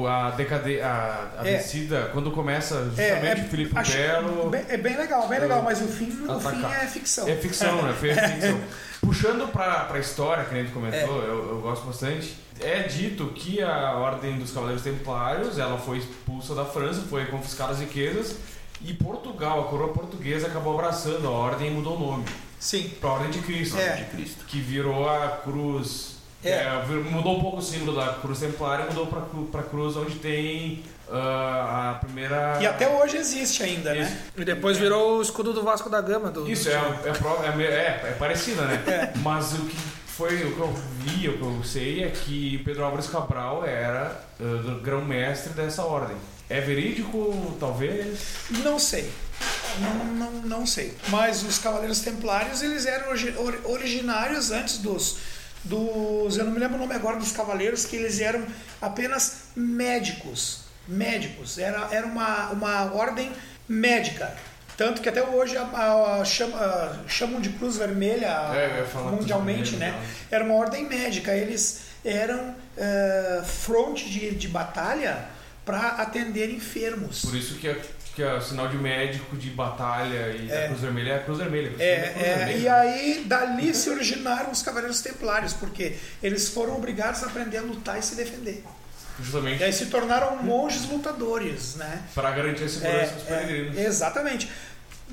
A 0.08 0.32
decade, 0.32 0.82
a, 0.82 1.32
a 1.40 1.48
É. 1.48 1.58
descida, 1.58 2.10
quando 2.14 2.30
começa 2.32 2.76
É, 2.98 3.08
justamente 3.10 3.42
é, 3.42 3.44
o 3.46 3.48
Felipe 3.48 3.72
acho- 3.78 3.92
Belo. 3.94 4.52
é 4.54 4.78
bem 4.78 4.98
legal, 4.98 5.28
bem 5.28 5.40
legal, 5.40 5.62
mas 5.64 5.82
o 5.82 5.88
fim, 5.88 6.12
o 6.28 6.32
Atacar. 6.32 6.52
fim 6.54 6.66
é 6.86 6.88
ficção. 6.88 7.28
É 7.28 7.36
ficção, 7.36 7.82
né? 7.82 7.94
Foi 8.00 8.14
ficção. 8.14 8.60
Puxando 9.02 9.52
pra, 9.52 9.86
pra 9.86 9.98
história, 10.00 10.44
que 10.44 10.54
a 10.54 10.58
gente 10.62 10.72
comentou, 10.72 11.24
É. 11.24 11.26
eu, 11.28 11.50
eu 11.50 11.62
gosto 11.62 11.86
bastante. 11.88 12.36
É 12.60 12.84
dito 12.84 13.28
que 13.34 13.62
a 13.64 13.94
Ordem 13.96 14.38
dos 14.38 14.52
Cavaleiros 14.52 14.84
Templários 14.84 15.58
ela 15.58 15.80
foi 15.80 15.98
expulsa 15.98 16.54
da 16.54 16.64
França, 16.66 17.02
foi 17.10 17.26
confiscar 17.26 17.70
as 17.72 17.80
riquezas 17.80 18.36
E 18.84 18.94
Portugal, 18.94 19.62
a 19.62 19.64
coroa 19.64 19.94
portuguesa, 19.94 20.48
acabou 20.48 20.74
abraçando 20.74 21.28
a 21.28 21.32
ordem 21.32 21.68
e 21.70 21.72
mudou 21.72 21.96
o 21.96 22.00
nome 22.00 22.26
Sim. 22.60 22.90
para 23.00 23.10
a 23.10 23.14
Ordem 23.14 23.30
de 23.32 23.40
Cristo. 23.40 23.78
É. 23.80 23.94
De 23.96 24.04
Cristo. 24.06 24.44
Que 24.46 24.60
virou 24.60 25.08
a 25.10 25.40
cruz. 25.44 26.11
É. 26.44 26.50
é, 26.52 26.84
mudou 27.10 27.38
um 27.38 27.42
pouco 27.42 27.58
o 27.58 27.62
símbolo 27.62 27.96
da 27.96 28.14
cruz 28.14 28.40
templária, 28.40 28.86
mudou 28.86 29.08
para 29.52 29.62
a 29.62 29.64
cruz 29.64 29.96
onde 29.96 30.16
tem 30.16 30.84
ah, 31.12 31.92
a 31.92 32.06
primeira. 32.06 32.58
E 32.62 32.66
até 32.66 32.88
hoje 32.90 33.18
existe 33.18 33.62
ainda, 33.64 33.96
Isso. 33.96 34.10
né? 34.12 34.22
E 34.38 34.44
depois 34.46 34.78
virou 34.78 35.18
o 35.20 35.22
escudo 35.22 35.54
do 35.54 35.64
Vasco 35.64 35.90
da 35.90 36.02
Gama. 36.02 36.32
Do, 36.32 36.50
Isso, 36.50 36.70
é, 36.70 36.74
é, 36.74 37.62
é, 37.62 37.64
é, 37.66 38.10
é 38.10 38.16
parecida, 38.18 38.64
né? 38.64 39.14
Mas 39.18 39.54
o 39.54 39.66
que 39.66 39.76
foi, 40.08 40.44
o 40.46 40.56
que 40.56 40.60
eu 40.60 40.74
vi, 41.00 41.30
o 41.30 41.38
que 41.38 41.44
eu 41.44 41.64
sei 41.64 42.04
é 42.04 42.10
que 42.10 42.58
Pedro 42.66 42.86
Álvares 42.86 43.08
Cabral 43.08 43.66
era 43.66 44.20
ah, 44.40 44.80
grão-mestre 44.82 45.54
dessa 45.54 45.84
ordem. 45.84 46.18
É 46.50 46.60
verídico, 46.60 47.56
talvez? 47.60 48.20
Não 48.64 48.78
sei. 48.78 49.10
Não, 49.80 50.06
não, 50.06 50.32
não 50.42 50.66
sei. 50.66 50.94
Mas 51.08 51.44
os 51.44 51.58
Cavaleiros 51.60 52.00
Templários, 52.02 52.62
eles 52.62 52.86
eram 52.86 53.10
origi- 53.10 53.34
ori- 53.38 53.60
originários 53.64 54.52
antes 54.52 54.80
dos, 54.80 55.18
dos. 55.64 56.38
Eu 56.38 56.46
não 56.46 56.52
me 56.52 56.60
lembro 56.60 56.78
o 56.78 56.80
nome 56.80 56.94
agora 56.94 57.18
dos 57.18 57.32
Cavaleiros, 57.32 57.86
que 57.86 57.96
eles 57.96 58.20
eram 58.20 58.46
apenas 58.82 59.44
médicos. 59.56 60.62
Médicos. 60.88 61.58
Era, 61.58 61.88
era 61.92 62.06
uma, 62.08 62.50
uma 62.50 62.94
ordem 62.94 63.32
médica. 63.68 64.34
Tanto 64.78 65.02
que 65.02 65.10
até 65.10 65.22
hoje 65.24 65.56
a, 65.58 65.64
a- 65.64 66.22
a 66.22 66.26
chama- 66.26 67.04
chamam 67.08 67.40
de 67.40 67.50
Cruz 67.50 67.78
Vermelha 67.78 68.28
É, 68.56 68.84
mundialmente, 69.12 69.76
né? 69.76 69.92
tá. 69.92 70.36
Era 70.36 70.44
uma 70.44 70.56
ordem 70.56 70.88
médica. 70.88 71.32
Eles 71.34 71.82
eram 72.04 72.56
eh, 72.78 73.44
fronte 73.46 74.10
de, 74.10 74.32
de 74.32 74.48
batalha 74.48 75.26
para 75.64 75.90
atender 75.90 76.50
enfermos. 76.50 77.22
Por 77.22 77.36
isso 77.36 77.56
que 77.56 77.68
é, 77.68 77.80
que 78.16 78.22
é 78.22 78.34
o 78.34 78.42
sinal 78.42 78.68
de 78.68 78.78
médico, 78.78 79.38
de 79.38 79.50
batalha 79.52 80.36
e 80.36 80.50
É. 80.52 80.66
a 80.66 80.68
cruz 80.68 80.82
vermelha 80.82 81.12
é 81.14 81.16
a 81.16 81.20
cruz 81.24 81.38
vermelha. 81.40 81.70
a 81.70 81.74
cruz 81.74 81.82
É, 81.82 81.96
vermelha 82.02 82.26
é, 82.26 82.36
vermelha. 82.38 82.58
e 82.60 82.68
aí 82.68 83.24
dali 83.26 83.74
se 83.74 83.90
originaram 83.90 84.52
os 84.52 84.62
Cavaleiros 84.62 85.02
Templários, 85.02 85.54
porque 85.54 85.96
eles 86.22 86.50
foram 86.50 86.76
obrigados 86.76 87.24
a 87.24 87.28
aprender 87.28 87.58
a 87.58 87.62
lutar 87.62 87.98
e 87.98 88.04
se 88.04 88.16
defender. 88.16 88.64
Justamente 89.22 89.62
E 89.62 89.64
aí 89.66 89.74
se 89.74 89.86
tornaram 89.88 90.38
monges 90.44 90.90
lutadores, 90.90 91.76
né? 91.76 92.02
para 92.16 92.32
garantir 92.32 92.64
a 92.64 92.70
segurança 92.70 93.14
dos 93.14 93.24
É, 93.28 93.40
peregrinos. 93.40 93.78
é, 93.78 93.86
exatamente. 93.86 94.50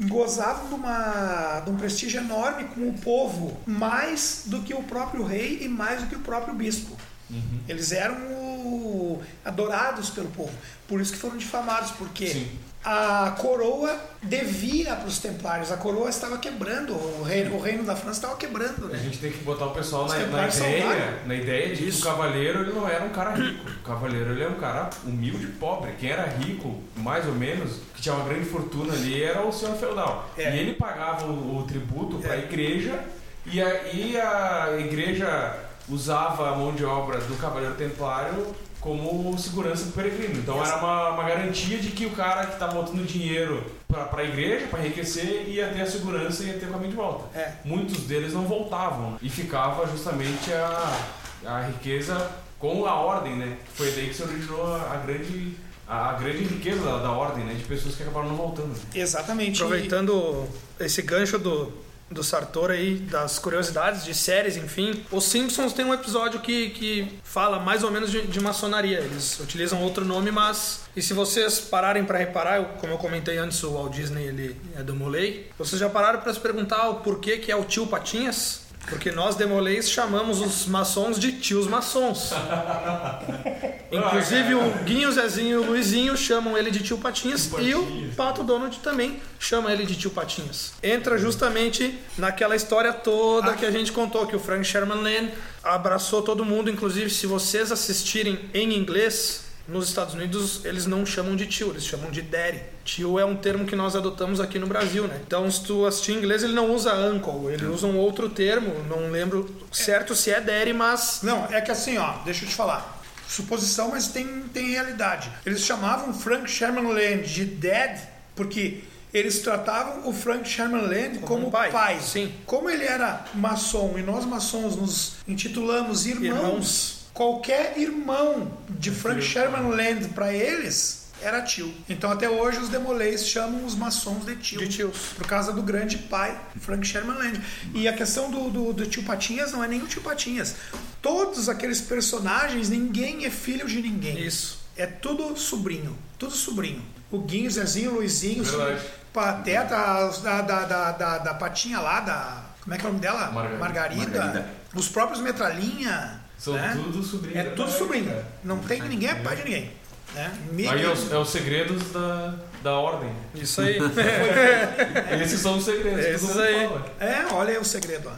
Gozavam 0.00 0.68
de, 0.68 0.74
uma, 0.74 1.60
de 1.64 1.70
um 1.70 1.76
prestígio 1.76 2.20
enorme 2.20 2.64
com 2.68 2.88
o 2.88 2.92
povo, 2.94 3.60
mais 3.66 4.42
do 4.46 4.62
que 4.62 4.72
o 4.72 4.82
próprio 4.82 5.24
rei 5.24 5.58
e 5.62 5.68
mais 5.68 6.02
do 6.02 6.06
que 6.08 6.14
o 6.14 6.20
próprio 6.20 6.54
bispo. 6.54 6.96
Uhum. 7.28 7.60
Eles 7.68 7.90
eram 7.92 9.20
adorados 9.44 10.10
pelo 10.10 10.28
povo. 10.28 10.52
Por 10.86 11.00
isso 11.00 11.12
que 11.12 11.18
foram 11.18 11.36
difamados, 11.36 11.90
porque 11.92 12.28
Sim. 12.28 12.48
A 12.90 13.32
coroa 13.32 13.94
devia 14.22 14.96
para 14.96 15.06
os 15.06 15.18
templários. 15.18 15.70
A 15.70 15.76
coroa 15.76 16.08
estava 16.08 16.38
quebrando, 16.38 16.94
o 16.94 17.22
reino, 17.22 17.54
o 17.56 17.60
reino 17.60 17.84
da 17.84 17.94
França 17.94 18.16
estava 18.20 18.36
quebrando. 18.36 18.86
A 18.86 18.88
Né? 18.88 18.98
gente 18.98 19.18
tem 19.18 19.30
que 19.30 19.44
botar 19.44 19.66
o 19.66 19.70
pessoal 19.72 20.06
na, 20.08 20.16
na 20.16 20.48
ideia, 20.48 21.18
na 21.26 21.34
ideia 21.34 21.76
de 21.76 21.84
que 21.90 21.98
o 21.98 22.02
cavaleiro 22.02 22.60
ele 22.62 22.72
não 22.72 22.88
era 22.88 23.04
um 23.04 23.10
cara 23.10 23.34
rico. 23.34 23.68
O 23.68 23.82
cavaleiro 23.86 24.30
ele 24.30 24.42
é 24.42 24.48
um 24.48 24.54
cara 24.54 24.88
humilde 25.04 25.44
e 25.44 25.48
pobre. 25.48 25.92
Quem 26.00 26.10
era 26.10 26.24
rico, 26.24 26.82
mais 26.96 27.26
ou 27.26 27.34
menos, 27.34 27.72
que 27.94 28.00
tinha 28.00 28.14
uma 28.14 28.24
grande 28.24 28.46
fortuna 28.48 28.94
ali, 28.94 29.22
era 29.22 29.42
o 29.46 29.52
senhor 29.52 29.76
feudal. 29.76 30.26
É. 30.38 30.56
E 30.56 30.58
ele 30.58 30.72
pagava 30.72 31.26
o, 31.26 31.58
o 31.58 31.62
tributo 31.64 32.16
para 32.16 32.32
a 32.32 32.36
É. 32.36 32.40
igreja 32.40 33.00
e 33.44 33.60
a, 33.60 33.82
e 33.92 34.18
a 34.18 34.76
igreja 34.78 35.56
usava 35.90 36.50
a 36.50 36.56
mão 36.56 36.72
de 36.74 36.84
obra 36.86 37.18
do 37.18 37.34
cavaleiro 37.36 37.74
templário 37.74 38.46
como 38.80 39.36
segurança 39.38 39.86
do 39.86 39.92
peregrino. 39.92 40.38
Então 40.38 40.64
era 40.64 40.76
uma, 40.78 41.10
uma 41.10 41.22
garantia 41.24 41.78
de 41.78 41.90
que 41.90 42.06
o 42.06 42.10
cara 42.10 42.46
que 42.46 42.52
estava 42.54 42.74
botando 42.74 43.04
dinheiro 43.06 43.64
para 43.88 44.22
a 44.22 44.24
igreja, 44.24 44.66
para 44.68 44.80
enriquecer, 44.80 45.48
ia 45.48 45.68
ter 45.68 45.80
a 45.80 45.86
segurança 45.86 46.44
e 46.44 46.48
ia 46.48 46.58
ter 46.58 46.66
o 46.66 46.70
caminho 46.72 46.90
de 46.90 46.96
volta 46.96 47.38
É. 47.38 47.52
muitos 47.64 48.02
deles 48.04 48.32
não 48.32 48.42
voltavam 48.44 49.12
né? 49.12 49.18
e 49.22 49.28
ficava 49.28 49.86
justamente 49.88 50.52
a, 50.52 50.98
a 51.44 51.60
riqueza 51.62 52.30
com 52.58 52.86
a 52.86 52.94
ordem, 52.94 53.36
né? 53.36 53.56
Foi 53.74 53.90
daí 53.92 54.08
que 54.08 54.14
se 54.14 54.22
originou 54.22 54.64
a, 54.74 54.92
a 54.92 54.96
grande 54.96 55.54
a, 55.86 56.10
a 56.10 56.12
grande 56.14 56.44
riqueza 56.44 56.82
da, 56.82 56.98
da 56.98 57.10
ordem, 57.12 57.44
né? 57.44 57.54
De 57.54 57.64
pessoas 57.64 57.94
que 57.94 58.02
acabaram 58.02 58.28
não 58.28 58.36
voltando. 58.36 58.74
Exatamente. 58.94 59.62
Aproveitando 59.62 60.46
esse 60.78 61.00
gancho 61.02 61.38
do, 61.38 61.72
do 62.10 62.22
Sartor 62.24 62.70
aí, 62.70 62.94
das 62.96 63.38
curiosidades 63.38 64.04
de 64.04 64.14
séries, 64.14 64.56
enfim. 64.56 65.04
Os 65.12 65.24
Simpsons 65.24 65.72
tem 65.72 65.84
um 65.84 65.92
episódio 65.92 66.40
que, 66.40 66.70
que 66.70 67.18
fala 67.22 67.58
mais 67.58 67.82
ou 67.84 67.90
menos 67.90 68.10
de, 68.10 68.22
de 68.26 68.40
maçonaria. 68.40 68.98
Eles 69.00 69.38
utilizam 69.40 69.82
outro 69.82 70.04
nome, 70.04 70.30
mas. 70.30 70.80
E 70.96 71.02
se 71.02 71.12
vocês 71.12 71.60
pararem 71.60 72.04
para 72.04 72.18
reparar, 72.18 72.56
eu- 72.56 72.64
como 72.80 72.92
eu 72.94 72.98
comentei 72.98 73.36
antes, 73.38 73.62
o 73.62 73.72
Walt 73.72 73.92
Disney 73.94 74.24
ele 74.24 74.56
é 74.76 74.82
do 74.82 74.94
Molay. 74.94 75.50
Vocês 75.58 75.78
já 75.78 75.88
pararam 75.90 76.20
para 76.20 76.32
se 76.32 76.40
perguntar 76.40 76.88
o 76.88 76.96
porquê 77.00 77.36
que 77.38 77.52
é 77.52 77.56
o 77.56 77.64
tio 77.64 77.86
Patinhas? 77.86 78.67
Porque 78.88 79.10
nós 79.10 79.36
demolês 79.36 79.90
chamamos 79.90 80.40
os 80.40 80.66
maçons 80.66 81.18
de 81.18 81.32
tios 81.32 81.66
maçons. 81.66 82.32
Inclusive 83.90 84.54
o 84.54 84.70
Guinho, 84.84 85.08
o 85.08 85.12
Zezinho 85.12 85.62
e 85.62 85.66
o 85.66 85.70
Luizinho 85.70 86.16
chamam 86.16 86.56
ele 86.56 86.70
de 86.70 86.80
tio 86.80 86.98
Patinhas, 86.98 87.50
e 87.58 87.74
o 87.74 88.12
Pato 88.16 88.42
Donald 88.42 88.78
também 88.80 89.20
chama 89.38 89.72
ele 89.72 89.86
de 89.86 89.96
tio 89.96 90.10
Patinhas. 90.10 90.72
Entra 90.82 91.16
justamente 91.16 91.98
naquela 92.16 92.54
história 92.54 92.92
toda 92.92 93.54
que 93.54 93.64
a 93.64 93.70
gente 93.70 93.90
contou, 93.92 94.26
que 94.26 94.36
o 94.36 94.40
Frank 94.40 94.64
Sherman 94.64 95.00
Land 95.00 95.32
abraçou 95.64 96.22
todo 96.22 96.44
mundo, 96.44 96.70
inclusive 96.70 97.08
se 97.10 97.26
vocês 97.26 97.72
assistirem 97.72 98.38
em 98.52 98.74
inglês, 98.74 99.47
nos 99.68 99.88
Estados 99.88 100.14
Unidos 100.14 100.64
eles 100.64 100.86
não 100.86 101.04
chamam 101.04 101.36
de 101.36 101.46
tio, 101.46 101.70
eles 101.70 101.84
chamam 101.84 102.10
de 102.10 102.22
daddy. 102.22 102.60
Tio 102.84 103.18
é 103.18 103.24
um 103.24 103.36
termo 103.36 103.66
que 103.66 103.76
nós 103.76 103.94
adotamos 103.94 104.40
aqui 104.40 104.58
no 104.58 104.66
Brasil, 104.66 105.06
né? 105.06 105.20
Então 105.26 105.48
se 105.50 105.62
tu 105.62 105.84
assistir 105.86 106.12
em 106.12 106.16
inglês 106.16 106.42
ele 106.42 106.54
não 106.54 106.72
usa 106.74 106.94
uncle, 106.94 107.52
ele 107.52 107.66
usa 107.66 107.86
um 107.86 107.98
outro 107.98 108.28
termo, 108.30 108.74
não 108.88 109.10
lembro 109.10 109.54
certo 109.70 110.14
se 110.14 110.30
é 110.30 110.40
daddy, 110.40 110.72
mas 110.72 111.20
Não, 111.22 111.46
é 111.46 111.60
que 111.60 111.70
assim, 111.70 111.98
ó, 111.98 112.14
deixa 112.24 112.44
eu 112.44 112.48
te 112.48 112.54
falar. 112.54 112.96
Suposição, 113.28 113.90
mas 113.90 114.08
tem, 114.08 114.26
tem 114.54 114.70
realidade. 114.70 115.30
Eles 115.44 115.60
chamavam 115.60 116.14
Frank 116.14 116.50
Sherman 116.50 116.90
Land 116.90 117.28
de 117.28 117.44
Dad 117.44 117.98
porque 118.34 118.82
eles 119.12 119.40
tratavam 119.40 120.08
o 120.08 120.12
Frank 120.12 120.48
Sherman 120.48 120.82
Land 120.82 121.18
como, 121.20 121.48
um 121.48 121.50
pai, 121.50 121.70
pai. 121.70 122.00
sim. 122.00 122.32
Como 122.46 122.70
ele 122.70 122.84
era 122.84 123.24
maçom 123.34 123.98
e 123.98 124.02
nós 124.02 124.24
maçons 124.24 124.76
nos 124.76 125.12
intitulamos 125.26 126.06
irmãos, 126.06 126.26
Irmãos. 126.26 126.97
Qualquer 127.18 127.76
irmão 127.76 128.48
de 128.70 128.92
Frank 128.92 129.20
Sherman 129.20 129.74
Land 129.74 130.10
para 130.10 130.32
eles 130.32 131.08
era 131.20 131.42
tio. 131.42 131.74
Então 131.88 132.12
até 132.12 132.30
hoje 132.30 132.60
os 132.60 132.68
demolês 132.68 133.26
chamam 133.26 133.64
os 133.64 133.74
maçons 133.74 134.24
de 134.24 134.36
tio. 134.36 134.60
De 134.60 134.68
tios. 134.68 134.96
Por 135.16 135.26
causa 135.26 135.52
do 135.52 135.60
grande 135.60 135.98
pai, 135.98 136.40
Frank 136.60 136.86
Sherman 136.86 137.18
Land. 137.18 137.40
E 137.74 137.88
a 137.88 137.92
questão 137.92 138.30
do, 138.30 138.48
do, 138.50 138.72
do 138.72 138.86
tio 138.86 139.02
Patinhas 139.02 139.50
não 139.50 139.64
é 139.64 139.66
nem 139.66 139.82
o 139.82 139.86
tio 139.88 140.00
Patinhas. 140.00 140.54
Todos 141.02 141.48
aqueles 141.48 141.80
personagens, 141.80 142.68
ninguém 142.68 143.24
é 143.24 143.30
filho 143.30 143.66
de 143.66 143.82
ninguém. 143.82 144.24
Isso. 144.24 144.60
É 144.76 144.86
tudo 144.86 145.36
sobrinho. 145.36 145.98
Tudo 146.20 146.32
sobrinho. 146.32 146.84
O 147.10 147.18
Guinho, 147.18 147.50
Zezinho, 147.50 147.94
Luizinho, 147.94 148.44
Verdade. 148.44 148.80
Pateta, 149.12 150.08
da, 150.22 150.40
da, 150.42 150.64
da, 150.64 150.92
da, 150.92 151.18
da 151.18 151.34
Patinha 151.34 151.80
lá, 151.80 151.98
da. 151.98 152.44
Como 152.62 152.74
é 152.74 152.78
que 152.78 152.86
é 152.86 152.88
o 152.88 152.92
nome 152.92 153.02
dela? 153.02 153.32
Margarida. 153.32 154.04
Margarida. 154.04 154.50
Os 154.72 154.88
próprios 154.88 155.20
Metralhinha. 155.20 156.17
São 156.38 156.54
né? 156.54 156.72
tudo 156.72 157.02
sobrinhos. 157.02 157.36
É 157.36 157.50
tudo 157.50 157.70
sobrinho. 157.70 158.24
Não 158.44 158.58
tem 158.58 158.80
ninguém 158.82 159.10
é 159.10 159.14
pai 159.16 159.36
de 159.36 159.44
ninguém. 159.44 159.72
Né? 160.14 160.32
Aí 160.70 160.82
é 160.82 160.90
os, 160.90 161.12
é 161.12 161.18
os 161.18 161.28
segredos 161.28 161.92
da, 161.92 162.34
da 162.62 162.72
ordem. 162.72 163.12
isso 163.34 163.60
aí. 163.60 163.78
Esses 165.22 165.40
são 165.40 165.58
os 165.58 165.64
segredos. 165.64 166.04
Esses 166.04 166.38
aí. 166.38 166.66
fala. 166.66 166.86
É, 166.98 167.26
olha 167.32 167.50
aí 167.50 167.58
o 167.58 167.64
segredo. 167.64 168.10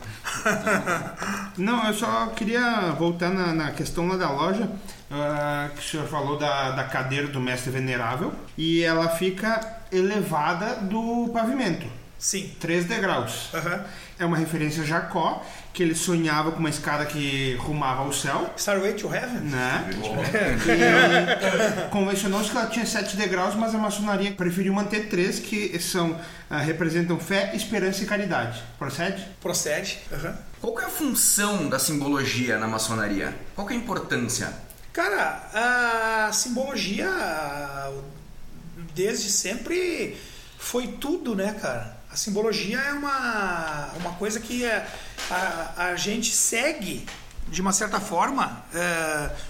Não, 1.58 1.86
eu 1.88 1.94
só 1.94 2.26
queria 2.28 2.92
voltar 2.92 3.30
na, 3.30 3.52
na 3.52 3.70
questão 3.72 4.06
lá 4.06 4.16
da 4.16 4.30
loja, 4.30 4.70
ah, 5.10 5.70
que 5.74 5.80
o 5.80 5.84
senhor 5.84 6.06
falou 6.06 6.38
da, 6.38 6.70
da 6.70 6.84
cadeira 6.84 7.26
do 7.26 7.40
mestre 7.40 7.70
venerável, 7.70 8.32
e 8.56 8.82
ela 8.82 9.08
fica 9.08 9.80
elevada 9.90 10.76
do 10.76 11.30
pavimento, 11.32 11.86
Sim. 12.20 12.54
3 12.60 12.84
degraus. 12.84 13.48
É 14.18 14.24
uma 14.26 14.36
referência 14.36 14.82
a 14.82 14.86
Jacó, 14.86 15.42
que 15.72 15.82
ele 15.82 15.94
sonhava 15.94 16.52
com 16.52 16.58
uma 16.58 16.68
escada 16.68 17.06
que 17.06 17.54
rumava 17.60 18.02
ao 18.02 18.12
céu, 18.12 18.52
Starway 18.58 18.92
to 18.92 19.12
Heaven? 19.12 19.40
né? 19.40 19.88
E 20.66 21.90
convencionou-se 21.90 22.50
que 22.50 22.56
ela 22.58 22.66
tinha 22.66 22.84
7 22.84 23.16
degraus, 23.16 23.54
mas 23.54 23.74
a 23.74 23.78
maçonaria 23.78 24.32
preferiu 24.32 24.74
manter 24.74 25.08
três, 25.08 25.38
que 25.38 25.78
são 25.80 26.20
ah, 26.50 26.58
representam 26.58 27.18
fé, 27.18 27.52
esperança 27.54 28.02
e 28.02 28.06
caridade. 28.06 28.62
Procede? 28.78 29.26
Procede. 29.40 30.00
Qual 30.60 30.74
que 30.74 30.82
é 30.82 30.86
a 30.86 30.90
função 30.90 31.70
da 31.70 31.78
simbologia 31.78 32.58
na 32.58 32.68
maçonaria? 32.68 33.34
Qual 33.54 33.66
que 33.66 33.72
é 33.72 33.76
a 33.76 33.80
importância? 33.80 34.52
Cara, 34.92 36.26
a 36.28 36.32
simbologia 36.32 37.08
desde 38.94 39.30
sempre 39.30 40.18
foi 40.58 40.88
tudo, 40.88 41.34
né, 41.34 41.56
cara? 41.58 41.99
A 42.12 42.16
simbologia 42.16 42.78
é 42.80 42.92
uma, 42.92 43.90
uma 44.00 44.12
coisa 44.12 44.40
que 44.40 44.66
a, 44.66 44.86
a, 45.30 45.84
a 45.90 45.96
gente 45.96 46.32
segue 46.32 47.06
de 47.48 47.60
uma 47.60 47.72
certa 47.72 48.00
forma 48.00 48.64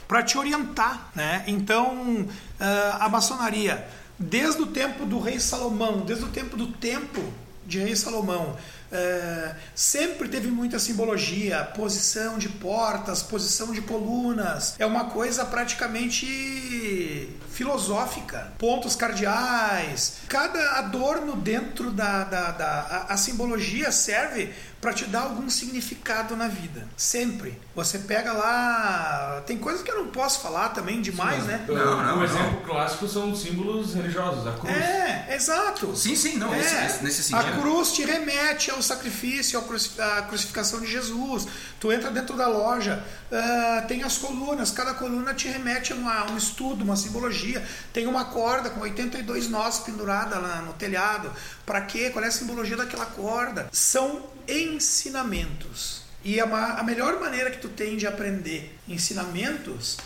para 0.08 0.22
te 0.22 0.36
orientar, 0.38 1.10
né? 1.14 1.44
Então, 1.46 2.26
eh, 2.58 2.92
a 2.98 3.08
maçonaria 3.08 3.86
desde 4.18 4.60
o 4.62 4.66
tempo 4.66 5.06
do 5.06 5.18
rei 5.18 5.40
Salomão, 5.40 6.00
desde 6.00 6.24
o 6.24 6.28
tempo 6.28 6.56
do 6.56 6.66
templo 6.66 7.32
de 7.66 7.78
rei 7.78 7.96
Salomão, 7.96 8.56
é, 8.92 9.54
sempre 9.74 10.28
teve 10.28 10.48
muita 10.48 10.78
simbologia, 10.78 11.64
posição 11.76 12.38
de 12.38 12.48
portas, 12.48 13.22
posição 13.22 13.72
de 13.72 13.80
colunas. 13.82 14.74
É 14.78 14.86
uma 14.86 15.04
coisa 15.06 15.44
praticamente 15.44 17.28
filosófica. 17.50 18.52
Pontos 18.58 18.96
cardeais. 18.96 20.14
Cada 20.28 20.78
adorno 20.78 21.36
dentro 21.36 21.90
da. 21.90 22.24
da, 22.24 22.50
da 22.52 23.06
a, 23.08 23.14
a 23.14 23.16
simbologia 23.16 23.90
serve 23.92 24.52
para 24.80 24.94
te 24.94 25.04
dar 25.04 25.22
algum 25.24 25.50
significado 25.50 26.34
na 26.34 26.48
vida. 26.48 26.88
Sempre. 26.96 27.60
Você 27.74 27.98
pega 27.98 28.32
lá. 28.32 29.42
Tem 29.46 29.58
coisas 29.58 29.82
que 29.82 29.90
eu 29.90 29.98
não 30.04 30.08
posso 30.10 30.40
falar 30.40 30.70
também 30.70 31.02
demais, 31.02 31.44
né? 31.44 31.64
Não, 31.68 31.74
não, 31.74 31.98
um 31.98 32.16
não. 32.16 32.24
exemplo 32.24 32.60
clássico 32.62 33.06
são 33.06 33.34
símbolos 33.36 33.94
religiosos, 33.94 34.46
a 34.46 34.52
cruz. 34.52 34.74
É, 34.74 35.34
exato. 35.34 35.94
Sim, 35.94 36.16
sim, 36.16 36.36
não, 36.38 36.54
É, 36.54 36.60
esse- 36.60 36.74
esse- 36.86 37.04
nesse 37.04 37.34
a 37.34 37.40
sentido. 37.42 37.60
cruz 37.60 37.92
te 37.92 38.04
remete 38.04 38.70
ao 38.70 38.79
sacrifício, 38.82 39.58
ao 39.58 39.64
cruci- 39.64 40.00
à 40.00 40.22
crucificação 40.22 40.80
de 40.80 40.86
Jesus. 40.86 41.46
Tu 41.78 41.90
entra 41.92 42.10
dentro 42.10 42.36
da 42.36 42.46
loja, 42.48 43.02
ah, 43.32 43.84
tem 43.88 44.02
as 44.02 44.18
colunas, 44.18 44.70
cada 44.70 44.94
coluna 44.94 45.34
te 45.34 45.48
remete 45.48 45.92
a 45.92 45.96
uma- 45.96 46.30
um 46.30 46.36
estudo, 46.36 46.82
uma 46.84 46.96
simbologia. 46.96 47.64
Tem 47.92 48.06
uma 48.06 48.24
corda 48.26 48.70
com 48.70 48.80
82 48.80 49.48
nós 49.48 49.80
pendurada 49.80 50.38
lá 50.38 50.62
no 50.62 50.72
telhado. 50.74 51.32
Para 51.66 51.80
quê? 51.82 52.10
Qual 52.10 52.24
é 52.24 52.28
a 52.28 52.32
simbologia 52.32 52.76
daquela 52.76 53.06
corda? 53.06 53.68
São 53.72 54.22
ensinamentos. 54.48 56.02
E 56.22 56.38
a, 56.38 56.46
ma- 56.46 56.74
a 56.74 56.82
melhor 56.82 57.18
maneira 57.18 57.50
que 57.50 57.58
tu 57.58 57.68
tem 57.68 57.96
de 57.96 58.06
aprender 58.06 58.78
ensinamentos 58.86 59.96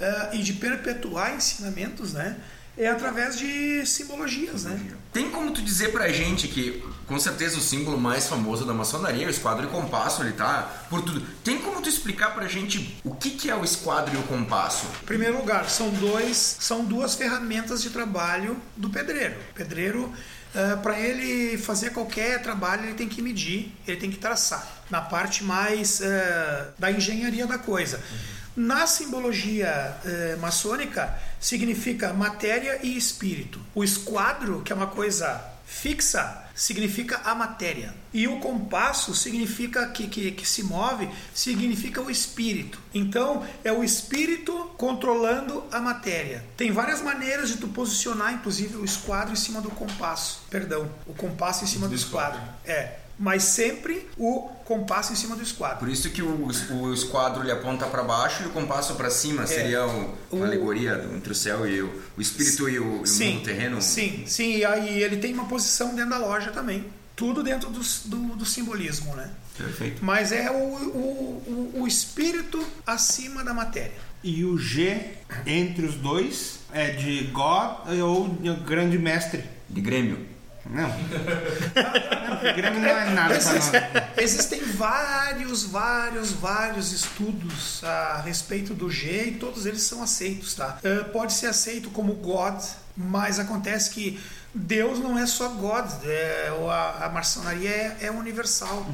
ah, 0.00 0.30
e 0.32 0.38
de 0.42 0.52
perpetuar 0.54 1.34
ensinamentos, 1.34 2.12
né? 2.12 2.36
É 2.76 2.88
através 2.88 3.38
de 3.38 3.86
simbologias, 3.86 4.64
né? 4.64 4.80
Tem 5.12 5.30
como 5.30 5.52
tu 5.52 5.62
dizer 5.62 5.92
pra 5.92 6.08
gente 6.08 6.48
que, 6.48 6.82
com 7.06 7.18
certeza, 7.20 7.56
o 7.56 7.60
símbolo 7.60 7.98
mais 8.00 8.26
famoso 8.26 8.64
da 8.64 8.74
maçonaria, 8.74 9.28
o 9.28 9.30
esquadro 9.30 9.64
e 9.64 9.66
o 9.66 9.70
compasso, 9.70 10.22
ele 10.22 10.32
tá 10.32 10.86
por 10.90 11.02
tudo. 11.02 11.20
Tem 11.44 11.58
como 11.58 11.80
tu 11.80 11.88
explicar 11.88 12.34
pra 12.34 12.48
gente 12.48 12.98
o 13.04 13.14
que, 13.14 13.30
que 13.30 13.48
é 13.48 13.54
o 13.54 13.62
esquadro 13.62 14.14
e 14.14 14.18
o 14.18 14.22
compasso? 14.24 14.86
Em 15.02 15.06
primeiro 15.06 15.38
lugar, 15.38 15.70
são, 15.70 15.88
dois, 15.90 16.56
são 16.58 16.84
duas 16.84 17.14
ferramentas 17.14 17.80
de 17.80 17.90
trabalho 17.90 18.56
do 18.76 18.90
pedreiro. 18.90 19.36
O 19.52 19.54
pedreiro, 19.54 20.12
para 20.82 20.98
ele 20.98 21.56
fazer 21.58 21.90
qualquer 21.90 22.42
trabalho, 22.42 22.84
ele 22.84 22.94
tem 22.94 23.08
que 23.08 23.22
medir, 23.22 23.72
ele 23.86 23.98
tem 23.98 24.10
que 24.10 24.18
traçar. 24.18 24.82
Na 24.90 25.00
parte 25.00 25.42
mais 25.42 26.00
eh, 26.00 26.66
da 26.78 26.90
engenharia 26.90 27.46
da 27.46 27.58
coisa. 27.58 28.00
Na 28.56 28.86
simbologia 28.86 29.96
eh, 30.04 30.36
maçônica, 30.40 31.12
significa 31.40 32.12
matéria 32.12 32.78
e 32.82 32.96
espírito. 32.96 33.60
O 33.74 33.82
esquadro, 33.82 34.62
que 34.62 34.72
é 34.72 34.76
uma 34.76 34.86
coisa 34.86 35.44
fixa, 35.66 36.44
significa 36.54 37.20
a 37.24 37.34
matéria. 37.34 37.92
E 38.12 38.28
o 38.28 38.38
compasso 38.38 39.14
significa 39.14 39.88
que, 39.88 40.06
que, 40.06 40.30
que 40.30 40.46
se 40.46 40.62
move, 40.62 41.08
significa 41.34 42.00
o 42.00 42.10
espírito. 42.10 42.78
Então, 42.94 43.44
é 43.64 43.72
o 43.72 43.82
espírito 43.82 44.52
controlando 44.76 45.64
a 45.72 45.80
matéria. 45.80 46.44
Tem 46.56 46.70
várias 46.70 47.02
maneiras 47.02 47.48
de 47.48 47.56
tu 47.56 47.68
posicionar, 47.68 48.32
inclusive, 48.32 48.76
o 48.76 48.84
esquadro 48.84 49.32
em 49.32 49.36
cima 49.36 49.60
do 49.60 49.70
compasso. 49.70 50.42
Perdão, 50.48 50.88
o 51.06 51.14
compasso 51.14 51.64
em 51.64 51.66
cima 51.66 51.88
do, 51.88 51.94
esquadro. 51.94 52.40
É. 52.64 53.03
Mas 53.18 53.44
sempre 53.44 54.08
o 54.18 54.40
compasso 54.64 55.12
em 55.12 55.16
cima 55.16 55.36
do 55.36 55.42
esquadro. 55.42 55.78
Por 55.78 55.88
isso 55.88 56.10
que 56.10 56.20
o, 56.22 56.46
o 56.46 56.92
esquadro 56.92 57.42
ele 57.42 57.52
aponta 57.52 57.86
pra 57.86 58.02
baixo 58.02 58.42
e 58.42 58.46
o 58.46 58.50
compasso 58.50 58.94
pra 58.96 59.08
cima 59.10 59.46
seria 59.46 59.86
o- 59.86 60.14
O- 60.30 60.36
uma 60.36 60.46
alegoria 60.46 60.96
do- 60.96 61.14
entre 61.14 61.30
o 61.32 61.34
céu 61.34 61.66
e 61.66 61.80
o, 61.80 62.02
o 62.16 62.20
espírito 62.20 62.68
e 62.68 62.78
o, 62.80 62.96
e 62.98 63.00
o 63.02 63.06
Sim, 63.06 63.34
mundo 63.34 63.44
terreno. 63.44 63.80
sim, 63.80 64.24
sim. 64.26 64.56
E 64.56 64.64
aí 64.64 65.02
ele 65.02 65.18
tem 65.18 65.32
uma 65.32 65.44
posição 65.46 65.94
dentro 65.94 66.10
da 66.10 66.18
loja 66.18 66.50
também. 66.50 66.86
Tudo 67.14 67.44
dentro 67.44 67.70
do, 67.70 67.78
do, 68.06 68.16
do 68.36 68.44
simbolismo, 68.44 69.14
né? 69.14 69.30
Perfeito. 69.56 70.04
Mas 70.04 70.32
é 70.32 70.50
o, 70.50 70.54
o, 70.54 71.70
o, 71.76 71.82
o 71.82 71.86
espírito 71.86 72.60
acima 72.84 73.44
da 73.44 73.54
matéria. 73.54 73.92
E 74.24 74.44
o 74.44 74.58
G 74.58 75.12
entre 75.46 75.86
os 75.86 75.94
dois 75.94 76.58
é 76.72 76.90
de 76.90 77.24
God 77.32 77.88
ou 78.02 78.28
de 78.30 78.52
grande 78.64 78.98
mestre. 78.98 79.44
De 79.70 79.80
Grêmio. 79.80 80.26
Não. 80.66 80.88
Não, 80.88 82.54
Grêmio 82.54 82.80
não 82.80 82.88
é 82.88 83.10
nada 83.10 83.38
pra 83.38 83.52
nós. 83.52 83.70
Existem 84.16 84.60
vários, 84.64 85.64
vários, 85.64 86.32
vários 86.32 86.92
estudos 86.92 87.82
a 87.84 88.22
respeito 88.24 88.72
do 88.74 88.90
G 88.90 89.26
e 89.28 89.30
todos 89.32 89.66
eles 89.66 89.82
são 89.82 90.02
aceitos, 90.02 90.54
tá? 90.54 90.78
Eh, 90.82 91.04
pode 91.12 91.32
ser 91.34 91.46
aceito 91.48 91.90
como 91.90 92.14
God, 92.14 92.62
mas 92.96 93.38
acontece 93.38 93.90
que 93.90 94.18
Deus 94.54 95.00
não 95.00 95.18
é 95.18 95.26
só 95.26 95.48
God, 95.48 95.90
é, 96.04 96.52
o- 96.60 96.70
a, 96.70 97.06
a 97.06 97.08
maçonaria 97.08 97.68
é, 97.70 97.96
é 98.02 98.10
universal, 98.10 98.86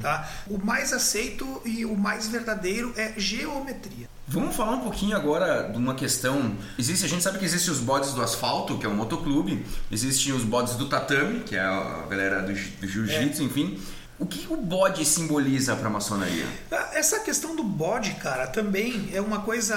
tá? 0.00 0.28
O 0.46 0.58
mais 0.64 0.92
aceito 0.92 1.60
e 1.64 1.84
o 1.84 1.96
mais 1.96 2.28
verdadeiro 2.28 2.94
é 2.96 3.12
geometria. 3.16 4.08
Vamos 4.30 4.54
falar 4.54 4.72
um 4.72 4.80
pouquinho 4.80 5.16
agora 5.16 5.70
de 5.70 5.78
uma 5.78 5.94
questão. 5.94 6.54
Existe, 6.78 7.04
a 7.04 7.08
gente 7.08 7.22
sabe 7.22 7.38
que 7.38 7.44
existem 7.46 7.72
os 7.72 7.80
bodes 7.80 8.12
do 8.12 8.22
asfalto, 8.22 8.76
que 8.78 8.84
é 8.84 8.88
o 8.88 8.94
motoclube, 8.94 9.64
existem 9.90 10.32
os 10.34 10.44
bodes 10.44 10.74
do 10.74 10.86
tatame, 10.86 11.40
que 11.40 11.56
é 11.56 11.60
a 11.60 12.04
galera 12.08 12.42
do, 12.42 12.52
do 12.52 12.86
jiu-jitsu, 12.86 13.42
enfim. 13.42 13.80
O 14.18 14.26
que 14.26 14.46
o 14.52 14.56
bode 14.56 15.04
simboliza 15.04 15.74
para 15.76 15.86
a 15.86 15.90
maçonaria? 15.90 16.44
Ah, 16.70 16.90
Essa 16.92 17.20
questão 17.20 17.56
do 17.56 17.62
bode, 17.62 18.10
cara, 18.16 18.46
também 18.48 19.08
é 19.14 19.20
uma 19.20 19.40
coisa 19.40 19.74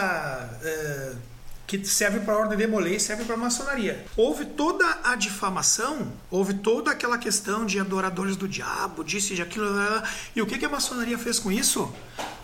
é, 0.64 1.14
que 1.78 1.86
serve 1.86 2.20
para 2.20 2.34
a 2.34 2.38
ordem 2.38 2.58
de 2.58 2.68
Molay 2.68 2.96
e 2.96 3.00
serve 3.00 3.24
para 3.24 3.36
a 3.36 3.38
maçonaria. 3.38 4.06
Houve 4.18 4.44
toda 4.44 5.00
a 5.06 5.16
difamação, 5.16 6.12
houve 6.30 6.56
toda 6.56 6.92
aquela 6.92 7.18
questão 7.18 7.66
de 7.66 7.80
adoradores 7.80 8.36
do 8.36 8.46
diabo, 8.46 9.06
disso 9.06 9.32
e 9.32 9.38
de 9.38 9.42
aquilo, 9.42 9.70
e 10.36 10.42
o 10.42 10.46
que, 10.46 10.58
que 10.58 10.66
a 10.66 10.70
maçonaria 10.70 11.18
fez 11.18 11.40
com 11.40 11.50
isso? 11.50 11.94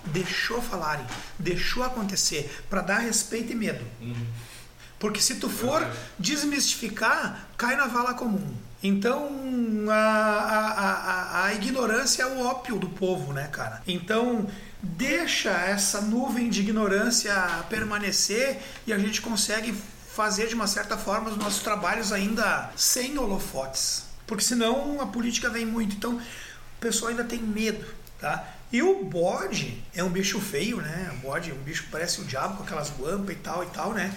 Deixou 0.05 0.61
falarem, 0.61 1.05
deixou 1.37 1.83
acontecer, 1.83 2.63
para 2.69 2.81
dar 2.81 2.99
respeito 2.99 3.51
e 3.51 3.55
medo. 3.55 3.83
Porque 4.97 5.19
se 5.19 5.35
tu 5.35 5.49
for 5.49 5.85
desmistificar, 6.17 7.49
cai 7.57 7.75
na 7.75 7.87
vala 7.87 8.13
comum. 8.13 8.55
Então, 8.81 9.29
a, 9.89 9.93
a, 9.93 10.91
a, 10.91 11.45
a 11.45 11.53
ignorância 11.53 12.23
é 12.23 12.25
o 12.25 12.45
ópio 12.45 12.77
do 12.77 12.89
povo, 12.89 13.33
né, 13.33 13.47
cara? 13.51 13.81
Então, 13.87 14.47
deixa 14.81 15.49
essa 15.49 16.01
nuvem 16.01 16.49
de 16.49 16.61
ignorância 16.61 17.33
permanecer 17.69 18.59
e 18.85 18.93
a 18.93 18.97
gente 18.97 19.21
consegue 19.21 19.73
fazer 20.17 20.47
de 20.47 20.55
uma 20.55 20.67
certa 20.67 20.97
forma 20.97 21.29
os 21.29 21.37
nossos 21.37 21.61
trabalhos 21.61 22.11
ainda 22.11 22.71
sem 22.75 23.17
holofotes. 23.17 24.05
Porque 24.25 24.43
senão 24.43 25.01
a 25.01 25.07
política 25.07 25.49
vem 25.49 25.65
muito. 25.65 25.95
Então, 25.95 26.15
o 26.15 26.79
pessoal 26.79 27.11
ainda 27.11 27.23
tem 27.23 27.39
medo, 27.39 27.85
tá? 28.19 28.45
E 28.71 28.81
o 28.81 29.05
bode 29.05 29.81
é 29.95 30.03
um 30.03 30.09
bicho 30.09 30.41
feio, 30.41 30.81
né? 30.81 31.11
O 31.17 31.27
bode 31.27 31.51
é 31.51 31.53
um 31.53 31.57
bicho 31.57 31.83
que 31.83 31.89
parece 31.89 32.19
o 32.19 32.25
diabo 32.25 32.57
com 32.57 32.63
aquelas 32.63 32.89
guampas 32.89 33.35
e 33.35 33.39
tal 33.39 33.63
e 33.63 33.67
tal, 33.67 33.93
né? 33.93 34.13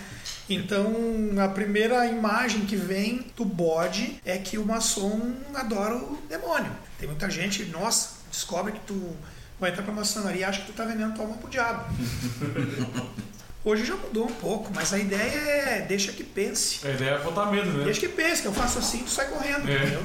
Então, 0.49 0.93
a 1.41 1.49
primeira 1.49 2.05
imagem 2.07 2.67
que 2.67 2.75
vem 2.75 3.27
do 3.37 3.45
bode 3.45 4.21
é 4.25 4.37
que 4.39 4.59
o 4.59 4.67
maçom 4.67 5.35
adora 5.55 5.95
o 5.97 6.19
demônio. 6.29 6.73
Tem 6.99 7.09
muita 7.09 7.31
gente, 7.31 7.65
nossa, 7.67 8.11
descobre 8.29 8.73
que 8.73 8.81
tu 8.81 9.17
vai 9.61 9.71
entrar 9.71 9.85
pra 9.85 9.95
maçonaria 9.95 10.41
e 10.41 10.45
acha 10.45 10.61
que 10.63 10.67
tu 10.67 10.73
tá 10.73 10.85
vendendo 10.85 11.15
tua 11.15 11.25
alma 11.25 11.37
pro 11.37 11.49
diabo. 11.49 11.85
Hoje 13.63 13.85
já 13.85 13.95
mudou 13.95 14.25
um 14.25 14.33
pouco, 14.33 14.71
mas 14.75 14.91
a 14.95 14.99
ideia 14.99 15.21
é 15.39 15.85
deixa 15.87 16.13
que 16.13 16.25
pense. 16.25 16.87
A 16.87 16.91
ideia 16.93 17.11
é 17.11 17.19
botar 17.19 17.45
medo, 17.51 17.71
né? 17.71 17.85
Deixa 17.85 18.01
que 18.01 18.09
pense, 18.09 18.41
que 18.41 18.49
eu 18.49 18.55
faço 18.55 18.79
assim, 18.79 19.01
tu 19.05 19.11
sai 19.11 19.27
correndo, 19.29 19.69
É. 19.69 19.75
entendeu? 19.85 20.01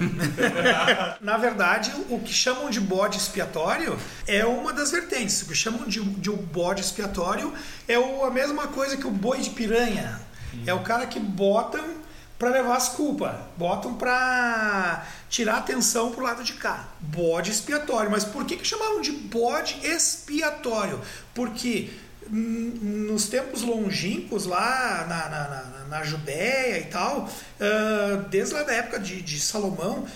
Na 1.22 1.38
verdade, 1.38 1.90
o 2.10 2.20
que 2.20 2.34
chamam 2.34 2.70
de 2.70 2.82
bode 2.82 3.18
expiatório 3.18 3.98
é 4.28 4.46
uma 4.46 4.74
das 4.74 4.92
vertentes. 4.92 5.42
O 5.42 5.46
que 5.46 5.56
chamam 5.56 5.88
de, 5.88 6.02
de 6.04 6.30
um 6.30 6.36
bode 6.36 6.82
expiatório 6.82 7.54
é 7.88 7.98
o- 7.98 8.26
a 8.26 8.30
mesma 8.32 8.68
coisa 8.68 8.98
que 8.98 9.08
o 9.08 9.12
boi 9.12 9.40
de 9.40 9.52
piranha. 9.52 10.20
É 10.68 10.74
o 10.74 10.80
cara 10.82 11.06
que 11.06 11.20
botam 11.20 11.84
para 12.38 12.50
levar 12.50 12.76
as 12.76 12.90
culpas, 12.90 13.34
botam 13.58 13.94
para 13.94 15.06
tirar 15.30 15.56
a 15.56 15.58
atenção 15.60 16.12
pro 16.12 16.24
lado 16.24 16.44
de 16.44 16.54
cá. 16.54 16.90
Bode 17.00 17.52
expiatório. 17.52 18.12
Mas 18.12 18.26
por 18.26 18.44
que, 18.46 18.58
que 18.58 18.66
chamavam 18.68 19.00
de 19.00 19.12
bode 19.14 19.78
expiatório? 19.86 21.00
Porque 21.34 21.90
hum, 21.92 22.05
nos 22.30 23.28
tempos 23.28 23.62
longínquos 23.62 24.46
lá 24.46 25.06
na, 25.08 25.30
na, 25.30 25.48
na, 25.48 25.86
na 25.86 26.04
Judéia 26.04 26.80
e 26.80 26.86
tal, 26.86 27.30
ah, 27.60 28.26
desde 28.30 28.54
lá 28.54 28.64
da 28.64 28.74
época 28.74 29.00
de, 29.00 29.22
de 29.22 29.40
Salomão, 29.40 30.08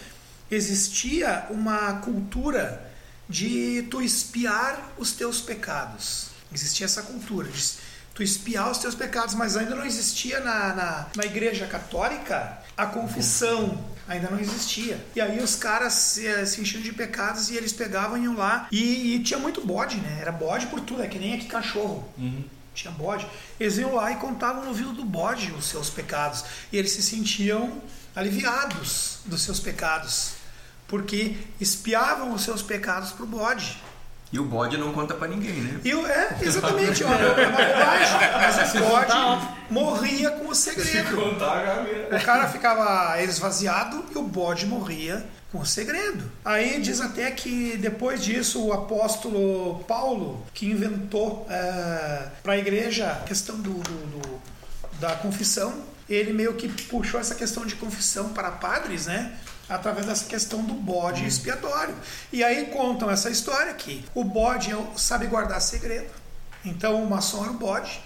existia 0.49 1.45
uma 1.49 1.93
cultura 2.01 2.89
de 3.27 3.87
tu 3.91 4.01
espiar 4.01 4.93
os 4.97 5.11
teus 5.11 5.39
pecados. 5.39 6.29
Existia 6.51 6.85
essa 6.85 7.03
cultura 7.03 7.47
de 7.47 7.73
tu 8.15 8.23
espiar 8.23 8.71
os 8.71 8.79
teus 8.79 8.95
pecados, 8.95 9.35
mas 9.35 9.55
ainda 9.55 9.75
não 9.75 9.85
existia 9.85 10.39
na, 10.39 10.73
na, 10.73 11.07
na 11.15 11.25
igreja 11.25 11.67
católica 11.67 12.57
a 12.75 12.87
confissão. 12.87 13.85
Ainda 14.09 14.27
não 14.27 14.39
existia. 14.39 14.99
E 15.15 15.21
aí 15.21 15.39
os 15.39 15.55
caras 15.55 15.93
se, 15.93 16.45
se 16.47 16.59
enchiam 16.59 16.81
de 16.81 16.91
pecados 16.91 17.51
e 17.51 17.55
eles 17.55 17.71
pegavam 17.71 18.17
e 18.17 18.23
iam 18.23 18.35
lá. 18.35 18.67
E, 18.71 19.15
e 19.15 19.19
tinha 19.23 19.39
muito 19.39 19.65
bode, 19.65 19.97
né? 19.97 20.17
Era 20.19 20.31
bode 20.31 20.65
por 20.65 20.81
tudo, 20.81 21.03
é 21.03 21.07
que 21.07 21.19
nem 21.19 21.35
aqui 21.35 21.45
cachorro. 21.45 22.11
tinha 22.73 22.91
bode, 22.91 23.27
eles 23.59 23.77
iam 23.77 23.93
lá 23.93 24.11
e 24.11 24.15
contavam 24.15 24.63
no 24.63 24.69
ouvido 24.69 24.93
do 24.93 25.05
bode 25.05 25.51
os 25.51 25.65
seus 25.65 25.91
pecados. 25.91 26.43
E 26.71 26.77
eles 26.77 26.91
se 26.91 27.03
sentiam 27.03 27.81
aliviados 28.15 29.19
dos 29.25 29.43
seus 29.43 29.59
pecados, 29.59 30.31
porque 30.87 31.37
espiavam 31.61 32.33
os 32.33 32.41
seus 32.41 32.63
pecados 32.63 33.11
para 33.11 33.23
o 33.23 33.27
bode. 33.27 33.77
E 34.31 34.39
o 34.39 34.43
bode 34.45 34.77
não 34.77 34.93
conta 34.93 35.15
pra 35.15 35.27
ninguém, 35.27 35.53
né? 35.53 35.79
E 35.83 35.93
o- 35.93 36.05
é, 36.05 36.37
exatamente, 36.41 37.03
ó, 37.03 37.07
é 37.11 37.47
uma 37.47 37.57
bobagem, 37.57 38.17
mas 38.33 38.75
o 38.75 38.79
bode 38.87 39.47
morria 39.71 40.29
com 40.31 40.47
o 40.49 40.55
segredo. 40.55 41.15
Contar 41.15 41.51
a 41.59 41.63
galera. 41.63 42.15
O 42.17 42.21
cara 42.23 42.47
ficava 42.47 43.19
esvaziado 43.23 44.05
e 44.13 44.17
o 44.17 44.21
bode 44.23 44.67
morria 44.67 45.25
com 45.51 45.57
o 45.59 45.65
segredo. 45.65 46.23
Aí 46.45 46.79
diz 46.79 47.01
até 47.01 47.31
que 47.31 47.75
depois 47.77 48.23
disso 48.23 48.63
o 48.67 48.71
apóstolo 48.71 49.83
Paulo, 49.87 50.45
que 50.53 50.67
inventou 50.69 51.47
para 52.43 52.53
a 52.53 52.57
igreja 52.57 53.09
a 53.11 53.15
questão 53.25 53.55
do, 53.57 53.73
do- 53.73 54.19
do- 54.19 54.39
da 54.99 55.15
confissão, 55.15 55.73
ele 56.07 56.33
meio 56.33 56.53
que 56.53 56.67
puxou 56.67 57.19
essa 57.19 57.33
questão 57.33 57.65
de 57.65 57.75
confissão 57.75 58.29
para 58.29 58.51
padres, 58.51 59.05
né? 59.07 59.31
Através 59.69 60.07
dessa 60.07 60.25
questão 60.25 60.63
do 60.63 60.73
bode 60.73 61.25
expiatório. 61.27 61.95
E 62.33 62.43
aí 62.43 62.65
contam 62.67 63.09
essa 63.09 63.29
história 63.29 63.73
que 63.75 64.03
o 64.15 64.23
bode 64.23 64.71
é 64.71 64.77
sabe 64.97 65.27
guardar 65.27 65.61
segredo. 65.61 66.09
Então 66.65 67.03
o 67.03 67.09
maçom 67.09 67.43
era 67.43 67.51
o 67.51 67.57
bode. 67.57 68.01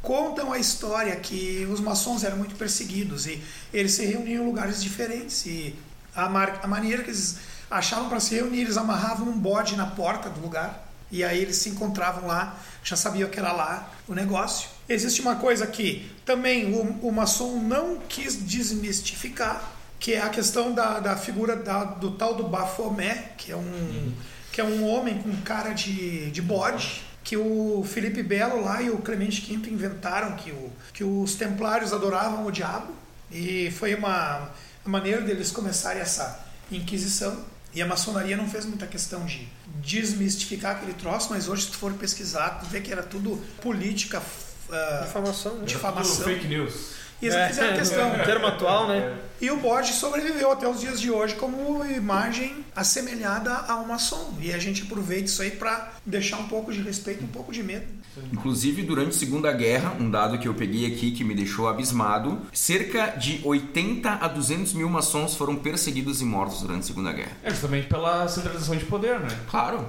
Contam 0.00 0.52
a 0.52 0.58
história 0.58 1.16
que 1.16 1.66
os 1.70 1.80
maçons 1.80 2.22
eram 2.22 2.36
muito 2.36 2.54
perseguidos 2.54 3.26
e 3.26 3.42
eles 3.74 3.92
se 3.92 4.06
reuniam 4.06 4.44
em 4.44 4.46
lugares 4.46 4.80
diferentes. 4.80 5.44
E 5.44 5.74
a, 6.14 6.28
mar- 6.28 6.60
a 6.62 6.68
maneira 6.68 7.02
que 7.02 7.10
eles 7.10 7.36
achavam 7.68 8.08
para 8.08 8.20
se 8.20 8.36
reunir, 8.36 8.60
eles 8.60 8.76
amarravam 8.76 9.28
um 9.28 9.36
bode 9.38 9.76
na 9.76 9.86
porta 9.86 10.30
do 10.30 10.40
lugar. 10.40 10.86
E 11.10 11.24
aí 11.24 11.40
eles 11.40 11.56
se 11.56 11.70
encontravam 11.70 12.28
lá, 12.28 12.56
já 12.84 12.94
sabiam 12.94 13.28
que 13.30 13.38
era 13.40 13.50
lá 13.50 13.90
o 14.06 14.14
negócio. 14.14 14.68
Existe 14.88 15.20
uma 15.20 15.36
coisa 15.36 15.66
que 15.66 16.10
também 16.24 16.72
o, 16.72 17.08
o 17.08 17.10
maçom 17.10 17.58
não 17.60 17.98
quis 18.08 18.36
desmistificar, 18.36 19.72
que 19.98 20.14
é 20.14 20.20
a 20.22 20.28
questão 20.28 20.72
da, 20.72 21.00
da 21.00 21.16
figura 21.16 21.56
da- 21.56 21.84
do 21.84 22.12
tal 22.12 22.34
do 22.34 22.44
Baphomet, 22.44 23.30
que 23.36 23.50
é 23.52 23.56
um, 23.56 24.12
que 24.52 24.60
é 24.60 24.64
um 24.64 24.86
homem 24.86 25.18
com 25.22 25.34
cara 25.42 25.72
de, 25.72 26.30
de 26.30 26.40
bode, 26.42 27.02
que 27.24 27.36
o 27.36 27.84
Felipe 27.86 28.22
Belo 28.22 28.62
lá 28.64 28.80
e 28.80 28.90
o 28.90 28.98
Clemente 28.98 29.40
V 29.54 29.70
inventaram 29.70 30.32
que, 30.36 30.50
o, 30.50 30.72
que 30.94 31.04
os 31.04 31.34
templários 31.34 31.92
adoravam 31.92 32.46
o 32.46 32.50
diabo. 32.50 32.92
E 33.30 33.70
foi 33.72 33.94
uma, 33.94 34.48
uma 34.84 34.98
maneira 34.98 35.20
deles 35.20 35.50
começarem 35.50 36.00
essa 36.00 36.42
inquisição. 36.72 37.44
E 37.74 37.82
a 37.82 37.86
maçonaria 37.86 38.34
não 38.36 38.48
fez 38.48 38.64
muita 38.64 38.86
questão 38.86 39.26
de 39.26 39.46
desmistificar 39.82 40.76
aquele 40.76 40.94
troço, 40.94 41.28
mas 41.30 41.48
hoje, 41.48 41.64
se 41.66 41.70
tu 41.72 41.76
for 41.76 41.92
pesquisar, 41.94 42.60
tu 42.60 42.66
vê 42.66 42.80
que 42.80 42.90
era 42.90 43.02
tudo 43.02 43.36
política, 43.60 44.22
ah, 44.70 45.02
Difamação, 45.04 45.52
né? 45.52 45.58
Tudo 45.60 45.66
difamação. 45.68 46.24
fake 46.24 46.46
news. 46.48 46.92
E 47.20 47.26
eles 47.26 47.36
não 47.38 47.46
fizeram 47.48 47.76
questão. 47.76 48.14
o 48.14 48.24
termo 48.24 48.46
atual, 48.46 48.88
né? 48.88 49.16
E 49.40 49.50
o 49.50 49.56
bode 49.56 49.92
sobreviveu 49.92 50.50
até 50.50 50.68
os 50.68 50.80
dias 50.80 51.00
de 51.00 51.10
hoje 51.10 51.34
como 51.36 51.84
imagem 51.84 52.64
assemelhada 52.74 53.52
ao 53.52 53.86
maçom. 53.86 54.34
E 54.40 54.52
a 54.52 54.58
gente 54.58 54.82
aproveita 54.82 55.26
isso 55.26 55.42
aí 55.42 55.50
para 55.52 55.92
deixar 56.04 56.38
um 56.38 56.48
pouco 56.48 56.72
de 56.72 56.80
respeito, 56.80 57.24
um 57.24 57.28
pouco 57.28 57.52
de 57.52 57.62
medo. 57.62 57.86
Inclusive, 58.32 58.82
durante 58.82 59.10
a 59.10 59.18
Segunda 59.18 59.52
Guerra, 59.52 59.94
um 60.00 60.10
dado 60.10 60.38
que 60.38 60.48
eu 60.48 60.54
peguei 60.54 60.86
aqui 60.86 61.12
que 61.12 61.22
me 61.22 61.34
deixou 61.34 61.68
abismado, 61.68 62.42
cerca 62.52 63.06
de 63.16 63.40
80 63.44 64.10
a 64.10 64.26
200 64.26 64.72
mil 64.74 64.88
maçons 64.88 65.36
foram 65.36 65.54
perseguidos 65.54 66.20
e 66.20 66.24
mortos 66.24 66.62
durante 66.62 66.80
a 66.80 66.86
Segunda 66.86 67.12
Guerra. 67.12 67.32
É 67.44 67.50
justamente 67.50 67.86
pela 67.86 68.26
centralização 68.26 68.76
de 68.76 68.84
poder, 68.86 69.20
né? 69.20 69.28
Claro. 69.48 69.88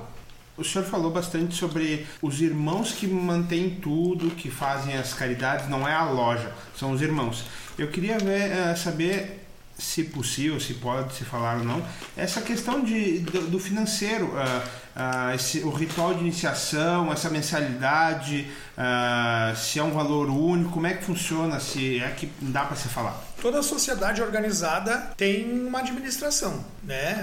O 0.59 0.63
senhor 0.63 0.83
falou 0.83 1.09
bastante 1.09 1.55
sobre 1.55 2.05
os 2.21 2.41
irmãos 2.41 2.91
que 2.91 3.07
mantêm 3.07 3.69
tudo, 3.81 4.29
que 4.31 4.51
fazem 4.51 4.93
as 4.97 5.13
caridades, 5.13 5.69
não 5.69 5.87
é 5.87 5.93
a 5.93 6.03
loja, 6.03 6.51
são 6.75 6.91
os 6.91 7.01
irmãos. 7.01 7.45
Eu 7.77 7.87
queria 7.87 8.19
ver, 8.19 8.51
eh, 8.51 8.75
saber, 8.75 9.38
se 9.79 10.03
possível, 10.03 10.59
se 10.59 10.73
pode 10.75 11.13
se 11.15 11.23
falar 11.23 11.57
ou 11.59 11.63
não, 11.63 11.83
essa 12.17 12.41
questão 12.41 12.83
de, 12.83 13.19
do, 13.19 13.47
do 13.47 13.59
financeiro, 13.59 14.31
ah, 14.37 14.63
ah, 14.95 15.35
esse- 15.35 15.59
o 15.61 15.69
ritual 15.71 16.13
de 16.13 16.19
iniciação, 16.19 17.11
essa 17.11 17.29
mensalidade, 17.29 18.47
ah, 18.77 19.53
se 19.55 19.79
é 19.79 19.83
um 19.83 19.91
valor 19.91 20.29
único, 20.29 20.71
como 20.71 20.85
é 20.87 20.93
que 20.93 21.03
funciona, 21.03 21.59
se 21.59 21.99
é 21.99 22.09
que 22.11 22.29
dá 22.41 22.65
para 22.65 22.75
se 22.75 22.87
falar. 22.89 23.17
Toda 23.41 23.63
sociedade 23.63 24.21
organizada 24.21 25.11
tem 25.15 25.49
uma 25.65 25.79
administração, 25.79 26.63
né? 26.83 27.15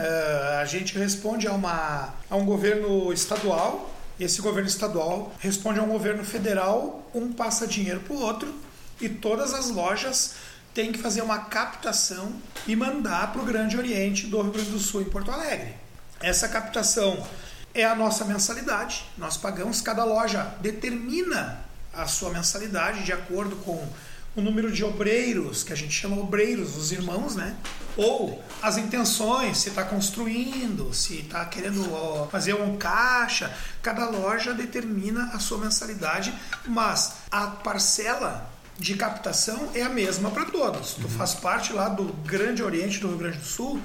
A 0.60 0.64
gente 0.64 0.98
responde 0.98 1.46
a, 1.46 1.52
uma, 1.52 2.14
a 2.30 2.36
um 2.36 2.44
governo 2.46 3.12
estadual, 3.12 3.92
esse 4.18 4.40
governo 4.40 4.66
estadual 4.68 5.34
responde 5.40 5.78
a 5.78 5.82
um 5.82 5.88
governo 5.88 6.24
federal, 6.24 7.06
um 7.14 7.32
passa 7.32 7.66
dinheiro 7.66 8.00
para 8.00 8.16
o 8.16 8.20
outro 8.20 8.54
e 8.98 9.10
todas 9.10 9.52
as 9.52 9.68
lojas 9.70 10.36
têm 10.77 10.93
que 10.93 10.98
fazer 10.98 11.23
uma 11.23 11.39
captação 11.39 12.31
e 12.66 12.77
mandar 12.77 13.32
para 13.32 13.40
o 13.40 13.47
Grande 13.47 13.78
Oriente 13.78 14.27
do 14.27 14.43
Rio 14.43 14.53
Grande 14.53 14.70
do 14.70 14.78
Sul, 14.78 15.01
em 15.01 15.07
Porto 15.07 15.31
Alegre. 15.31 15.74
Essa 16.20 16.48
captação 16.48 17.27
é 17.73 17.82
a 17.82 17.94
nossa 17.94 18.27
mensalidade, 18.27 19.07
nós 19.16 19.39
pagamos, 19.39 19.81
cada 19.81 20.05
loja 20.05 20.55
determina 20.61 21.65
a 21.94 22.07
sua 22.07 22.28
mensalidade 22.28 23.05
de 23.05 23.12
acordo 23.12 23.57
com 23.57 23.89
o 24.36 24.43
número 24.43 24.70
de 24.70 24.85
obreiros, 24.85 25.65
que 25.65 25.73
a 25.73 25.77
gente 25.77 25.94
chama 25.94 26.20
obreiros, 26.20 26.77
os 26.77 26.93
irmãos, 26.93 27.35
né? 27.35 27.57
Ou 27.97 28.44
as 28.61 28.77
intenções, 28.77 29.57
se 29.57 29.70
está 29.70 29.82
construindo, 29.82 30.93
se 30.93 31.20
está 31.20 31.43
querendo 31.47 32.28
fazer 32.31 32.53
um 32.53 32.77
caixa. 32.77 33.51
Cada 33.81 34.11
loja 34.11 34.53
determina 34.53 35.31
a 35.32 35.39
sua 35.39 35.57
mensalidade, 35.57 36.35
mas 36.66 37.15
a 37.31 37.47
parcela 37.47 38.55
de 38.78 38.94
captação 38.94 39.70
é 39.74 39.82
a 39.82 39.89
mesma 39.89 40.31
para 40.31 40.47
todos. 40.47 40.94
Tu 40.94 41.09
faz 41.09 41.35
parte 41.35 41.73
lá 41.73 41.89
do 41.89 42.05
Grande 42.24 42.62
Oriente 42.62 42.98
do 42.98 43.09
Rio 43.09 43.19
Grande 43.19 43.39
do 43.39 43.44
Sul, 43.44 43.81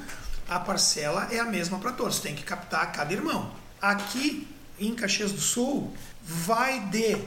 a 0.50 0.60
parcela 0.60 1.28
é 1.32 1.40
a 1.40 1.46
mesma 1.46 1.80
para 1.80 1.92
todos. 1.92 2.20
Tem 2.20 2.36
que 2.36 2.44
captar 2.44 2.92
cada 2.92 3.14
irmão. 3.14 3.52
Aqui 3.82 4.48
em 4.80 4.94
Caxias 4.94 5.32
do 5.32 5.42
Sul, 5.42 5.94
vai 6.24 6.80
de 6.80 7.18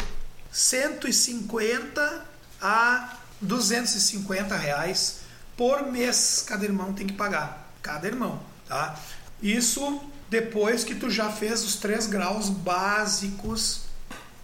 150 0.52 2.24
a 2.60 3.16
250 3.40 4.56
reais 4.56 5.20
por 5.56 5.86
mês 5.90 6.44
cada 6.46 6.64
irmão 6.64 6.92
tem 6.92 7.06
que 7.06 7.12
pagar. 7.12 7.72
Cada 7.82 8.06
irmão, 8.06 8.40
tá? 8.66 8.98
Isso 9.42 10.02
depois 10.28 10.84
que 10.84 10.94
tu 10.94 11.10
já 11.10 11.30
fez 11.30 11.62
os 11.62 11.76
três 11.76 12.06
graus 12.06 12.48
básicos 12.48 13.82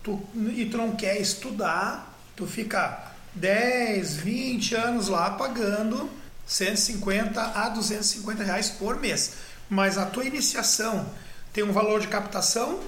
tu, 0.03 0.23
e 0.55 0.67
tu 0.67 0.77
não 0.77 0.95
quer 0.95 1.21
estudar, 1.21 2.15
tu 2.37 2.47
fica 2.47 3.10
10, 3.35 4.17
20 4.17 4.75
anos 4.75 5.09
lá 5.09 5.31
pagando 5.31 6.11
150 6.47 7.41
a 7.41 7.69
250 7.69 8.43
reais 8.43 8.71
por 8.71 8.99
mês. 8.99 9.35
Mas 9.69 9.97
a 9.97 10.07
tua 10.07 10.25
iniciação 10.25 11.07
tem 11.53 11.63
um 11.65 11.73
valor 11.73 12.01
de 12.01 12.09
captação 12.09 12.81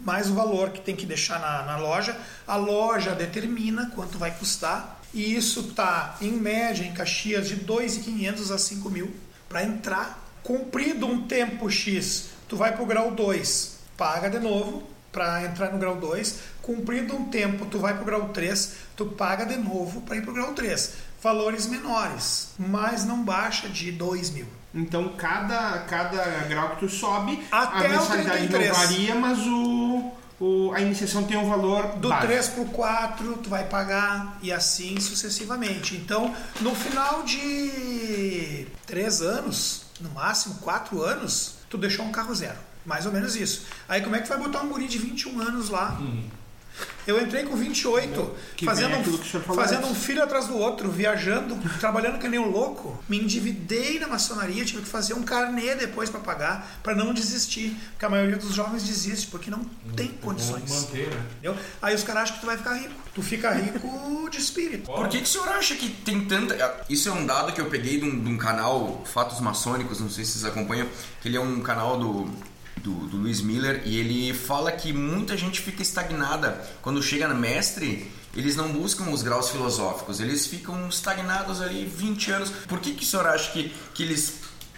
mais 0.00 0.28
o 0.28 0.34
valor 0.34 0.70
que 0.70 0.80
tem 0.80 0.94
que 0.94 1.06
deixar 1.06 1.40
na, 1.40 1.62
na 1.62 1.76
loja. 1.78 2.16
A 2.46 2.56
loja 2.56 3.14
determina 3.14 3.90
quanto 3.94 4.18
vai 4.18 4.30
custar. 4.30 5.00
E 5.14 5.34
isso 5.34 5.72
tá 5.72 6.16
em 6.20 6.32
média 6.32 6.84
em 6.84 6.92
Caxias 6.92 7.48
de 7.48 7.56
2.500 7.56 8.54
a 8.54 8.58
5 8.58 8.90
mil 8.90 9.14
para 9.48 9.62
entrar. 9.62 10.22
Cumprido 10.42 11.06
um 11.06 11.26
tempo 11.26 11.68
X, 11.70 12.28
tu 12.48 12.56
vai 12.56 12.72
para 12.72 12.82
o 12.82 12.86
grau 12.86 13.10
2, 13.10 13.78
paga 13.96 14.30
de 14.30 14.38
novo 14.38 14.88
para 15.10 15.42
entrar 15.44 15.72
no 15.72 15.78
grau 15.78 15.96
2. 15.96 16.38
Cumprido 16.66 17.14
um 17.14 17.26
tempo, 17.26 17.64
tu 17.66 17.78
vai 17.78 17.94
para 17.94 18.02
o 18.02 18.04
grau 18.04 18.28
3, 18.30 18.72
tu 18.96 19.06
paga 19.06 19.46
de 19.46 19.56
novo 19.56 20.00
para 20.00 20.16
ir 20.16 20.22
para 20.22 20.32
o 20.32 20.34
grau 20.34 20.52
3. 20.52 20.94
Valores 21.22 21.66
menores, 21.68 22.48
mas 22.58 23.04
não 23.04 23.22
baixa 23.22 23.68
de 23.68 23.92
2 23.92 24.30
mil. 24.30 24.46
Então, 24.74 25.10
cada, 25.16 25.78
cada 25.88 26.22
grau 26.48 26.70
que 26.70 26.80
tu 26.80 26.88
sobe, 26.88 27.40
Até 27.52 27.86
a 27.86 27.88
mensalidade 27.88 28.42
não 28.42 28.48
33. 28.48 28.76
varia, 28.76 29.14
mas 29.14 29.38
o, 29.46 30.12
o- 30.40 30.72
a 30.74 30.80
iniciação 30.80 31.22
tem 31.22 31.36
um 31.36 31.48
valor 31.48 31.86
Do 31.98 32.08
básico. 32.08 32.26
3 32.26 32.48
para 32.48 32.62
o 32.62 32.66
4, 32.66 33.36
tu 33.44 33.48
vai 33.48 33.64
pagar 33.68 34.36
e 34.42 34.52
assim 34.52 34.98
sucessivamente. 35.00 35.94
Então, 35.96 36.34
no 36.60 36.74
final 36.74 37.22
de 37.22 38.66
3 38.86 39.22
anos, 39.22 39.82
no 40.00 40.10
máximo 40.10 40.56
4 40.56 41.02
anos, 41.02 41.54
tu 41.70 41.78
deixou 41.78 42.04
um 42.04 42.12
carro 42.12 42.34
zero. 42.34 42.58
Mais 42.84 43.04
ou 43.04 43.12
menos 43.12 43.34
isso. 43.34 43.66
Aí 43.88 44.00
como 44.00 44.14
é 44.14 44.20
que 44.20 44.28
vai 44.28 44.38
botar 44.38 44.60
um 44.60 44.68
guri 44.68 44.86
de 44.86 44.98
21 44.98 45.40
anos 45.40 45.70
lá? 45.70 45.98
Eu 47.06 47.22
entrei 47.22 47.44
com 47.44 47.54
28, 47.56 48.34
Que 48.56 48.64
fazendo, 48.64 48.96
um, 48.96 49.54
fazendo 49.54 49.86
um 49.86 49.90
antes. 49.90 50.04
filho 50.04 50.22
atrás 50.22 50.48
do 50.48 50.58
outro, 50.58 50.90
viajando, 50.90 51.56
trabalhando 51.78 52.18
que 52.18 52.28
nem 52.28 52.40
um 52.40 52.50
louco. 52.50 52.98
Me 53.08 53.20
endividei 53.20 54.00
na 54.00 54.08
maçonaria, 54.08 54.64
tive 54.64 54.82
que 54.82 54.88
fazer 54.88 55.14
um 55.14 55.22
carnê 55.22 55.76
depois 55.76 56.10
para 56.10 56.18
pagar, 56.18 56.80
para 56.82 56.96
não 56.96 57.14
desistir. 57.14 57.76
Porque 57.92 58.04
a 58.04 58.08
maioria 58.08 58.36
dos 58.36 58.52
jovens 58.52 58.82
desiste, 58.82 59.28
porque 59.28 59.50
não 59.50 59.64
tem 59.94 60.08
condições. 60.08 60.68
Manter, 60.68 61.08
né? 61.08 61.26
Entendeu? 61.38 61.56
Aí 61.80 61.94
os 61.94 62.02
caras 62.02 62.24
acham 62.24 62.34
que 62.36 62.40
tu 62.40 62.46
vai 62.46 62.56
ficar 62.56 62.74
rico. 62.74 62.94
Tu 63.14 63.22
fica 63.22 63.52
rico 63.52 63.88
de 64.28 64.38
espírito. 64.38 64.90
Por 64.90 65.08
que, 65.08 65.18
que 65.18 65.24
o 65.24 65.28
senhor 65.28 65.48
acha 65.50 65.76
que 65.76 65.88
tem 65.88 66.24
tanta. 66.24 66.56
Isso 66.90 67.08
é 67.08 67.12
um 67.12 67.24
dado 67.24 67.52
que 67.52 67.60
eu 67.60 67.66
peguei 67.66 68.00
de 68.00 68.04
um, 68.04 68.20
de 68.20 68.28
um 68.28 68.36
canal 68.36 69.04
Fatos 69.04 69.40
Maçônicos, 69.40 70.00
não 70.00 70.10
sei 70.10 70.24
se 70.24 70.32
vocês 70.32 70.44
acompanham, 70.44 70.88
que 71.20 71.28
ele 71.28 71.36
é 71.36 71.40
um 71.40 71.60
canal 71.60 71.98
do, 71.98 72.28
do, 72.82 72.92
do 73.06 73.16
Luiz 73.16 73.40
Miller 73.40 73.82
e 73.84 73.98
ele 73.98 74.34
fala 74.34 74.70
que 74.72 74.92
muita 74.92 75.36
gente 75.36 75.60
fica 75.60 75.82
estagnada 75.82 76.64
quando 76.82 77.02
chega 77.02 77.26
no 77.26 77.34
mestre 77.34 78.10
eles 78.36 78.54
não 78.54 78.70
buscam 78.70 79.10
os 79.10 79.22
graus 79.22 79.48
filosóficos, 79.48 80.20
eles 80.20 80.46
ficam 80.46 80.86
estagnados 80.88 81.62
ali 81.62 81.86
20 81.86 82.30
anos. 82.32 82.50
Por 82.68 82.78
que, 82.80 82.92
que 82.92 83.02
o 83.02 83.06
senhor 83.06 83.26
acha 83.26 83.50
que, 83.50 83.74
que 83.94 84.02
eles 84.02 84.34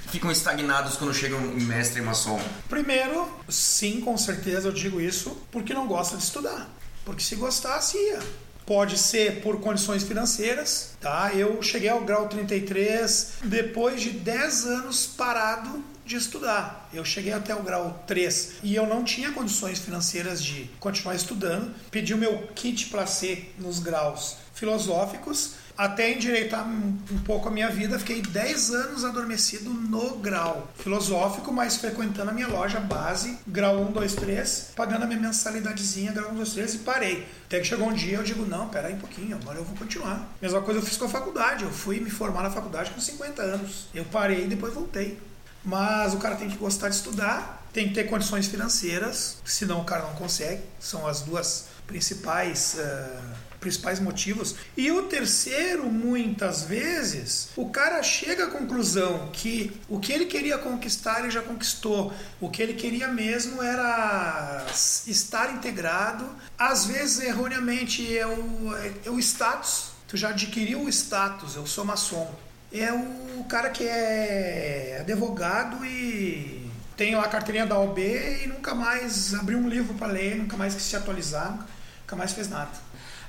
ficam 0.07 0.31
estagnados 0.31 0.97
quando 0.97 1.13
chegam 1.13 1.41
em 1.41 1.65
mestre 1.65 2.01
maçom? 2.01 2.41
Primeiro, 2.69 3.29
sim, 3.49 4.01
com 4.01 4.17
certeza 4.17 4.69
eu 4.69 4.73
digo 4.73 5.01
isso, 5.01 5.37
porque 5.51 5.75
não 5.75 5.89
gosta 5.89 6.17
de 6.17 6.23
estudar. 6.23 6.71
Porque 7.05 7.23
se 7.23 7.35
gostasse, 7.35 7.99
ia. 7.99 8.21
Pode 8.65 8.99
ser 8.99 9.41
por 9.41 9.61
condições 9.61 10.05
financeiras, 10.05 10.91
tá? 11.01 11.33
Eu 11.35 11.61
cheguei 11.63 11.89
ao 11.89 12.03
grau 12.03 12.29
33 12.29 13.33
depois 13.45 14.01
de 14.01 14.11
10 14.11 14.67
anos 14.67 15.07
parado 15.07 15.83
de 16.09 16.17
estudar. 16.17 16.89
Eu 16.93 17.05
cheguei 17.05 17.33
até 17.33 17.55
o 17.55 17.63
grau 17.63 18.03
3 18.07 18.55
e 18.63 18.75
eu 18.75 18.87
não 18.87 19.05
tinha 19.05 19.31
condições 19.31 19.79
financeiras 19.79 20.43
de 20.43 20.71
continuar 20.81 21.15
estudando. 21.15 21.73
Pedi 21.91 22.15
o 22.15 22.19
meu 22.19 22.49
kit 22.55 22.87
para 22.87 23.07
ser 23.07 23.55
nos 23.59 23.79
graus 23.79 24.37
filosóficos 24.55 25.55
até 25.79 26.13
endireitar 26.13 26.67
um 26.69 27.19
pouco 27.25 27.47
a 27.47 27.53
minha 27.53 27.71
vida, 27.71 28.01
fiquei 28.01 28.21
10 28.21 28.71
anos 28.73 29.05
adormecido 29.05 29.71
no 29.71 30.17
grau 30.17 30.69
filosófico, 30.75 31.53
mas 31.53 31.77
frequentando 31.77 32.31
a 32.31 32.35
minha 32.35 32.49
loja 32.49 32.81
base, 32.81 33.39
grau 33.47 33.77
1, 33.83 33.93
2, 33.93 34.15
3, 34.17 34.73
pagando 34.75 35.05
a 35.05 35.07
minha 35.07 35.21
mensalidadezinha, 35.21 36.11
grau 36.11 36.33
1, 36.33 36.35
2, 36.35 36.53
3 36.53 36.75
e 36.75 36.79
parei. 36.79 37.29
Até 37.47 37.61
que 37.61 37.67
chegou 37.67 37.87
um 37.87 37.93
dia 37.93 38.17
eu 38.17 38.25
digo, 38.25 38.45
não, 38.45 38.69
pera 38.69 38.89
aí 38.89 38.95
um 38.95 38.99
pouquinho, 38.99 39.37
agora 39.37 39.59
eu 39.59 39.65
vou 39.65 39.77
continuar. 39.77 40.29
Mesma 40.43 40.61
coisa 40.63 40.81
eu 40.81 40.85
fiz 40.85 40.97
com 40.97 41.05
a 41.05 41.09
faculdade, 41.09 41.63
eu 41.63 41.71
fui 41.71 42.01
me 42.01 42.11
formar 42.11 42.43
na 42.43 42.51
faculdade 42.51 42.91
com 42.91 43.01
50 43.01 43.41
anos. 43.41 43.87
Eu 43.95 44.05
parei 44.07 44.47
e 44.47 44.49
depois 44.49 44.75
voltei. 44.75 45.17
Mas 45.65 46.15
o 46.15 46.19
cara 46.19 46.37
tem 46.37 46.49
que 46.49 46.57
gostar 46.57 46.89
de 46.89 46.97
estudar, 46.97 47.67
tem 47.73 47.89
que 47.89 47.95
ter 47.95 48.05
condições 48.05 48.47
financeiras, 48.47 49.39
senão 49.45 49.81
o 49.81 49.85
cara 49.85 50.03
não 50.03 50.15
consegue. 50.15 50.63
São 50.81 51.07
as 51.07 51.21
duas 51.21 51.67
principais, 51.87 52.77
eh, 52.79 53.21
principais 53.61 53.99
motivos. 53.99 54.55
E 54.77 54.91
o 54.91 55.05
terceiro, 55.05 55.87
muitas 55.87 56.63
vezes, 56.63 57.49
o 57.57 57.71
cara 57.71 58.03
chega 58.03 58.45
à 58.45 58.51
conclusão 58.51 59.31
que 59.33 59.73
o 59.89 59.99
que 59.99 60.13
ele 60.13 60.27
queria 60.27 60.59
conquistar 60.59 61.21
ele 61.21 61.31
já 61.31 61.43
conquistou. 61.43 62.13
O 62.41 62.49
que 62.49 62.63
ele 62.63 62.75
queria 62.75 63.09
mesmo 63.09 63.63
era 63.63 64.65
estar 65.07 65.53
integrado. 65.53 66.29
Às 66.59 66.87
vezes, 66.87 67.21
erroneamente, 67.21 68.17
é 68.17 68.27
o, 68.27 68.75
é 69.05 69.11
o 69.11 69.19
status. 69.19 69.93
Tu 70.07 70.17
já 70.17 70.31
adquiriu 70.31 70.83
o 70.83 70.89
status, 70.89 71.55
eu 71.55 71.67
sou 71.67 71.85
maçom 71.85 72.48
é 72.73 72.93
o 72.93 73.45
cara 73.45 73.71
que 73.71 73.85
é 73.85 74.99
advogado 75.01 75.85
e 75.85 76.71
tem 76.97 77.15
lá 77.15 77.23
a 77.23 77.29
carteirinha 77.29 77.67
da 77.67 77.79
OB 77.79 78.01
e 78.01 78.47
nunca 78.49 78.75
mais 78.75 79.35
abriu 79.35 79.59
um 79.59 79.69
livro 79.69 79.95
para 79.95 80.09
ler, 80.09 80.37
nunca 80.37 80.57
mais 80.57 80.75
quis 80.75 80.83
se 80.83 80.97
atualizar, 80.97 81.67
nunca 82.01 82.17
mais 82.17 82.33
fez 82.33 82.49
nada. 82.51 82.71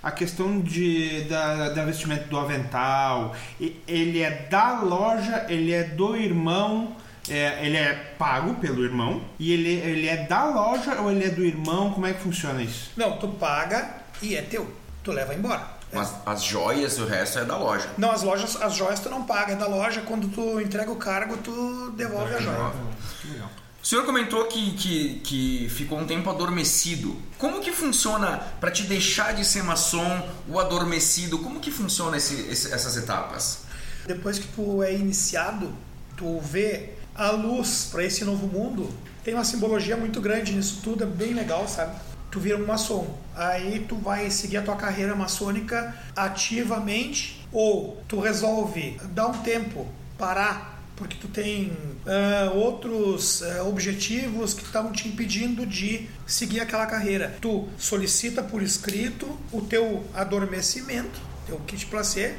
A 0.01 0.11
questão 0.11 0.61
de, 0.61 1.23
da, 1.25 1.69
da 1.69 1.85
vestimenta 1.85 2.23
do 2.23 2.37
avental, 2.39 3.35
ele 3.87 4.21
é 4.21 4.47
da 4.49 4.81
loja, 4.81 5.45
ele 5.49 5.73
é 5.73 5.83
do 5.83 6.15
irmão, 6.15 6.95
é, 7.29 7.65
ele 7.65 7.77
é 7.77 7.93
pago 8.17 8.55
pelo 8.55 8.83
irmão, 8.83 9.21
e 9.37 9.51
ele, 9.51 9.69
ele 9.69 10.07
é 10.07 10.25
da 10.25 10.45
loja 10.45 10.99
ou 11.01 11.11
ele 11.11 11.25
é 11.25 11.29
do 11.29 11.43
irmão? 11.43 11.91
Como 11.91 12.07
é 12.07 12.13
que 12.13 12.21
funciona 12.21 12.61
isso? 12.63 12.91
Não, 12.95 13.17
tu 13.17 13.27
paga 13.27 13.97
e 14.21 14.35
é 14.35 14.41
teu, 14.41 14.73
tu 15.03 15.11
leva 15.11 15.35
embora. 15.35 15.78
Mas 15.91 16.13
as 16.25 16.43
joias 16.43 16.97
e 16.97 17.01
o 17.01 17.05
resto 17.07 17.39
é 17.39 17.45
da 17.45 17.57
loja. 17.57 17.89
Não, 17.97 18.11
as 18.11 18.21
lojas, 18.21 18.55
as 18.61 18.75
joias 18.75 18.99
tu 18.99 19.09
não 19.09 19.23
paga, 19.23 19.53
é 19.53 19.55
da 19.55 19.67
loja, 19.67 20.01
quando 20.01 20.27
tu 20.27 20.59
entrega 20.61 20.91
o 20.91 20.95
cargo, 20.97 21.37
tu 21.37 21.91
devolve 21.97 22.33
a 22.35 22.39
joia. 22.39 22.71
O 23.81 23.85
senhor 23.87 24.05
comentou 24.05 24.45
que, 24.45 24.71
que, 24.73 25.19
que 25.23 25.69
ficou 25.69 25.97
um 25.99 26.05
tempo 26.05 26.29
adormecido. 26.29 27.15
Como 27.37 27.61
que 27.61 27.71
funciona 27.71 28.37
para 28.59 28.69
te 28.69 28.83
deixar 28.83 29.33
de 29.33 29.45
ser 29.45 29.63
maçom, 29.63 30.27
o 30.47 30.59
adormecido? 30.59 31.39
Como 31.39 31.59
que 31.59 31.71
funciona 31.71 32.17
esse- 32.17 32.41
esse- 32.51 32.73
essas 32.73 32.97
etapas? 32.97 33.59
Depois 34.05 34.37
que 34.37 34.47
tu 34.49 34.83
é 34.83 34.93
iniciado, 34.93 35.73
tu 36.17 36.39
vê 36.41 36.89
a 37.15 37.31
luz 37.31 37.87
para 37.89 38.03
esse 38.03 38.23
novo 38.25 38.47
mundo, 38.47 38.89
tem 39.23 39.33
uma 39.33 39.45
simbologia 39.45 39.95
muito 39.95 40.19
grande 40.21 40.51
nisso 40.51 40.81
tudo, 40.83 41.03
é 41.03 41.07
bem 41.07 41.33
legal, 41.33 41.67
sabe? 41.67 41.95
Tu 42.31 42.39
vira 42.39 42.57
um 42.57 42.65
maçom, 42.65 43.17
aí 43.35 43.85
tu 43.87 43.95
vai 43.95 44.29
seguir 44.29 44.57
a 44.57 44.61
tua 44.61 44.75
carreira 44.75 45.15
maçônica 45.15 45.95
ativamente 46.15 47.43
ou 47.51 48.01
tu 48.07 48.19
resolve 48.19 48.99
dar 49.11 49.27
um 49.27 49.41
tempo, 49.41 49.87
parar, 50.17 50.79
porque 50.95 51.17
tu 51.19 51.27
tem 51.27 51.71
ah, 52.05 52.51
outros 52.53 53.41
ah, 53.41 53.63
objetivos 53.63 54.53
que 54.53 54.63
estão 54.63 54.91
te 54.91 55.07
impedindo 55.07 55.65
de 55.65 56.07
seguir 56.27 56.59
aquela 56.59 56.85
carreira. 56.85 57.35
Tu 57.41 57.67
solicita 57.77 58.43
por 58.43 58.61
escrito 58.61 59.25
o 59.51 59.61
teu 59.61 60.05
adormecimento, 60.13 61.19
teu 61.47 61.57
kit 61.61 61.85
placê, 61.87 62.35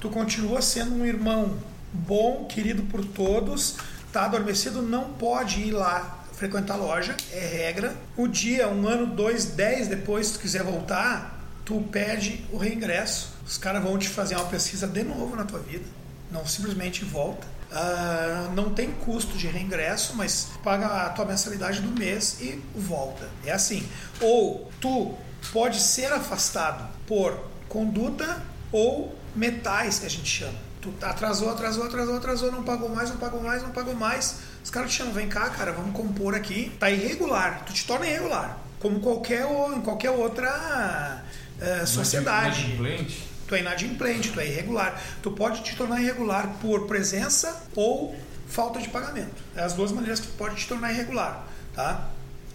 tu 0.00 0.08
continua 0.08 0.62
sendo 0.62 0.94
um 0.94 1.04
irmão 1.04 1.58
bom, 1.92 2.46
querido 2.46 2.82
por 2.84 3.04
todos, 3.04 3.76
tá 4.12 4.24
adormecido, 4.24 4.80
não 4.80 5.12
pode 5.12 5.60
ir 5.60 5.72
lá 5.72 6.23
frequentar 6.36 6.74
a 6.74 6.76
loja, 6.76 7.16
é 7.32 7.38
regra. 7.38 7.94
O 8.16 8.26
dia, 8.26 8.68
um 8.68 8.86
ano, 8.86 9.06
dois, 9.06 9.44
dez 9.46 9.88
depois, 9.88 10.28
se 10.28 10.32
tu 10.34 10.38
quiser 10.40 10.62
voltar, 10.62 11.40
tu 11.64 11.80
pede 11.90 12.44
o 12.52 12.56
reingresso. 12.56 13.32
Os 13.46 13.58
caras 13.58 13.82
vão 13.82 13.98
te 13.98 14.08
fazer 14.08 14.36
uma 14.36 14.46
pesquisa 14.46 14.86
de 14.86 15.02
novo 15.02 15.36
na 15.36 15.44
tua 15.44 15.60
vida, 15.60 15.84
não 16.30 16.46
simplesmente 16.46 17.04
volta. 17.04 17.46
Ah, 17.72 18.50
não 18.54 18.70
tem 18.70 18.92
custo 18.92 19.36
de 19.36 19.48
reingresso, 19.48 20.14
mas 20.14 20.48
paga 20.62 20.86
a 20.86 21.08
tua 21.10 21.24
mensalidade 21.24 21.80
do 21.80 21.98
mês 21.98 22.40
e 22.40 22.62
volta. 22.74 23.28
É 23.44 23.52
assim. 23.52 23.86
Ou 24.20 24.70
tu 24.80 25.14
pode 25.52 25.80
ser 25.80 26.12
afastado 26.12 26.88
por 27.06 27.36
conduta 27.68 28.42
ou 28.70 29.16
metais, 29.34 29.98
que 29.98 30.06
a 30.06 30.10
gente 30.10 30.28
chama. 30.28 30.58
Tu 30.80 30.92
atrasou, 31.02 31.50
atrasou, 31.50 31.84
atrasou, 31.84 32.16
atrasou, 32.16 32.52
não 32.52 32.62
pagou 32.62 32.88
mais, 32.88 33.10
não 33.10 33.16
pagou 33.16 33.42
mais, 33.42 33.62
não 33.62 33.70
pagou 33.70 33.94
mais. 33.94 34.36
Os 34.64 34.70
caras 34.70 34.90
te 34.90 34.96
chamam, 34.96 35.12
vem 35.12 35.28
cá, 35.28 35.50
cara, 35.50 35.72
vamos 35.72 35.94
compor 35.94 36.34
aqui. 36.34 36.72
Tá 36.80 36.90
irregular, 36.90 37.64
tu 37.66 37.74
te 37.74 37.86
torna 37.86 38.06
irregular. 38.06 38.58
Como 38.80 38.98
qualquer, 38.98 39.46
em 39.76 39.82
qualquer 39.82 40.10
outra 40.10 41.22
eh, 41.60 41.84
sociedade. 41.84 42.62
Inadimplente? 42.62 43.28
Tu 43.46 43.54
é 43.54 43.60
inadimplente, 43.60 44.32
tu 44.32 44.40
é 44.40 44.46
irregular. 44.46 44.98
Tu 45.22 45.30
pode 45.30 45.62
te 45.62 45.76
tornar 45.76 46.00
irregular 46.00 46.56
por 46.62 46.86
presença 46.86 47.62
ou 47.76 48.16
falta 48.48 48.80
de 48.80 48.88
pagamento. 48.88 49.34
É 49.54 49.62
as 49.62 49.74
duas 49.74 49.92
maneiras 49.92 50.18
que 50.18 50.28
tu 50.28 50.32
pode 50.38 50.56
te 50.56 50.66
tornar 50.66 50.92
irregular, 50.92 51.46
tá? 51.74 52.08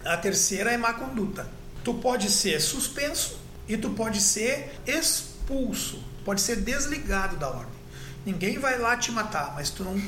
A 0.04 0.16
terceira 0.16 0.72
é 0.72 0.76
má 0.76 0.94
conduta. 0.94 1.46
Tu 1.84 1.94
pode 1.94 2.28
ser 2.28 2.60
suspenso 2.60 3.38
e 3.68 3.76
tu 3.76 3.90
pode 3.90 4.20
ser 4.20 4.80
expulso, 4.84 6.02
pode 6.24 6.40
ser 6.40 6.56
desligado 6.56 7.36
da 7.36 7.48
ordem. 7.48 7.80
Ninguém 8.26 8.58
vai 8.58 8.78
lá 8.78 8.96
te 8.96 9.12
matar, 9.12 9.54
mas 9.54 9.70
tu 9.70 9.84
não 9.84 10.00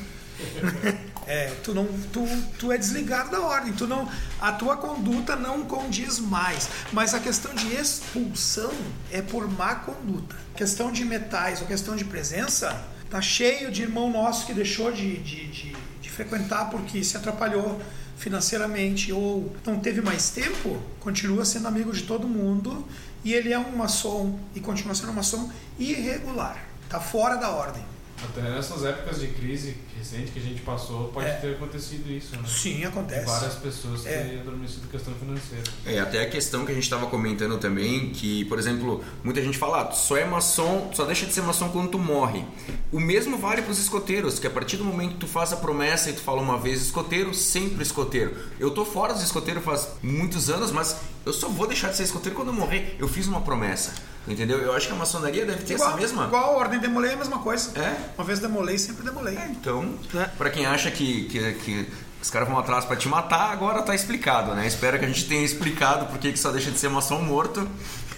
é, 1.27 1.47
tu 1.63 1.73
não, 1.73 1.87
tu, 2.11 2.25
tu 2.59 2.71
é 2.71 2.77
desligado 2.77 3.31
da 3.31 3.41
ordem, 3.41 3.73
tu 3.73 3.87
não, 3.87 4.09
a 4.39 4.51
tua 4.51 4.77
conduta 4.77 5.35
não 5.35 5.63
condiz 5.63 6.19
mais. 6.19 6.69
Mas 6.91 7.13
a 7.13 7.19
questão 7.19 7.53
de 7.53 7.73
expulsão 7.75 8.71
é 9.11 9.21
por 9.21 9.49
má 9.49 9.75
conduta. 9.75 10.35
Questão 10.55 10.91
de 10.91 11.03
metais 11.05 11.61
ou 11.61 11.67
questão 11.67 11.95
de 11.95 12.05
presença, 12.05 12.85
tá 13.09 13.21
cheio 13.21 13.71
de 13.71 13.83
irmão 13.83 14.11
nosso 14.11 14.45
que 14.45 14.53
deixou 14.53 14.91
de, 14.91 15.17
de, 15.17 15.47
de, 15.47 15.75
de 16.01 16.09
frequentar 16.09 16.69
porque 16.69 17.03
se 17.03 17.15
atrapalhou 17.15 17.81
financeiramente 18.17 19.11
ou 19.11 19.53
não 19.65 19.79
teve 19.79 20.01
mais 20.01 20.29
tempo, 20.29 20.81
continua 20.99 21.43
sendo 21.43 21.67
amigo 21.67 21.91
de 21.91 22.03
todo 22.03 22.27
mundo 22.27 22.87
e 23.23 23.33
ele 23.33 23.51
é 23.51 23.59
um 23.59 23.75
maçom 23.75 24.39
e 24.55 24.59
continua 24.59 24.95
sendo 24.95 25.11
um 25.11 25.15
maçom 25.15 25.49
irregular, 25.77 26.57
tá 26.89 26.99
fora 26.99 27.35
da 27.35 27.49
ordem. 27.49 27.92
Até 28.29 28.41
nessas 28.41 28.83
épocas 28.85 29.19
de 29.19 29.27
crise 29.27 29.75
recente 29.97 30.31
que 30.31 30.39
a 30.39 30.41
gente 30.41 30.61
passou, 30.61 31.09
pode 31.09 31.27
É. 31.27 31.33
ter 31.33 31.51
acontecido 31.55 32.09
isso, 32.11 32.35
né? 32.35 32.41
Sim, 32.47 32.83
acontece. 32.85 33.25
Várias 33.25 33.55
pessoas 33.55 34.05
É. 34.05 34.23
terem 34.23 34.39
adormecido 34.39 34.87
questão 34.87 35.13
financeira. 35.15 35.63
É, 35.85 35.99
até 35.99 36.21
a 36.21 36.29
questão 36.29 36.65
que 36.65 36.71
a 36.71 36.75
gente 36.75 36.83
estava 36.83 37.05
comentando 37.07 37.57
também, 37.57 38.09
que, 38.11 38.45
por 38.45 38.57
exemplo, 38.57 39.03
muita 39.23 39.41
gente 39.41 39.57
fala, 39.57 39.81
ah, 39.89 39.91
só 39.91 40.17
é 40.17 40.25
maçom, 40.25 40.91
só 40.93 41.05
deixa 41.05 41.25
de 41.25 41.33
ser 41.33 41.41
maçom 41.41 41.69
quando 41.69 41.89
tu 41.91 41.99
morre. 41.99 42.43
O 42.91 42.99
mesmo 42.99 43.37
vale 43.37 43.61
para 43.61 43.71
os 43.71 43.79
escoteiros, 43.79 44.39
que 44.39 44.47
a 44.47 44.51
partir 44.51 44.77
do 44.77 44.83
momento 44.85 45.13
que 45.13 45.19
tu 45.19 45.27
faz 45.27 45.51
a 45.53 45.57
promessa 45.57 46.09
e 46.09 46.13
tu 46.13 46.21
fala 46.21 46.41
uma 46.41 46.57
vez 46.57 46.81
escoteiro, 46.81 47.33
sempre 47.33 47.83
escoteiro. 47.83 48.35
Eu 48.59 48.71
tô 48.71 48.85
fora 48.85 49.13
dos 49.13 49.23
escoteiros 49.23 49.63
faz 49.63 49.89
muitos 50.01 50.49
anos, 50.49 50.71
mas 50.71 50.97
eu 51.25 51.33
só 51.33 51.47
vou 51.49 51.67
deixar 51.67 51.89
de 51.89 51.97
ser 51.97 52.03
escoteiro 52.03 52.35
quando 52.35 52.49
eu 52.49 52.53
morrer. 52.53 52.95
Eu 52.99 53.07
fiz 53.07 53.27
uma 53.27 53.41
promessa, 53.41 53.93
entendeu? 54.27 54.59
Eu 54.59 54.73
acho 54.73 54.87
que 54.87 54.93
a 54.93 54.95
maçonaria 54.95 55.45
deve 55.45 55.63
ter 55.63 55.75
essa 55.75 55.95
mesma... 55.95 56.25
Igual 56.25 56.43
a 56.43 56.57
ordem 56.57 56.79
demolei 56.79 57.11
é 57.11 57.13
a 57.13 57.17
mesma 57.17 57.39
coisa. 57.39 57.77
É? 57.79 57.95
Uma 58.17 58.25
vez 58.25 58.39
demolei, 58.39 58.77
sempre 58.77 59.03
demolei. 59.03 59.37
Então, 59.49 59.93
pra 60.37 60.49
quem 60.49 60.65
acha 60.65 60.89
que, 60.91 61.25
que, 61.25 61.53
que 61.53 61.87
os 62.21 62.29
caras 62.29 62.47
vão 62.47 62.57
atrás 62.57 62.85
pra 62.85 62.95
te 62.95 63.07
matar, 63.07 63.51
agora 63.51 63.81
tá 63.81 63.93
explicado, 63.93 64.53
né? 64.55 64.65
Espero 64.65 64.97
que 64.97 65.05
a 65.05 65.07
gente 65.07 65.27
tenha 65.27 65.43
explicado 65.43 66.05
por 66.05 66.17
que 66.17 66.31
que 66.31 66.39
só 66.39 66.51
deixa 66.51 66.71
de 66.71 66.79
ser 66.79 66.89
maçom 66.89 67.21
morto. 67.21 67.67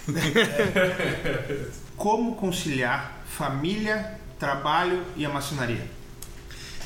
Como 1.96 2.36
conciliar 2.36 3.24
família, 3.26 4.18
trabalho 4.38 5.02
e 5.16 5.26
a 5.26 5.28
maçonaria? 5.28 5.90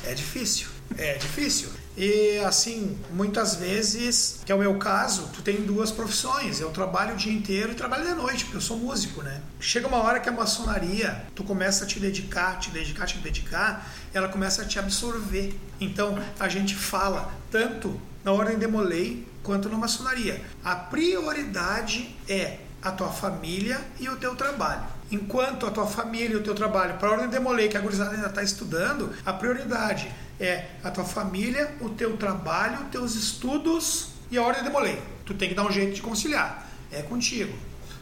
É 0.03 0.13
difícil. 0.13 0.67
É 0.97 1.15
difícil. 1.15 1.69
E 1.97 2.39
assim, 2.39 2.97
muitas 3.11 3.55
vezes, 3.55 4.39
que 4.45 4.51
é 4.51 4.55
o 4.55 4.59
meu 4.59 4.77
caso, 4.77 5.29
tu 5.33 5.41
tem 5.41 5.57
duas 5.57 5.91
profissões. 5.91 6.59
Eu 6.59 6.69
trabalho 6.71 7.13
o 7.13 7.17
dia 7.17 7.33
inteiro 7.33 7.71
e 7.71 7.75
trabalho 7.75 8.07
de 8.07 8.13
noite, 8.13 8.45
porque 8.45 8.57
eu 8.57 8.61
sou 8.61 8.77
músico, 8.77 9.21
né? 9.21 9.41
Chega 9.59 9.87
uma 9.87 9.97
hora 9.97 10.19
que 10.19 10.29
a 10.29 10.31
maçonaria, 10.31 11.25
tu 11.35 11.43
começa 11.43 11.83
a 11.83 11.87
te 11.87 11.99
dedicar, 11.99 12.59
te 12.59 12.69
dedicar, 12.71 13.05
te 13.05 13.17
dedicar, 13.17 13.91
ela 14.13 14.29
começa 14.29 14.61
a 14.61 14.65
te 14.65 14.79
absorver. 14.79 15.53
Então, 15.79 16.17
a 16.39 16.47
gente 16.47 16.75
fala 16.75 17.31
tanto 17.49 17.99
na 18.23 18.31
ordem 18.31 18.57
de 18.57 19.25
quanto 19.43 19.69
na 19.69 19.77
maçonaria. 19.77 20.41
A 20.63 20.75
prioridade 20.75 22.15
é 22.27 22.59
a 22.81 22.91
tua 22.91 23.09
família 23.09 23.79
e 23.99 24.09
o 24.09 24.15
teu 24.15 24.35
trabalho. 24.35 24.83
Enquanto 25.11 25.65
a 25.65 25.71
tua 25.71 25.85
família 25.85 26.33
e 26.33 26.35
o 26.37 26.43
teu 26.43 26.55
trabalho, 26.55 26.97
para 26.97 27.09
a 27.09 27.11
ordem 27.11 27.29
de 27.29 27.67
que 27.67 27.77
a 27.77 27.81
gurizada 27.81 28.15
ainda 28.15 28.27
está 28.27 28.41
estudando, 28.41 29.11
a 29.25 29.33
prioridade 29.33 30.09
é 30.41 30.65
a 30.83 30.89
tua 30.89 31.05
família, 31.05 31.75
o 31.79 31.89
teu 31.89 32.17
trabalho, 32.17 32.85
teus 32.91 33.15
estudos 33.15 34.07
e 34.31 34.37
a 34.37 34.41
ordem 34.41 34.63
de 34.63 34.69
Molay. 34.69 34.99
Tu 35.23 35.35
tem 35.35 35.47
que 35.47 35.55
dar 35.55 35.63
um 35.63 35.71
jeito 35.71 35.93
de 35.93 36.01
conciliar. 36.01 36.67
É 36.91 37.03
contigo. 37.03 37.53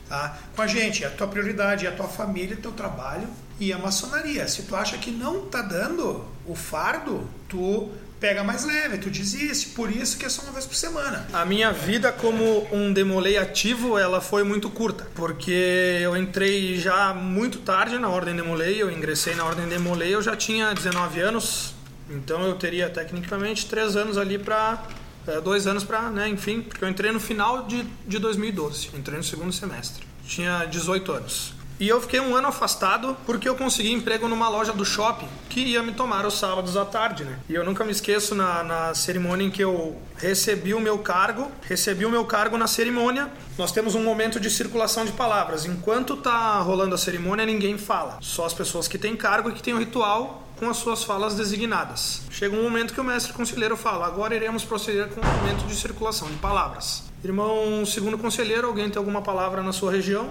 Tá? 0.07 0.39
Com 0.55 0.61
a 0.61 0.67
gente, 0.67 1.03
a 1.03 1.09
tua 1.09 1.27
prioridade 1.27 1.85
é 1.85 1.89
a 1.89 1.91
tua 1.91 2.07
família, 2.07 2.57
teu 2.59 2.71
trabalho 2.71 3.27
e 3.59 3.73
a 3.73 3.77
maçonaria. 3.77 4.47
Se 4.47 4.63
tu 4.63 4.75
acha 4.75 4.97
que 4.97 5.11
não 5.11 5.47
tá 5.47 5.61
dando 5.61 6.25
o 6.47 6.55
fardo, 6.55 7.29
tu 7.47 7.91
pega 8.19 8.43
mais 8.43 8.65
leve, 8.65 8.97
tu 8.97 9.09
desiste. 9.09 9.67
Por 9.69 9.91
isso 9.91 10.17
que 10.17 10.25
é 10.25 10.29
só 10.29 10.41
uma 10.43 10.53
vez 10.53 10.65
por 10.65 10.75
semana. 10.75 11.27
A 11.31 11.45
minha 11.45 11.71
vida 11.71 12.11
como 12.11 12.67
um 12.71 12.91
demolei 12.91 13.37
ativo, 13.37 13.97
ela 13.97 14.19
foi 14.21 14.43
muito 14.43 14.69
curta, 14.69 15.07
porque 15.13 15.99
eu 16.01 16.15
entrei 16.17 16.77
já 16.77 17.13
muito 17.13 17.59
tarde 17.59 17.97
na 17.99 18.09
Ordem 18.09 18.35
Demolei, 18.35 18.81
eu 18.81 18.89
ingressei 18.89 19.35
na 19.35 19.45
Ordem 19.45 19.67
Demolei, 19.67 20.15
eu 20.15 20.21
já 20.21 20.35
tinha 20.35 20.73
19 20.73 21.19
anos, 21.19 21.73
então 22.09 22.41
eu 22.43 22.55
teria 22.55 22.89
tecnicamente 22.89 23.65
três 23.67 23.95
anos 23.95 24.17
ali 24.17 24.37
para 24.37 24.83
é, 25.27 25.39
dois 25.39 25.67
anos 25.67 25.83
para, 25.83 26.09
né, 26.09 26.27
enfim, 26.27 26.61
porque 26.61 26.83
eu 26.83 26.89
entrei 26.89 27.11
no 27.11 27.19
final 27.19 27.63
de, 27.63 27.83
de 28.07 28.19
2012, 28.19 28.91
entrei 28.95 29.17
no 29.17 29.23
segundo 29.23 29.51
semestre, 29.51 30.03
tinha 30.25 30.65
18 30.65 31.11
anos. 31.11 31.59
E 31.79 31.87
eu 31.87 32.01
fiquei 32.01 32.19
um 32.19 32.35
ano 32.35 32.49
afastado 32.49 33.15
porque 33.25 33.47
eu 33.47 33.55
consegui 33.55 33.93
emprego 33.93 34.27
numa 34.27 34.49
loja 34.49 34.73
do 34.73 34.83
shopping 34.83 35.29
que 35.47 35.61
ia 35.61 35.81
me 35.81 35.93
tomar 35.93 36.25
os 36.25 36.37
sábados 36.37 36.75
à 36.75 36.83
tarde, 36.83 37.23
né? 37.23 37.39
E 37.47 37.55
eu 37.55 37.63
nunca 37.63 37.85
me 37.85 37.91
esqueço 37.91 38.35
na, 38.35 38.63
na 38.65 38.93
cerimônia 38.93 39.45
em 39.45 39.49
que 39.49 39.63
eu 39.63 39.97
recebi 40.17 40.73
o 40.73 40.81
meu 40.81 40.97
cargo, 40.97 41.49
recebi 41.61 42.05
o 42.05 42.09
meu 42.09 42.25
cargo 42.25 42.57
na 42.57 42.67
cerimônia. 42.67 43.31
Nós 43.57 43.71
temos 43.71 43.95
um 43.95 44.03
momento 44.03 44.41
de 44.41 44.49
circulação 44.49 45.05
de 45.05 45.13
palavras. 45.13 45.65
Enquanto 45.65 46.17
tá 46.17 46.59
rolando 46.59 46.95
a 46.95 46.97
cerimônia, 46.97 47.45
ninguém 47.45 47.77
fala. 47.77 48.17
Só 48.19 48.45
as 48.45 48.53
pessoas 48.53 48.85
que 48.85 48.97
têm 48.97 49.15
cargo 49.15 49.49
e 49.49 49.53
que 49.53 49.63
têm 49.63 49.73
o 49.73 49.79
ritual 49.79 50.48
com 50.59 50.69
as 50.69 50.77
suas 50.77 51.03
falas 51.03 51.35
designadas. 51.35 52.21
Chega 52.29 52.55
um 52.55 52.61
momento 52.61 52.93
que 52.93 52.99
o 52.99 53.03
mestre 53.03 53.31
conselheiro 53.31 53.77
fala: 53.77 54.05
agora 54.05 54.35
iremos 54.35 54.65
proceder 54.65 55.07
com 55.07 55.21
o 55.21 55.25
momento 55.25 55.65
de 55.65 55.75
circulação 55.75 56.27
de 56.27 56.35
palavras. 56.35 57.03
Irmão, 57.23 57.85
segundo 57.85 58.17
conselheiro, 58.17 58.67
alguém 58.67 58.89
tem 58.89 58.99
alguma 58.99 59.21
palavra 59.21 59.63
na 59.63 59.71
sua 59.71 59.91
região? 59.91 60.29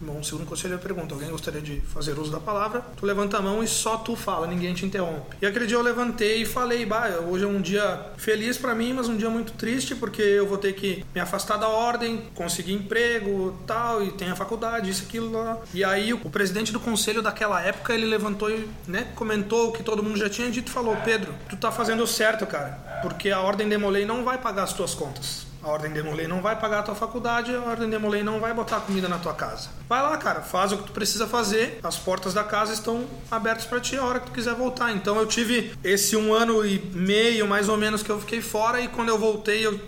Bom, 0.00 0.20
o 0.20 0.24
segundo 0.24 0.46
conselheiro 0.46 0.80
pergunta: 0.80 1.14
alguém 1.14 1.30
gostaria 1.30 1.60
de 1.60 1.80
fazer 1.80 2.18
uso 2.18 2.30
da 2.30 2.38
palavra? 2.38 2.84
Tu 2.96 3.04
levanta 3.04 3.38
a 3.38 3.42
mão 3.42 3.62
e 3.62 3.66
só 3.66 3.96
tu 3.96 4.14
fala, 4.14 4.46
ninguém 4.46 4.72
te 4.72 4.86
interrompe. 4.86 5.36
E 5.42 5.46
aquele 5.46 5.66
dia 5.66 5.76
eu 5.76 5.82
levantei 5.82 6.42
e 6.42 6.46
falei: 6.46 6.86
bah, 6.86 7.08
hoje 7.28 7.44
é 7.44 7.46
um 7.48 7.60
dia 7.60 8.06
feliz 8.16 8.56
para 8.56 8.74
mim, 8.74 8.92
mas 8.92 9.08
um 9.08 9.16
dia 9.16 9.28
muito 9.28 9.52
triste 9.52 9.94
porque 9.94 10.22
eu 10.22 10.46
vou 10.46 10.56
ter 10.56 10.72
que 10.74 11.04
me 11.14 11.20
afastar 11.20 11.56
da 11.56 11.68
ordem, 11.68 12.22
conseguir 12.34 12.72
emprego, 12.72 13.58
tal, 13.66 14.02
e 14.02 14.12
tem 14.12 14.30
a 14.30 14.36
faculdade, 14.36 14.88
isso, 14.88 15.02
aquilo 15.02 15.32
lá. 15.32 15.58
E 15.74 15.82
aí 15.82 16.12
o 16.12 16.30
presidente 16.30 16.72
do 16.72 16.78
conselho 16.78 17.20
daquela 17.20 17.60
época 17.60 17.92
ele 17.92 18.06
levantou 18.06 18.50
e 18.50 18.68
né, 18.86 19.08
comentou 19.16 19.68
o 19.68 19.72
que 19.72 19.82
todo 19.82 20.02
mundo 20.02 20.16
já 20.16 20.30
tinha 20.30 20.50
dito 20.50 20.68
e 20.68 20.72
falou: 20.72 20.96
Pedro, 21.04 21.34
tu 21.48 21.56
tá 21.56 21.72
fazendo 21.72 22.06
certo, 22.06 22.46
cara, 22.46 23.00
porque 23.02 23.30
a 23.30 23.40
ordem 23.40 23.68
Demolei 23.68 24.04
não 24.04 24.24
vai 24.24 24.38
pagar 24.38 24.62
as 24.62 24.72
tuas 24.72 24.94
contas. 24.94 25.47
A 25.62 25.68
Ordem 25.68 25.92
Demolei 25.92 26.26
não 26.28 26.40
vai 26.40 26.58
pagar 26.58 26.80
a 26.80 26.82
tua 26.82 26.94
faculdade, 26.94 27.54
a 27.54 27.60
Ordem 27.60 27.90
Demolei 27.90 28.22
não 28.22 28.38
vai 28.38 28.54
botar 28.54 28.80
comida 28.80 29.08
na 29.08 29.18
tua 29.18 29.34
casa. 29.34 29.68
Vai 29.88 30.00
lá, 30.02 30.16
cara, 30.16 30.40
faz 30.40 30.72
o 30.72 30.78
que 30.78 30.84
tu 30.84 30.92
precisa 30.92 31.26
fazer. 31.26 31.80
As 31.82 31.96
portas 31.96 32.32
da 32.32 32.44
casa 32.44 32.72
estão 32.72 33.04
abertas 33.30 33.64
para 33.64 33.80
ti 33.80 33.96
a 33.96 34.04
hora 34.04 34.20
que 34.20 34.26
tu 34.26 34.32
quiser 34.32 34.54
voltar. 34.54 34.92
Então 34.92 35.16
eu 35.18 35.26
tive 35.26 35.72
esse 35.82 36.16
um 36.16 36.32
ano 36.32 36.64
e 36.64 36.78
meio, 36.94 37.46
mais 37.46 37.68
ou 37.68 37.76
menos, 37.76 38.02
que 38.02 38.10
eu 38.10 38.20
fiquei 38.20 38.40
fora 38.40 38.80
e 38.80 38.88
quando 38.88 39.08
eu 39.08 39.18
voltei 39.18 39.66
eu, 39.66 39.78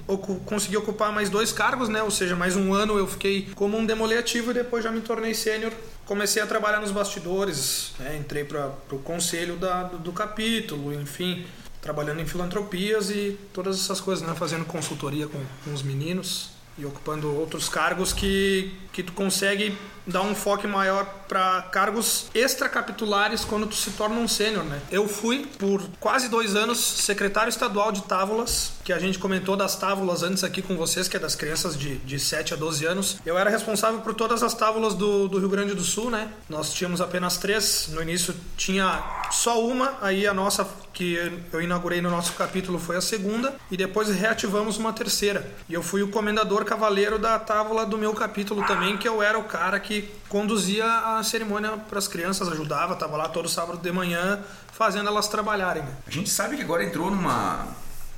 consegui 0.45 0.77
ocupar 0.77 1.13
mais 1.13 1.31
dois 1.31 1.53
cargos, 1.53 1.89
né? 1.89 2.03
Ou 2.03 2.11
seja, 2.11 2.35
mais 2.35 2.57
um 2.57 2.75
ano 2.75 2.99
eu 2.99 3.07
fiquei 3.07 3.49
como 3.55 3.79
um 3.79 3.87
demolei 3.87 4.19
ativo 4.19 4.51
e 4.51 4.55
depois 4.55 4.83
já 4.83 4.91
me 4.91 5.01
tornei 5.01 5.35
sênior 5.35 5.73
comecei 6.11 6.43
a 6.43 6.47
trabalhar 6.47 6.81
nos 6.81 6.91
bastidores, 6.91 7.93
né? 7.97 8.17
entrei 8.19 8.43
para 8.43 8.73
o 8.91 8.99
conselho 8.99 9.55
da, 9.55 9.85
do, 9.85 9.97
do, 9.97 10.13
capítulo, 10.13 10.93
enfim, 10.93 11.47
trabalhando 11.81 12.21
em 12.21 12.27
filantropias 12.27 13.11
e 13.11 13.39
todas 13.53 13.79
essas 13.79 14.01
coisas, 14.01 14.27
né? 14.27 14.35
Fazendo 14.35 14.65
consultoria 14.65 15.27
com, 15.27 15.41
com 15.65 15.73
os 15.73 15.83
meninos 15.83 16.51
e 16.79 16.85
ocupando 16.85 17.35
outros 17.35 17.69
cargos 17.69 18.13
que, 18.13 18.73
que 19.01 19.05
tu 19.05 19.13
consegue 19.13 19.77
dar 20.07 20.23
um 20.23 20.35
foco 20.35 20.67
maior 20.69 21.07
para 21.29 21.63
cargos 21.71 22.27
extracapitulares 22.35 23.45
quando 23.45 23.67
tu 23.67 23.75
se 23.75 23.93
torna 23.93 24.17
um 24.17 24.27
sênior, 24.27 24.65
né? 24.65 24.81
Eu 24.91 25.07
fui 25.09 25.47
por 25.59 25.83
quase 26.01 26.29
dois 26.29 26.57
anos 26.57 26.79
secretário 26.79 27.49
estadual 27.49 27.93
de 27.93 28.03
tábulas, 28.03 28.73
que 28.85 28.93
a 28.93 28.99
gente 28.99 29.19
comentou 29.19 29.57
das 29.57 29.77
tábulas 29.77 30.23
antes 30.23 30.43
aqui 30.43 30.61
com 30.61 30.77
vocês, 30.77 31.07
que 31.07 31.17
é 31.17 31.21
das 31.21 31.35
crianças 31.35 31.79
de, 31.79 31.97
de 31.99 32.19
7 32.19 32.55
a 32.55 32.57
12 32.57 32.85
anos. 32.85 33.19
Eu 33.25 33.39
era 33.39 33.49
responsável 33.49 34.01
por 34.01 34.15
todas 34.15 34.43
as 34.43 34.55
tábulas 34.55 34.95
do, 34.95 35.29
do 35.29 35.39
Rio 35.39 35.49
Grande 35.49 35.75
do 35.75 35.85
Sul, 35.85 36.11
né? 36.11 36.29
Nós 36.49 36.73
tínhamos 36.73 37.01
apenas 37.01 37.37
três. 37.37 37.89
No 37.93 38.03
início 38.03 38.35
tinha 38.57 39.03
só 39.31 39.65
uma, 39.65 39.97
aí 40.03 40.27
a 40.27 40.35
nossa 40.35 40.67
que 40.93 41.41
eu 41.53 41.63
inaugurei 41.63 42.01
no 42.01 42.11
nosso 42.11 42.33
capítulo 42.35 42.79
foi 42.79 42.97
a 42.97 43.01
segunda 43.01 43.55
e 43.71 43.77
depois 43.77 44.09
reativamos 44.09 44.77
uma 44.77 44.93
terceira. 44.93 45.49
E 45.69 45.75
eu 45.75 45.83
fui 45.83 46.03
o 46.03 46.09
comendador 46.09 46.65
cavaleiro 46.65 47.19
da 47.19 47.39
tábua 47.39 47.87
do 47.87 47.97
meu 47.97 48.13
capítulo 48.13 48.67
também, 48.67 48.90
que 48.97 49.09
eu 49.09 49.23
era 49.23 49.39
o 49.39 49.45
cara 49.45 49.79
que 49.79 50.11
conduzia 50.29 50.85
a 50.85 51.23
cerimônia 51.23 51.73
para 51.89 51.99
as 51.99 52.09
crianças, 52.09 52.49
ajudava, 52.49 52.95
estava 52.95 53.17
lá 53.17 53.29
todo 53.29 53.49
sábado 53.49 53.79
de 53.79 53.93
manhã 53.93 54.41
fazendo 54.73 55.09
elas 55.09 55.29
trabalharem. 55.29 55.83
A 56.07 56.11
gente 56.11 56.31
sabe 56.31 56.57
que 56.57 56.63
agora 56.63 56.85
entrou 56.85 57.11
numa 57.11 57.67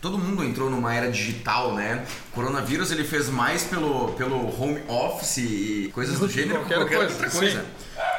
todo 0.00 0.18
mundo 0.18 0.44
entrou 0.44 0.68
numa 0.68 0.92
era 0.92 1.10
digital, 1.10 1.74
né? 1.74 2.04
O 2.32 2.34
coronavírus 2.34 2.90
ele 2.90 3.04
fez 3.04 3.28
mais 3.28 3.62
pelo, 3.62 4.12
pelo 4.14 4.36
home 4.60 4.82
office 4.88 5.38
e 5.38 5.90
coisas 5.94 6.18
do 6.18 6.28
gênero 6.28 6.58
qualquer, 6.60 6.76
qualquer 6.76 6.96
coisa, 6.96 7.12
outra 7.12 7.30
coisa. 7.30 7.60
sim. 7.60 7.66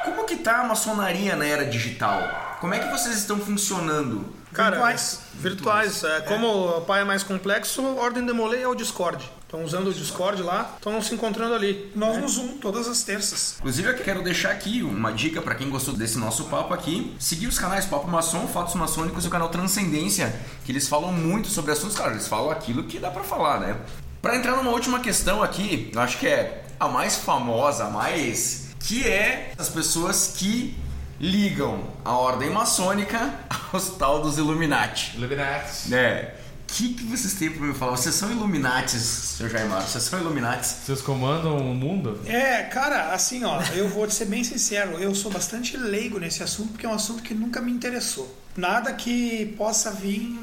Como 0.06 0.26
que 0.26 0.38
tá 0.38 0.62
a 0.62 0.64
maçonaria 0.64 1.36
na 1.36 1.46
era 1.46 1.66
digital? 1.66 2.58
Como 2.62 2.74
é 2.74 2.80
que 2.80 2.90
vocês 2.90 3.18
estão 3.18 3.38
funcionando? 3.38 4.34
Cara, 4.54 4.72
Virtuais. 4.72 5.20
virtuais. 5.34 6.04
É, 6.04 6.22
como 6.22 6.78
o 6.78 6.82
pai 6.82 7.02
é 7.02 7.04
mais 7.04 7.24
complexo, 7.24 7.84
Ordem 7.98 8.26
Demolei 8.26 8.64
é 8.64 8.68
o 8.68 8.76
Discord. 8.76 9.30
Estão 9.54 9.66
usando 9.66 9.90
o 9.90 9.94
Discord 9.94 10.42
lá, 10.42 10.74
estão 10.78 11.00
se 11.00 11.14
encontrando 11.14 11.54
ali. 11.54 11.92
Nós 11.96 12.18
no 12.18 12.28
Zoom 12.28 12.58
todas 12.58 12.88
as 12.88 13.04
terças. 13.04 13.58
Inclusive, 13.60 13.88
eu 13.88 13.96
quero 13.98 14.24
deixar 14.24 14.50
aqui 14.50 14.82
uma 14.82 15.14
dica 15.14 15.44
para 15.44 15.54
quem 15.54 15.70
gostou 15.70 15.94
desse 15.94 16.18
nosso 16.18 16.46
papo 16.46 16.74
aqui. 16.74 17.16
Seguir 17.20 17.46
os 17.46 17.60
canais 17.60 17.86
Papo 17.86 18.08
Maçom, 18.08 18.48
Fatos 18.48 18.74
Maçônicos 18.74 19.26
e 19.26 19.28
o 19.28 19.30
canal 19.30 19.50
Transcendência, 19.50 20.34
que 20.66 20.72
eles 20.72 20.88
falam 20.88 21.14
muito 21.14 21.50
sobre 21.50 21.72
assuntos, 21.72 21.96
cara, 21.96 22.14
eles 22.14 22.28
falam 22.28 22.50
aquilo 22.50 22.86
que 22.86 22.98
dá 22.98 23.12
para 23.12 23.24
falar, 23.24 23.60
né? 23.60 23.78
Para 24.24 24.38
entrar 24.38 24.56
numa 24.56 24.72
última 24.72 25.00
questão 25.00 25.44
aqui, 25.44 25.92
eu 25.94 26.02
acho 26.02 26.18
que 26.18 26.26
é 26.26 26.64
a 26.80 26.88
mais 26.88 27.18
famosa, 27.18 27.84
a 27.86 27.90
mais 27.92 28.70
que 28.80 29.08
é 29.08 29.54
as 29.56 29.70
pessoas 29.70 30.34
que 30.36 30.76
ligam 31.20 31.84
a 32.04 32.18
ordem 32.18 32.50
maçônica 32.50 33.32
aos 33.72 33.90
tal 33.90 34.20
dos 34.20 34.40
Illuminati. 34.40 35.16
Illuminati. 35.16 35.90
né? 35.90 36.34
O 36.74 36.76
que, 36.76 36.96
que 36.96 37.04
vocês 37.04 37.36
têm 37.36 37.52
para 37.52 37.68
me 37.68 37.74
falar? 37.76 37.92
Vocês 37.92 38.16
são 38.16 38.32
Illuminatis, 38.32 39.00
seu 39.38 39.48
Jaimar? 39.48 39.88
Vocês 39.88 40.06
são 40.06 40.20
Illuminatis? 40.20 40.78
Vocês 40.84 41.04
comandam 41.04 41.56
o 41.56 41.76
mundo? 41.76 42.20
É, 42.26 42.64
cara, 42.64 43.14
assim, 43.14 43.44
ó, 43.44 43.62
eu 43.76 43.88
vou 43.88 44.08
te 44.08 44.16
ser 44.16 44.26
bem 44.26 44.44
sincero, 44.44 44.94
eu 44.94 45.14
sou 45.14 45.32
bastante 45.32 45.78
leigo 45.78 46.18
nesse 46.18 46.42
assunto 46.42 46.70
porque 46.70 46.88
é 46.88 46.90
um 46.90 46.96
assunto 46.96 47.22
que 47.22 47.36
nunca 47.36 47.62
me 47.62 47.72
interessou. 47.72 48.36
Nada 48.58 48.92
que 48.92 49.54
possa 49.56 49.92
vir 49.92 50.36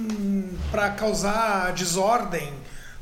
para 0.70 0.90
causar 0.90 1.72
desordem 1.72 2.52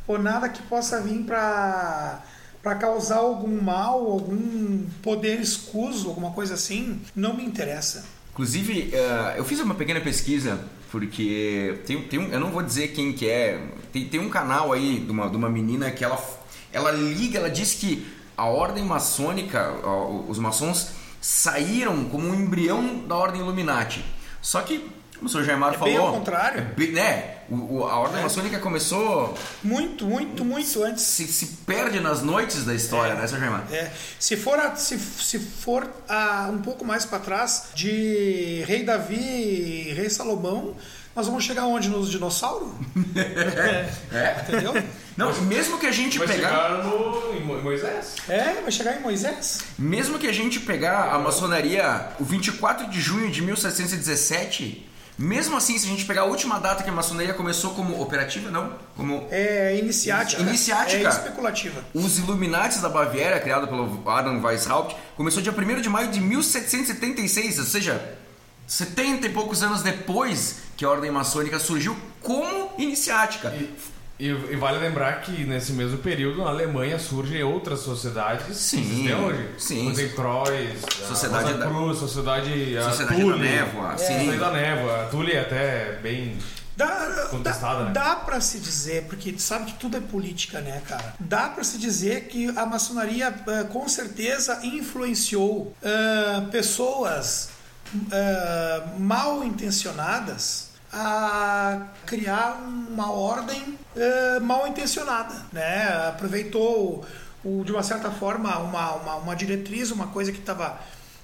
ou 0.07 0.19
nada 0.19 0.49
que 0.49 0.63
possa 0.63 0.99
vir 0.99 1.23
para 1.25 2.23
para 2.63 2.77
causar 2.77 3.17
algum 3.17 3.61
mal, 3.61 4.11
algum 4.11 4.87
poder 5.03 5.39
escuso, 5.39 6.09
alguma 6.09 6.31
coisa 6.31 6.55
assim, 6.55 6.99
não 7.15 7.37
me 7.37 7.45
interessa. 7.45 8.07
Inclusive, 8.33 8.91
eh, 8.93 9.35
eu 9.37 9.45
fiz 9.45 9.61
uma 9.61 9.75
pequena 9.75 10.01
pesquisa, 10.01 10.61
porque 10.91 11.79
tem, 11.87 12.03
tem 12.03 12.19
um, 12.19 12.29
eu 12.29 12.41
não 12.41 12.51
vou 12.51 12.63
dizer 12.63 12.89
quem 12.89 13.13
que 13.13 13.29
é, 13.29 13.61
tem, 13.93 14.07
tem 14.07 14.21
um 14.21 14.29
canal 14.31 14.73
aí 14.73 14.99
de 15.01 15.11
uma, 15.11 15.29
de 15.29 15.37
uma 15.37 15.49
menina 15.49 15.91
que 15.91 16.05
ela, 16.05 16.19
ela 16.73 16.91
liga, 16.91 17.39
ela 17.39 17.51
diz 17.51 17.75
que 17.75 18.07
a 18.37 18.45
ordem 18.47 18.85
maçônica, 18.85 19.71
os 20.29 20.39
maçons 20.39 20.91
saíram 21.21 22.05
como 22.05 22.29
um 22.29 22.35
embrião 22.35 23.07
da 23.07 23.17
ordem 23.17 23.41
Illuminati. 23.41 24.05
Só 24.41 24.63
que, 24.63 24.89
como 25.17 25.27
o 25.27 25.29
senhor 25.29 25.45
Jaimar 25.45 25.75
É 25.75 25.79
falou... 25.79 25.93
bem 25.95 25.97
ao 26.07 26.13
contrário. 26.13 26.61
é 26.61 26.65
bem- 26.65 26.93
né? 26.93 27.38
O- 27.51 27.79
o- 27.79 27.87
a 27.87 27.97
ordem 27.99 28.23
maçônica 28.23 28.59
começou... 28.59 29.35
Muito, 29.65 30.05
muito, 30.07 30.45
muito 30.45 30.83
antes. 30.85 31.03
Se, 31.05 31.27
se 31.27 31.47
perde 31.67 31.99
nas 32.01 32.23
noites 32.23 32.65
da 32.65 32.75
história, 32.75 33.15
né, 33.15 33.27
senhor 33.27 33.41
Jaimar? 33.41 33.65
É, 33.73 33.91
se 34.19 34.37
for, 34.37 34.59
a- 34.59 34.77
se, 34.77 34.99
se 34.99 35.39
for 35.39 35.89
a- 36.09 36.49
um 36.53 36.59
pouco 36.59 36.85
mais 36.85 37.05
para 37.07 37.19
trás, 37.19 37.69
de 37.75 38.63
Rei 38.67 38.83
Davi 38.85 39.17
e 39.89 39.93
Rei 39.95 40.11
Salomão, 40.11 40.75
Nós 41.17 41.27
vamos 41.27 41.43
chegar 41.43 41.65
onde? 41.67 41.89
Nos 41.89 42.11
dinossauros? 42.13 42.69
É. 44.13 44.41
Entendeu? 44.43 44.73
Não, 45.17 45.33
mesmo 45.43 45.77
que 45.79 45.87
a 45.87 45.91
gente 45.91 46.17
Vai 46.17 46.29
pegar. 46.29 46.49
chegar 46.49 46.85
no, 46.85 47.35
em 47.35 47.41
Mo- 47.45 47.61
Moisés. 47.61 48.15
É, 48.29 48.61
vai 48.63 48.71
chegar 48.71 48.97
em 48.97 49.01
Moisés. 49.03 49.63
Mesmo 49.77 50.17
que 50.17 50.29
a 50.29 50.33
gente 50.33 50.61
pegar 50.61 51.13
a 51.13 51.19
maçonaria 51.19 52.11
o 52.21 52.25
24 52.25 52.89
de 52.89 53.01
junho 53.01 53.31
de 53.33 53.43
1717, 53.43 54.88
mesmo 55.19 55.57
assim, 55.57 55.77
se 55.77 55.87
a 55.87 55.89
gente 55.91 56.05
pegar 56.05 56.23
a 56.23 56.25
última 56.25 56.61
data 56.61 56.85
que 56.85 56.89
a 56.89 56.93
maçonaria 56.93 57.35
começou 57.35 57.75
como 57.75 58.01
operativa, 58.01 58.51
não, 58.51 58.73
como 58.97 59.27
É 59.31 59.77
iniciática. 59.77 60.41
Iniciática. 60.41 61.09
É 61.09 61.11
especulativa. 61.11 61.85
os 61.93 62.19
Illuminates 62.19 62.81
da 62.81 62.89
Baviera, 62.89 63.41
criado 63.41 63.67
pelo 63.67 64.09
Adam 64.09 64.41
Weishaupt, 64.41 64.97
começou 65.17 65.43
dia 65.43 65.53
1 65.53 65.81
de 65.81 65.89
maio 65.89 66.09
de 66.09 66.21
1776, 66.21 67.59
ou 67.59 67.65
seja, 67.65 68.17
70 68.69 69.27
e 69.27 69.31
poucos 69.31 69.63
anos 69.63 69.83
depois 69.83 70.61
que 70.77 70.85
a 70.85 70.91
ordem 70.91 71.11
maçônica 71.11 71.59
surgiu 71.59 71.97
como 72.23 72.71
iniciática. 72.79 73.49
E, 73.49 73.75
e 74.19 74.57
vale 74.57 74.79
lembrar 74.79 75.21
que 75.21 75.45
nesse 75.45 75.73
mesmo 75.73 75.99
período 75.99 76.43
na 76.43 76.51
Alemanha 76.51 76.99
surgem 76.99 77.43
outras 77.45 77.81
sociedades 77.81 78.57
Sim, 78.57 79.05
que 79.07 79.13
hoje. 79.15 79.49
sim. 79.59 79.93
Tem 79.95 80.09
Croix, 80.11 80.81
Sociedade 81.07 81.55
da- 81.55 81.67
Cruz, 81.67 81.99
Sociedade, 81.99 82.77
a 82.77 82.83
Sociedade 82.91 83.21
Thule, 83.21 83.33
da 83.39 83.45
Névoa, 83.45 83.99
sim. 83.99 84.07
Sociedade 84.07 84.39
da 84.39 84.51
Névoa. 84.51 85.03
A 85.03 85.07
Thule 85.07 85.33
é 85.33 85.41
até 85.41 85.99
bem... 86.03 86.37
Dá, 86.77 87.27
Contestada, 87.31 87.79
dá, 87.81 87.85
né? 87.87 87.91
dá 87.93 88.17
para 88.17 88.41
se 88.41 88.61
dizer, 88.61 89.05
porque 89.09 89.33
tu 89.33 89.43
sabe 89.43 89.73
que 89.73 89.79
tudo 89.81 89.97
é 89.97 90.01
política, 90.01 90.61
né, 90.61 90.81
cara? 90.87 91.13
Dá 91.19 91.49
para 91.49 91.65
se 91.65 91.77
dizer 91.77 92.27
que 92.29 92.49
a 92.57 92.65
maçonaria 92.65 93.35
eh, 93.49 93.65
com 93.65 93.89
certeza 93.89 94.61
influenciou 94.65 95.75
eh, 95.83 96.41
pessoas 96.53 97.49
eh, 98.13 98.83
mal 98.97 99.43
intencionadas 99.43 100.68
a 100.93 101.87
criar 102.07 102.55
uma 102.63 103.11
ordem 103.13 103.79
eh, 103.97 104.41
mal 104.41 104.67
intencionada, 104.67 105.35
né? 105.53 106.09
Aproveitou 106.09 107.05
o, 107.45 107.63
de 107.65 107.73
uma 107.73 107.83
certa 107.83 108.11
forma 108.11 108.57
uma, 108.59 108.93
uma, 108.95 109.15
uma 109.17 109.37
diretriz, 109.37 109.91
uma 109.91 110.07
coisa 110.09 110.33
que 110.33 110.39
estava 110.39 110.79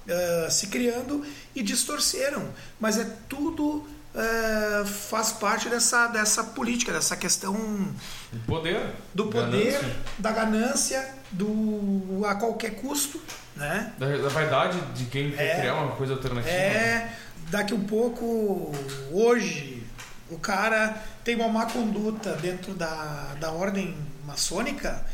eh, 0.07 0.47
se 0.51 0.67
criando 0.67 1.25
e 1.55 1.63
distorceram. 1.63 2.47
Mas 2.79 2.97
é 2.99 3.07
tudo 3.27 3.87
eh, 4.15 4.83
faz 4.85 5.31
parte 5.31 5.67
dessa, 5.67 6.07
dessa 6.07 6.43
política, 6.43 6.93
dessa 6.93 7.17
questão 7.17 7.53
do 8.31 8.39
Poder. 8.45 8.81
do 9.13 9.25
poder, 9.27 9.71
ganância, 9.73 9.95
da 10.19 10.31
ganância, 10.31 11.09
do 11.31 12.21
a 12.25 12.35
qualquer 12.35 12.75
custo, 12.75 13.19
né? 13.55 13.93
Da, 13.97 14.07
da 14.17 14.29
vaidade 14.29 14.79
de 14.93 15.05
quem 15.05 15.31
quer 15.31 15.43
É. 15.43 15.59
criar 15.59 15.73
uma 15.75 15.95
coisa 15.95 16.13
alternativa. 16.13 16.53
É, 16.53 17.13
daqui 17.55 17.73
um 17.73 17.85
pouco, 17.85 18.73
hoje, 19.13 19.81
o 20.29 20.37
cara 20.37 21.01
tem 21.23 21.35
uma 21.37 21.47
má 21.47 21.65
conduta 21.65 22.33
dentro 22.33 22.73
da, 22.73 23.35
da 23.39 23.51
ordem 23.51 23.95
maçônica. 24.25 25.05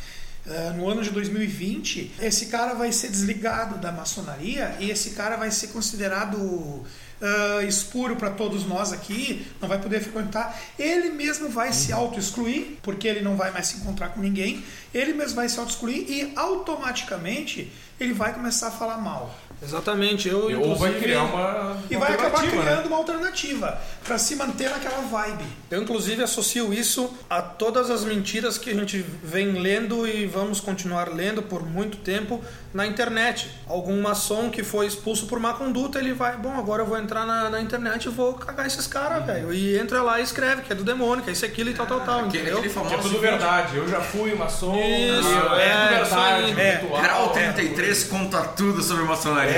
eh, 0.44 0.74
no 0.76 0.90
ano 0.90 1.04
de 1.04 1.12
2020, 1.12 2.16
esse 2.20 2.48
cara 2.48 2.74
vai 2.74 2.92
ser 2.92 3.10
desligado 3.10 3.78
da 3.78 3.92
maçonaria 3.92 4.76
e 4.80 4.90
esse 4.90 5.12
cara 5.12 5.36
vai 5.36 5.52
ser 5.52 5.68
considerado 5.68 6.84
ah, 7.22 7.64
espuro 7.64 8.16
para 8.16 8.32
todos 8.32 8.66
nós 8.66 8.92
aqui, 8.92 9.46
não 9.62 9.70
vai 9.70 9.80
poder 9.80 10.02
frequentar. 10.02 10.60
Ele 10.80 11.12
mesmo 11.12 11.48
vai 11.50 11.72
se 11.72 11.94
auto-excluir, 11.94 12.80
porque 12.82 13.08
ele 13.08 13.22
não 13.22 13.36
vai 13.38 13.52
mais 13.52 13.68
se 13.68 13.78
encontrar 13.78 14.10
com 14.10 14.20
ninguém. 14.20 14.64
Ele 14.92 15.14
mesmo 15.14 15.36
vai 15.36 15.48
se 15.48 15.60
auto-excluir 15.60 16.10
e 16.10 16.34
automaticamente 16.36 17.72
ele 18.00 18.14
vai 18.14 18.34
começar 18.34 18.70
a 18.70 18.72
falar 18.72 18.98
mal. 18.98 19.38
Exatamente. 19.62 20.28
Eu, 20.28 20.62
Ou 20.62 20.76
vai 20.76 20.94
criar 20.94 21.24
uma. 21.24 21.78
E 21.90 21.96
vai 21.96 22.14
acabar 22.14 22.32
alternativa, 22.32 22.64
criando 22.64 22.82
né? 22.82 22.88
uma 22.88 22.98
alternativa 22.98 23.82
para 24.04 24.18
se 24.18 24.36
manter 24.36 24.70
naquela 24.70 25.02
vibe. 25.02 25.44
Eu, 25.70 25.82
inclusive, 25.82 26.24
associo 26.24 26.74
isso 26.74 27.14
a 27.30 27.42
todas 27.42 27.90
as 27.92 28.04
mentiras 28.04 28.58
que 28.58 28.72
a 28.72 28.74
gente 28.74 29.06
vem 29.24 29.52
lendo 29.54 30.08
e 30.08 30.26
vamos 30.26 30.60
continuar 30.60 31.10
lendo 31.10 31.44
por 31.44 31.64
muito 31.66 31.98
tempo 31.98 32.44
na 32.74 32.88
internet. 32.88 33.52
Algum 33.68 34.02
maçom 34.02 34.50
que 34.50 34.64
foi 34.64 34.88
expulso 34.88 35.28
por 35.28 35.40
má 35.40 35.54
conduta, 35.54 36.00
ele 36.00 36.14
vai, 36.14 36.38
bom, 36.38 36.58
agora 36.58 36.82
eu 36.84 36.86
vou 36.86 36.98
entrar 36.98 37.26
na, 37.26 37.50
na 37.50 37.62
internet 37.62 38.06
e 38.06 38.10
vou 38.10 38.34
cagar 38.34 38.66
esses 38.66 38.88
caras, 38.88 39.26
velho. 39.26 39.54
E 39.54 39.78
entra 39.78 40.02
lá 40.02 40.20
e 40.20 40.24
escreve 40.24 40.62
que 40.64 40.72
é 40.72 40.76
do 40.76 40.84
demônio, 40.84 41.24
que 41.24 41.30
é 41.30 41.34
isso, 41.34 41.46
aquilo 41.46 41.70
e 41.70 41.74
tal, 41.74 41.86
tal, 41.86 42.02
tal, 42.02 42.20
Aquele, 42.26 42.44
entendeu? 42.50 42.60
aquele 42.60 42.74
Que 42.74 42.94
é 42.94 42.98
tudo 42.98 43.20
verdade. 43.20 43.78
Eu 43.78 43.88
já 43.88 44.02
fui 44.02 44.34
maçom. 44.34 44.76
Isso, 44.76 45.30
eu- 45.30 45.54
é, 45.56 45.70
é, 45.70 45.88
verdade. 46.00 46.62
É. 46.62 47.02
Grau 47.02 47.26
é. 47.36 47.52
33 47.52 48.04
conta 48.06 48.42
tudo 48.42 48.82
sobre 48.82 49.04
maçonaria. 49.04 49.51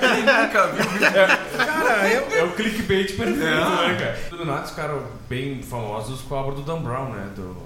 Quem 0.00 0.20
nunca 0.20 0.66
viu? 0.68 1.00
Cara, 1.56 2.08
eu. 2.08 2.38
É 2.38 2.44
o 2.44 2.52
clickbait 2.52 3.16
perfeito, 3.16 3.42
É. 3.42 3.88
né, 3.88 3.96
cara? 3.98 4.18
Os 4.26 4.32
Illuminati 4.32 4.68
ficaram 4.70 5.02
bem 5.28 5.62
famosos 5.62 6.20
com 6.22 6.34
a 6.34 6.40
obra 6.40 6.54
do 6.56 6.62
Dan 6.62 6.80
Brown, 6.82 7.10
né? 7.10 7.28
Do 7.34 7.56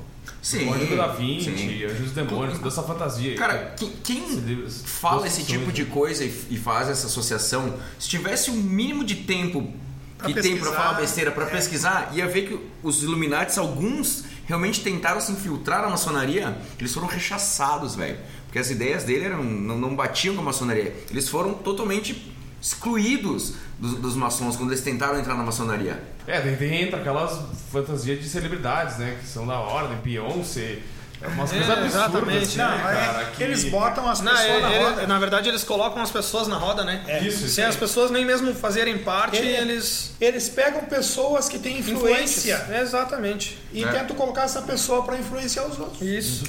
Sim, 0.42 0.66
Código 0.66 0.96
da 0.96 1.08
Vinci. 1.08 1.84
Anjos 1.84 2.10
e 2.10 2.14
Demônios, 2.14 2.58
toda 2.58 2.68
essa 2.68 2.82
fantasia. 2.82 3.36
Cara, 3.36 3.74
quem, 3.76 3.90
quem 4.02 4.64
fala 4.84 5.26
esse 5.26 5.42
tipo 5.44 5.72
de 5.72 5.84
coisa 5.84 6.24
e, 6.24 6.32
e 6.50 6.56
faz 6.56 6.88
essa 6.88 7.06
associação, 7.06 7.74
se 7.98 8.08
tivesse 8.08 8.50
um 8.50 8.54
mínimo 8.54 9.04
de 9.04 9.16
tempo 9.16 9.72
Pra 10.18 10.28
que 10.28 10.34
tem 10.34 10.56
pra 10.56 10.60
pesquisar, 10.60 10.76
falar 10.82 10.94
besteira, 11.00 11.30
pra 11.30 11.44
é. 11.44 11.50
pesquisar, 11.50 12.10
ia 12.14 12.26
ver 12.26 12.48
que 12.48 12.58
os 12.82 13.02
Illuminates, 13.02 13.58
alguns 13.58 14.24
realmente 14.46 14.80
tentaram 14.80 15.20
se 15.20 15.30
infiltrar 15.32 15.82
na 15.82 15.88
maçonaria, 15.90 16.56
eles 16.78 16.94
foram 16.94 17.06
rechaçados, 17.06 17.94
velho. 17.96 18.16
Porque 18.46 18.58
as 18.58 18.70
ideias 18.70 19.04
dele 19.04 19.26
eram, 19.26 19.42
não, 19.44 19.78
não 19.78 19.94
batiam 19.94 20.34
com 20.34 20.40
a 20.40 20.44
maçonaria. 20.44 20.94
Eles 21.10 21.28
foram 21.28 21.54
totalmente 21.54 22.32
excluídos 22.62 23.54
dos, 23.78 23.94
dos 23.98 24.14
maçons 24.16 24.56
quando 24.56 24.70
eles 24.70 24.82
tentaram 24.82 25.18
entrar 25.18 25.34
na 25.34 25.42
maçonaria. 25.44 26.02
É, 26.26 26.40
daí 26.40 26.56
tem- 26.56 26.82
entra 26.82 26.98
aquelas 27.00 27.38
fantasias 27.70 28.18
de 28.20 28.28
celebridades, 28.28 28.96
né? 28.98 29.16
Que 29.20 29.26
são 29.28 29.46
da 29.46 29.58
ordem, 29.58 29.96
Beyoncé. 29.98 30.78
É 31.22 31.28
umas 31.28 31.50
É, 31.50 31.56
coisas 31.56 31.70
absurdas, 31.70 31.94
exatamente. 31.94 32.42
assim, 32.44 32.58
Não, 32.58 32.68
né, 32.76 32.82
cara? 32.82 33.22
é, 33.22 33.30
que- 33.34 33.42
eles 33.42 33.64
botam 33.64 34.06
as 34.08 34.20
Não, 34.20 34.32
pessoas 34.32 34.50
ele- 34.50 34.60
na 34.60 34.72
ele- 34.74 34.84
roda. 34.84 35.06
na 35.06 35.18
verdade, 35.18 35.48
eles 35.48 35.64
colocam 35.64 36.02
as 36.02 36.10
pessoas 36.10 36.46
na 36.46 36.56
roda, 36.58 36.84
né? 36.84 37.04
É. 37.06 37.18
Isso, 37.24 37.44
isso 37.44 37.54
Sem 37.54 37.64
aí. 37.64 37.70
as 37.70 37.76
pessoas 37.76 38.10
nem 38.10 38.24
mesmo 38.24 38.54
fazerem 38.54 38.98
parte, 38.98 39.38
É. 39.38 39.60
eles. 39.62 40.12
Eles 40.20 40.48
pegam 40.50 40.82
pessoas 40.84 41.48
que 41.48 41.58
têm 41.58 41.78
Influência. 41.78 42.66
Exatamente. 42.82 43.58
e 43.72 43.82
É. 43.84 43.88
tentam 43.92 44.14
colocar 44.16 44.42
essa 44.42 44.60
pessoa 44.62 45.04
para 45.04 45.16
influenciar 45.16 45.64
os 45.66 45.78
outros. 45.78 46.02
Isso. 46.02 46.44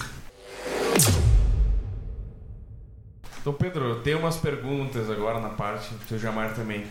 Então, 3.48 3.56
Pedro, 3.58 3.86
eu 3.86 4.00
tenho 4.02 4.20
umas 4.20 4.36
perguntas 4.36 5.10
agora 5.10 5.40
na 5.40 5.48
parte 5.48 5.94
do 5.94 6.06
seu 6.06 6.20
Jamar 6.20 6.54
também. 6.54 6.86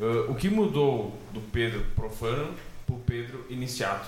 Ah, 0.00 0.26
o 0.28 0.34
que 0.34 0.48
mudou 0.48 1.16
do 1.32 1.40
Pedro 1.40 1.80
profano 1.94 2.52
pro 2.84 2.96
Pedro 3.06 3.46
iniciado? 3.48 4.04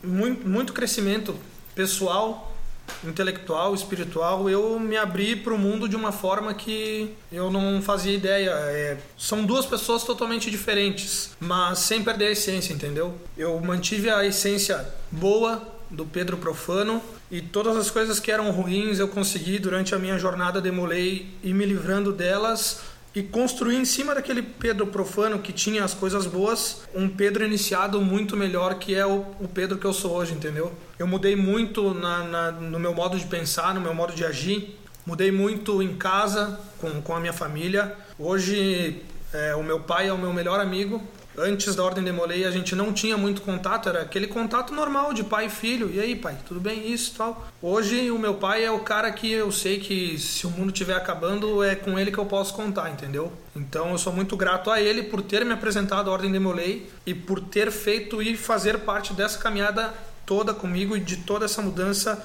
muito, 0.00 0.46
muito 0.48 0.72
crescimento 0.72 1.34
pessoal, 1.74 2.54
intelectual, 3.02 3.74
espiritual. 3.74 4.48
Eu 4.48 4.78
me 4.78 4.96
abri 4.96 5.34
para 5.34 5.52
o 5.52 5.58
mundo 5.58 5.88
de 5.88 5.96
uma 5.96 6.12
forma 6.12 6.54
que 6.54 7.12
eu 7.32 7.50
não 7.50 7.82
fazia 7.82 8.14
ideia. 8.14 8.50
É, 8.50 8.96
são 9.18 9.44
duas 9.44 9.66
pessoas 9.66 10.04
totalmente 10.04 10.52
diferentes, 10.52 11.30
mas 11.40 11.80
sem 11.80 12.04
perder 12.04 12.26
a 12.26 12.30
essência, 12.30 12.72
entendeu? 12.72 13.12
Eu 13.36 13.58
mantive 13.58 14.08
a 14.08 14.24
essência 14.24 14.88
boa 15.10 15.66
do 15.90 16.06
Pedro 16.06 16.36
Profano 16.36 17.02
e 17.32 17.40
todas 17.40 17.76
as 17.76 17.90
coisas 17.90 18.20
que 18.20 18.30
eram 18.30 18.50
ruins 18.52 18.98
eu 19.00 19.08
consegui 19.08 19.58
durante 19.58 19.94
a 19.94 19.98
minha 19.98 20.18
jornada 20.18 20.60
demolei 20.60 21.34
e 21.42 21.52
me 21.54 21.64
livrando 21.64 22.12
delas 22.12 22.80
e 23.14 23.22
construir 23.22 23.76
em 23.76 23.84
cima 23.84 24.14
daquele 24.14 24.40
Pedro 24.42 24.86
profano 24.86 25.38
que 25.38 25.52
tinha 25.52 25.82
as 25.84 25.92
coisas 25.94 26.26
boas, 26.26 26.82
um 26.94 27.08
Pedro 27.08 27.44
iniciado 27.44 28.00
muito 28.00 28.36
melhor 28.36 28.74
que 28.76 28.94
é 28.94 29.04
o, 29.06 29.24
o 29.40 29.48
Pedro 29.48 29.76
que 29.78 29.84
eu 29.86 29.92
sou 29.92 30.12
hoje, 30.12 30.32
entendeu? 30.34 30.72
Eu 30.98 31.06
mudei 31.06 31.34
muito 31.36 31.92
na, 31.94 32.24
na- 32.24 32.52
no 32.52 32.78
meu 32.78 32.94
modo 32.94 33.18
de 33.18 33.24
pensar, 33.26 33.74
no 33.74 33.80
meu 33.82 33.92
modo 33.94 34.14
de 34.14 34.24
agir, 34.24 34.78
mudei 35.04 35.30
muito 35.32 35.82
em 35.82 35.94
casa 35.96 36.58
com, 36.78 37.02
com 37.02 37.14
a 37.14 37.20
minha 37.20 37.32
família. 37.34 37.94
Hoje 38.18 39.02
é, 39.32 39.54
o 39.54 39.62
meu 39.62 39.80
pai 39.80 40.08
é 40.08 40.12
o 40.12 40.18
meu 40.18 40.32
melhor 40.32 40.58
amigo. 40.60 41.02
Antes 41.36 41.74
da 41.74 41.82
Ordem 41.82 42.04
Demolei 42.04 42.44
a 42.44 42.50
gente 42.50 42.74
não 42.74 42.92
tinha 42.92 43.16
muito 43.16 43.42
contato, 43.42 43.88
era 43.88 44.02
aquele 44.02 44.26
contato 44.26 44.74
normal 44.74 45.14
de 45.14 45.24
pai 45.24 45.46
e 45.46 45.50
filho. 45.50 45.90
E 45.92 45.98
aí, 45.98 46.14
pai, 46.14 46.36
tudo 46.46 46.60
bem? 46.60 46.92
Isso 46.92 47.12
e 47.14 47.16
tal. 47.16 47.48
Hoje 47.60 48.10
o 48.10 48.18
meu 48.18 48.34
pai 48.34 48.64
é 48.64 48.70
o 48.70 48.80
cara 48.80 49.10
que 49.10 49.30
eu 49.30 49.50
sei 49.50 49.78
que 49.78 50.18
se 50.18 50.46
o 50.46 50.50
mundo 50.50 50.72
estiver 50.72 50.94
acabando 50.94 51.62
é 51.62 51.74
com 51.74 51.98
ele 51.98 52.10
que 52.10 52.18
eu 52.18 52.26
posso 52.26 52.54
contar, 52.54 52.90
entendeu? 52.90 53.32
Então 53.56 53.90
eu 53.90 53.98
sou 53.98 54.12
muito 54.12 54.36
grato 54.36 54.70
a 54.70 54.80
ele 54.80 55.04
por 55.04 55.22
ter 55.22 55.44
me 55.44 55.52
apresentado 55.52 56.10
a 56.10 56.12
Ordem 56.12 56.30
Demolei 56.30 56.90
e 57.06 57.14
por 57.14 57.40
ter 57.40 57.70
feito 57.70 58.22
e 58.22 58.36
fazer 58.36 58.80
parte 58.80 59.14
dessa 59.14 59.38
caminhada 59.38 59.92
toda 60.26 60.52
comigo 60.52 60.96
e 60.96 61.00
de 61.00 61.16
toda 61.18 61.46
essa 61.46 61.62
mudança 61.62 62.22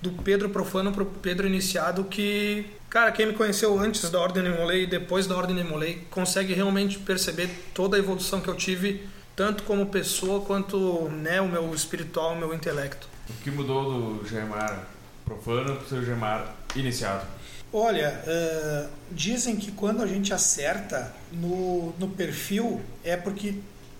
do 0.00 0.12
Pedro 0.12 0.48
profano 0.48 0.92
pro 0.92 1.06
Pedro 1.06 1.46
iniciado 1.46 2.04
que, 2.04 2.66
cara, 2.90 3.12
quem 3.12 3.26
me 3.26 3.32
conheceu 3.32 3.78
antes 3.78 4.08
da 4.10 4.20
Ordem 4.20 4.42
Demolei 4.42 4.84
e 4.84 4.86
depois 4.86 5.26
da 5.26 5.36
Ordem 5.36 5.56
Demolei 5.56 6.06
consegue 6.10 6.54
realmente 6.54 6.98
perceber 6.98 7.48
toda 7.74 7.96
a 7.96 7.98
evolução 7.98 8.40
que 8.40 8.48
eu 8.48 8.56
tive, 8.56 9.08
tanto 9.36 9.62
como 9.64 9.86
pessoa 9.86 10.40
quanto, 10.40 11.08
né, 11.10 11.40
o 11.40 11.48
meu 11.48 11.74
espiritual, 11.74 12.32
o 12.32 12.36
meu 12.36 12.54
intelecto. 12.54 13.08
O 13.28 13.32
que 13.42 13.50
mudou 13.50 14.18
do 14.18 14.28
Jamar 14.28 14.86
profano 15.24 15.76
pro 15.76 15.88
seu 15.88 16.04
Jamar 16.04 16.54
iniciado? 16.74 17.26
Olha, 17.72 18.22
eh, 18.26 18.86
dizem 19.12 19.56
que 19.56 19.70
quando 19.72 20.02
a 20.02 20.06
gente 20.06 20.32
acerta 20.32 21.14
no, 21.30 21.92
no 21.98 22.08
perfil 22.08 22.80
é 23.04 23.14
porque 23.14 23.54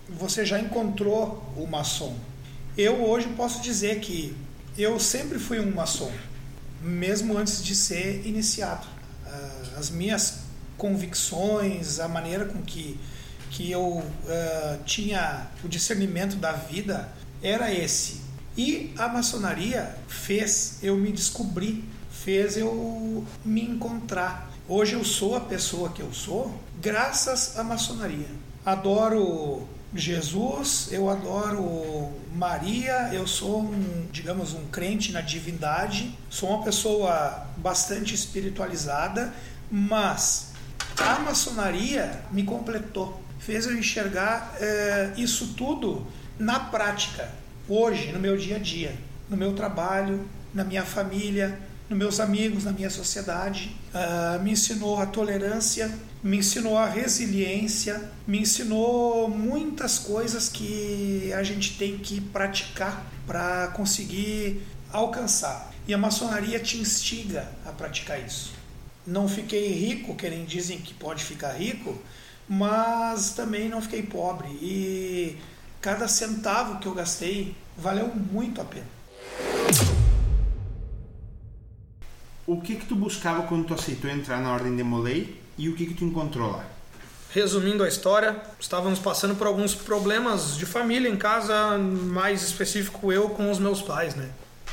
você 0.09 0.43
já 0.43 0.59
encontrou 0.59 1.53
o 1.55 1.67
maçom. 1.67 2.17
Eu 2.75 3.03
hoje 3.07 3.27
posso 3.37 3.61
dizer 3.61 3.99
que 3.99 4.35
eu 4.75 4.99
sempre 4.99 5.37
fui 5.37 5.59
um 5.59 5.71
maçom, 5.71 6.11
mesmo 6.81 7.37
antes 7.37 7.63
de 7.63 7.75
ser 7.75 8.25
iniciado. 8.25 8.87
Ah, 9.25 9.77
as 9.77 9.89
minhas 9.89 10.39
convicções, 10.77 11.99
a 11.99 12.07
maneira 12.07 12.45
com 12.45 12.61
que, 12.61 12.99
que 13.51 13.69
eu 13.69 13.83
uh, 13.83 14.83
tinha 14.85 15.47
o 15.63 15.67
discernimento 15.67 16.37
da 16.37 16.53
vida 16.53 17.09
era 17.43 17.73
esse. 17.73 18.21
E 18.57 18.93
a 18.97 19.07
maçonaria 19.07 19.95
fez 20.07 20.79
eu 20.81 20.97
me 20.97 21.11
descobrir, 21.11 21.83
fez 22.09 22.57
eu 22.57 23.25
me 23.43 23.61
encontrar. 23.61 24.51
Hoje 24.67 24.93
eu 24.93 25.03
sou 25.03 25.35
a 25.35 25.41
pessoa 25.41 25.89
que 25.89 26.01
eu 26.01 26.13
sou 26.13 26.59
graças 26.81 27.57
à 27.57 27.63
maçonaria. 27.63 28.27
Adoro 28.65 29.67
Jesus, 29.93 30.89
eu 30.91 31.09
adoro 31.09 32.11
Maria, 32.35 33.09
eu 33.11 33.25
sou 33.25 33.61
um, 33.61 34.07
digamos, 34.11 34.53
um 34.53 34.67
crente 34.67 35.11
na 35.11 35.21
divindade, 35.21 36.15
sou 36.29 36.49
uma 36.49 36.63
pessoa 36.63 37.47
bastante 37.57 38.13
espiritualizada, 38.13 39.33
mas 39.71 40.51
a 40.97 41.19
maçonaria 41.19 42.21
me 42.31 42.43
completou, 42.43 43.19
fez 43.39 43.65
eu 43.65 43.75
enxergar 43.75 44.55
é, 44.59 45.13
isso 45.17 45.53
tudo 45.55 46.05
na 46.37 46.59
prática, 46.59 47.29
hoje, 47.67 48.11
no 48.11 48.19
meu 48.19 48.37
dia 48.37 48.57
a 48.57 48.59
dia, 48.59 48.95
no 49.27 49.35
meu 49.35 49.53
trabalho, 49.53 50.27
na 50.53 50.63
minha 50.63 50.85
família, 50.85 51.59
nos 51.89 51.97
meus 51.97 52.19
amigos, 52.19 52.63
na 52.63 52.71
minha 52.71 52.89
sociedade. 52.89 53.75
Uh, 53.93 54.41
me 54.43 54.51
ensinou 54.51 54.99
a 54.99 55.05
tolerância, 55.05 55.91
me 56.21 56.37
ensinou 56.37 56.77
a 56.77 56.87
resiliência, 56.87 58.09
me 58.27 58.39
ensinou 58.39 59.27
muitas 59.27 59.97
coisas 59.97 60.47
que 60.47 61.33
a 61.33 61.41
gente 61.41 61.77
tem 61.77 61.97
que 61.97 62.21
praticar 62.21 63.05
para 63.25 63.67
conseguir 63.69 64.61
alcançar. 64.91 65.71
E 65.87 65.93
a 65.93 65.97
maçonaria 65.97 66.59
te 66.59 66.77
instiga 66.77 67.49
a 67.65 67.71
praticar 67.71 68.23
isso. 68.23 68.51
Não 69.05 69.27
fiquei 69.27 69.73
rico, 69.73 70.15
que 70.15 70.29
nem 70.29 70.45
dizem 70.45 70.77
que 70.77 70.93
pode 70.93 71.23
ficar 71.23 71.53
rico, 71.53 71.97
mas 72.47 73.31
também 73.31 73.67
não 73.67 73.81
fiquei 73.81 74.03
pobre. 74.03 74.49
E 74.61 75.37
cada 75.81 76.07
centavo 76.07 76.79
que 76.79 76.87
eu 76.87 76.93
gastei 76.93 77.55
valeu 77.75 78.13
muito 78.13 78.61
a 78.61 78.65
pena. 78.65 78.85
O 82.49 82.59
que 82.59 82.77
que 82.77 82.85
tu 82.87 82.95
buscava 82.95 83.43
quando 83.43 83.67
tu 83.67 83.75
aceitou 83.75 84.09
entrar 84.09 84.41
na 84.41 84.51
Ordem 84.51 84.75
de 84.75 84.81
Molay 84.81 85.39
e 85.55 85.69
o 85.69 85.75
que 85.75 85.85
que 85.85 85.93
tu 85.93 86.03
encontrou 86.03 86.49
lá? 86.49 86.65
Resumindo 87.29 87.83
a 87.83 87.87
história, 87.87 88.41
estávamos 88.59 88.97
passando 88.97 89.35
por 89.35 89.45
alguns 89.45 89.75
problemas 89.75 90.57
de 90.57 90.65
família 90.65 91.07
em 91.07 91.15
casa, 91.15 91.77
mais 91.77 92.41
específico 92.41 93.13
eu 93.13 93.29
com 93.29 93.51
os 93.51 93.59
meus 93.59 93.83
pais, 93.83 94.15
né? 94.15 94.27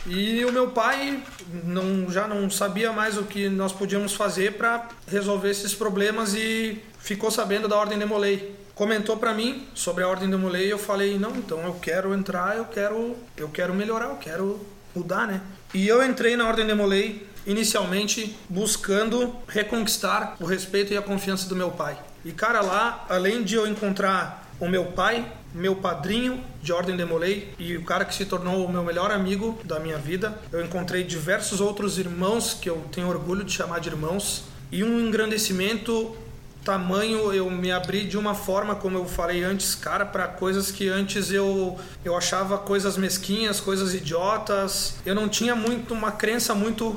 E 0.07 0.43
o 0.47 0.53
meu 0.53 0.71
pai 0.71 1.23
não, 1.65 2.11
já 2.11 2.27
não 2.27 2.49
sabia 2.49 2.95
mais 2.95 3.19
o 3.19 3.25
que 3.25 3.47
nós 3.51 3.75
podíamos 3.75 4.15
fazer 4.15 4.55
para 4.55 4.89
resolver 5.07 5.51
esses 5.51 5.75
problemas 5.75 6.33
e 6.33 6.83
ficou 6.99 7.31
sabendo 7.31 7.69
da 7.69 7.77
Ordem 7.77 7.99
de 7.99 8.07
Molay. 8.07 8.57
Comentou 8.75 9.19
para 9.19 9.35
mim 9.35 9.69
sobre 9.75 10.03
a 10.03 10.09
Ordem 10.09 10.31
de 10.31 10.37
Molay 10.39 10.69
e 10.69 10.71
eu 10.71 10.79
falei: 10.79 11.19
"Não, 11.19 11.37
então 11.37 11.63
eu 11.63 11.75
quero 11.75 12.15
entrar, 12.15 12.57
eu 12.57 12.65
quero, 12.65 13.15
eu 13.37 13.51
quero 13.51 13.75
melhorar, 13.75 14.07
eu 14.07 14.17
quero 14.17 14.67
mudar, 14.95 15.27
né?" 15.27 15.43
E 15.75 15.87
eu 15.87 16.03
entrei 16.03 16.39
na 16.39 16.49
Ordem 16.49 16.67
de 16.67 16.73
Molay 16.73 17.36
inicialmente 17.47 18.37
buscando 18.49 19.35
reconquistar 19.47 20.37
o 20.41 20.45
respeito 20.45 20.93
e 20.93 20.97
a 20.97 21.03
confiança 21.03 21.49
do 21.49 21.57
meu 21.57 21.71
pai. 21.71 21.99
E 22.25 22.33
cara, 22.33 22.61
lá, 22.61 23.07
além 23.09 23.45
de 23.45 23.55
eu 23.55 23.67
encontrar 23.67 24.51
o 24.59 24.69
meu 24.69 24.87
pai, 24.87 25.25
meu 25.55 25.77
padrinho 25.77 26.43
de 26.63 26.73
Ordem 26.73 26.97
de 26.97 27.05
Molay 27.05 27.53
e 27.59 27.77
o 27.77 27.85
cara 27.85 28.05
que 28.05 28.15
se 28.15 28.25
tornou 28.25 28.65
o 28.65 28.71
meu 28.71 28.83
melhor 28.83 29.11
amigo 29.11 29.59
da 29.65 29.79
minha 29.79 29.97
vida, 29.97 30.39
eu 30.53 30.65
encontrei 30.65 31.05
diversos 31.05 31.61
outros 31.61 31.99
irmãos 31.99 32.55
que 32.55 32.69
eu 32.69 32.85
tenho 32.93 33.09
orgulho 33.09 33.45
de 33.45 33.53
chamar 33.53 33.81
de 33.81 33.89
irmãos 33.89 34.45
e 34.73 34.83
um 34.83 35.01
engrandecimento 35.01 36.17
tamanho 36.65 37.33
eu 37.33 37.49
me 37.49 37.71
abri 37.71 38.05
de 38.05 38.19
uma 38.19 38.35
forma 38.35 38.75
como 38.75 38.99
eu 38.99 39.07
falei 39.07 39.45
antes 39.45 39.77
cara 39.77 40.05
para 40.05 40.27
coisas 40.27 40.73
que 40.73 40.89
antes 40.89 41.31
eu 41.31 41.79
eu 42.05 42.17
achava 42.17 42.59
coisas 42.59 42.97
mesquinhas 42.97 43.61
coisas 43.61 43.95
idiotas 43.95 44.97
eu 45.07 45.15
não 45.15 45.29
tinha 45.29 45.55
muito 45.55 45.95
uma 45.95 46.11
crença 46.11 46.57
muito 46.57 46.97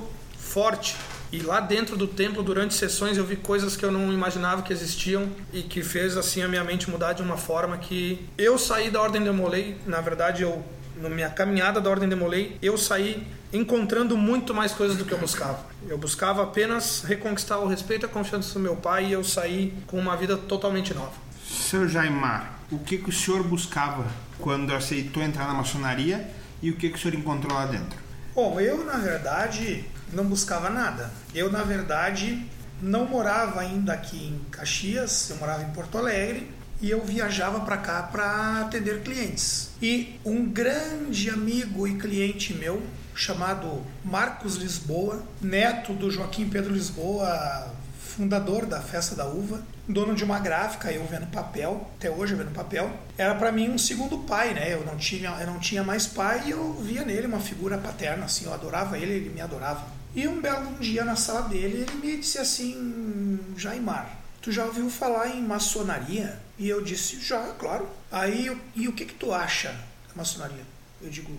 forte. 0.50 0.96
E 1.32 1.40
lá 1.42 1.60
dentro 1.60 1.96
do 1.96 2.08
templo, 2.08 2.42
durante 2.42 2.74
sessões, 2.74 3.18
eu 3.18 3.24
vi 3.24 3.36
coisas 3.36 3.78
que 3.78 3.86
eu 3.86 3.92
não 3.92 4.12
imaginava 4.12 4.64
que 4.64 4.74
existiam 4.74 5.30
e 5.54 5.62
que 5.62 5.84
fez 5.84 6.18
assim 6.18 6.42
a 6.42 6.48
minha 6.48 6.64
mente 6.64 6.90
mudar 6.90 7.14
de 7.14 7.22
uma 7.22 7.38
forma 7.38 7.78
que 7.78 8.28
eu 8.38 8.58
saí 8.58 8.90
da 8.90 9.00
Ordem 9.00 9.24
de 9.24 9.30
Molay, 9.30 9.78
na 9.86 10.02
verdade, 10.02 10.42
eu 10.42 10.64
na 11.00 11.10
minha 11.10 11.30
caminhada 11.30 11.80
da 11.80 11.90
Ordem 11.90 12.10
de 12.10 12.16
Molay, 12.16 12.58
eu 12.62 12.78
saí 12.78 13.26
encontrando 13.54 14.18
muito 14.18 14.54
mais 14.54 14.74
coisas 14.74 14.98
do 14.98 15.06
que 15.06 15.14
eu 15.14 15.18
buscava. 15.18 15.66
Eu 15.88 15.98
buscava 15.98 16.44
apenas 16.44 17.04
reconquistar 17.04 17.58
o 17.60 17.68
respeito 17.68 18.06
e 18.06 18.08
a 18.08 18.10
confiança 18.10 18.54
do 18.54 18.60
meu 18.60 18.76
pai 18.76 19.06
e 19.06 19.12
eu 19.14 19.24
saí 19.24 19.74
com 19.88 19.98
uma 19.98 20.18
vida 20.18 20.36
totalmente 20.36 20.94
nova. 20.94 21.14
Seu 21.48 21.88
Jaimar, 21.88 22.60
o 22.72 22.80
que, 22.80 22.98
que 22.98 23.10
o 23.10 23.14
senhor 23.14 23.44
buscava 23.44 24.06
quando 24.40 24.74
aceitou 24.74 25.24
entrar 25.24 25.48
na 25.48 25.54
maçonaria 25.54 26.30
e 26.62 26.70
o 26.70 26.76
que, 26.76 26.90
que 26.90 26.98
o 26.98 27.00
senhor 27.00 27.16
encontrou 27.16 27.54
lá 27.54 27.66
dentro? 27.66 27.98
Bom, 28.36 28.60
eu 28.60 28.84
na 28.84 28.98
verdade 28.98 29.86
não 30.14 30.26
buscava 30.26 30.70
nada. 30.70 31.12
Eu, 31.34 31.52
na 31.52 31.64
verdade, 31.64 32.46
não 32.82 33.06
morava 33.06 33.62
ainda 33.62 33.94
aqui 33.94 34.28
em 34.28 34.40
Caxias, 34.52 35.30
eu 35.30 35.38
morava 35.38 35.64
em 35.64 35.72
Porto 35.72 35.98
Alegre 35.98 36.50
e 36.82 36.90
eu 36.90 37.04
viajava 37.04 37.60
para 37.62 37.78
cá 37.78 38.04
para 38.04 38.62
atender 38.62 39.02
clientes. 39.02 39.72
E 39.82 40.20
um 40.26 40.46
grande 40.46 41.30
amigo 41.30 41.88
e 41.88 41.96
cliente 41.96 42.54
meu, 42.54 42.82
chamado 43.14 43.84
Marcos 44.04 44.56
Lisboa, 44.56 45.22
neto 45.42 45.94
do 45.94 46.10
Joaquim 46.10 46.48
Pedro 46.48 46.74
Lisboa, 46.74 47.74
fundador 48.00 48.66
da 48.66 48.80
Festa 48.82 49.16
da 49.16 49.26
Uva, 49.26 49.62
dono 49.88 50.16
de 50.16 50.24
uma 50.24 50.40
gráfica, 50.40 50.92
eu 50.92 51.06
vendo 51.06 51.28
papel, 51.28 51.90
até 51.98 52.10
hoje 52.10 52.34
eu 52.34 52.38
vendo 52.38 52.54
papel, 52.54 52.92
era 53.18 53.36
para 53.36 53.52
mim 53.52 53.70
um 53.70 53.78
segundo 53.78 54.20
pai, 54.20 54.54
né? 54.54 54.74
Eu 54.74 54.86
não 54.86 54.98
tinha, 54.98 55.30
eu 55.40 55.48
não 55.48 55.60
tinha 55.60 55.84
mais 55.84 56.06
pai 56.06 56.44
e 56.46 56.52
eu 56.52 56.74
via 56.74 57.04
nele 57.04 57.28
uma 57.28 57.40
figura 57.40 57.78
paterna, 57.78 58.26
assim, 58.26 58.46
eu 58.46 58.54
adorava 58.54 58.98
ele, 58.98 59.14
ele 59.14 59.30
me 59.30 59.42
adorava. 59.42 59.99
E 60.16 60.28
um 60.28 60.42
belo 60.42 60.76
dia 60.80 61.06
na 61.06 61.16
sala 61.16 61.48
dele, 61.48 61.86
ele 61.88 61.94
me 61.96 62.18
disse 62.18 62.40
assim: 62.40 63.40
Jaimar, 63.56 64.18
tu 64.42 64.52
já 64.52 64.66
ouviu 64.66 64.90
falar 64.90 65.30
em 65.30 65.42
maçonaria? 65.42 66.40
E 66.58 66.68
eu 66.68 66.84
disse: 66.84 67.20
já, 67.22 67.54
claro. 67.54 67.88
Aí, 68.12 68.56
e 68.76 68.88
o 68.88 68.94
que 68.94 69.06
que 69.06 69.14
tu 69.14 69.32
acha 69.32 69.70
da 69.72 70.16
maçonaria? 70.16 70.64
Eu 71.02 71.10
digo: 71.10 71.32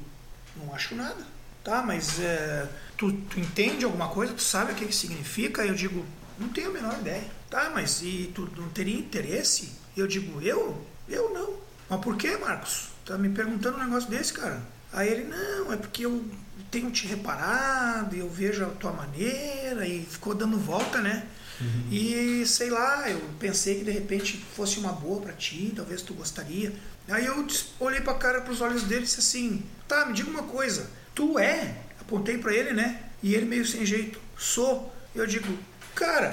não 0.56 0.74
acho 0.74 0.94
nada. 0.94 1.24
Tá, 1.64 1.82
mas 1.82 2.18
é, 2.20 2.66
tu, 2.96 3.12
tu 3.12 3.38
entende 3.38 3.84
alguma 3.84 4.08
coisa? 4.08 4.32
Tu 4.32 4.42
sabe 4.42 4.72
o 4.72 4.74
que, 4.74 4.86
que 4.86 4.94
significa? 4.94 5.64
Eu 5.64 5.74
digo: 5.74 6.04
não 6.38 6.48
tenho 6.48 6.70
a 6.70 6.72
menor 6.72 6.98
ideia. 6.98 7.26
Tá, 7.50 7.70
mas 7.74 8.00
e 8.02 8.30
tu 8.34 8.48
não 8.56 8.68
teria 8.68 8.98
interesse? 8.98 9.72
Eu 9.96 10.06
digo: 10.06 10.40
eu? 10.40 10.86
Eu 11.08 11.34
não. 11.34 11.54
Mas 11.88 12.00
por 12.00 12.16
que, 12.16 12.36
Marcos? 12.36 12.90
Tá 13.04 13.18
me 13.18 13.28
perguntando 13.28 13.78
um 13.78 13.84
negócio 13.84 14.08
desse, 14.08 14.32
cara? 14.32 14.62
Aí 14.92 15.08
ele: 15.08 15.24
não, 15.24 15.72
é 15.72 15.76
porque 15.76 16.06
eu 16.06 16.24
tenho 16.70 16.90
te 16.90 17.06
reparado, 17.06 18.14
eu 18.14 18.28
vejo 18.28 18.64
a 18.64 18.68
tua 18.68 18.92
maneira, 18.92 19.86
e 19.86 20.02
ficou 20.02 20.34
dando 20.34 20.56
volta, 20.58 21.00
né? 21.00 21.26
Uhum. 21.60 21.88
E 21.90 22.46
sei 22.46 22.70
lá, 22.70 23.10
eu 23.10 23.20
pensei 23.38 23.78
que 23.78 23.84
de 23.84 23.90
repente 23.90 24.36
fosse 24.56 24.78
uma 24.78 24.92
boa 24.92 25.20
para 25.20 25.32
ti, 25.32 25.72
talvez 25.74 26.00
tu 26.00 26.14
gostaria. 26.14 26.72
Aí 27.08 27.26
eu 27.26 27.46
olhei 27.78 28.00
para 28.00 28.14
cara, 28.14 28.40
para 28.40 28.52
os 28.52 28.60
olhos 28.60 28.84
dele 28.84 29.02
e 29.02 29.04
disse 29.04 29.20
assim: 29.20 29.62
"Tá, 29.86 30.06
me 30.06 30.14
diga 30.14 30.30
uma 30.30 30.44
coisa. 30.44 30.88
Tu 31.14 31.38
é?" 31.38 31.76
Apontei 32.00 32.38
para 32.38 32.54
ele, 32.54 32.72
né? 32.72 33.02
E 33.22 33.34
ele 33.34 33.44
meio 33.44 33.66
sem 33.66 33.84
jeito: 33.84 34.18
"Sou". 34.38 34.94
Eu 35.14 35.26
digo: 35.26 35.52
"Cara, 35.94 36.32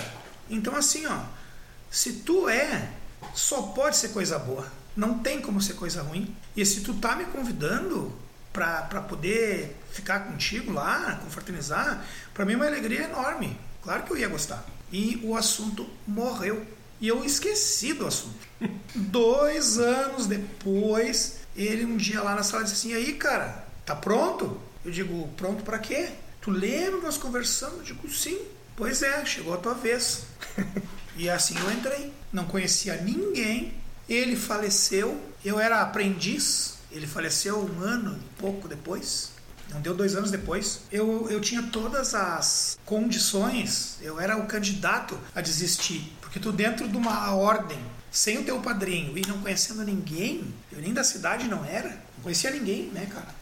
então 0.49 0.75
assim, 0.75 1.05
ó, 1.07 1.19
se 1.89 2.13
tu 2.13 2.47
é, 2.47 2.89
só 3.33 3.63
pode 3.63 3.97
ser 3.97 4.09
coisa 4.09 4.37
boa. 4.39 4.71
Não 4.95 5.19
tem 5.19 5.41
como 5.41 5.61
ser 5.61 5.73
coisa 5.73 6.01
ruim. 6.01 6.35
E 6.55 6.65
se 6.65 6.81
tu 6.81 6.93
tá 6.95 7.15
me 7.15 7.25
convidando, 7.25 8.11
para 8.57 9.01
poder 9.01 9.75
ficar 9.91 10.21
contigo 10.21 10.71
lá, 10.71 11.19
confraternizar, 11.23 12.03
para 12.33 12.43
mim 12.43 12.53
é 12.53 12.55
uma 12.55 12.65
alegria 12.65 13.03
enorme. 13.03 13.55
Claro 13.83 14.01
que 14.01 14.11
eu 14.11 14.17
ia 14.17 14.27
gostar. 14.27 14.65
E 14.91 15.21
o 15.23 15.35
assunto 15.35 15.87
morreu. 16.07 16.65
E 16.99 17.07
eu 17.07 17.23
esqueci 17.23 17.93
do 17.93 18.07
assunto. 18.07 18.47
Dois 18.95 19.77
anos 19.77 20.25
depois, 20.25 21.41
ele 21.55 21.85
um 21.85 21.97
dia 21.97 22.23
lá 22.23 22.33
na 22.33 22.41
sala 22.41 22.63
disse 22.63 22.75
assim: 22.75 22.93
aí, 22.95 23.13
cara, 23.13 23.63
tá 23.85 23.95
pronto? 23.95 24.59
Eu 24.83 24.89
digo: 24.89 25.27
pronto 25.37 25.63
para 25.63 25.77
quê? 25.77 26.09
Tu 26.41 26.49
lembra 26.49 27.01
nós 27.01 27.17
conversamos? 27.17 27.77
Eu 27.77 27.83
digo: 27.83 28.09
sim. 28.09 28.39
Pois 28.75 29.03
é, 29.03 29.23
chegou 29.25 29.53
a 29.53 29.57
tua 29.57 29.73
vez. 29.73 30.23
e 31.15 31.29
assim 31.29 31.55
eu 31.59 31.71
entrei. 31.71 32.11
Não 32.33 32.45
conhecia 32.45 32.95
ninguém. 33.01 33.75
Ele 34.09 34.35
faleceu. 34.35 35.21
Eu 35.45 35.59
era 35.59 35.81
aprendiz 35.81 36.76
ele 36.97 37.07
faleceu 37.07 37.59
um 37.59 37.81
ano 37.81 38.19
e 38.19 38.41
pouco 38.41 38.67
depois. 38.67 39.31
Não 39.69 39.81
deu 39.81 39.93
dois 39.93 40.15
anos 40.15 40.31
depois. 40.31 40.81
Eu, 40.91 41.29
eu 41.29 41.39
tinha 41.41 41.61
todas 41.63 42.15
as 42.15 42.77
condições, 42.85 43.97
eu 44.01 44.19
era 44.19 44.37
o 44.37 44.47
candidato 44.47 45.17
a 45.35 45.41
desistir. 45.41 46.11
Porque 46.21 46.39
tu, 46.39 46.51
dentro 46.51 46.87
de 46.87 46.97
uma 46.97 47.31
ordem 47.33 47.79
sem 48.11 48.39
o 48.39 48.43
teu 48.43 48.59
padrinho 48.59 49.17
e 49.17 49.27
não 49.27 49.41
conhecendo 49.41 49.83
ninguém, 49.83 50.53
eu 50.71 50.79
nem 50.79 50.93
da 50.93 51.03
cidade 51.03 51.47
não 51.47 51.63
era, 51.65 51.89
não 51.89 52.23
conhecia 52.23 52.49
ninguém, 52.49 52.89
né, 52.93 53.07
cara? 53.11 53.35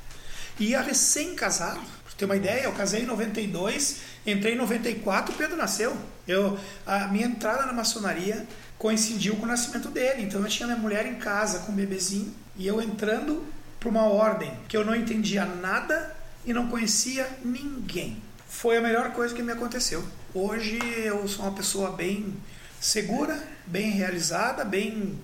E 0.60 0.70
ia 0.70 0.82
recém-casado. 0.82 1.80
Pra 1.80 2.14
ter 2.18 2.26
uma 2.26 2.36
ideia, 2.36 2.64
eu 2.64 2.74
casei 2.74 3.04
em 3.04 3.06
92, 3.06 3.98
entrei 4.26 4.54
em 4.54 4.58
94, 4.58 5.34
o 5.34 5.38
Pedro 5.38 5.56
nasceu. 5.56 5.96
Eu, 6.28 6.58
a 6.86 7.08
minha 7.08 7.28
entrada 7.28 7.66
na 7.66 7.74
maçonaria 7.74 8.48
coincidiu 8.78 9.36
com 9.36 9.44
o 9.44 9.48
nascimento 9.48 9.90
dele. 9.90 10.24
Então 10.24 10.42
eu 10.42 10.48
tinha 10.48 10.66
minha 10.66 10.80
mulher 10.80 11.06
em 11.06 11.16
casa 11.16 11.60
com 11.60 11.72
o 11.72 11.76
bebezinho 11.76 12.34
e 12.58 12.68
eu 12.68 12.82
entrando 12.82 13.46
para 13.80 13.90
uma 13.90 14.04
ordem 14.04 14.52
que 14.68 14.76
eu 14.76 14.86
não 14.86 14.96
entendia 14.96 15.46
nada 15.46 16.16
e 16.46 16.54
não 16.54 16.68
conhecia 16.68 17.28
ninguém. 17.44 18.22
Foi 18.48 18.78
a 18.78 18.82
melhor 18.82 19.12
coisa 19.12 19.34
que 19.34 19.44
me 19.44 19.52
aconteceu. 19.52 20.04
Hoje 20.34 20.80
eu 21.04 21.28
sou 21.28 21.46
uma 21.46 21.54
pessoa 21.54 21.92
bem 21.92 22.34
segura, 22.80 23.42
bem 23.66 23.92
realizada, 23.92 24.64
bem 24.64 25.20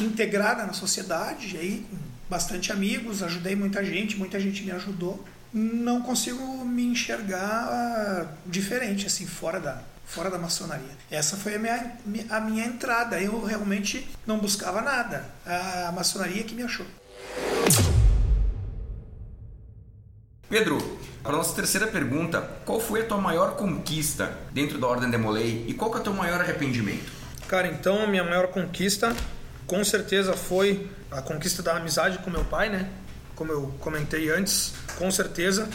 integrada 0.00 0.64
na 0.64 0.72
sociedade, 0.72 1.56
aí 1.56 1.86
com 1.90 1.96
bastante 2.28 2.72
amigos, 2.72 3.22
ajudei 3.22 3.54
muita 3.54 3.84
gente, 3.84 4.16
muita 4.16 4.40
gente 4.40 4.62
me 4.62 4.72
ajudou. 4.72 5.22
Não 5.52 6.00
consigo 6.00 6.64
me 6.64 6.82
enxergar 6.84 8.34
diferente 8.46 9.06
assim 9.06 9.26
fora 9.26 9.60
da 9.60 9.82
fora 10.04 10.30
da 10.30 10.38
maçonaria. 10.38 10.96
Essa 11.10 11.36
foi 11.36 11.54
a 11.54 11.58
minha, 11.58 11.92
a 12.30 12.40
minha 12.40 12.66
entrada. 12.66 13.20
Eu 13.20 13.44
realmente 13.44 14.08
não 14.26 14.38
buscava 14.38 14.80
nada. 14.80 15.24
A 15.46 15.92
maçonaria 15.92 16.42
que 16.44 16.54
me 16.54 16.62
achou. 16.62 16.86
Pedro, 20.48 20.98
para 21.22 21.32
nossa 21.32 21.54
terceira 21.54 21.86
pergunta, 21.86 22.42
qual 22.66 22.78
foi 22.78 23.02
a 23.02 23.06
tua 23.06 23.18
maior 23.18 23.56
conquista 23.56 24.36
dentro 24.52 24.78
da 24.78 24.86
Ordem 24.86 25.10
Demolei 25.10 25.64
e 25.66 25.72
qual 25.72 25.90
que 25.90 25.96
é 25.96 26.00
o 26.00 26.02
teu 26.02 26.12
maior 26.12 26.40
arrependimento? 26.40 27.10
Cara, 27.48 27.68
então 27.68 28.02
a 28.02 28.06
minha 28.06 28.24
maior 28.24 28.48
conquista 28.48 29.14
com 29.66 29.82
certeza 29.84 30.34
foi 30.34 30.90
a 31.10 31.22
conquista 31.22 31.62
da 31.62 31.76
amizade 31.76 32.18
com 32.18 32.30
meu 32.30 32.44
pai, 32.44 32.68
né? 32.68 32.90
Como 33.34 33.50
eu 33.50 33.74
comentei 33.80 34.30
antes, 34.30 34.74
com 34.98 35.10
certeza. 35.10 35.68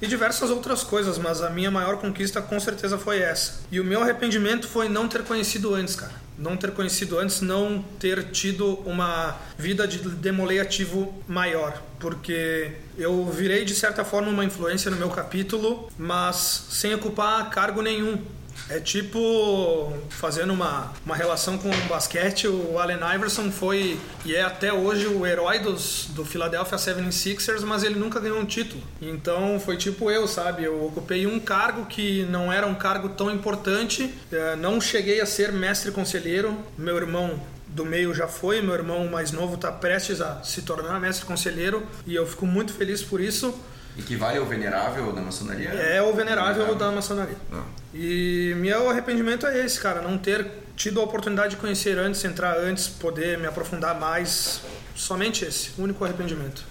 E 0.00 0.06
diversas 0.06 0.50
outras 0.50 0.82
coisas, 0.82 1.18
mas 1.18 1.42
a 1.42 1.50
minha 1.50 1.70
maior 1.70 1.98
conquista 1.98 2.40
com 2.40 2.58
certeza 2.58 2.96
foi 2.96 3.18
essa. 3.18 3.60
E 3.70 3.78
o 3.78 3.84
meu 3.84 4.02
arrependimento 4.02 4.66
foi 4.66 4.88
não 4.88 5.06
ter 5.08 5.22
conhecido 5.22 5.74
antes, 5.74 5.94
cara. 5.94 6.12
Não 6.38 6.56
ter 6.56 6.70
conhecido 6.70 7.18
antes, 7.18 7.42
não 7.42 7.84
ter 7.98 8.30
tido 8.30 8.76
uma 8.86 9.36
vida 9.58 9.86
de 9.86 9.98
demolei 9.98 10.58
ativo 10.58 11.22
maior. 11.28 11.82
Porque 11.98 12.72
eu 12.96 13.26
virei 13.26 13.62
de 13.64 13.74
certa 13.74 14.04
forma 14.04 14.30
uma 14.30 14.44
influência 14.44 14.90
no 14.90 14.96
meu 14.96 15.10
capítulo, 15.10 15.90
mas 15.98 16.64
sem 16.70 16.94
ocupar 16.94 17.50
cargo 17.50 17.82
nenhum. 17.82 18.24
É 18.68 18.78
tipo, 18.78 19.92
fazendo 20.08 20.52
uma, 20.52 20.92
uma 21.04 21.16
relação 21.16 21.58
com 21.58 21.68
o 21.68 21.88
basquete, 21.88 22.46
o 22.46 22.78
Allen 22.78 22.98
Iverson 23.14 23.50
foi 23.50 23.98
e 24.24 24.34
é 24.34 24.42
até 24.42 24.72
hoje 24.72 25.06
o 25.06 25.26
herói 25.26 25.58
dos, 25.58 26.06
do 26.10 26.24
Philadelphia 26.24 26.78
76ers, 26.78 27.62
mas 27.62 27.82
ele 27.82 27.98
nunca 27.98 28.20
ganhou 28.20 28.38
um 28.38 28.44
título. 28.44 28.82
Então 29.02 29.58
foi 29.58 29.76
tipo 29.76 30.10
eu, 30.10 30.28
sabe? 30.28 30.64
Eu 30.64 30.84
ocupei 30.86 31.26
um 31.26 31.40
cargo 31.40 31.86
que 31.86 32.24
não 32.24 32.52
era 32.52 32.66
um 32.66 32.74
cargo 32.74 33.08
tão 33.10 33.30
importante, 33.30 34.14
é, 34.30 34.56
não 34.56 34.80
cheguei 34.80 35.20
a 35.20 35.26
ser 35.26 35.52
mestre 35.52 35.90
conselheiro. 35.90 36.56
Meu 36.78 36.96
irmão 36.96 37.40
do 37.66 37.84
meio 37.84 38.12
já 38.14 38.26
foi, 38.26 38.60
meu 38.60 38.74
irmão 38.74 39.06
mais 39.06 39.30
novo 39.30 39.54
está 39.54 39.70
prestes 39.70 40.20
a 40.20 40.42
se 40.42 40.62
tornar 40.62 40.98
mestre 41.00 41.24
conselheiro 41.24 41.86
e 42.06 42.14
eu 42.14 42.26
fico 42.26 42.46
muito 42.46 42.72
feliz 42.72 43.02
por 43.02 43.20
isso. 43.20 43.54
Equivale 43.98 44.38
ao 44.38 44.46
venerável 44.46 45.12
da 45.12 45.20
maçonaria? 45.20 45.70
É 45.70 46.00
o 46.00 46.12
venerável 46.14 46.74
da 46.74 46.90
maçonaria. 46.90 47.36
Ah. 47.52 47.62
E 47.92 48.54
meu 48.56 48.88
arrependimento 48.88 49.46
é 49.46 49.64
esse, 49.64 49.80
cara, 49.80 50.00
não 50.00 50.16
ter 50.16 50.46
tido 50.76 51.00
a 51.00 51.04
oportunidade 51.04 51.50
de 51.50 51.56
conhecer 51.56 51.98
antes, 51.98 52.24
entrar 52.24 52.56
antes, 52.56 52.88
poder 52.88 53.38
me 53.38 53.46
aprofundar 53.46 53.98
mais. 53.98 54.62
Somente 54.94 55.44
esse, 55.44 55.70
o 55.78 55.82
único 55.82 56.04
arrependimento. 56.04 56.64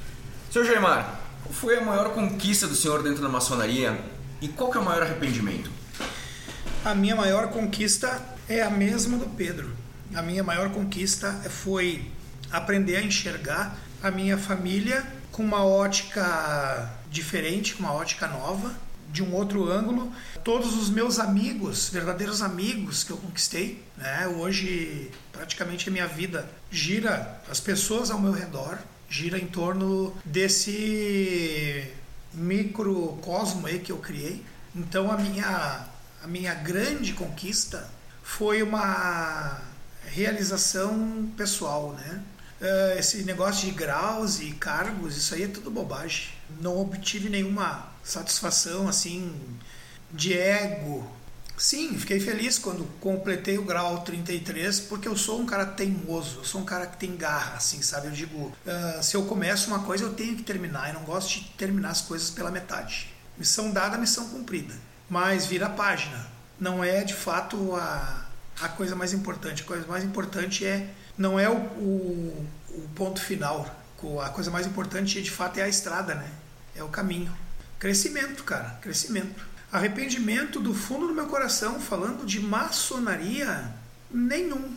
Senhor 0.52 0.66
Jaimar, 0.66 1.20
qual 1.44 1.54
foi 1.54 1.78
a 1.78 1.82
maior 1.82 2.14
conquista 2.14 2.68
do 2.68 2.76
senhor 2.76 3.04
dentro 3.04 3.22
da 3.22 3.30
maçonaria 3.30 4.00
e 4.42 4.48
qual 4.48 4.72
que 4.72 4.78
é 4.78 4.82
o 4.82 4.86
maior 4.86 5.04
arrependimento? 5.04 5.70
A 6.84 6.96
minha 6.96 7.16
maior 7.16 7.50
conquista 7.50 8.22
é 8.48 8.62
a 8.62 8.70
mesma 8.70 9.18
do 9.18 9.26
Pedro. 9.26 9.70
A 10.16 10.22
minha 10.22 10.44
maior 10.44 10.70
conquista 10.70 11.32
foi 11.50 12.10
aprender 12.52 12.96
a 12.96 13.02
enxergar 13.02 13.78
a 14.02 14.10
minha 14.10 14.38
família 14.38 15.06
com 15.32 15.44
uma 15.44 15.64
ótica 15.64 16.90
diferente, 17.10 17.76
com 17.76 17.84
uma 17.84 17.94
ótica 17.94 18.28
nova, 18.28 18.74
de 19.12 19.24
um 19.24 19.34
outro 19.34 19.70
ângulo. 19.72 20.12
Todos 20.44 20.76
os 20.76 20.90
meus 20.90 21.20
amigos, 21.20 21.90
verdadeiros 21.90 22.42
amigos 22.42 23.04
que 23.04 23.12
eu 23.12 23.18
conquistei, 23.18 23.84
né? 23.98 24.28
hoje 24.28 25.12
praticamente 25.32 25.90
a 25.90 25.92
minha 25.92 26.08
vida 26.08 26.50
gira, 26.70 27.42
as 27.50 27.60
pessoas 27.60 28.12
ao 28.12 28.20
meu 28.20 28.32
redor, 28.32 28.78
gira 29.10 29.40
em 29.40 29.48
torno 29.48 30.16
desse 30.24 31.88
microcosmo 32.34 33.66
aí 33.68 33.80
que 33.80 33.92
eu 33.92 33.98
criei. 33.98 34.44
Então 34.76 35.12
a 35.12 35.18
minha, 35.18 35.88
a 36.24 36.28
minha 36.28 36.54
grande 36.54 37.14
conquista 37.14 37.90
foi 38.22 38.62
uma 38.62 39.60
realização 40.06 41.32
pessoal, 41.36 41.94
né? 41.94 42.22
Uh, 42.62 43.00
esse 43.00 43.24
negócio 43.24 43.66
de 43.68 43.72
graus 43.72 44.40
e 44.42 44.52
cargos, 44.52 45.16
isso 45.16 45.34
aí 45.34 45.44
é 45.44 45.48
tudo 45.48 45.72
bobagem. 45.72 46.39
Não 46.62 46.80
obtive 46.80 47.30
nenhuma 47.30 47.88
satisfação 48.04 48.88
assim 48.88 49.34
de 50.12 50.38
ego. 50.38 51.08
Sim, 51.58 51.98
fiquei 51.98 52.22
feliz 52.22 52.58
quando 52.58 52.86
completei 53.02 53.58
o 53.58 53.66
grau 53.66 54.02
33, 54.02 54.80
porque 54.82 55.10
eu 55.10 55.18
sou 55.18 55.42
um 55.42 55.46
cara 55.46 55.66
teimoso, 55.66 56.38
eu 56.38 56.46
sou 56.46 56.62
um 56.62 56.66
cara 56.66 56.88
que 56.88 56.96
tem 56.96 57.18
garra, 57.18 57.58
assim, 57.58 57.82
sabe? 57.82 58.08
Eu 58.08 58.14
digo, 58.14 58.38
uh, 58.40 59.04
se 59.04 59.18
eu 59.18 59.26
começo 59.26 59.68
uma 59.68 59.80
coisa, 59.80 60.06
eu 60.06 60.14
tenho 60.14 60.38
que 60.38 60.44
terminar, 60.44 60.88
eu 60.88 60.94
não 60.94 61.04
gosto 61.04 61.32
de 61.32 61.50
terminar 61.58 61.90
as 61.90 62.00
coisas 62.00 62.30
pela 62.30 62.50
metade. 62.50 63.14
Missão 63.38 63.72
dada, 63.72 63.98
missão 63.98 64.30
cumprida. 64.30 64.74
Mas 65.10 65.46
vira 65.46 65.66
a 65.66 65.70
página. 65.70 66.28
Não 66.58 66.82
é 66.82 67.04
de 67.04 67.14
fato 67.14 67.76
a, 67.76 68.26
a 68.62 68.70
coisa 68.70 68.96
mais 68.96 69.12
importante. 69.12 69.64
A 69.64 69.66
coisa 69.66 69.86
mais 69.88 70.04
importante 70.04 70.66
é 70.66 70.90
não 71.18 71.38
é 71.38 71.50
o, 71.50 71.58
o, 71.58 72.48
o 72.70 72.90
ponto 72.96 73.22
final. 73.22 73.79
A 74.22 74.30
coisa 74.30 74.50
mais 74.50 74.66
importante, 74.66 75.22
de 75.22 75.32
fato, 75.32 75.60
é 75.60 75.64
a 75.64 75.70
estrada, 75.70 76.16
né? 76.16 76.30
É 76.76 76.84
o 76.84 76.88
caminho. 76.88 77.32
Crescimento, 77.78 78.44
cara, 78.44 78.78
crescimento. 78.82 79.46
Arrependimento 79.72 80.60
do 80.60 80.74
fundo 80.74 81.08
do 81.08 81.14
meu 81.14 81.28
coração, 81.28 81.80
falando 81.80 82.26
de 82.26 82.40
maçonaria, 82.40 83.74
nenhum. 84.10 84.76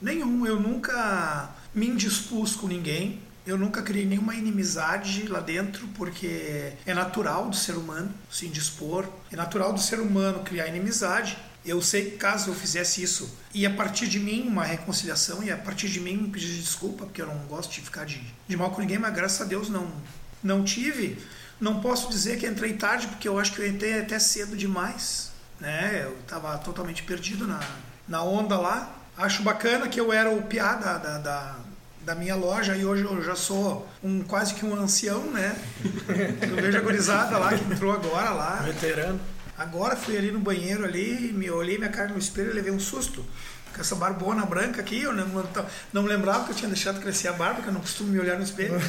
Nenhum. 0.00 0.46
Eu 0.46 0.58
nunca 0.58 1.50
me 1.74 1.88
indispus 1.88 2.56
com 2.56 2.66
ninguém. 2.66 3.20
Eu 3.46 3.58
nunca 3.58 3.82
criei 3.82 4.06
nenhuma 4.06 4.34
inimizade 4.34 5.26
lá 5.26 5.40
dentro, 5.40 5.88
porque 5.88 6.72
é 6.86 6.94
natural 6.94 7.48
do 7.48 7.56
ser 7.56 7.76
humano 7.76 8.12
se 8.30 8.46
indispor. 8.46 9.08
É 9.32 9.36
natural 9.36 9.72
do 9.72 9.80
ser 9.80 9.98
humano 9.98 10.44
criar 10.44 10.68
inimizade. 10.68 11.36
Eu 11.64 11.82
sei 11.82 12.12
que 12.12 12.16
caso 12.16 12.50
eu 12.50 12.54
fizesse 12.54 13.02
isso, 13.02 13.36
e 13.52 13.66
a 13.66 13.70
partir 13.70 14.08
de 14.08 14.18
mim 14.18 14.46
uma 14.46 14.64
reconciliação, 14.64 15.42
e 15.42 15.50
a 15.50 15.56
partir 15.56 15.88
de 15.88 16.00
mim 16.00 16.16
um 16.16 16.30
pedido 16.30 16.54
de 16.54 16.62
desculpa, 16.62 17.04
porque 17.04 17.20
eu 17.20 17.26
não 17.26 17.36
gosto 17.46 17.70
de 17.70 17.82
ficar 17.82 18.06
de, 18.06 18.22
de 18.48 18.56
mal 18.56 18.70
com 18.70 18.80
ninguém, 18.80 18.98
mas 18.98 19.14
graças 19.14 19.40
a 19.42 19.44
Deus 19.44 19.68
não, 19.68 19.90
não 20.42 20.64
tive. 20.64 21.18
Não 21.60 21.80
posso 21.80 22.08
dizer 22.08 22.38
que 22.38 22.46
entrei 22.46 22.72
tarde, 22.72 23.06
porque 23.08 23.28
eu 23.28 23.38
acho 23.38 23.52
que 23.52 23.60
eu 23.60 23.68
entrei 23.68 24.00
até 24.00 24.18
cedo 24.18 24.56
demais. 24.56 25.30
Né? 25.60 26.04
Eu 26.04 26.16
estava 26.20 26.56
totalmente 26.56 27.02
perdido 27.02 27.46
na, 27.46 27.60
na 28.08 28.22
onda 28.22 28.58
lá. 28.58 28.96
Acho 29.16 29.42
bacana 29.42 29.86
que 29.86 30.00
eu 30.00 30.10
era 30.10 30.30
o 30.30 30.42
piá 30.42 30.74
da, 30.74 30.96
da, 30.96 31.18
da, 31.18 31.56
da 32.00 32.14
minha 32.14 32.34
loja 32.34 32.74
e 32.74 32.86
hoje 32.86 33.04
eu 33.04 33.22
já 33.22 33.36
sou 33.36 33.86
um 34.02 34.22
quase 34.22 34.54
que 34.54 34.64
um 34.64 34.74
ancião, 34.74 35.30
né? 35.30 35.54
Eu 36.40 36.56
vejo 36.56 36.78
a 36.78 36.80
gurizada 36.80 37.36
lá 37.36 37.50
que 37.50 37.62
entrou 37.70 37.92
agora 37.92 38.30
lá. 38.30 38.56
Veterano. 38.64 39.20
Agora 39.60 39.94
fui 39.94 40.16
ali 40.16 40.32
no 40.32 40.40
banheiro 40.40 40.86
ali, 40.86 41.34
me 41.34 41.50
olhei 41.50 41.76
minha 41.76 41.90
cara 41.90 42.08
no 42.08 42.18
espelho 42.18 42.50
e 42.50 42.54
levei 42.54 42.72
um 42.72 42.80
susto. 42.80 43.22
Com 43.74 43.80
essa 43.82 43.94
barbona 43.94 44.46
branca 44.46 44.80
aqui, 44.80 45.02
eu 45.02 45.12
não, 45.12 45.28
não, 45.28 45.46
não 45.92 46.06
lembrava 46.06 46.46
que 46.46 46.52
eu 46.52 46.56
tinha 46.56 46.68
deixado 46.68 46.98
crescer 46.98 47.28
a 47.28 47.34
barba, 47.34 47.56
porque 47.56 47.68
eu 47.68 47.74
não 47.74 47.82
costumo 47.82 48.10
me 48.10 48.18
olhar 48.18 48.38
no 48.38 48.42
espelho. 48.42 48.80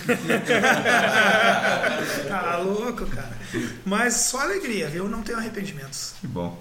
tá 2.26 2.58
louco, 2.60 3.06
cara. 3.06 3.38
Mas 3.84 4.14
só 4.14 4.40
alegria, 4.40 4.88
viu? 4.88 5.10
Não 5.10 5.22
tenho 5.22 5.40
arrependimentos. 5.40 6.14
Que 6.22 6.28
bom. 6.28 6.58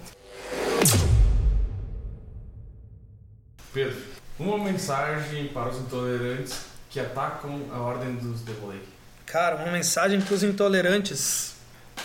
Pedro, 3.73 3.95
uma 4.37 4.57
mensagem 4.57 5.47
para 5.47 5.69
os 5.69 5.77
intolerantes 5.77 6.65
que 6.89 6.99
atacam 6.99 7.61
a 7.71 7.79
ordem 7.79 8.15
dos 8.15 8.41
Devolei. 8.41 8.83
Cara, 9.25 9.55
uma 9.55 9.71
mensagem 9.71 10.19
para 10.19 10.33
os 10.33 10.43
intolerantes 10.43 11.50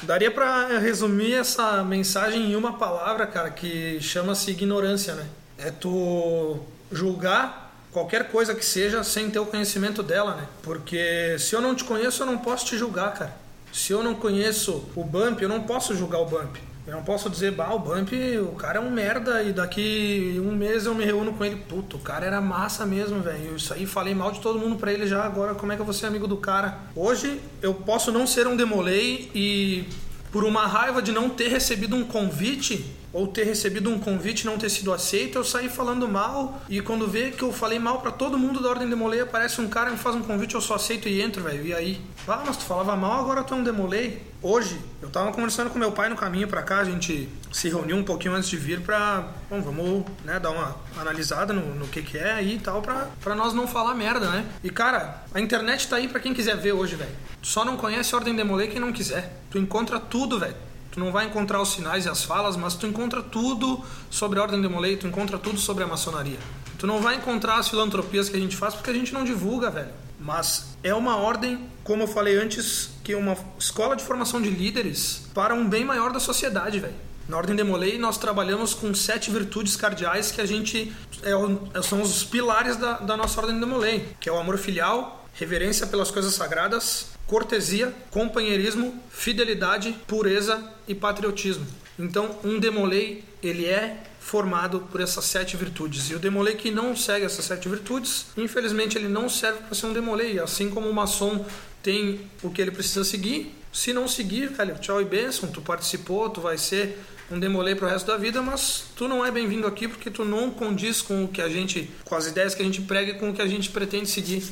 Daria 0.03 0.31
para 0.31 0.79
resumir 0.79 1.35
essa 1.35 1.83
mensagem 1.83 2.53
em 2.53 2.57
uma 2.57 2.75
palavra, 2.75 3.27
cara, 3.27 3.51
que 3.51 3.99
chama-se 4.01 4.51
ignorância, 4.51 5.15
né? 5.15 5.27
É 5.59 5.71
tu 5.71 6.59
julgar 6.93 7.75
qualquer 7.91 8.29
coisa 8.31 8.55
que 8.55 8.65
seja 8.65 9.03
sem 9.03 9.31
ter 9.31 9.39
o 9.39 9.47
conhecimento 9.47 10.03
dela, 10.03 10.35
né? 10.35 10.47
Porque 10.63 11.37
se 11.39 11.55
eu 11.55 11.61
não 11.61 11.75
te 11.75 11.83
conheço, 11.83 12.23
eu 12.23 12.27
não 12.27 12.39
posso 12.39 12.67
te 12.67 12.77
julgar, 12.77 13.15
cara. 13.15 13.37
Se 13.73 13.93
eu 13.93 14.03
não 14.03 14.15
conheço 14.15 14.89
o 14.95 15.03
Bump, 15.03 15.41
eu 15.41 15.49
não 15.49 15.63
posso 15.63 15.95
julgar 15.95 16.19
o 16.19 16.27
Bump. 16.27 16.57
Eu 16.87 16.95
não 16.95 17.03
posso 17.03 17.29
dizer, 17.29 17.51
bah, 17.51 17.75
o 17.75 17.81
Bump, 17.81 18.13
o 18.41 18.55
cara 18.55 18.79
é 18.79 18.81
um 18.81 18.91
merda 18.91 19.43
e 19.43 19.53
daqui 19.53 20.41
um 20.45 20.53
mês 20.53 20.87
eu 20.87 20.95
me 20.95 21.05
reúno 21.05 21.33
com 21.33 21.45
ele. 21.45 21.57
Puto, 21.57 21.97
o 21.97 22.01
cara 22.01 22.25
era 22.25 22.41
massa 22.41 22.87
mesmo, 22.87 23.21
velho. 23.21 23.57
Isso 23.57 23.75
aí 23.75 23.85
falei 23.85 24.15
mal 24.15 24.31
de 24.31 24.41
todo 24.41 24.57
mundo 24.57 24.77
pra 24.77 24.93
ele 24.93 25.05
já. 25.05 25.25
Agora, 25.25 25.55
como 25.55 25.73
é 25.73 25.75
que 25.75 25.83
eu 25.83 25.85
vou 25.85 25.93
ser 25.93 26.07
amigo 26.07 26.29
do 26.29 26.37
cara? 26.37 26.79
Hoje, 26.95 27.41
eu 27.61 27.75
posso 27.75 28.13
não 28.13 28.25
ser 28.25 28.47
um 28.47 28.55
demolei 28.55 29.29
e 29.35 29.89
por 30.31 30.45
uma 30.45 30.67
raiva 30.67 31.03
de 31.03 31.11
não 31.11 31.29
ter 31.29 31.49
recebido 31.49 31.97
um 31.97 32.05
convite, 32.05 32.85
ou 33.17 33.27
ter 33.27 33.45
recebido 33.45 33.89
um 33.89 33.99
convite 33.99 34.43
e 34.43 34.45
não 34.45 34.59
ter 34.59 34.69
sido 34.69 34.93
aceito, 34.93 35.39
eu 35.39 35.45
saí 35.45 35.71
falando 35.71 36.07
mal 36.07 36.61
e 36.69 36.83
quando 36.83 37.09
vê 37.09 37.31
que 37.31 37.43
eu 37.43 37.51
falei 37.51 37.79
mal 37.79 38.03
para 38.03 38.11
todo 38.11 38.37
mundo 38.37 38.63
da 38.63 38.69
Ordem 38.69 38.87
Demolei, 38.87 39.23
aparece 39.23 39.59
um 39.59 39.69
cara 39.69 39.91
me 39.91 39.97
faz 39.97 40.15
um 40.15 40.23
convite, 40.23 40.55
eu 40.55 40.61
só 40.61 40.75
aceito 40.75 41.09
e 41.09 41.23
entro, 41.23 41.43
velho. 41.43 41.67
E 41.67 41.73
aí? 41.73 42.01
Ah, 42.29 42.43
mas 42.47 42.59
tu 42.59 42.65
falava 42.65 42.95
mal, 42.95 43.21
agora 43.21 43.43
tu 43.43 43.55
é 43.55 43.57
um 43.57 43.65
Demolei. 43.65 44.23
Hoje, 44.43 44.79
eu 45.01 45.09
tava 45.09 45.33
conversando 45.33 45.71
com 45.71 45.79
meu 45.79 45.93
pai 45.93 46.11
no 46.11 46.15
caminho 46.15 46.47
para 46.47 46.63
cá, 46.63 46.81
a 46.81 46.85
gente 46.85 47.27
se 47.51 47.71
reuniu 47.71 47.97
um 47.97 48.05
pouquinho 48.05 48.35
antes 48.35 48.51
de 48.51 48.59
vir 48.59 48.83
pra, 48.83 49.33
bom, 49.49 49.63
vamos, 49.63 50.05
né, 50.23 50.39
dar 50.39 50.51
uma 50.51 50.77
analisada 50.99 51.55
no, 51.55 51.75
no 51.75 51.89
que 51.89 52.03
que 52.03 52.19
é 52.19 52.43
e 52.43 52.59
tal, 52.59 52.83
pra, 52.83 53.09
pra 53.23 53.35
nós 53.35 53.55
não 53.55 53.67
falar 53.67 53.95
merda, 53.95 54.29
né? 54.31 54.45
E 54.63 54.69
cara, 54.69 55.25
a 55.33 55.41
internet 55.41 55.89
tá 55.89 55.97
aí 55.97 56.07
para 56.07 56.21
quem 56.21 56.35
quiser 56.35 56.57
ver 56.59 56.73
hoje, 56.73 56.97
velho. 56.97 57.17
Só 57.41 57.65
não 57.65 57.79
conhece 57.79 58.15
Ordem 58.15 58.37
Demolei 58.37 58.69
quem 58.69 58.79
não 58.79 58.93
quiser. 58.93 59.41
Tu 59.51 59.57
encontra 59.57 59.99
tudo, 59.99 60.39
velho. 60.39 60.66
Tu 60.97 61.01
não 61.01 61.13
vai 61.13 61.27
encontrar 61.27 61.61
os 61.61 61.73
sinais 61.73 62.07
e 62.07 62.09
as 62.09 62.25
falas, 62.25 62.57
mas 62.57 62.73
tu 62.73 62.87
encontra 62.87 63.23
tudo 63.23 63.85
sobre 64.09 64.39
a 64.39 64.43
Ordem 64.43 64.63
de 64.63 64.67
Molay, 64.67 64.97
tu 64.97 65.07
encontra 65.07 65.37
tudo 65.37 65.59
sobre 65.59 65.85
a 65.85 65.87
maçonaria. 65.87 66.39
Tu 66.79 66.87
não 66.87 67.03
vai 67.03 67.17
encontrar 67.17 67.59
as 67.59 67.69
filantropias 67.69 68.31
que 68.31 68.37
a 68.39 68.41
gente 68.41 68.57
faz 68.57 68.73
porque 68.75 68.89
a 68.89 68.95
gente 68.95 69.13
não 69.13 69.23
divulga, 69.23 69.71
velho. 69.71 69.91
Mas 70.19 70.75
é 70.83 70.95
uma 70.95 71.19
ordem, 71.19 71.69
como 71.85 72.05
eu 72.05 72.07
falei 72.07 72.39
antes, 72.39 72.93
que 73.05 73.13
é 73.13 73.17
uma 73.17 73.37
escola 73.59 73.95
de 73.95 74.03
formação 74.03 74.41
de 74.41 74.49
líderes 74.49 75.29
para 75.35 75.53
um 75.53 75.69
bem 75.69 75.85
maior 75.85 76.15
da 76.15 76.19
sociedade, 76.19 76.81
velho. 76.81 76.95
Na 77.29 77.37
Ordem 77.37 77.55
de 77.55 77.63
Molay, 77.63 77.99
nós 77.99 78.17
trabalhamos 78.17 78.73
com 78.73 78.95
sete 78.95 79.31
virtudes 79.31 79.77
cardeais 79.77 80.31
que 80.31 80.41
a 80.41 80.47
gente 80.47 80.97
é, 81.23 81.83
são 81.83 82.01
os 82.01 82.25
pilares 82.25 82.77
da, 82.77 82.95
da 83.01 83.19
nossa 83.19 83.39
Ordem 83.39 83.61
de 83.61 83.67
Molay, 83.67 84.17
que 84.19 84.31
é 84.31 84.33
o 84.33 84.39
amor 84.39 84.57
filial, 84.57 85.27
reverência 85.35 85.87
pelas 85.87 86.11
coisas 86.11 86.33
sagradas, 86.33 87.09
cortesia, 87.27 87.93
companheirismo, 88.11 88.95
fidelidade, 89.11 89.93
pureza 90.07 90.63
e 90.87 90.95
patriotismo. 90.95 91.67
Então, 91.99 92.39
um 92.45 92.59
demolei, 92.59 93.25
ele 93.43 93.67
é 93.67 94.03
formado 94.21 94.81
por 94.91 95.01
essas 95.01 95.25
sete 95.25 95.57
virtudes. 95.57 96.11
E 96.11 96.15
o 96.15 96.19
demolei 96.19 96.55
que 96.57 96.71
não 96.71 96.97
segue 96.97 97.25
essas 97.25 97.45
sete 97.45 97.69
virtudes, 97.69 98.27
infelizmente 98.37 98.99
ele 98.99 99.09
não 99.09 99.29
serve 99.29 99.61
para 99.61 99.75
ser 99.75 99.87
um 99.87 99.93
demolei. 99.93 100.39
Assim 100.39 100.69
como 100.69 100.89
o 100.89 100.95
maçom 100.95 101.45
tem 101.83 102.21
o 102.43 102.51
que 102.51 102.61
ele 102.61 102.73
precisa 102.73 103.05
seguir, 103.05 103.55
se 103.73 103.93
não 103.93 104.09
seguir, 104.09 104.49
velho, 104.49 104.77
tchau 104.79 105.01
e 105.01 105.05
bênção, 105.05 105.51
tu 105.51 105.61
participou, 105.61 106.31
tu 106.31 106.41
vai 106.41 106.57
ser 106.57 106.99
um 107.31 107.39
demolei 107.39 107.75
para 107.75 107.87
o 107.87 107.91
resto 107.91 108.07
da 108.07 108.17
vida, 108.17 108.41
mas 108.41 108.85
tu 108.97 109.07
não 109.07 109.25
é 109.25 109.31
bem-vindo 109.31 109.67
aqui 109.67 109.87
porque 109.87 110.11
tu 110.11 110.25
não 110.25 110.51
condiz 110.51 111.03
com 111.03 111.25
o 111.25 111.29
que 111.29 111.43
a 111.43 111.49
gente, 111.49 111.91
com 112.05 112.15
as 112.15 112.27
ideias 112.27 112.55
que 112.55 112.63
a 112.63 112.65
gente 112.65 112.81
prega 112.81 113.13
e 113.13 113.15
com 113.19 113.31
o 113.31 113.35
que 113.35 113.43
a 113.43 113.47
gente 113.47 113.71
pretende 113.71 114.09
seguir. 114.09 114.43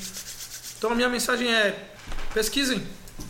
Então 0.76 0.92
a 0.92 0.94
minha 0.94 1.08
mensagem 1.08 1.52
é 1.52 1.93
pesquisem. 2.34 2.82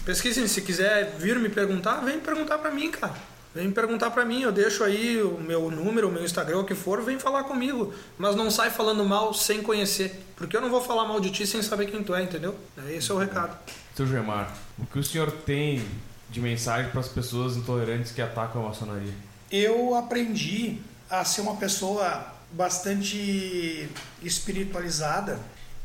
Pesquisem. 0.05 0.49
Se 0.49 0.63
quiser 0.63 1.15
vir 1.19 1.39
me 1.39 1.51
perguntar, 1.51 2.01
vem 2.01 2.19
perguntar 2.19 2.59
para 2.59 2.71
mim, 2.71 2.91
cara. 2.91 3.15
Vem 3.55 3.71
perguntar 3.71 4.11
para 4.11 4.25
mim, 4.25 4.43
eu 4.43 4.51
deixo 4.51 4.83
aí 4.83 5.23
o 5.23 5.39
meu 5.39 5.71
número, 5.71 6.09
o 6.09 6.13
meu 6.13 6.25
Instagram, 6.25 6.59
o 6.59 6.65
que 6.65 6.75
for, 6.75 7.01
vem 7.03 7.21
falar 7.21 7.45
comigo. 7.45 7.95
Mas 8.19 8.35
não 8.35 8.51
sai 8.51 8.69
falando 8.69 9.05
mal 9.05 9.33
sem 9.33 9.63
conhecer. 9.63 10.25
Porque 10.35 10.57
eu 10.57 10.61
não 10.61 10.69
vou 10.69 10.81
falar 10.81 11.07
mal 11.07 11.21
de 11.21 11.31
ti 11.31 11.47
sem 11.47 11.63
saber 11.63 11.87
quem 11.87 12.03
tu 12.03 12.13
é, 12.13 12.23
entendeu? 12.25 12.57
Esse 12.89 13.13
é 13.13 13.15
o 13.15 13.19
recado. 13.19 13.57
Seu 13.95 14.09
Gemar, 14.09 14.53
o 14.77 14.85
que 14.87 14.99
o 14.99 15.05
senhor 15.05 15.31
tem 15.31 15.87
de 16.31 16.41
mensagem 16.41 16.91
para 16.91 16.99
as 16.99 17.07
pessoas 17.07 17.57
intolerantes 17.57 18.11
que 18.11 18.21
atacam 18.21 18.65
a 18.65 18.69
maçonaria? 18.71 19.15
Eu 19.53 19.95
aprendi 19.95 20.79
a 21.09 21.25
ser 21.25 21.43
uma 21.43 21.55
pessoa 21.55 22.27
bastante 22.51 23.89
espiritualizada 24.21 25.39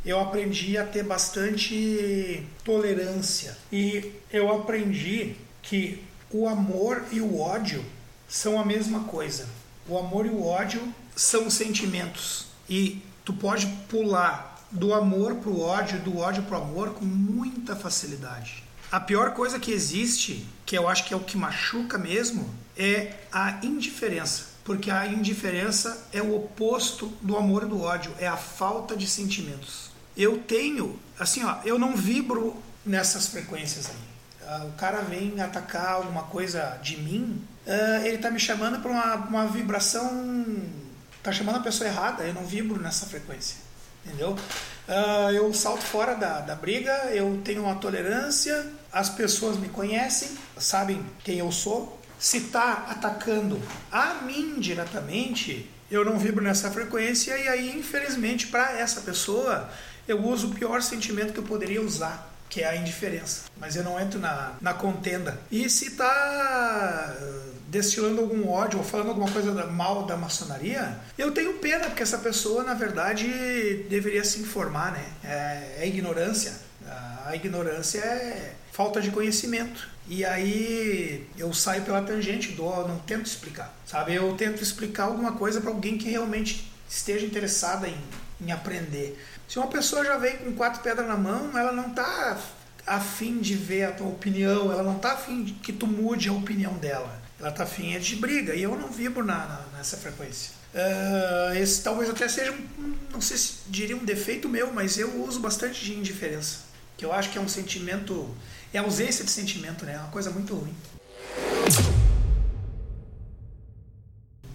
eu 0.05 0.19
aprendi 0.19 0.77
a 0.77 0.85
ter 0.85 1.03
bastante 1.03 2.45
tolerância 2.63 3.57
e 3.71 4.13
eu 4.31 4.51
aprendi 4.51 5.35
que 5.61 6.03
o 6.31 6.47
amor 6.47 7.03
e 7.11 7.19
o 7.19 7.39
ódio 7.39 7.83
são 8.27 8.59
a 8.59 8.65
mesma 8.65 9.01
coisa. 9.01 9.47
O 9.87 9.97
amor 9.97 10.25
e 10.25 10.29
o 10.29 10.45
ódio 10.45 10.81
são 11.15 11.49
sentimentos 11.49 12.47
e 12.69 13.01
tu 13.25 13.33
pode 13.33 13.67
pular 13.89 14.63
do 14.71 14.93
amor 14.93 15.35
para 15.35 15.49
o 15.49 15.61
ódio, 15.61 15.99
do 15.99 16.19
ódio 16.19 16.43
para 16.43 16.59
o 16.59 16.61
amor 16.61 16.93
com 16.93 17.05
muita 17.05 17.75
facilidade. 17.75 18.63
A 18.91 18.99
pior 18.99 19.33
coisa 19.33 19.59
que 19.59 19.71
existe, 19.71 20.47
que 20.65 20.77
eu 20.77 20.87
acho 20.87 21.05
que 21.05 21.13
é 21.13 21.17
o 21.17 21.21
que 21.21 21.37
machuca 21.37 21.97
mesmo, 21.97 22.49
é 22.77 23.13
a 23.31 23.59
indiferença. 23.63 24.49
Porque 24.63 24.91
a 24.91 25.07
indiferença 25.07 26.07
é 26.13 26.21
o 26.21 26.35
oposto 26.35 27.11
do 27.21 27.35
amor 27.35 27.63
e 27.63 27.67
do 27.67 27.81
ódio, 27.81 28.13
é 28.19 28.27
a 28.27 28.37
falta 28.37 28.95
de 28.95 29.07
sentimentos 29.07 29.88
eu 30.19 30.37
tenho, 30.39 30.99
assim, 31.17 31.45
ó, 31.45 31.57
eu 31.63 31.79
não 31.79 31.95
vibro 31.95 32.61
nessas 32.85 33.27
frequências 33.27 33.87
aí. 33.87 34.59
Uh, 34.61 34.67
o 34.67 34.71
cara 34.73 35.01
vem 35.01 35.39
atacar 35.39 35.93
alguma 35.93 36.23
coisa 36.23 36.77
de 36.83 36.97
mim, 36.97 37.41
uh, 37.65 38.05
ele 38.05 38.17
tá 38.17 38.29
me 38.29 38.39
chamando 38.39 38.81
para 38.81 38.91
uma, 38.91 39.15
uma 39.15 39.47
vibração, 39.47 40.45
tá 41.23 41.31
chamando 41.31 41.57
a 41.57 41.61
pessoa 41.61 41.89
errada, 41.89 42.23
eu 42.23 42.33
não 42.33 42.43
vibro 42.45 42.81
nessa 42.81 43.05
frequência, 43.05 43.57
entendeu? 44.05 44.31
Uh, 44.87 45.31
eu 45.31 45.53
salto 45.53 45.83
fora 45.83 46.15
da, 46.15 46.41
da 46.41 46.55
briga, 46.55 46.91
eu 47.13 47.39
tenho 47.45 47.63
uma 47.63 47.75
tolerância, 47.75 48.67
as 48.91 49.09
pessoas 49.09 49.55
me 49.55 49.69
conhecem, 49.69 50.29
sabem 50.57 51.01
quem 51.23 51.37
eu 51.37 51.51
sou. 51.51 51.97
Se 52.19 52.41
tá 52.41 52.87
atacando 52.89 53.61
a 53.89 54.15
mim 54.15 54.59
diretamente, 54.59 55.69
eu 55.91 56.05
não 56.05 56.17
vibro 56.17 56.43
nessa 56.43 56.69
frequência 56.69 57.37
e 57.37 57.47
aí, 57.47 57.77
infelizmente, 57.77 58.47
para 58.47 58.77
essa 58.77 59.01
pessoa, 59.01 59.69
eu 60.09 60.25
uso 60.25 60.47
o 60.47 60.55
pior 60.55 60.81
sentimento 60.81 61.33
que 61.33 61.39
eu 61.39 61.43
poderia 61.43 61.81
usar, 61.81 62.33
que 62.49 62.61
é 62.61 62.67
a 62.67 62.75
indiferença. 62.75 63.43
Mas 63.57 63.75
eu 63.75 63.83
não 63.83 63.99
entro 63.99 64.19
na, 64.19 64.53
na 64.59 64.73
contenda. 64.73 65.39
E 65.51 65.69
se 65.69 65.89
está 65.89 67.15
eh, 67.15 67.39
destilando 67.67 68.19
algum 68.19 68.49
ódio 68.49 68.79
ou 68.79 68.83
falando 68.85 69.09
alguma 69.09 69.29
coisa 69.31 69.53
da, 69.53 69.67
mal 69.67 70.07
da 70.07 70.17
maçonaria, 70.17 70.97
eu 71.15 71.31
tenho 71.31 71.53
pena, 71.59 71.85
porque 71.85 72.01
essa 72.01 72.17
pessoa, 72.17 72.63
na 72.63 72.73
verdade, 72.73 73.85
deveria 73.87 74.23
se 74.23 74.39
informar, 74.39 74.93
né? 74.93 75.05
É, 75.23 75.83
é 75.83 75.87
ignorância. 75.87 76.53
A 77.25 77.35
ignorância 77.35 77.99
é 77.99 78.55
falta 78.71 78.99
de 78.99 79.11
conhecimento. 79.11 79.87
E 80.07 80.25
aí 80.25 81.27
eu 81.37 81.53
saio 81.53 81.83
pela 81.83 82.01
tangente, 82.01 82.53
dou, 82.53 82.87
não 82.87 82.97
tento 82.97 83.27
explicar, 83.27 83.71
sabe? 83.85 84.15
Eu 84.15 84.33
tento 84.33 84.63
explicar 84.63 85.03
alguma 85.03 85.33
coisa 85.33 85.61
para 85.61 85.69
alguém 85.69 85.99
que 85.99 86.09
realmente 86.09 86.71
esteja 86.89 87.23
interessada 87.23 87.87
em, 87.87 87.97
em 88.41 88.51
aprender. 88.51 89.23
Se 89.49 89.57
uma 89.57 89.67
pessoa 89.67 90.05
já 90.05 90.15
vem 90.15 90.37
com 90.37 90.53
quatro 90.53 90.79
pedras 90.83 91.07
na 91.07 91.17
mão, 91.17 91.57
ela 91.57 91.71
não 91.71 91.87
está 91.87 92.37
afim 92.85 93.39
de 93.39 93.55
ver 93.55 93.85
a 93.85 93.91
tua 93.91 94.07
opinião, 94.07 94.71
ela 94.71 94.83
não 94.83 94.97
está 94.97 95.13
afim 95.13 95.43
de 95.43 95.53
que 95.53 95.73
tu 95.73 95.87
mude 95.87 96.29
a 96.29 96.33
opinião 96.33 96.73
dela. 96.73 97.19
Ela 97.39 97.49
está 97.49 97.63
afim 97.63 97.95
é 97.95 97.99
de 97.99 98.15
briga 98.15 98.53
e 98.53 98.61
eu 98.61 98.77
não 98.77 98.89
vibro 98.89 99.25
na, 99.25 99.47
na, 99.47 99.65
nessa 99.75 99.97
frequência. 99.97 100.51
Uh, 100.71 101.55
esse 101.55 101.81
talvez 101.81 102.07
até 102.11 102.27
seja, 102.27 102.55
não 103.11 103.19
sei 103.19 103.37
se 103.37 103.53
diria 103.67 103.97
um 103.97 104.05
defeito 104.05 104.47
meu, 104.47 104.71
mas 104.71 104.99
eu 104.99 105.23
uso 105.23 105.39
bastante 105.39 105.83
de 105.83 105.95
indiferença. 105.95 106.59
Que 106.95 107.03
eu 107.03 107.11
acho 107.11 107.31
que 107.31 107.39
é 107.39 107.41
um 107.41 107.47
sentimento, 107.47 108.29
é 108.71 108.77
ausência 108.77 109.25
de 109.25 109.31
sentimento, 109.31 109.83
né? 109.83 109.95
É 109.95 109.97
uma 109.97 110.11
coisa 110.11 110.29
muito 110.29 110.53
ruim. 110.53 110.75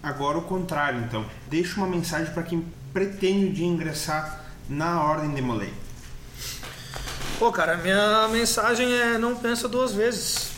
Agora 0.01 0.37
o 0.37 0.43
contrário, 0.43 1.01
então. 1.01 1.29
Deixa 1.49 1.75
uma 1.75 1.87
mensagem 1.87 2.33
para 2.33 2.43
quem 2.43 2.65
pretende 2.93 3.51
de 3.51 3.65
ingressar 3.65 4.44
na 4.69 5.01
ordem 5.03 5.33
de 5.33 5.41
Molay? 5.41 5.73
Pô, 7.37 7.51
cara, 7.51 7.77
minha 7.77 8.27
mensagem 8.29 8.93
é 8.93 9.17
não 9.17 9.35
pensa 9.35 9.67
duas 9.67 9.93
vezes. 9.93 10.51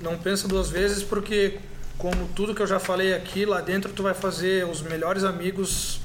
Não 0.00 0.16
pensa 0.18 0.46
duas 0.46 0.70
vezes 0.70 1.02
porque, 1.02 1.58
como 1.96 2.28
tudo 2.28 2.54
que 2.54 2.62
eu 2.62 2.66
já 2.66 2.78
falei 2.78 3.14
aqui, 3.14 3.44
lá 3.44 3.60
dentro 3.60 3.92
tu 3.92 4.02
vai 4.02 4.14
fazer 4.14 4.64
os 4.66 4.82
melhores 4.82 5.24
amigos 5.24 6.00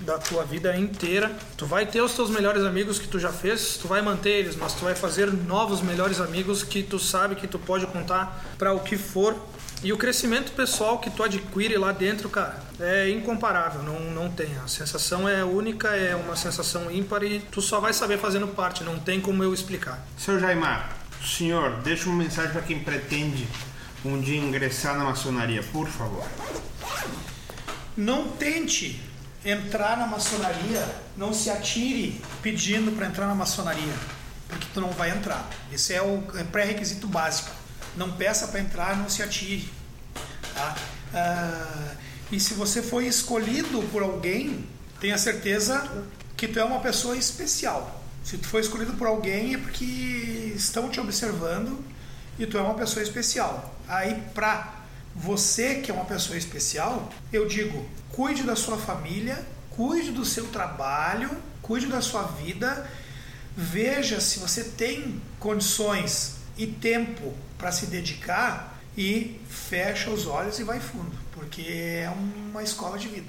da 0.00 0.18
tua 0.18 0.44
vida 0.44 0.76
inteira. 0.76 1.30
Tu 1.56 1.66
vai 1.66 1.86
ter 1.86 2.00
os 2.00 2.12
teus 2.12 2.30
melhores 2.30 2.64
amigos 2.64 2.98
que 2.98 3.08
tu 3.08 3.18
já 3.18 3.32
fez, 3.32 3.76
tu 3.76 3.88
vai 3.88 4.02
manter 4.02 4.30
eles, 4.30 4.56
mas 4.56 4.74
tu 4.74 4.84
vai 4.84 4.94
fazer 4.94 5.32
novos 5.32 5.80
melhores 5.80 6.20
amigos 6.20 6.62
que 6.62 6.82
tu 6.82 6.98
sabe 6.98 7.34
que 7.34 7.46
tu 7.46 7.58
pode 7.58 7.86
contar 7.86 8.44
para 8.58 8.72
o 8.72 8.80
que 8.80 8.96
for 8.96 9.34
e 9.82 9.92
o 9.92 9.96
crescimento 9.96 10.52
pessoal 10.52 10.98
que 10.98 11.08
tu 11.08 11.22
adquire 11.22 11.76
lá 11.76 11.92
dentro, 11.92 12.28
cara, 12.28 12.60
é 12.80 13.08
incomparável, 13.10 13.82
não, 13.82 14.00
não 14.10 14.30
tem. 14.30 14.56
A 14.64 14.66
sensação 14.66 15.28
é 15.28 15.44
única, 15.44 15.88
é 15.88 16.16
uma 16.16 16.34
sensação 16.34 16.90
ímpar 16.90 17.22
e 17.22 17.38
tu 17.38 17.62
só 17.62 17.78
vai 17.78 17.92
saber 17.92 18.18
fazendo 18.18 18.48
parte, 18.48 18.82
não 18.82 18.98
tem 18.98 19.20
como 19.20 19.44
eu 19.44 19.54
explicar. 19.54 20.04
Seu 20.16 20.40
Jaimar, 20.40 20.96
senhor, 21.24 21.80
deixa 21.82 22.08
uma 22.08 22.18
mensagem 22.18 22.50
para 22.50 22.62
quem 22.62 22.80
pretende 22.80 23.46
um 24.04 24.20
dia 24.20 24.36
ingressar 24.36 24.96
na 24.98 25.04
maçonaria, 25.04 25.62
por 25.62 25.86
favor. 25.86 26.26
Não 27.96 28.28
tente 28.30 29.00
entrar 29.44 29.96
na 29.96 30.06
maçonaria, 30.06 30.84
não 31.16 31.32
se 31.32 31.50
atire 31.50 32.20
pedindo 32.42 32.92
para 32.92 33.06
entrar 33.06 33.26
na 33.28 33.34
maçonaria, 33.34 33.94
porque 34.48 34.66
tu 34.74 34.80
não 34.80 34.90
vai 34.90 35.10
entrar. 35.10 35.48
Esse 35.72 35.94
é 35.94 36.02
o 36.02 36.24
é 36.34 36.42
pré-requisito 36.42 37.06
básico. 37.06 37.50
Não 37.96 38.12
peça 38.12 38.48
para 38.48 38.60
entrar, 38.60 38.96
não 38.96 39.08
se 39.08 39.22
atire. 39.22 39.70
Tá? 40.54 40.76
Ah, 41.14 41.94
e 42.30 42.38
se 42.38 42.54
você 42.54 42.82
foi 42.82 43.06
escolhido 43.06 43.82
por 43.90 44.02
alguém, 44.02 44.66
tenha 45.00 45.16
certeza 45.16 46.06
que 46.36 46.46
tu 46.46 46.58
é 46.58 46.64
uma 46.64 46.80
pessoa 46.80 47.16
especial. 47.16 48.02
Se 48.22 48.36
tu 48.36 48.46
foi 48.46 48.60
escolhido 48.60 48.92
por 48.94 49.06
alguém 49.06 49.54
é 49.54 49.58
porque 49.58 50.52
estão 50.54 50.88
te 50.90 51.00
observando 51.00 51.82
e 52.38 52.46
tu 52.46 52.58
é 52.58 52.60
uma 52.60 52.74
pessoa 52.74 53.02
especial. 53.02 53.74
Aí 53.88 54.22
pra 54.34 54.74
você 55.14 55.76
que 55.76 55.90
é 55.90 55.94
uma 55.94 56.04
pessoa 56.04 56.36
especial, 56.36 57.10
eu 57.32 57.48
digo, 57.48 57.88
cuide 58.10 58.42
da 58.42 58.54
sua 58.54 58.76
família, 58.76 59.44
cuide 59.70 60.10
do 60.10 60.24
seu 60.24 60.46
trabalho, 60.48 61.30
cuide 61.62 61.86
da 61.86 62.00
sua 62.00 62.22
vida, 62.22 62.88
veja 63.56 64.20
se 64.20 64.38
você 64.38 64.62
tem 64.64 65.20
condições 65.40 66.37
e 66.58 66.66
tempo 66.66 67.32
para 67.56 67.72
se 67.72 67.86
dedicar 67.86 68.78
e 68.96 69.40
fecha 69.48 70.10
os 70.10 70.26
olhos 70.26 70.58
e 70.58 70.64
vai 70.64 70.80
fundo, 70.80 71.16
porque 71.32 71.62
é 71.62 72.10
uma 72.10 72.62
escola 72.62 72.98
de 72.98 73.08
vida. 73.08 73.28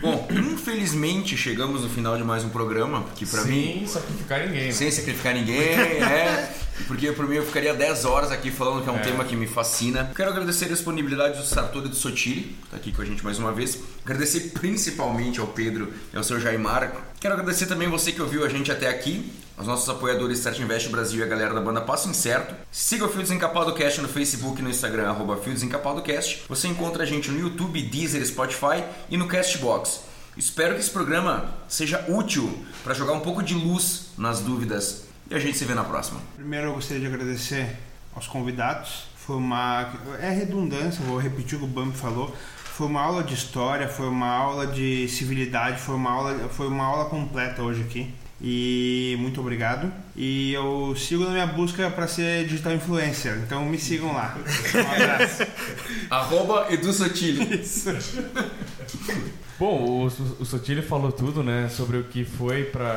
Bom, 0.00 0.26
infelizmente 0.70 1.36
chegamos 1.36 1.82
no 1.82 1.88
final 1.88 2.16
de 2.16 2.22
mais 2.22 2.44
um 2.44 2.48
programa, 2.48 3.04
que 3.16 3.26
pra 3.26 3.42
mim 3.42 3.78
Sem 3.80 3.86
sacrificar 3.88 4.40
ninguém. 4.46 4.66
né? 4.66 4.72
sem 4.72 4.90
sacrificar 4.90 5.34
ninguém, 5.34 5.58
é. 5.58 6.54
Porque 6.86 7.10
por 7.12 7.28
mim 7.28 7.36
eu 7.36 7.44
ficaria 7.44 7.74
10 7.74 8.04
horas 8.04 8.30
aqui 8.30 8.50
falando 8.50 8.82
que 8.82 8.88
é 8.88 8.92
um 8.92 8.96
É. 8.96 9.00
tema 9.00 9.24
que 9.24 9.34
me 9.36 9.46
fascina. 9.48 10.10
Quero 10.14 10.30
agradecer 10.30 10.66
a 10.66 10.68
disponibilidade 10.68 11.36
do 11.38 11.44
Sartori 11.44 11.88
do 11.88 11.94
Sotiri, 11.96 12.40
que 12.62 12.68
tá 12.70 12.76
aqui 12.76 12.92
com 12.92 13.02
a 13.02 13.04
gente 13.04 13.22
mais 13.24 13.38
uma 13.38 13.52
vez. 13.52 13.78
Agradecer 14.04 14.52
principalmente 14.54 15.40
ao 15.40 15.48
Pedro 15.48 15.92
e 16.12 16.16
ao 16.16 16.22
seu 16.22 16.40
Jaimar. 16.40 16.92
Quero 17.20 17.34
agradecer 17.34 17.66
também 17.66 17.88
você 17.88 18.12
que 18.12 18.22
ouviu 18.22 18.44
a 18.46 18.48
gente 18.48 18.70
até 18.72 18.88
aqui, 18.88 19.30
aos 19.58 19.66
nossos 19.66 19.88
apoiadores 19.90 20.38
Start 20.38 20.58
Invest 20.60 20.88
Brasil 20.88 21.20
e 21.20 21.22
a 21.22 21.26
galera 21.26 21.52
da 21.52 21.60
banda 21.60 21.80
Passo 21.82 22.08
Incerto. 22.08 22.54
Siga 22.70 23.04
o 23.04 23.08
Fio 23.10 23.20
Desencapado 23.20 23.74
Cast 23.74 24.00
no 24.00 24.08
Facebook 24.08 24.60
e 24.60 24.62
no 24.62 24.70
Instagram, 24.70 25.08
arroba 25.10 25.36
Fio 25.36 25.52
Desencapado 25.52 26.00
Cast. 26.00 26.44
Você 26.48 26.66
encontra 26.68 27.02
a 27.02 27.06
gente 27.06 27.28
no 27.30 27.38
YouTube, 27.40 27.82
Deezer, 27.82 28.24
Spotify 28.24 28.82
e 29.10 29.18
no 29.18 29.26
Castbox. 29.26 30.08
Espero 30.40 30.72
que 30.74 30.80
esse 30.80 30.88
programa 30.88 31.52
seja 31.68 32.02
útil 32.08 32.64
para 32.82 32.94
jogar 32.94 33.12
um 33.12 33.20
pouco 33.20 33.42
de 33.42 33.52
luz 33.52 34.06
nas 34.16 34.40
dúvidas. 34.40 35.04
E 35.30 35.34
a 35.34 35.38
gente 35.38 35.58
se 35.58 35.66
vê 35.66 35.74
na 35.74 35.84
próxima. 35.84 36.18
Primeiro 36.34 36.68
eu 36.68 36.72
gostaria 36.72 36.98
de 36.98 37.06
agradecer 37.14 37.76
aos 38.14 38.26
convidados. 38.26 39.04
Foi 39.16 39.36
uma. 39.36 39.92
É 40.18 40.30
redundância, 40.30 41.04
vou 41.04 41.18
repetir 41.18 41.56
o 41.56 41.58
que 41.58 41.64
o 41.66 41.68
Bambi 41.68 41.94
falou. 41.94 42.34
Foi 42.64 42.86
uma 42.86 43.02
aula 43.02 43.22
de 43.22 43.34
história, 43.34 43.86
foi 43.86 44.08
uma 44.08 44.30
aula 44.30 44.66
de 44.66 45.06
civilidade, 45.08 45.78
foi 45.78 45.94
uma 45.94 46.10
aula, 46.10 46.48
foi 46.48 46.68
uma 46.68 46.84
aula 46.86 47.04
completa 47.10 47.62
hoje 47.62 47.82
aqui. 47.82 48.10
E 48.40 49.16
muito 49.20 49.42
obrigado. 49.42 49.92
E 50.16 50.54
eu 50.54 50.96
sigo 50.96 51.24
na 51.24 51.32
minha 51.32 51.46
busca 51.48 51.90
para 51.90 52.08
ser 52.08 52.46
digital 52.46 52.72
influencer, 52.72 53.36
então 53.44 53.66
me 53.66 53.78
sigam 53.78 54.14
lá. 54.14 54.34
Um 54.74 55.02
abraço. 55.02 55.42
Arroba 56.08 56.66
Edu 56.72 56.90
Sotile. 56.94 57.62
Bom, 59.60 59.84
o, 59.84 60.06
o 60.06 60.44
Sotile 60.46 60.80
falou 60.80 61.12
tudo, 61.12 61.42
né, 61.42 61.68
sobre 61.68 61.98
o 61.98 62.04
que 62.04 62.24
foi 62.24 62.64
pra, 62.64 62.94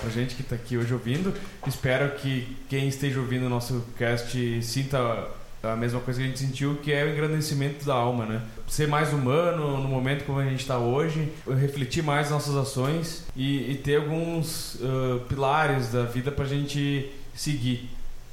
pra 0.00 0.10
gente 0.10 0.34
que 0.34 0.42
tá 0.42 0.56
aqui 0.56 0.78
hoje 0.78 0.90
ouvindo. 0.90 1.30
Espero 1.66 2.10
que 2.16 2.56
quem 2.70 2.88
esteja 2.88 3.20
ouvindo 3.20 3.44
o 3.44 3.50
nosso 3.50 3.84
cast 3.98 4.62
sinta 4.62 5.28
a 5.62 5.76
mesma 5.76 6.00
coisa 6.00 6.18
que 6.18 6.24
a 6.24 6.28
gente 6.28 6.38
sentiu, 6.38 6.76
que 6.76 6.90
é 6.90 7.04
o 7.04 7.10
engrandecimento 7.10 7.84
da 7.84 7.92
alma, 7.92 8.24
né? 8.24 8.40
Ser 8.66 8.88
mais 8.88 9.12
humano 9.12 9.76
no 9.76 9.88
momento 9.88 10.24
como 10.24 10.38
a 10.38 10.44
gente 10.44 10.60
está 10.60 10.78
hoje, 10.78 11.30
refletir 11.46 12.02
mais 12.02 12.30
nossas 12.30 12.56
ações 12.56 13.26
e, 13.36 13.72
e 13.72 13.74
ter 13.74 13.96
alguns 13.96 14.78
ah, 14.82 15.20
pilares 15.28 15.92
da 15.92 16.04
vida 16.04 16.32
pra 16.32 16.46
gente 16.46 17.12
seguir. 17.34 17.90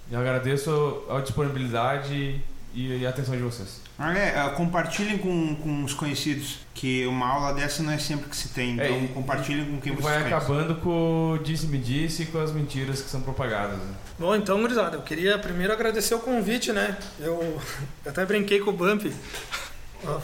Eu 0.10 0.22
agradeço 0.22 1.04
a 1.10 1.20
disponibilidade 1.20 2.40
e, 2.74 3.00
e 3.02 3.06
a 3.06 3.10
atenção 3.10 3.36
de 3.36 3.44
vocês. 3.44 3.83
Ah, 3.98 4.12
é, 4.18 4.50
compartilhem 4.56 5.18
com, 5.18 5.56
com 5.56 5.84
os 5.84 5.94
conhecidos, 5.94 6.60
que 6.74 7.06
uma 7.06 7.28
aula 7.28 7.54
dessa 7.54 7.84
não 7.84 7.92
é 7.92 7.98
sempre 7.98 8.30
que 8.30 8.36
se 8.36 8.50
tem. 8.50 8.74
Então 8.74 8.86
É, 8.86 9.08
compartilhem 9.14 9.66
com 9.66 9.80
quem 9.80 9.94
E 9.94 9.96
vocês 9.96 10.22
vai 10.22 10.26
acabando 10.26 10.76
com 10.76 11.34
o 11.34 11.38
disse-me-disse 11.38 12.24
e 12.24 12.26
com 12.26 12.40
as 12.40 12.52
mentiras 12.52 13.02
que 13.02 13.10
são 13.10 13.22
propagadas. 13.22 13.78
Né? 13.78 13.94
Bom, 14.18 14.36
então, 14.36 14.60
gurizada, 14.60 14.98
eu 14.98 15.02
queria 15.02 15.38
primeiro 15.38 15.72
agradecer 15.74 16.16
o 16.16 16.20
convite, 16.20 16.72
né? 16.72 16.98
Eu, 17.20 17.62
até 18.06 18.26
brinquei 18.26 18.60
com 18.60 18.72
o 18.72 18.74
Bump 18.74 19.06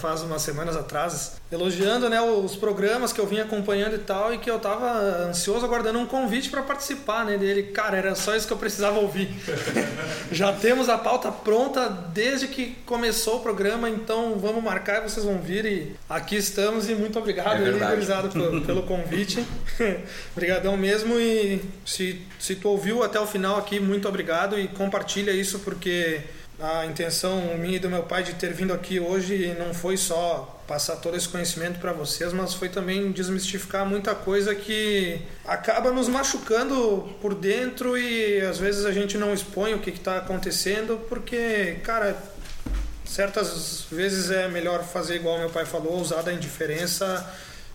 faz 0.02 0.22
umas 0.22 0.42
semanas 0.42 0.76
atrás, 0.76 1.38
elogiando 1.52 2.10
né, 2.10 2.22
os 2.22 2.56
programas 2.56 3.14
que 3.14 3.20
eu 3.20 3.26
vim 3.26 3.40
acompanhando 3.40 3.96
e 3.96 4.00
tal, 4.00 4.34
e 4.34 4.38
que 4.38 4.50
eu 4.50 4.60
tava 4.60 4.90
ansioso 5.28 5.66
aguardando 5.66 6.00
um 6.00 6.06
convite 6.06 6.50
para 6.50 6.62
participar 6.62 7.26
né, 7.26 7.38
dele. 7.38 7.64
Cara, 7.64 7.98
era 7.98 8.16
só 8.16 8.36
isso 8.36 8.48
que 8.48 8.54
eu 8.54 8.58
precisava 8.58 9.00
ouvir. 9.00 9.30
Já 10.32 10.52
temos 10.54 10.90
a 10.90 10.98
pauta 10.98 11.32
pronta 11.32 11.90
desde 12.14 12.48
que 12.48 12.76
começou 12.86 13.38
o 13.38 13.40
programa, 13.42 13.90
então 13.90 14.38
vamos 14.38 14.64
marcar 14.64 15.00
e 15.00 15.10
vocês 15.10 15.26
vão 15.26 15.40
vir. 15.40 15.66
E 15.66 15.96
aqui 16.10 16.36
estamos 16.36 16.90
e 16.90 16.96
muito 16.96 17.18
obrigado, 17.18 17.64
É 17.64 17.72
pelo, 18.30 18.62
pelo 18.66 18.84
convite. 18.84 19.46
Obrigadão 20.36 20.76
mesmo 20.78 21.20
e 21.20 21.62
se, 21.86 22.22
se 22.40 22.56
tu 22.56 22.70
ouviu 22.70 23.04
até 23.04 23.20
o 23.20 23.28
final 23.28 23.58
aqui, 23.58 23.80
muito 23.80 24.08
obrigado 24.08 24.60
e 24.60 24.68
compartilha 24.68 25.32
isso 25.32 25.60
porque 25.60 26.22
a 26.60 26.86
intenção 26.86 27.58
minha 27.58 27.78
e 27.78 27.80
do 27.80 27.90
meu 27.90 28.04
pai 28.04 28.24
de 28.24 28.34
ter 28.34 28.54
vindo 28.54 28.74
aqui 28.74 29.00
hoje 29.00 29.56
não 29.58 29.74
foi 29.74 29.96
só 29.96 30.62
passar 30.68 30.98
todo 30.98 31.16
esse 31.16 31.28
conhecimento 31.28 31.80
para 31.80 31.94
vocês, 31.94 32.34
mas 32.34 32.54
foi 32.54 32.70
também 32.70 33.12
desmistificar 33.12 33.86
muita 33.86 34.14
coisa 34.14 34.54
que 34.54 35.22
acaba 35.46 35.92
nos 35.92 36.08
machucando 36.08 37.10
por 37.22 37.34
dentro 37.34 37.98
e 37.98 38.42
às 38.42 38.58
vezes 38.58 38.86
a 38.86 38.92
gente 38.92 39.18
não 39.18 39.34
expõe 39.34 39.74
o 39.74 39.80
que 39.80 39.90
está 39.90 40.18
acontecendo 40.18 41.00
porque, 41.08 41.78
cara, 41.84 42.16
certas 43.06 43.86
vezes 43.90 44.30
é 44.30 44.48
melhor 44.48 44.84
fazer 44.84 45.16
igual 45.16 45.40
meu 45.40 45.50
pai 45.50 45.66
falou, 45.66 46.00
usar 46.00 46.22
da 46.22 46.34
indiferença 46.34 47.28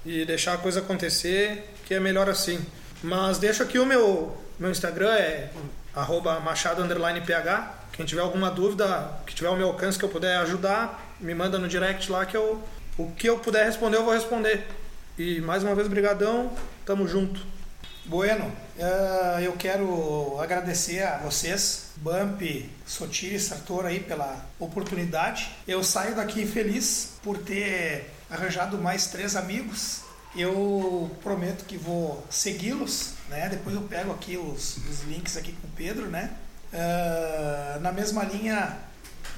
e 0.04 0.24
deixar 0.24 0.54
a 0.54 0.58
coisa 0.58 0.80
acontecer, 0.80 1.70
que 1.86 1.94
é 1.94 2.00
melhor 2.00 2.28
assim. 2.28 2.64
Mas 3.02 3.38
deixo 3.38 3.62
aqui 3.62 3.78
o 3.78 3.86
meu, 3.86 4.36
meu 4.58 4.70
Instagram, 4.70 5.12
é 5.14 5.50
arroba 5.94 6.38
machado 6.40 6.82
underline 6.82 7.20
ph. 7.22 7.83
Quem 7.94 8.04
tiver 8.04 8.22
alguma 8.22 8.50
dúvida, 8.50 9.20
que 9.24 9.32
tiver 9.32 9.46
ao 9.46 9.56
meu 9.56 9.68
alcance 9.68 9.96
que 9.96 10.04
eu 10.04 10.08
puder 10.08 10.36
ajudar, 10.38 11.14
me 11.20 11.32
manda 11.32 11.58
no 11.58 11.68
direct 11.68 12.10
lá 12.10 12.26
que 12.26 12.36
eu, 12.36 12.60
o 12.98 13.12
que 13.12 13.28
eu 13.28 13.38
puder 13.38 13.64
responder, 13.64 13.98
eu 13.98 14.04
vou 14.04 14.12
responder. 14.12 14.66
E 15.16 15.40
mais 15.40 15.62
uma 15.62 15.76
vez, 15.76 15.86
brigadão, 15.86 16.50
tamo 16.84 17.06
junto. 17.06 17.40
Bueno, 18.04 18.50
eh, 18.76 19.42
eu 19.44 19.52
quero 19.52 20.40
agradecer 20.40 21.04
a 21.04 21.18
vocês, 21.18 21.92
Bump, 21.98 22.68
Sotiri, 22.84 23.38
Sartor 23.38 23.86
aí 23.86 24.00
pela 24.00 24.44
oportunidade. 24.58 25.52
Eu 25.66 25.84
saio 25.84 26.16
daqui 26.16 26.44
feliz 26.44 27.12
por 27.22 27.38
ter 27.38 28.10
arranjado 28.28 28.76
mais 28.76 29.06
três 29.06 29.36
amigos. 29.36 30.00
Eu 30.36 31.08
prometo 31.22 31.64
que 31.64 31.76
vou 31.76 32.26
segui-los, 32.28 33.12
né? 33.28 33.48
Depois 33.48 33.76
eu 33.76 33.82
pego 33.82 34.10
aqui 34.10 34.36
os, 34.36 34.78
os 34.78 35.04
links 35.04 35.36
aqui 35.36 35.52
com 35.52 35.68
o 35.68 35.70
Pedro, 35.76 36.08
né? 36.08 36.30
Eh, 36.76 37.78
na 37.80 37.92
mesma 37.92 38.24
linha 38.24 38.76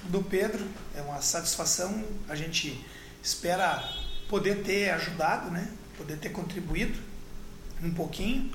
do 0.04 0.22
Pedro, 0.22 0.66
é 0.96 1.02
uma 1.02 1.20
satisfação. 1.20 2.02
A 2.30 2.34
gente 2.34 2.82
espera 3.22 3.84
poder 4.26 4.62
ter 4.62 4.88
ajudado, 4.90 5.50
né? 5.50 5.68
Poder 5.98 6.16
ter 6.16 6.30
contribuído 6.30 6.98
um 7.82 7.92
pouquinho 7.92 8.50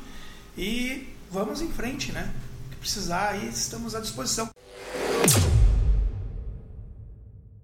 e 0.57 1.13
vamos 1.29 1.61
em 1.61 1.71
frente, 1.71 2.11
né? 2.11 2.33
O 2.65 2.69
que 2.71 2.75
precisar 2.77 3.29
aí 3.29 3.49
estamos 3.49 3.93
à 3.93 3.99
disposição. 3.99 4.49